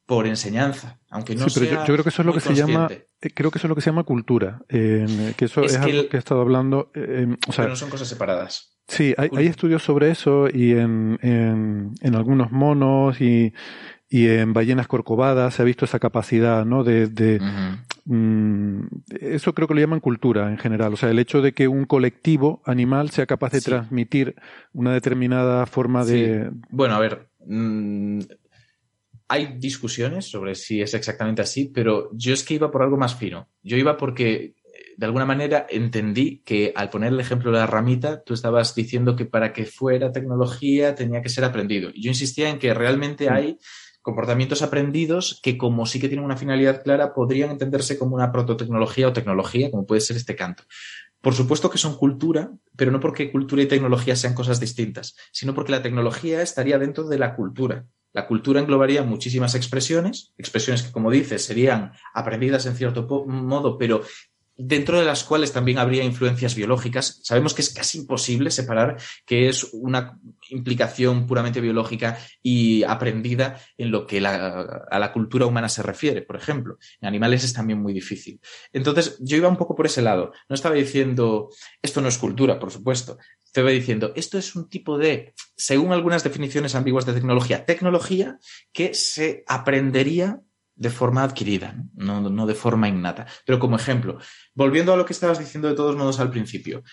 [0.07, 2.41] por enseñanza, aunque no sí, pero yo, sea yo creo que eso es lo que
[2.41, 5.63] se llama, eh, creo que eso es lo que se llama cultura, eh, que eso
[5.65, 7.77] Es es, que algo el- que he estado hablando, eh, eh, o sea, pero no
[7.77, 8.78] son cosas separadas.
[8.89, 13.53] Sí, hay, estudios sobre eso y en, en, en algunos monos y,
[14.09, 16.83] y en ballenas corcovadas se ha visto esa capacidad, ¿no?
[16.85, 17.39] De,
[18.07, 18.81] mm,
[19.21, 20.95] eso creo que lo llaman cultura en general.
[20.95, 23.67] O sea, el hecho de que un colectivo animal sea capaz de Sí.
[23.67, 24.35] transmitir
[24.73, 26.51] una determinada forma de.
[26.71, 28.21] Bueno, a ver, mm,
[29.29, 33.15] hay discusiones sobre si es exactamente así, pero yo es que iba por algo más
[33.15, 33.49] fino.
[33.63, 34.55] Yo iba porque,
[34.99, 39.15] de alguna manera, entendí que al poner el ejemplo de la ramita, tú estabas diciendo
[39.15, 41.91] que para que fuera tecnología tenía que ser aprendido.
[41.95, 43.59] Y yo insistía en que realmente hay
[44.03, 49.07] comportamientos aprendidos que, como sí que tienen una finalidad clara, podrían entenderse como una prototecnología
[49.07, 50.65] o tecnología, como puede ser este canto.
[51.21, 55.55] Por supuesto que son cultura, pero no porque cultura y tecnología sean cosas distintas, sino
[55.55, 57.87] porque la tecnología estaría dentro de la cultura.
[58.13, 64.03] La cultura englobaría muchísimas expresiones, expresiones que, como dices, serían aprendidas en cierto modo, pero
[64.59, 67.21] dentro de las cuales también habría influencias biológicas.
[67.23, 70.19] Sabemos que es casi imposible separar que es una
[70.51, 76.37] implicación puramente biológica y aprendida en lo que a la cultura humana se refiere, por
[76.37, 76.79] ejemplo.
[77.01, 78.41] En animales es también muy difícil.
[78.73, 80.33] Entonces, yo iba un poco por ese lado.
[80.49, 83.17] No estaba diciendo, esto no es cultura, por supuesto.
[83.45, 88.39] Estaba diciendo, esto es un tipo de, según algunas definiciones ambiguas de tecnología, tecnología
[88.73, 90.41] que se aprendería
[90.79, 93.27] de forma adquirida, no, no de forma innata.
[93.45, 94.19] Pero como ejemplo,
[94.55, 96.85] volviendo a lo que estabas diciendo de todos modos al principio,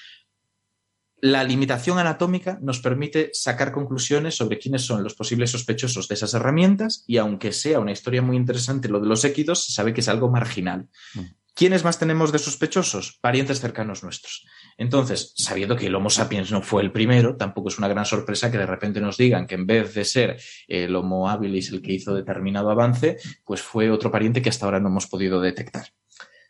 [1.22, 6.34] la limitación anatómica nos permite sacar conclusiones sobre quiénes son los posibles sospechosos de esas
[6.34, 10.02] herramientas y aunque sea una historia muy interesante lo de los équidos, se sabe que
[10.02, 10.88] es algo marginal.
[11.14, 11.22] Mm.
[11.54, 13.18] ¿Quiénes más tenemos de sospechosos?
[13.22, 14.46] Parientes cercanos nuestros.
[14.78, 18.52] Entonces, sabiendo que el Homo sapiens no fue el primero, tampoco es una gran sorpresa
[18.52, 20.38] que de repente nos digan que en vez de ser
[20.68, 24.80] el Homo habilis el que hizo determinado avance, pues fue otro pariente que hasta ahora
[24.80, 25.88] no hemos podido detectar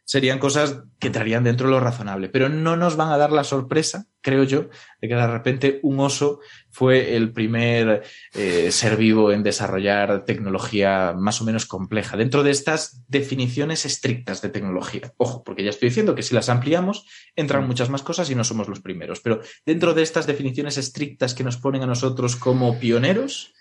[0.06, 3.44] serían cosas que entrarían dentro de lo razonable, pero no nos van a dar la
[3.44, 4.70] sorpresa, creo yo,
[5.02, 8.04] de que de repente un oso fue el primer
[8.34, 14.44] eh, ser vivo en desarrollar tecnología más o menos compleja, dentro de estas definiciones estrictas
[14.44, 15.12] de tecnología.
[15.18, 18.44] Ojo, porque ya estoy diciendo que si las ampliamos, entran muchas más cosas y no
[18.44, 22.80] somos los primeros, pero dentro de estas definiciones estrictas que nos ponen a nosotros como
[22.80, 23.54] pioneros,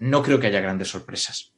[0.00, 1.52] no creo que haya grandes sorpresas.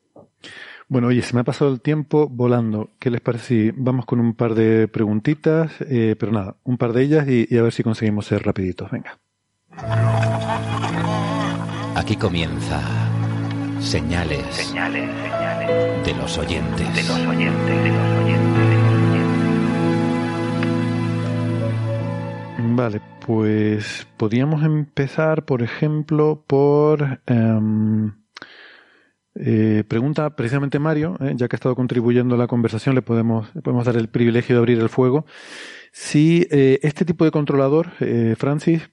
[0.88, 2.90] Bueno, oye, se me ha pasado el tiempo volando.
[2.98, 5.72] ¿Qué les parece si vamos con un par de preguntitas?
[5.80, 8.90] Eh, pero nada, un par de ellas y, y a ver si conseguimos ser rapiditos.
[8.90, 9.18] Venga.
[11.96, 12.80] Aquí comienza
[13.80, 16.94] Señales, Señales, señales de los oyentes.
[16.94, 19.24] de los oyentes, de los oyentes, de los oyentes.
[22.76, 27.20] Vale, pues podríamos empezar, por ejemplo, por...
[27.26, 28.12] em,
[29.36, 33.54] eh, pregunta precisamente Mario, eh, ya que ha estado contribuyendo a la conversación, le podemos,
[33.54, 35.26] le podemos dar el privilegio de abrir el fuego.
[35.92, 37.90] Si eh, este tipo de controlador,
[38.36, 38.90] Francis,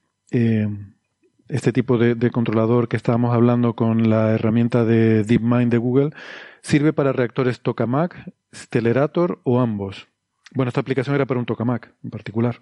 [1.49, 6.09] este tipo de, de controlador que estábamos hablando con la herramienta de DeepMind de Google,
[6.61, 8.15] sirve para reactores Tokamak,
[8.53, 10.07] Stellarator o ambos.
[10.53, 12.61] Bueno, esta aplicación era para un Tokamak en particular.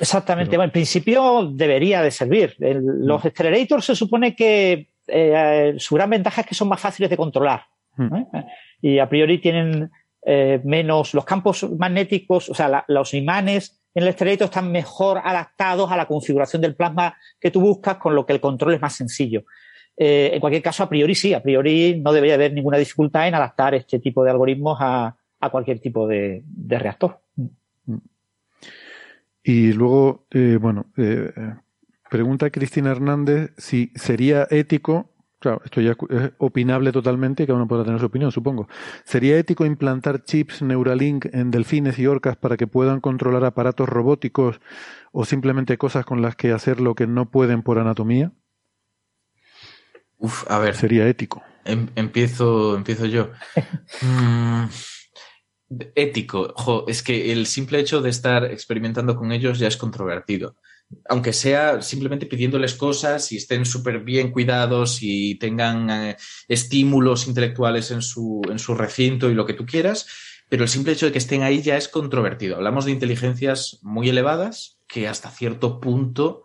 [0.00, 0.50] Exactamente.
[0.50, 2.54] Pero- Bueno, en principio debería de servir.
[2.60, 7.10] El- los accelerators se supone que eh, su gran ventaja es que son más fáciles
[7.10, 7.62] de controlar.
[7.96, 8.24] Hmm.
[8.80, 9.90] Y a priori tienen
[10.24, 15.18] eh, menos los campos magnéticos, o sea, la- los imanes en el accelerator están mejor
[15.24, 18.80] adaptados a la configuración del plasma que tú buscas, con lo que el control es
[18.80, 19.44] más sencillo.
[19.96, 23.34] Eh, en cualquier caso, a priori sí, a priori no debería haber ninguna dificultad en
[23.34, 27.18] adaptar este tipo de algoritmos a, a cualquier tipo de, de reactor.
[29.42, 31.32] Y luego, eh, bueno, eh,
[32.10, 37.84] pregunta Cristina Hernández si sería ético, claro, esto ya es opinable totalmente, cada uno podrá
[37.84, 38.68] tener su opinión, supongo.
[39.04, 44.60] ¿Sería ético implantar chips Neuralink en delfines y orcas para que puedan controlar aparatos robóticos
[45.12, 48.32] o simplemente cosas con las que hacer lo que no pueden por anatomía?
[50.18, 51.42] Uf, a ver, Sería ético.
[51.64, 53.30] Em- empiezo, empiezo yo.
[54.02, 54.64] Mm,
[55.94, 56.54] ético.
[56.56, 60.56] Jo, es que el simple hecho de estar experimentando con ellos ya es controvertido.
[61.08, 66.16] Aunque sea simplemente pidiéndoles cosas y estén súper bien cuidados y tengan eh,
[66.48, 70.06] estímulos intelectuales en su, en su recinto y lo que tú quieras,
[70.48, 72.56] pero el simple hecho de que estén ahí ya es controvertido.
[72.56, 76.44] Hablamos de inteligencias muy elevadas que hasta cierto punto,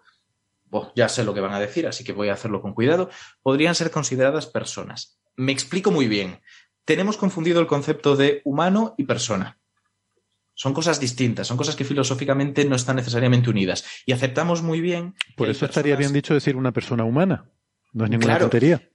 [0.72, 3.09] oh, ya sé lo que van a decir, así que voy a hacerlo con cuidado,
[3.41, 5.17] podrían ser consideradas personas.
[5.35, 6.41] Me explico muy bien.
[6.85, 9.57] Tenemos confundido el concepto de humano y persona.
[10.56, 13.83] Son cosas distintas, son cosas que filosóficamente no están necesariamente unidas.
[14.06, 15.15] Y aceptamos muy bien.
[15.35, 17.49] Por eso estaría bien dicho decir una persona humana.
[17.91, 18.45] No es ninguna Claro.
[18.45, 18.90] tontería.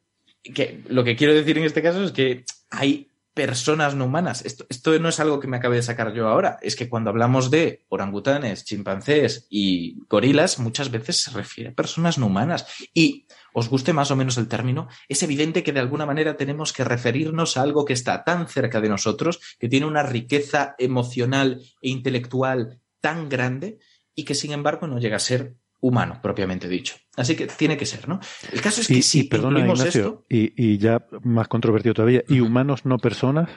[0.55, 3.11] que lo que quiero decir en este caso es que hay
[3.47, 4.45] personas no humanas.
[4.45, 6.59] Esto, esto no es algo que me acabe de sacar yo ahora.
[6.63, 12.19] Es que cuando hablamos de orangutanes, chimpancés y gorilas, muchas veces se refiere a personas
[12.19, 12.67] no humanas.
[12.93, 16.73] Y os guste más o menos el término, es evidente que de alguna manera tenemos
[16.73, 21.61] que referirnos a algo que está tan cerca de nosotros, que tiene una riqueza emocional
[21.83, 23.79] e intelectual tan grande
[24.15, 26.97] y que sin embargo no llega a ser humano propiamente dicho.
[27.17, 28.21] Así que tiene que ser, ¿no?
[28.53, 31.49] El caso es que Y, si y perdona, incluimos Ignacio, esto, y, y ya más
[31.49, 33.49] controvertido todavía, ¿y humanos no personas?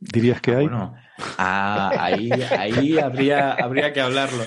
[0.00, 0.64] ¿Dirías que Ah, hay?
[0.66, 0.94] Bueno,
[1.38, 4.44] ah, ahí, ahí habría, habría que hablarlo.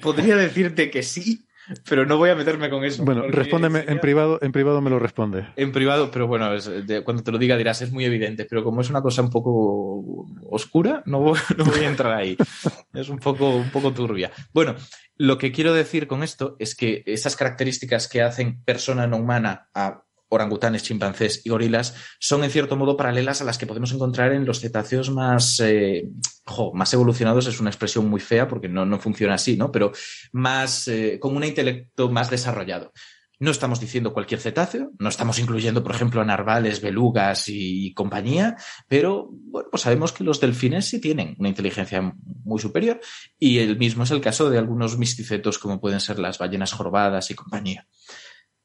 [0.00, 1.46] Podría decirte que sí,
[1.88, 3.04] pero no voy a meterme con eso.
[3.04, 5.46] Bueno, respóndeme en privado, en privado me lo responde.
[5.56, 8.64] En privado, pero bueno, es- de- cuando te lo diga dirás, es muy evidente, pero
[8.64, 12.36] como es una cosa un poco oscura, no voy, no voy a entrar ahí.
[12.92, 14.30] Es un poco, un poco turbia.
[14.52, 14.74] Bueno,
[15.16, 19.68] lo que quiero decir con esto es que esas características que hacen persona no humana
[19.74, 24.32] a orangutanes, chimpancés y gorilas son en cierto modo paralelas a las que podemos encontrar
[24.32, 26.08] en los cetáceos más, eh,
[26.72, 27.46] más evolucionados.
[27.46, 29.70] Es una expresión muy fea porque no, no funciona así, ¿no?
[29.70, 29.92] Pero
[30.32, 32.92] más, eh, con un intelecto más desarrollado.
[33.40, 38.56] No estamos diciendo cualquier cetáceo, no estamos incluyendo, por ejemplo, a narvales, belugas y compañía,
[38.86, 43.00] pero bueno, pues sabemos que los delfines sí tienen una inteligencia muy superior
[43.38, 47.30] y el mismo es el caso de algunos misticetos como pueden ser las ballenas jorobadas
[47.30, 47.88] y compañía.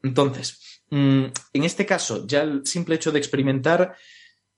[0.03, 3.95] Entonces, en este caso, ya el simple hecho de experimentar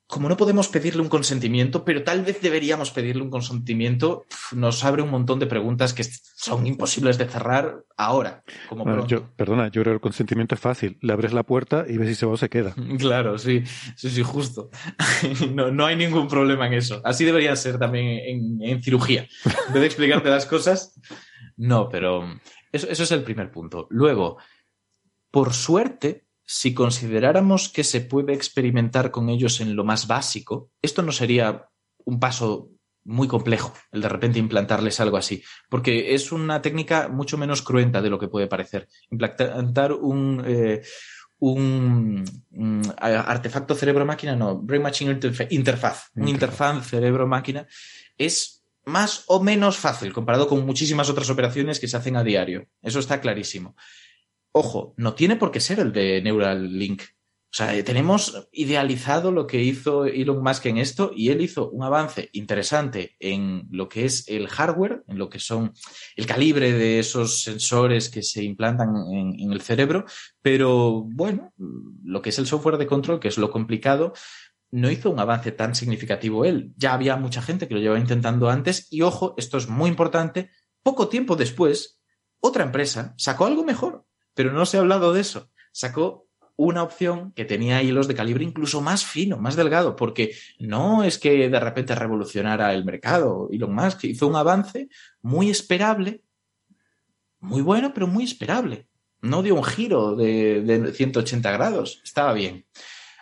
[0.08, 5.02] como no podemos pedirle un consentimiento, pero tal vez deberíamos pedirle un consentimiento, nos abre
[5.02, 8.42] un montón de preguntas que son imposibles de cerrar ahora.
[8.70, 9.16] Como Bueno, pronto.
[9.16, 10.98] yo, perdona, yo creo que el consentimiento es fácil.
[11.02, 12.74] Le abres la puerta y ves si se va o se queda.
[12.98, 13.64] Claro, sí,
[13.98, 14.70] sí, sí, justo.
[15.54, 17.02] No, no hay ningún problema en eso.
[17.04, 19.28] Así debería ser también en, en cirugía.
[19.68, 20.98] En vez de explicarte las cosas,
[21.58, 22.24] no, pero
[22.72, 23.88] eso, eso es el primer punto.
[23.90, 24.38] Luego,
[25.32, 31.02] por suerte, si consideráramos que se puede experimentar con ellos en lo más básico, esto
[31.04, 31.70] no sería
[32.06, 32.70] un paso
[33.04, 38.02] muy complejo, el de repente implantarles algo así, porque es una técnica mucho menos cruenta
[38.02, 38.88] de lo que puede parecer.
[39.10, 40.82] Implantar un, eh,
[41.40, 47.66] un, un artefacto cerebro-máquina, no, Brain Machine Interfa- Interfaz, un interfaz cerebro-máquina,
[48.18, 52.68] es más o menos fácil comparado con muchísimas otras operaciones que se hacen a diario.
[52.82, 53.76] Eso está clarísimo.
[54.60, 57.04] Ojo, no tiene por qué ser el de Neuralink.
[57.04, 61.70] O sea, eh, tenemos idealizado lo que hizo Elon Musk en esto y él hizo
[61.70, 65.74] un avance interesante en lo que es el hardware, en lo que son
[66.16, 70.06] el calibre de esos sensores que se implantan en, en el cerebro,
[70.42, 71.54] pero bueno,
[72.04, 74.14] lo que es el software de control, que es lo complicado,
[74.72, 76.74] no hizo un avance tan significativo él.
[76.78, 80.50] Ya había mucha gente que lo llevaba intentando antes y ojo, esto es muy importante,
[80.82, 82.02] poco tiempo después,
[82.40, 84.07] otra empresa sacó algo mejor,
[84.38, 85.50] pero no se ha hablado de eso.
[85.72, 91.04] Sacó una opción que tenía hilos de calibre incluso más fino, más delgado, porque no
[91.04, 93.50] es que de repente revolucionara el mercado.
[93.52, 94.90] Elon Musk hizo un avance
[95.24, 96.22] muy esperable,
[97.40, 98.88] muy bueno, pero muy esperable.
[99.22, 102.68] No dio un giro de, de 180 grados, estaba bien.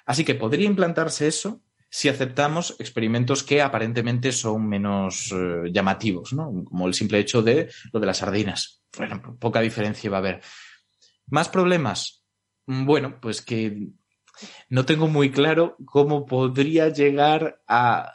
[0.05, 6.65] Así que podría implantarse eso si aceptamos experimentos que aparentemente son menos eh, llamativos, ¿no?
[6.65, 8.81] Como el simple hecho de lo de las sardinas.
[8.97, 10.41] Bueno, poca diferencia va a haber.
[11.27, 12.23] ¿Más problemas?
[12.67, 13.89] Mm, Bueno, pues que
[14.69, 18.13] no tengo muy claro cómo podría llegar a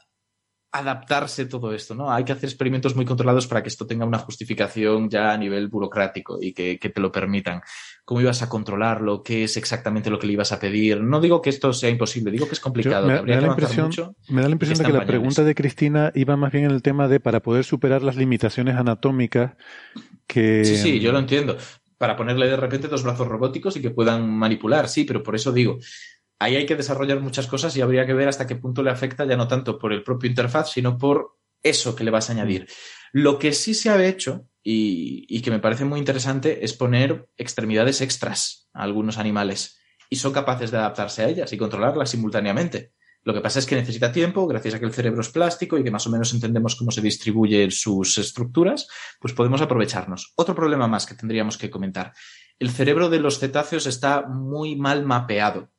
[0.73, 2.13] adaptarse todo esto, ¿no?
[2.13, 5.69] Hay que hacer experimentos muy controlados para que esto tenga una justificación ya a nivel
[5.69, 7.61] burocrático y que, que te lo permitan.
[8.05, 9.23] ¿Cómo ibas a controlarlo?
[9.23, 11.01] ¿Qué es exactamente lo que le ibas a pedir?
[11.01, 13.09] No digo que esto sea imposible, digo que es complicado.
[13.09, 14.15] Me, da que impresión, mucho.
[14.29, 16.83] me da la impresión de que la pregunta de Cristina iba más bien en el
[16.83, 19.55] tema de para poder superar las limitaciones anatómicas
[20.29, 20.65] que...
[20.65, 21.57] Sí, sí, yo lo entiendo.
[22.01, 25.53] Para ponerle de repente dos brazos robóticos y que puedan manipular, sí, pero por eso
[25.53, 25.77] digo,
[26.39, 29.27] ahí hay que desarrollar muchas cosas y habría que ver hasta qué punto le afecta
[29.27, 32.69] ya no tanto por el propio interfaz, sino por eso que le vas a añadir.
[33.13, 37.29] Lo que sí se ha hecho y, y que me parece muy interesante es poner
[37.37, 42.95] extremidades extras a algunos animales y son capaces de adaptarse a ellas y controlarlas simultáneamente.
[43.23, 45.85] Lo que pasa es que necesita tiempo, gracias a que el cerebro es plástico y
[45.85, 48.89] que más o menos entendemos cómo se distribuyen sus estructuras,
[49.21, 50.33] pues podemos aprovecharnos.
[50.37, 52.15] Otro problema más que tendríamos que comentar.
[52.59, 55.71] El cerebro de los cetáceos está muy mal mapeado.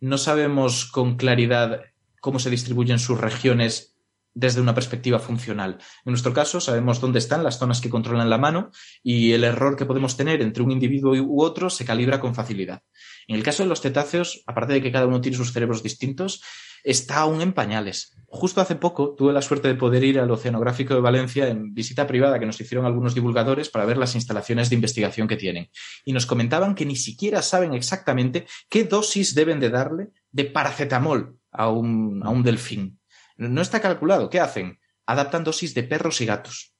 [0.00, 1.82] No sabemos con claridad
[2.20, 3.96] cómo se distribuyen sus regiones
[4.34, 5.78] desde una perspectiva funcional.
[6.04, 8.70] En nuestro caso, sabemos dónde están las zonas que controlan la mano
[9.02, 12.82] y el error que podemos tener entre un individuo u otro se calibra con facilidad.
[13.28, 16.42] En el caso de los cetáceos, aparte de que cada uno tiene sus cerebros distintos,
[16.82, 18.16] está aún en pañales.
[18.26, 22.06] Justo hace poco tuve la suerte de poder ir al Oceanográfico de Valencia en visita
[22.06, 25.70] privada que nos hicieron algunos divulgadores para ver las instalaciones de investigación que tienen.
[26.06, 31.38] Y nos comentaban que ni siquiera saben exactamente qué dosis deben de darle de paracetamol
[31.52, 32.98] a un, a un delfín.
[33.36, 34.30] No está calculado.
[34.30, 34.80] ¿Qué hacen?
[35.06, 36.74] Adaptan dosis de perros y gatos.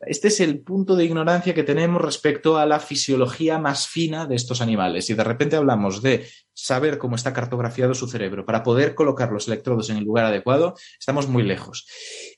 [0.00, 4.36] Este es el punto de ignorancia que tenemos respecto a la fisiología más fina de
[4.36, 5.10] estos animales.
[5.10, 9.48] Y de repente hablamos de saber cómo está cartografiado su cerebro para poder colocar los
[9.48, 11.86] electrodos en el lugar adecuado, estamos muy lejos.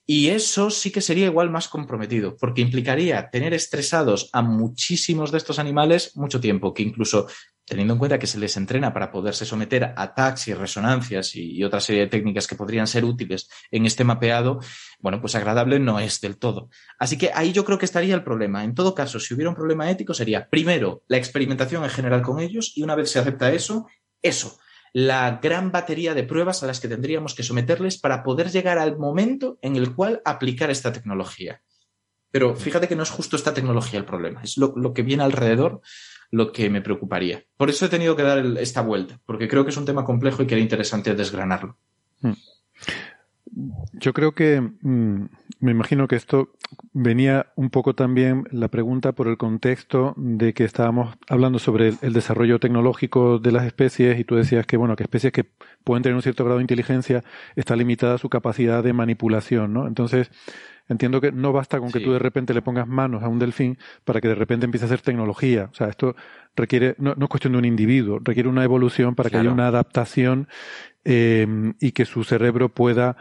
[0.07, 5.39] Y eso sí que sería igual más comprometido, porque implicaría tener estresados a muchísimos de
[5.39, 7.29] estos animales mucho tiempo, que incluso
[7.71, 11.53] teniendo en cuenta que se les entrena para poderse someter a tags y resonancias y,
[11.53, 14.59] y otra serie de técnicas que podrían ser útiles en este mapeado,
[14.99, 16.69] bueno, pues agradable no es del todo.
[16.99, 18.65] Así que ahí yo creo que estaría el problema.
[18.65, 22.41] En todo caso, si hubiera un problema ético, sería primero la experimentación en general con
[22.41, 23.87] ellos y una vez se acepta eso,
[24.21, 24.59] eso,
[24.93, 28.99] la gran batería de pruebas a las que tendríamos que someterles para poder llegar al
[28.99, 31.63] momento en el cual aplicar esta tecnología.
[32.33, 35.23] Pero fíjate que no es justo esta tecnología el problema, es lo, lo que viene
[35.23, 35.83] alrededor
[36.31, 37.45] lo que me preocuparía.
[37.57, 40.43] Por eso he tenido que dar esta vuelta, porque creo que es un tema complejo
[40.43, 41.77] y que era interesante desgranarlo.
[43.93, 45.25] Yo creo que mm,
[45.59, 46.51] me imagino que esto
[46.93, 51.99] venía un poco también la pregunta por el contexto de que estábamos hablando sobre el,
[52.01, 55.51] el desarrollo tecnológico de las especies y tú decías que bueno que especies que
[55.83, 57.25] pueden tener un cierto grado de inteligencia
[57.57, 59.89] está limitada su capacidad de manipulación, ¿no?
[59.89, 60.31] Entonces
[60.91, 62.05] Entiendo que no basta con que Sí.
[62.05, 64.89] tú de repente le pongas manos a un delfín para que de repente empiece a
[64.89, 65.69] hacer tecnología.
[65.73, 66.15] O sea, esto
[66.57, 69.69] requiere, no, no es cuestión de un individuo, requiere una evolución para que haya una
[69.69, 70.49] adaptación
[71.05, 71.47] eh,
[71.81, 73.17] y que su cerebro pueda,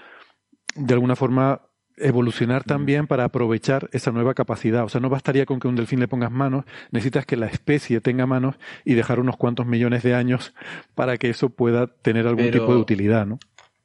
[0.75, 1.61] de alguna forma,
[2.01, 4.83] evolucionar también para aprovechar esa nueva capacidad.
[4.85, 7.45] O sea, no bastaría con que a un delfín le pongas manos, necesitas que la
[7.47, 10.53] especie tenga manos y dejar unos cuantos millones de años
[10.95, 13.37] para que eso pueda tener algún Pero- tipo de utilidad, ¿no?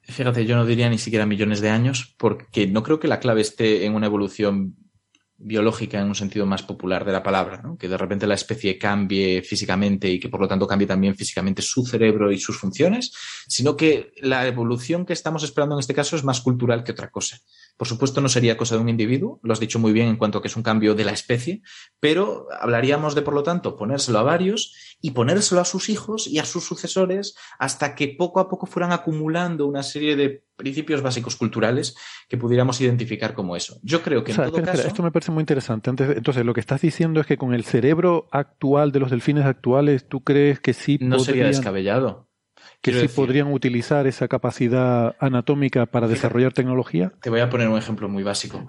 [0.07, 3.41] Fíjate, yo no diría ni siquiera millones de años, porque no creo que la clave
[3.41, 4.75] esté en una evolución
[5.37, 7.77] biológica en un sentido más popular de la palabra, ¿no?
[7.77, 11.61] que de repente la especie cambie físicamente y que por lo tanto cambie también físicamente
[11.61, 13.11] su cerebro y sus funciones,
[13.47, 17.09] sino que la evolución que estamos esperando en este caso es más cultural que otra
[17.09, 17.37] cosa.
[17.77, 20.37] Por supuesto, no sería cosa de un individuo, lo has dicho muy bien en cuanto
[20.37, 21.61] a que es un cambio de la especie,
[21.99, 26.39] pero hablaríamos de, por lo tanto, ponérselo a varios y ponérselo a sus hijos y
[26.39, 31.35] a sus sucesores hasta que poco a poco fueran acumulando una serie de principios básicos
[31.35, 31.97] culturales
[32.29, 33.77] que pudiéramos identificar como eso.
[33.83, 34.87] Yo creo que O sea, en todo espera, espera, caso...
[34.87, 35.89] esto me parece muy interesante.
[35.89, 39.11] Antes de- entonces, lo que estás diciendo es que con el cerebro actual de los
[39.11, 42.29] delfines actuales, ¿tú crees que sí No sería descabellado.
[42.85, 47.13] Que Quiero sí decir, podrían utilizar esa capacidad anatómica para desarrollar tecnología?
[47.19, 48.63] Te voy a poner un ejemplo muy básico.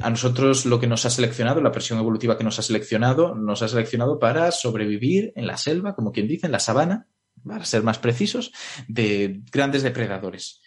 [0.00, 3.62] A nosotros lo que nos ha seleccionado, la presión evolutiva que nos ha seleccionado, nos
[3.62, 7.06] ha seleccionado para sobrevivir en la selva, como quien dice, en la sabana,
[7.46, 8.50] para ser más precisos,
[8.88, 10.60] de grandes depredadores.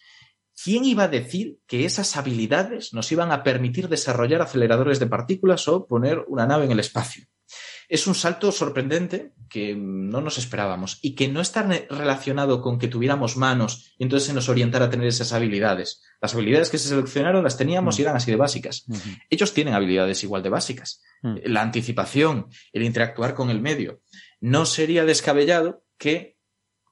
[0.64, 5.68] ¿Quién iba a decir que esas habilidades nos iban a permitir desarrollar aceleradores de partículas
[5.68, 7.26] o poner una nave en el espacio?
[7.90, 12.80] Es un salto sorprendente que no nos esperábamos y que no está re- relacionado con
[12.80, 16.02] que tuviéramos manos y entonces se nos orientara a tener esas habilidades.
[16.22, 18.86] Las habilidades que se seleccionaron las teníamos y eran así de básicas.
[19.30, 21.02] Ellos tienen habilidades igual de básicas.
[21.22, 24.02] La anticipación, el interactuar con el medio.
[24.42, 26.35] No sería descabellado que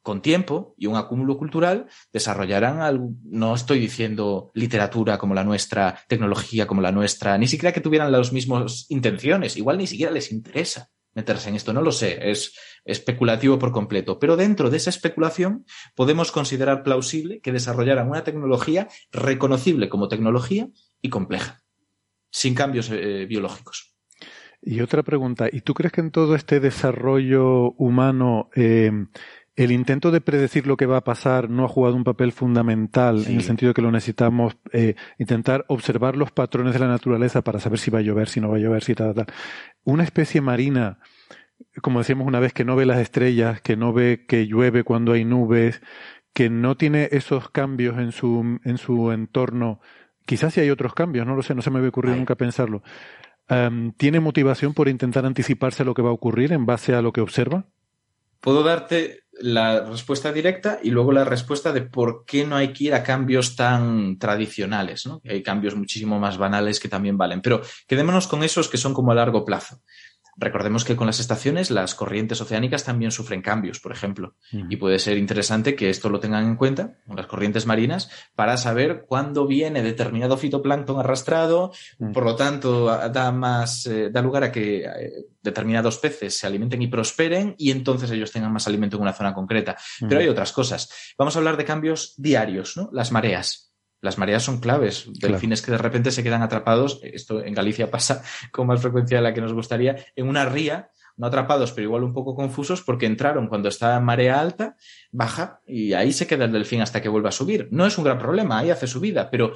[0.04, 5.98] con tiempo y un acúmulo cultural desarrollaran algo, no estoy diciendo literatura como la nuestra,
[6.08, 10.32] tecnología como la nuestra, ni siquiera que tuvieran las mismas intenciones, igual ni siquiera les
[10.32, 12.54] interesa meterse en esto, no lo sé, es
[12.86, 15.66] especulativo por completo, pero dentro de esa especulación
[15.96, 20.70] podemos considerar plausible que desarrollaran una tecnología reconocible como tecnología
[21.02, 21.62] y compleja,
[22.30, 23.96] sin cambios eh, biológicos.
[24.66, 28.92] Y otra pregunta, ¿y tú crees que en todo este desarrollo humano eh,
[29.56, 33.20] el intento de predecir lo que va a pasar no ha jugado un papel fundamental
[33.20, 33.32] Sí.
[33.32, 37.44] en el sentido de que lo necesitamos eh, intentar observar los patrones de la naturaleza
[37.44, 39.28] para saber si va a llover, si no va a llover, si tal, tal.
[39.84, 40.98] Una especie marina,
[41.82, 45.12] como decíamos una vez, que no ve las estrellas, que no ve que llueve cuando
[45.14, 45.82] hay nubes,
[46.34, 49.80] que no tiene esos cambios en su, en su entorno.
[50.26, 52.82] Quizás si hay otros cambios, no lo sé, no se me había ocurrido nunca pensarlo.
[53.98, 57.12] ¿Tiene motivación por intentar anticiparse a lo que va a ocurrir en base a lo
[57.14, 57.66] que observa?
[58.40, 62.86] Puedo darte la respuesta directa y luego la respuesta de por qué no hay que
[62.86, 65.22] ir a cambios tan tradicionales, ¿no?
[65.28, 67.42] Hay cambios muchísimo más banales que también valen.
[67.42, 69.82] Pero quedémonos con esos que son como a largo plazo.
[70.36, 74.36] Recordemos que con las estaciones las corrientes oceánicas también sufren cambios, por ejemplo.
[74.52, 79.06] Y puede ser interesante que esto lo tengan en cuenta, las corrientes marinas, para saber
[79.08, 82.12] cuándo viene determinado fitoplancton arrastrado, Mm.
[82.12, 86.82] por lo tanto, da más, eh, da lugar a que eh, determinados peces se alimenten
[86.82, 89.76] y prosperen y entonces ellos tengan más alimento en una zona concreta.
[90.08, 90.90] Pero hay otras cosas.
[91.18, 92.90] Vamos a hablar de cambios diarios, ¿no?
[92.92, 93.73] Las mareas.
[94.04, 95.08] Las mareas son claves.
[95.20, 95.36] Claro.
[95.36, 99.24] Delfines que de repente se quedan atrapados, esto en Galicia pasa con más frecuencia de
[99.24, 103.06] la que nos gustaría, en una ría, no atrapados, pero igual un poco confusos porque
[103.06, 104.76] entraron cuando está marea alta,
[105.12, 107.70] baja y ahí se queda el delfín hasta que vuelva a subir.
[107.72, 109.54] No es un gran problema, ahí hace su vida, pero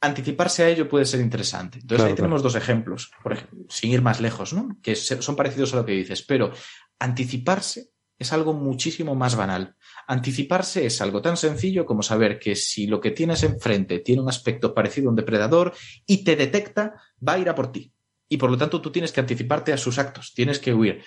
[0.00, 1.78] anticiparse a ello puede ser interesante.
[1.78, 4.76] Entonces Claro, ahí tenemos dos ejemplos, por ejemplo, sin ir más lejos, ¿no?
[4.82, 6.50] Que son parecidos a lo que dices, pero
[6.98, 9.76] anticiparse es algo muchísimo más banal.
[10.06, 14.28] Anticiparse es algo tan sencillo como saber que si lo que tienes enfrente tiene un
[14.28, 15.72] aspecto parecido a un depredador
[16.06, 16.94] y te detecta,
[17.26, 17.92] va a ir a por ti.
[18.28, 21.02] Y por lo tanto tú tienes que anticiparte a sus actos, tienes que huir.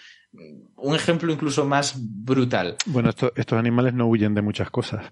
[0.76, 2.76] Un ejemplo incluso más brutal.
[2.85, 5.11] Bueno, esto- estos animales no huyen de muchas cosas.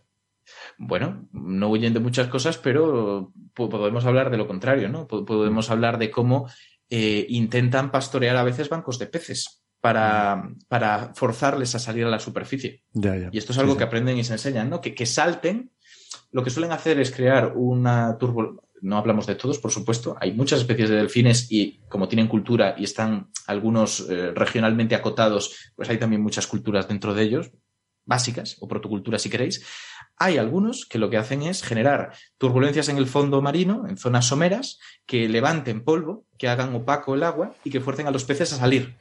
[0.78, 5.08] Bueno, no huyen de muchas cosas, pero po- podemos hablar de lo contrario, ¿no?
[5.08, 6.48] Po- Podemos hablar de cómo
[6.90, 12.18] eh, intentan pastorear a veces bancos de peces para, para forzarles a salir a la
[12.18, 12.82] superficie.
[12.92, 13.30] Ya, ya.
[13.32, 13.78] Y esto es algo sí.
[13.78, 14.82] que aprenden y se enseñan, ¿no?
[14.82, 15.70] Que, que salten.
[16.32, 18.64] Lo que suelen hacer es crear una turbo.
[18.82, 20.18] No hablamos de todos, por supuesto.
[20.20, 25.72] Hay muchas especies de delfines y como tienen cultura y están algunos eh, regionalmente acotados,
[25.76, 27.52] pues hay también muchas culturas dentro de ellos,
[28.06, 29.64] básicas o protoculturas si queréis.
[30.18, 34.26] Hay algunos que lo que hacen es generar turbulencias en el fondo marino, en zonas
[34.26, 38.52] someras, que levanten polvo, que hagan opaco el agua y que fuercen a los peces
[38.52, 38.96] a salir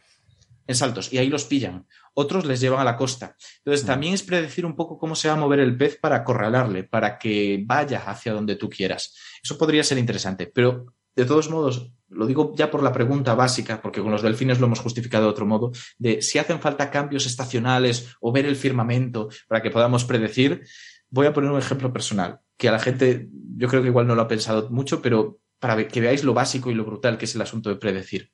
[0.67, 1.87] en saltos y ahí los pillan.
[2.15, 3.37] Otros les llevan a la costa.
[3.59, 6.85] Entonces, también es predecir un poco cómo se va a mover el pez para acorralarle,
[6.85, 9.15] para que vaya hacia donde tú quieras.
[9.43, 10.87] Eso podría ser interesante, pero
[11.17, 14.67] de todos modos, lo digo ya por la pregunta básica, porque con los delfines lo
[14.67, 19.29] hemos justificado de otro modo, de si hacen falta cambios estacionales o ver el firmamento
[19.47, 20.67] para que podamos predecir,
[21.11, 24.17] voy a poner un ejemplo personal, que a la gente yo creo que igual no
[24.17, 27.35] lo ha pensado mucho, pero para que veáis lo básico y lo brutal que es
[27.35, 28.33] el asunto de predecir.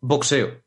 [0.00, 0.63] Boxeo.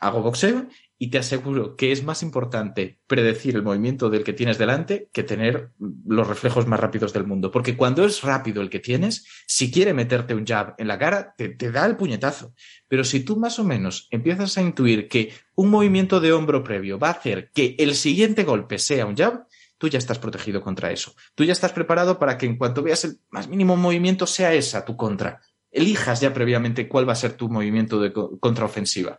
[0.00, 0.66] Hago boxeo
[1.02, 5.22] y te aseguro que es más importante predecir el movimiento del que tienes delante que
[5.22, 5.70] tener
[6.06, 7.50] los reflejos más rápidos del mundo.
[7.50, 11.34] Porque cuando es rápido el que tienes, si quiere meterte un jab en la cara,
[11.36, 12.52] te, da el puñetazo.
[12.86, 16.98] Pero si tú más o menos empiezas a intuir que un movimiento de hombro previo
[16.98, 19.46] va a hacer que el siguiente golpe sea un jab,
[19.78, 21.14] tú ya estás protegido contra eso.
[21.34, 24.84] Tú ya estás preparado para que en cuanto veas el más mínimo movimiento sea esa
[24.84, 25.40] tu contra.
[25.70, 29.18] Elijas ya previamente cuál va a ser tu movimiento de contraofensiva.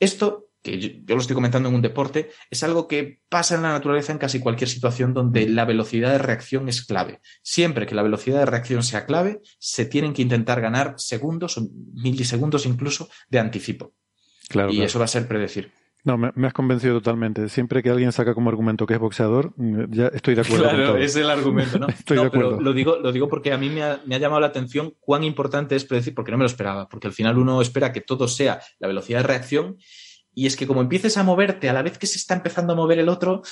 [0.00, 3.62] Esto que yo, yo, lo estoy comentando en un deporte, es algo que pasa en
[3.62, 7.20] la naturaleza en casi cualquier situación donde la velocidad de reacción es clave.
[7.42, 11.68] Siempre que la velocidad de reacción sea clave, se tienen que intentar ganar segundos o
[11.94, 13.94] milisegundos incluso de anticipo.
[14.48, 14.86] Claro, y claro.
[14.86, 15.72] eso va a ser predecir.
[16.04, 17.48] No, me, me, has convencido totalmente.
[17.48, 19.52] Siempre que alguien saca como argumento que es boxeador,
[19.90, 20.64] ya estoy de acuerdo.
[20.64, 20.98] Claro, con todo.
[20.98, 21.86] es el argumento, ¿no?
[21.88, 22.50] estoy no, de acuerdo.
[22.50, 24.94] Pero lo digo, lo digo porque a mí me ha, me ha, llamado la atención
[25.00, 28.00] cuán importante es predecir, porque no me lo esperaba, porque al final uno espera que
[28.00, 29.76] todo sea la velocidad de reacción
[30.34, 32.76] y es que como empieces a moverte a la vez que se está empezando a
[32.76, 33.42] mover el otro,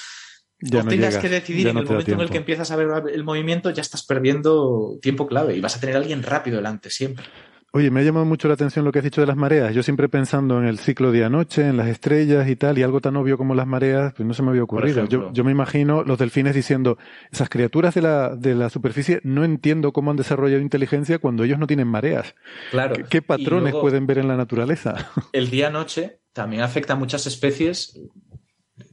[0.61, 2.89] ya no tengas llegas, que decidir en el momento en el que empiezas a ver
[3.13, 6.91] el movimiento, ya estás perdiendo tiempo clave y vas a tener a alguien rápido delante
[6.91, 7.27] siempre.
[7.73, 9.75] Oye, me ha llamado mucho la atención lo que has dicho de las mareas.
[9.75, 13.15] Yo siempre pensando en el ciclo día-noche, en las estrellas y tal, y algo tan
[13.17, 15.05] obvio como las mareas, pues no se me había ocurrido.
[15.05, 16.97] Yo, yo, me imagino los delfines diciendo,
[17.31, 21.59] esas criaturas de la, de la superficie no entiendo cómo han desarrollado inteligencia cuando ellos
[21.59, 22.35] no tienen mareas.
[22.71, 22.95] Claro.
[22.97, 25.11] ¿Qué, qué patrones luego, pueden ver en la naturaleza?
[25.33, 28.01] El día-noche también afecta a muchas especies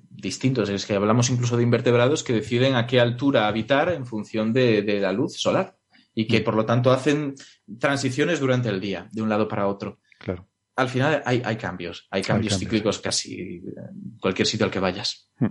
[0.09, 0.67] distintos.
[0.67, 4.81] Es que hablamos incluso de invertebrados que deciden a qué altura habitar en función de,
[4.81, 5.77] de la luz solar
[6.13, 7.35] y que por lo tanto hacen
[7.79, 9.99] transiciones durante el día, de un lado para otro.
[10.19, 10.47] Claro.
[10.75, 14.71] Al final hay, hay cambios, hay cambios, hay cambios cíclicos casi en cualquier sitio al
[14.71, 15.31] que vayas.
[15.39, 15.47] Hmm.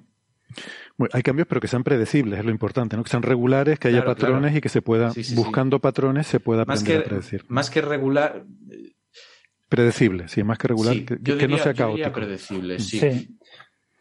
[0.97, 3.03] Bueno, hay cambios, pero que sean predecibles, es lo importante, ¿no?
[3.03, 4.59] Que sean regulares, que haya claro, patrones claro.
[4.59, 5.81] y que se pueda, sí, sí, buscando sí.
[5.81, 7.45] patrones, se pueda más aprender que, a predecir.
[7.49, 8.45] Más que regular.
[9.69, 12.13] Predecible, sí, más que regular, sí, que, yo que diría, no sea yo diría caótico.
[12.13, 13.01] predecible, sí.
[13.01, 13.39] sí.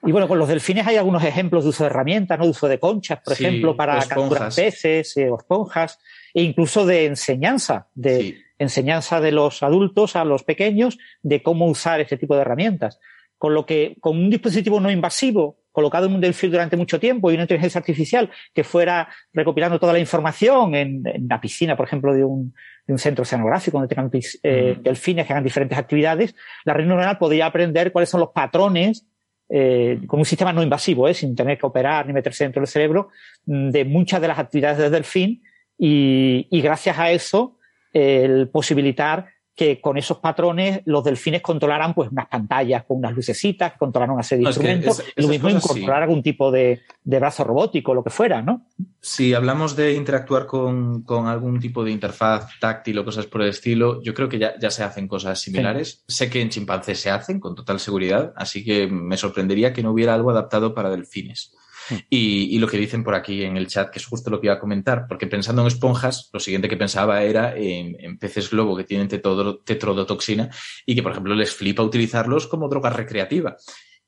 [0.06, 2.46] Y bueno, con los delfines hay algunos ejemplos de uso de herramientas, ¿no?
[2.46, 5.98] De uso de conchas, por Sí, ejemplo, para capturar peces eh, o esponjas,
[6.34, 8.38] e incluso de enseñanza, de Sí.
[8.60, 13.00] enseñanza de los adultos a los pequeños de cómo usar este tipo de herramientas.
[13.38, 17.30] Con lo que, con un dispositivo no invasivo colocado en un delfín durante mucho tiempo
[17.30, 21.88] y una inteligencia artificial que fuera recopilando toda la información en, en la piscina, por
[21.88, 22.54] ejemplo, de un,
[22.88, 24.10] de un centro oceanográfico donde tengan
[24.44, 24.84] eh, Mm.
[24.84, 29.08] delfines que hagan diferentes actividades, la red neuronal podría aprender cuáles son los patrones
[29.50, 31.14] eh, con un sistema no invasivo, ¿eh?
[31.14, 33.10] sin tener que operar ni meterse dentro del cerebro,
[33.46, 35.44] mm, de muchas de las actividades del delfín
[35.78, 37.58] y, y gracias a eso
[37.92, 43.74] el posibilitar que con esos patrones los delfines controlaran pues unas pantallas con unas lucecitas,
[43.78, 45.68] controlaran una serie de No, es que instrumentos, es- lo mismo cosas sí.
[45.80, 48.66] incorporar algún tipo de, de brazo robótico, lo que fuera, ¿no?
[49.00, 53.50] Si hablamos de interactuar con, con algún tipo de interfaz táctil o cosas por el
[53.50, 56.04] estilo, yo creo que ya, ya se hacen cosas similares.
[56.08, 59.92] Sé que en chimpancés se hacen con total seguridad, así que me sorprendería que no
[59.92, 61.54] hubiera algo adaptado para delfines.
[61.90, 61.96] Hmm.
[62.10, 64.56] Y, lo que dicen por aquí en el chat, que es justo lo que iba
[64.56, 68.84] a comentar, porque pensando en esponjas, lo siguiente que pensaba era en, peces globo que
[68.84, 70.50] tienen tetrodo- tetrodotoxina
[70.86, 73.58] y que, por ejemplo, les flipa utilizarlos como droga recreativa.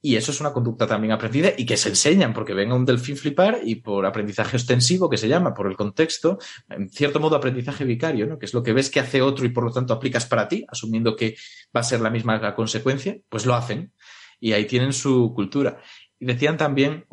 [0.05, 2.85] Y eso es una conducta también aprendida y que se enseñan, porque ven a un
[2.85, 6.37] delfín flipar y por aprendizaje ostensivo, que se llama, por el contexto,
[6.69, 8.37] en cierto modo aprendizaje vicario, ¿no?
[8.37, 10.63] que es lo que ves que hace otro y por lo tanto aplicas para ti,
[10.67, 11.35] asumiendo que
[11.75, 13.93] va a ser la misma consecuencia, pues lo hacen.
[14.39, 15.81] Y ahí tienen su cultura.
[16.19, 17.05] Y decían también,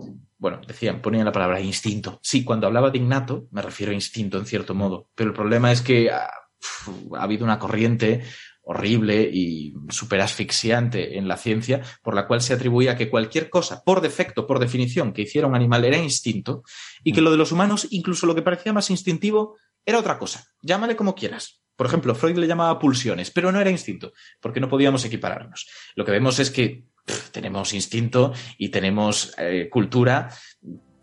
[0.43, 2.19] bueno, decían, ponían la palabra instinto.
[2.21, 5.71] Sí, cuando hablaba de innato, me refiero a instinto en cierto modo, pero el problema
[5.71, 8.25] es que ha, ha habido una corriente
[8.63, 13.85] horrible y súper asfixiante en la ciencia, por la cual se atribuía que cualquier cosa,
[13.85, 16.65] por defecto, por definición, que hiciera un animal era instinto,
[17.05, 20.45] y que lo de los humanos, incluso lo que parecía más instintivo, era otra cosa.
[20.61, 21.63] Llámale como quieras.
[21.77, 25.69] Por ejemplo, Freud le llamaba pulsiones, pero no era instinto, porque no podíamos equipararnos.
[25.95, 26.85] Lo que vemos es que
[27.33, 30.31] tenemos instinto y tenemos eh, cultura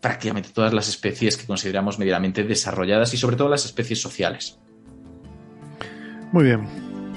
[0.00, 4.58] prácticamente todas las especies que consideramos medianamente desarrolladas y sobre todo las especies sociales.
[6.32, 6.66] Muy bien,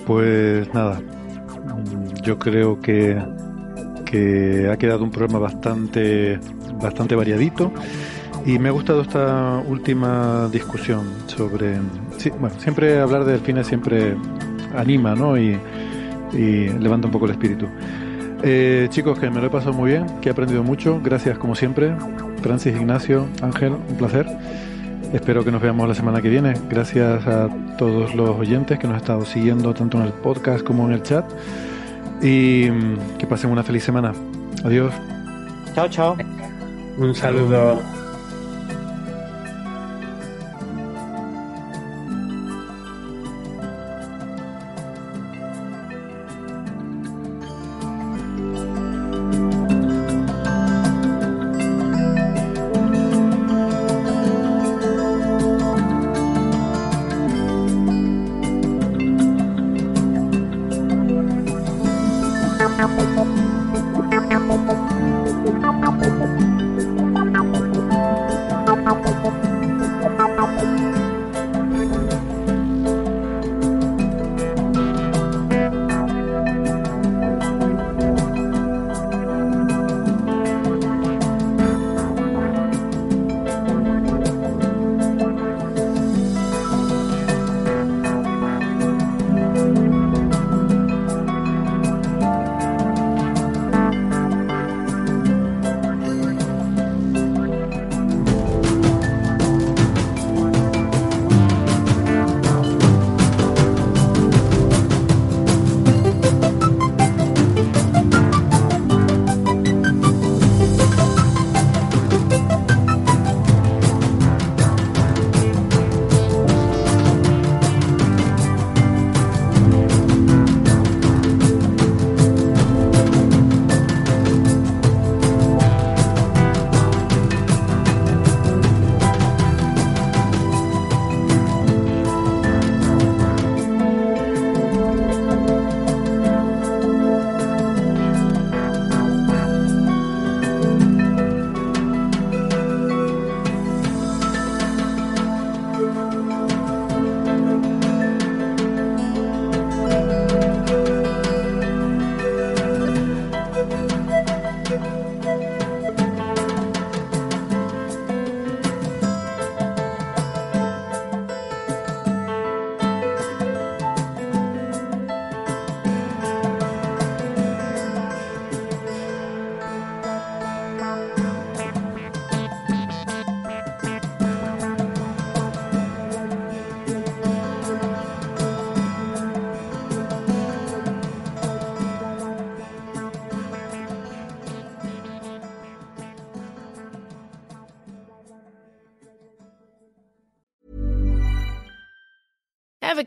[0.06, 1.02] pues nada,
[2.24, 3.24] yo creo que,
[4.06, 6.40] que ha quedado un programa bastante,
[6.82, 7.72] bastante variadito
[8.46, 11.78] y me ha gustado esta última discusión sobre,
[12.18, 14.18] sí, bueno, siempre hablar de delfines siempre
[14.76, 15.38] anima, ¿no?
[15.38, 15.58] Y,
[16.34, 17.68] y levanta un poco el espíritu.
[18.46, 21.56] Eh, chicos, que me lo he pasado muy bien, que he aprendido mucho, gracias como
[21.56, 21.96] siempre,
[22.42, 24.28] Francis, Ignacio, Ángel, un placer.
[25.14, 26.54] Espero que nos veamos la semana que viene.
[26.70, 27.48] Gracias a
[27.78, 31.04] todos los oyentes que nos han estado siguiendo tanto en el podcast como en el
[31.04, 31.24] chat.
[32.22, 34.12] Y mm, que pasen una feliz semana.
[34.66, 34.92] Adiós.
[35.76, 36.18] Chao, chao.
[36.98, 38.03] Un saludo.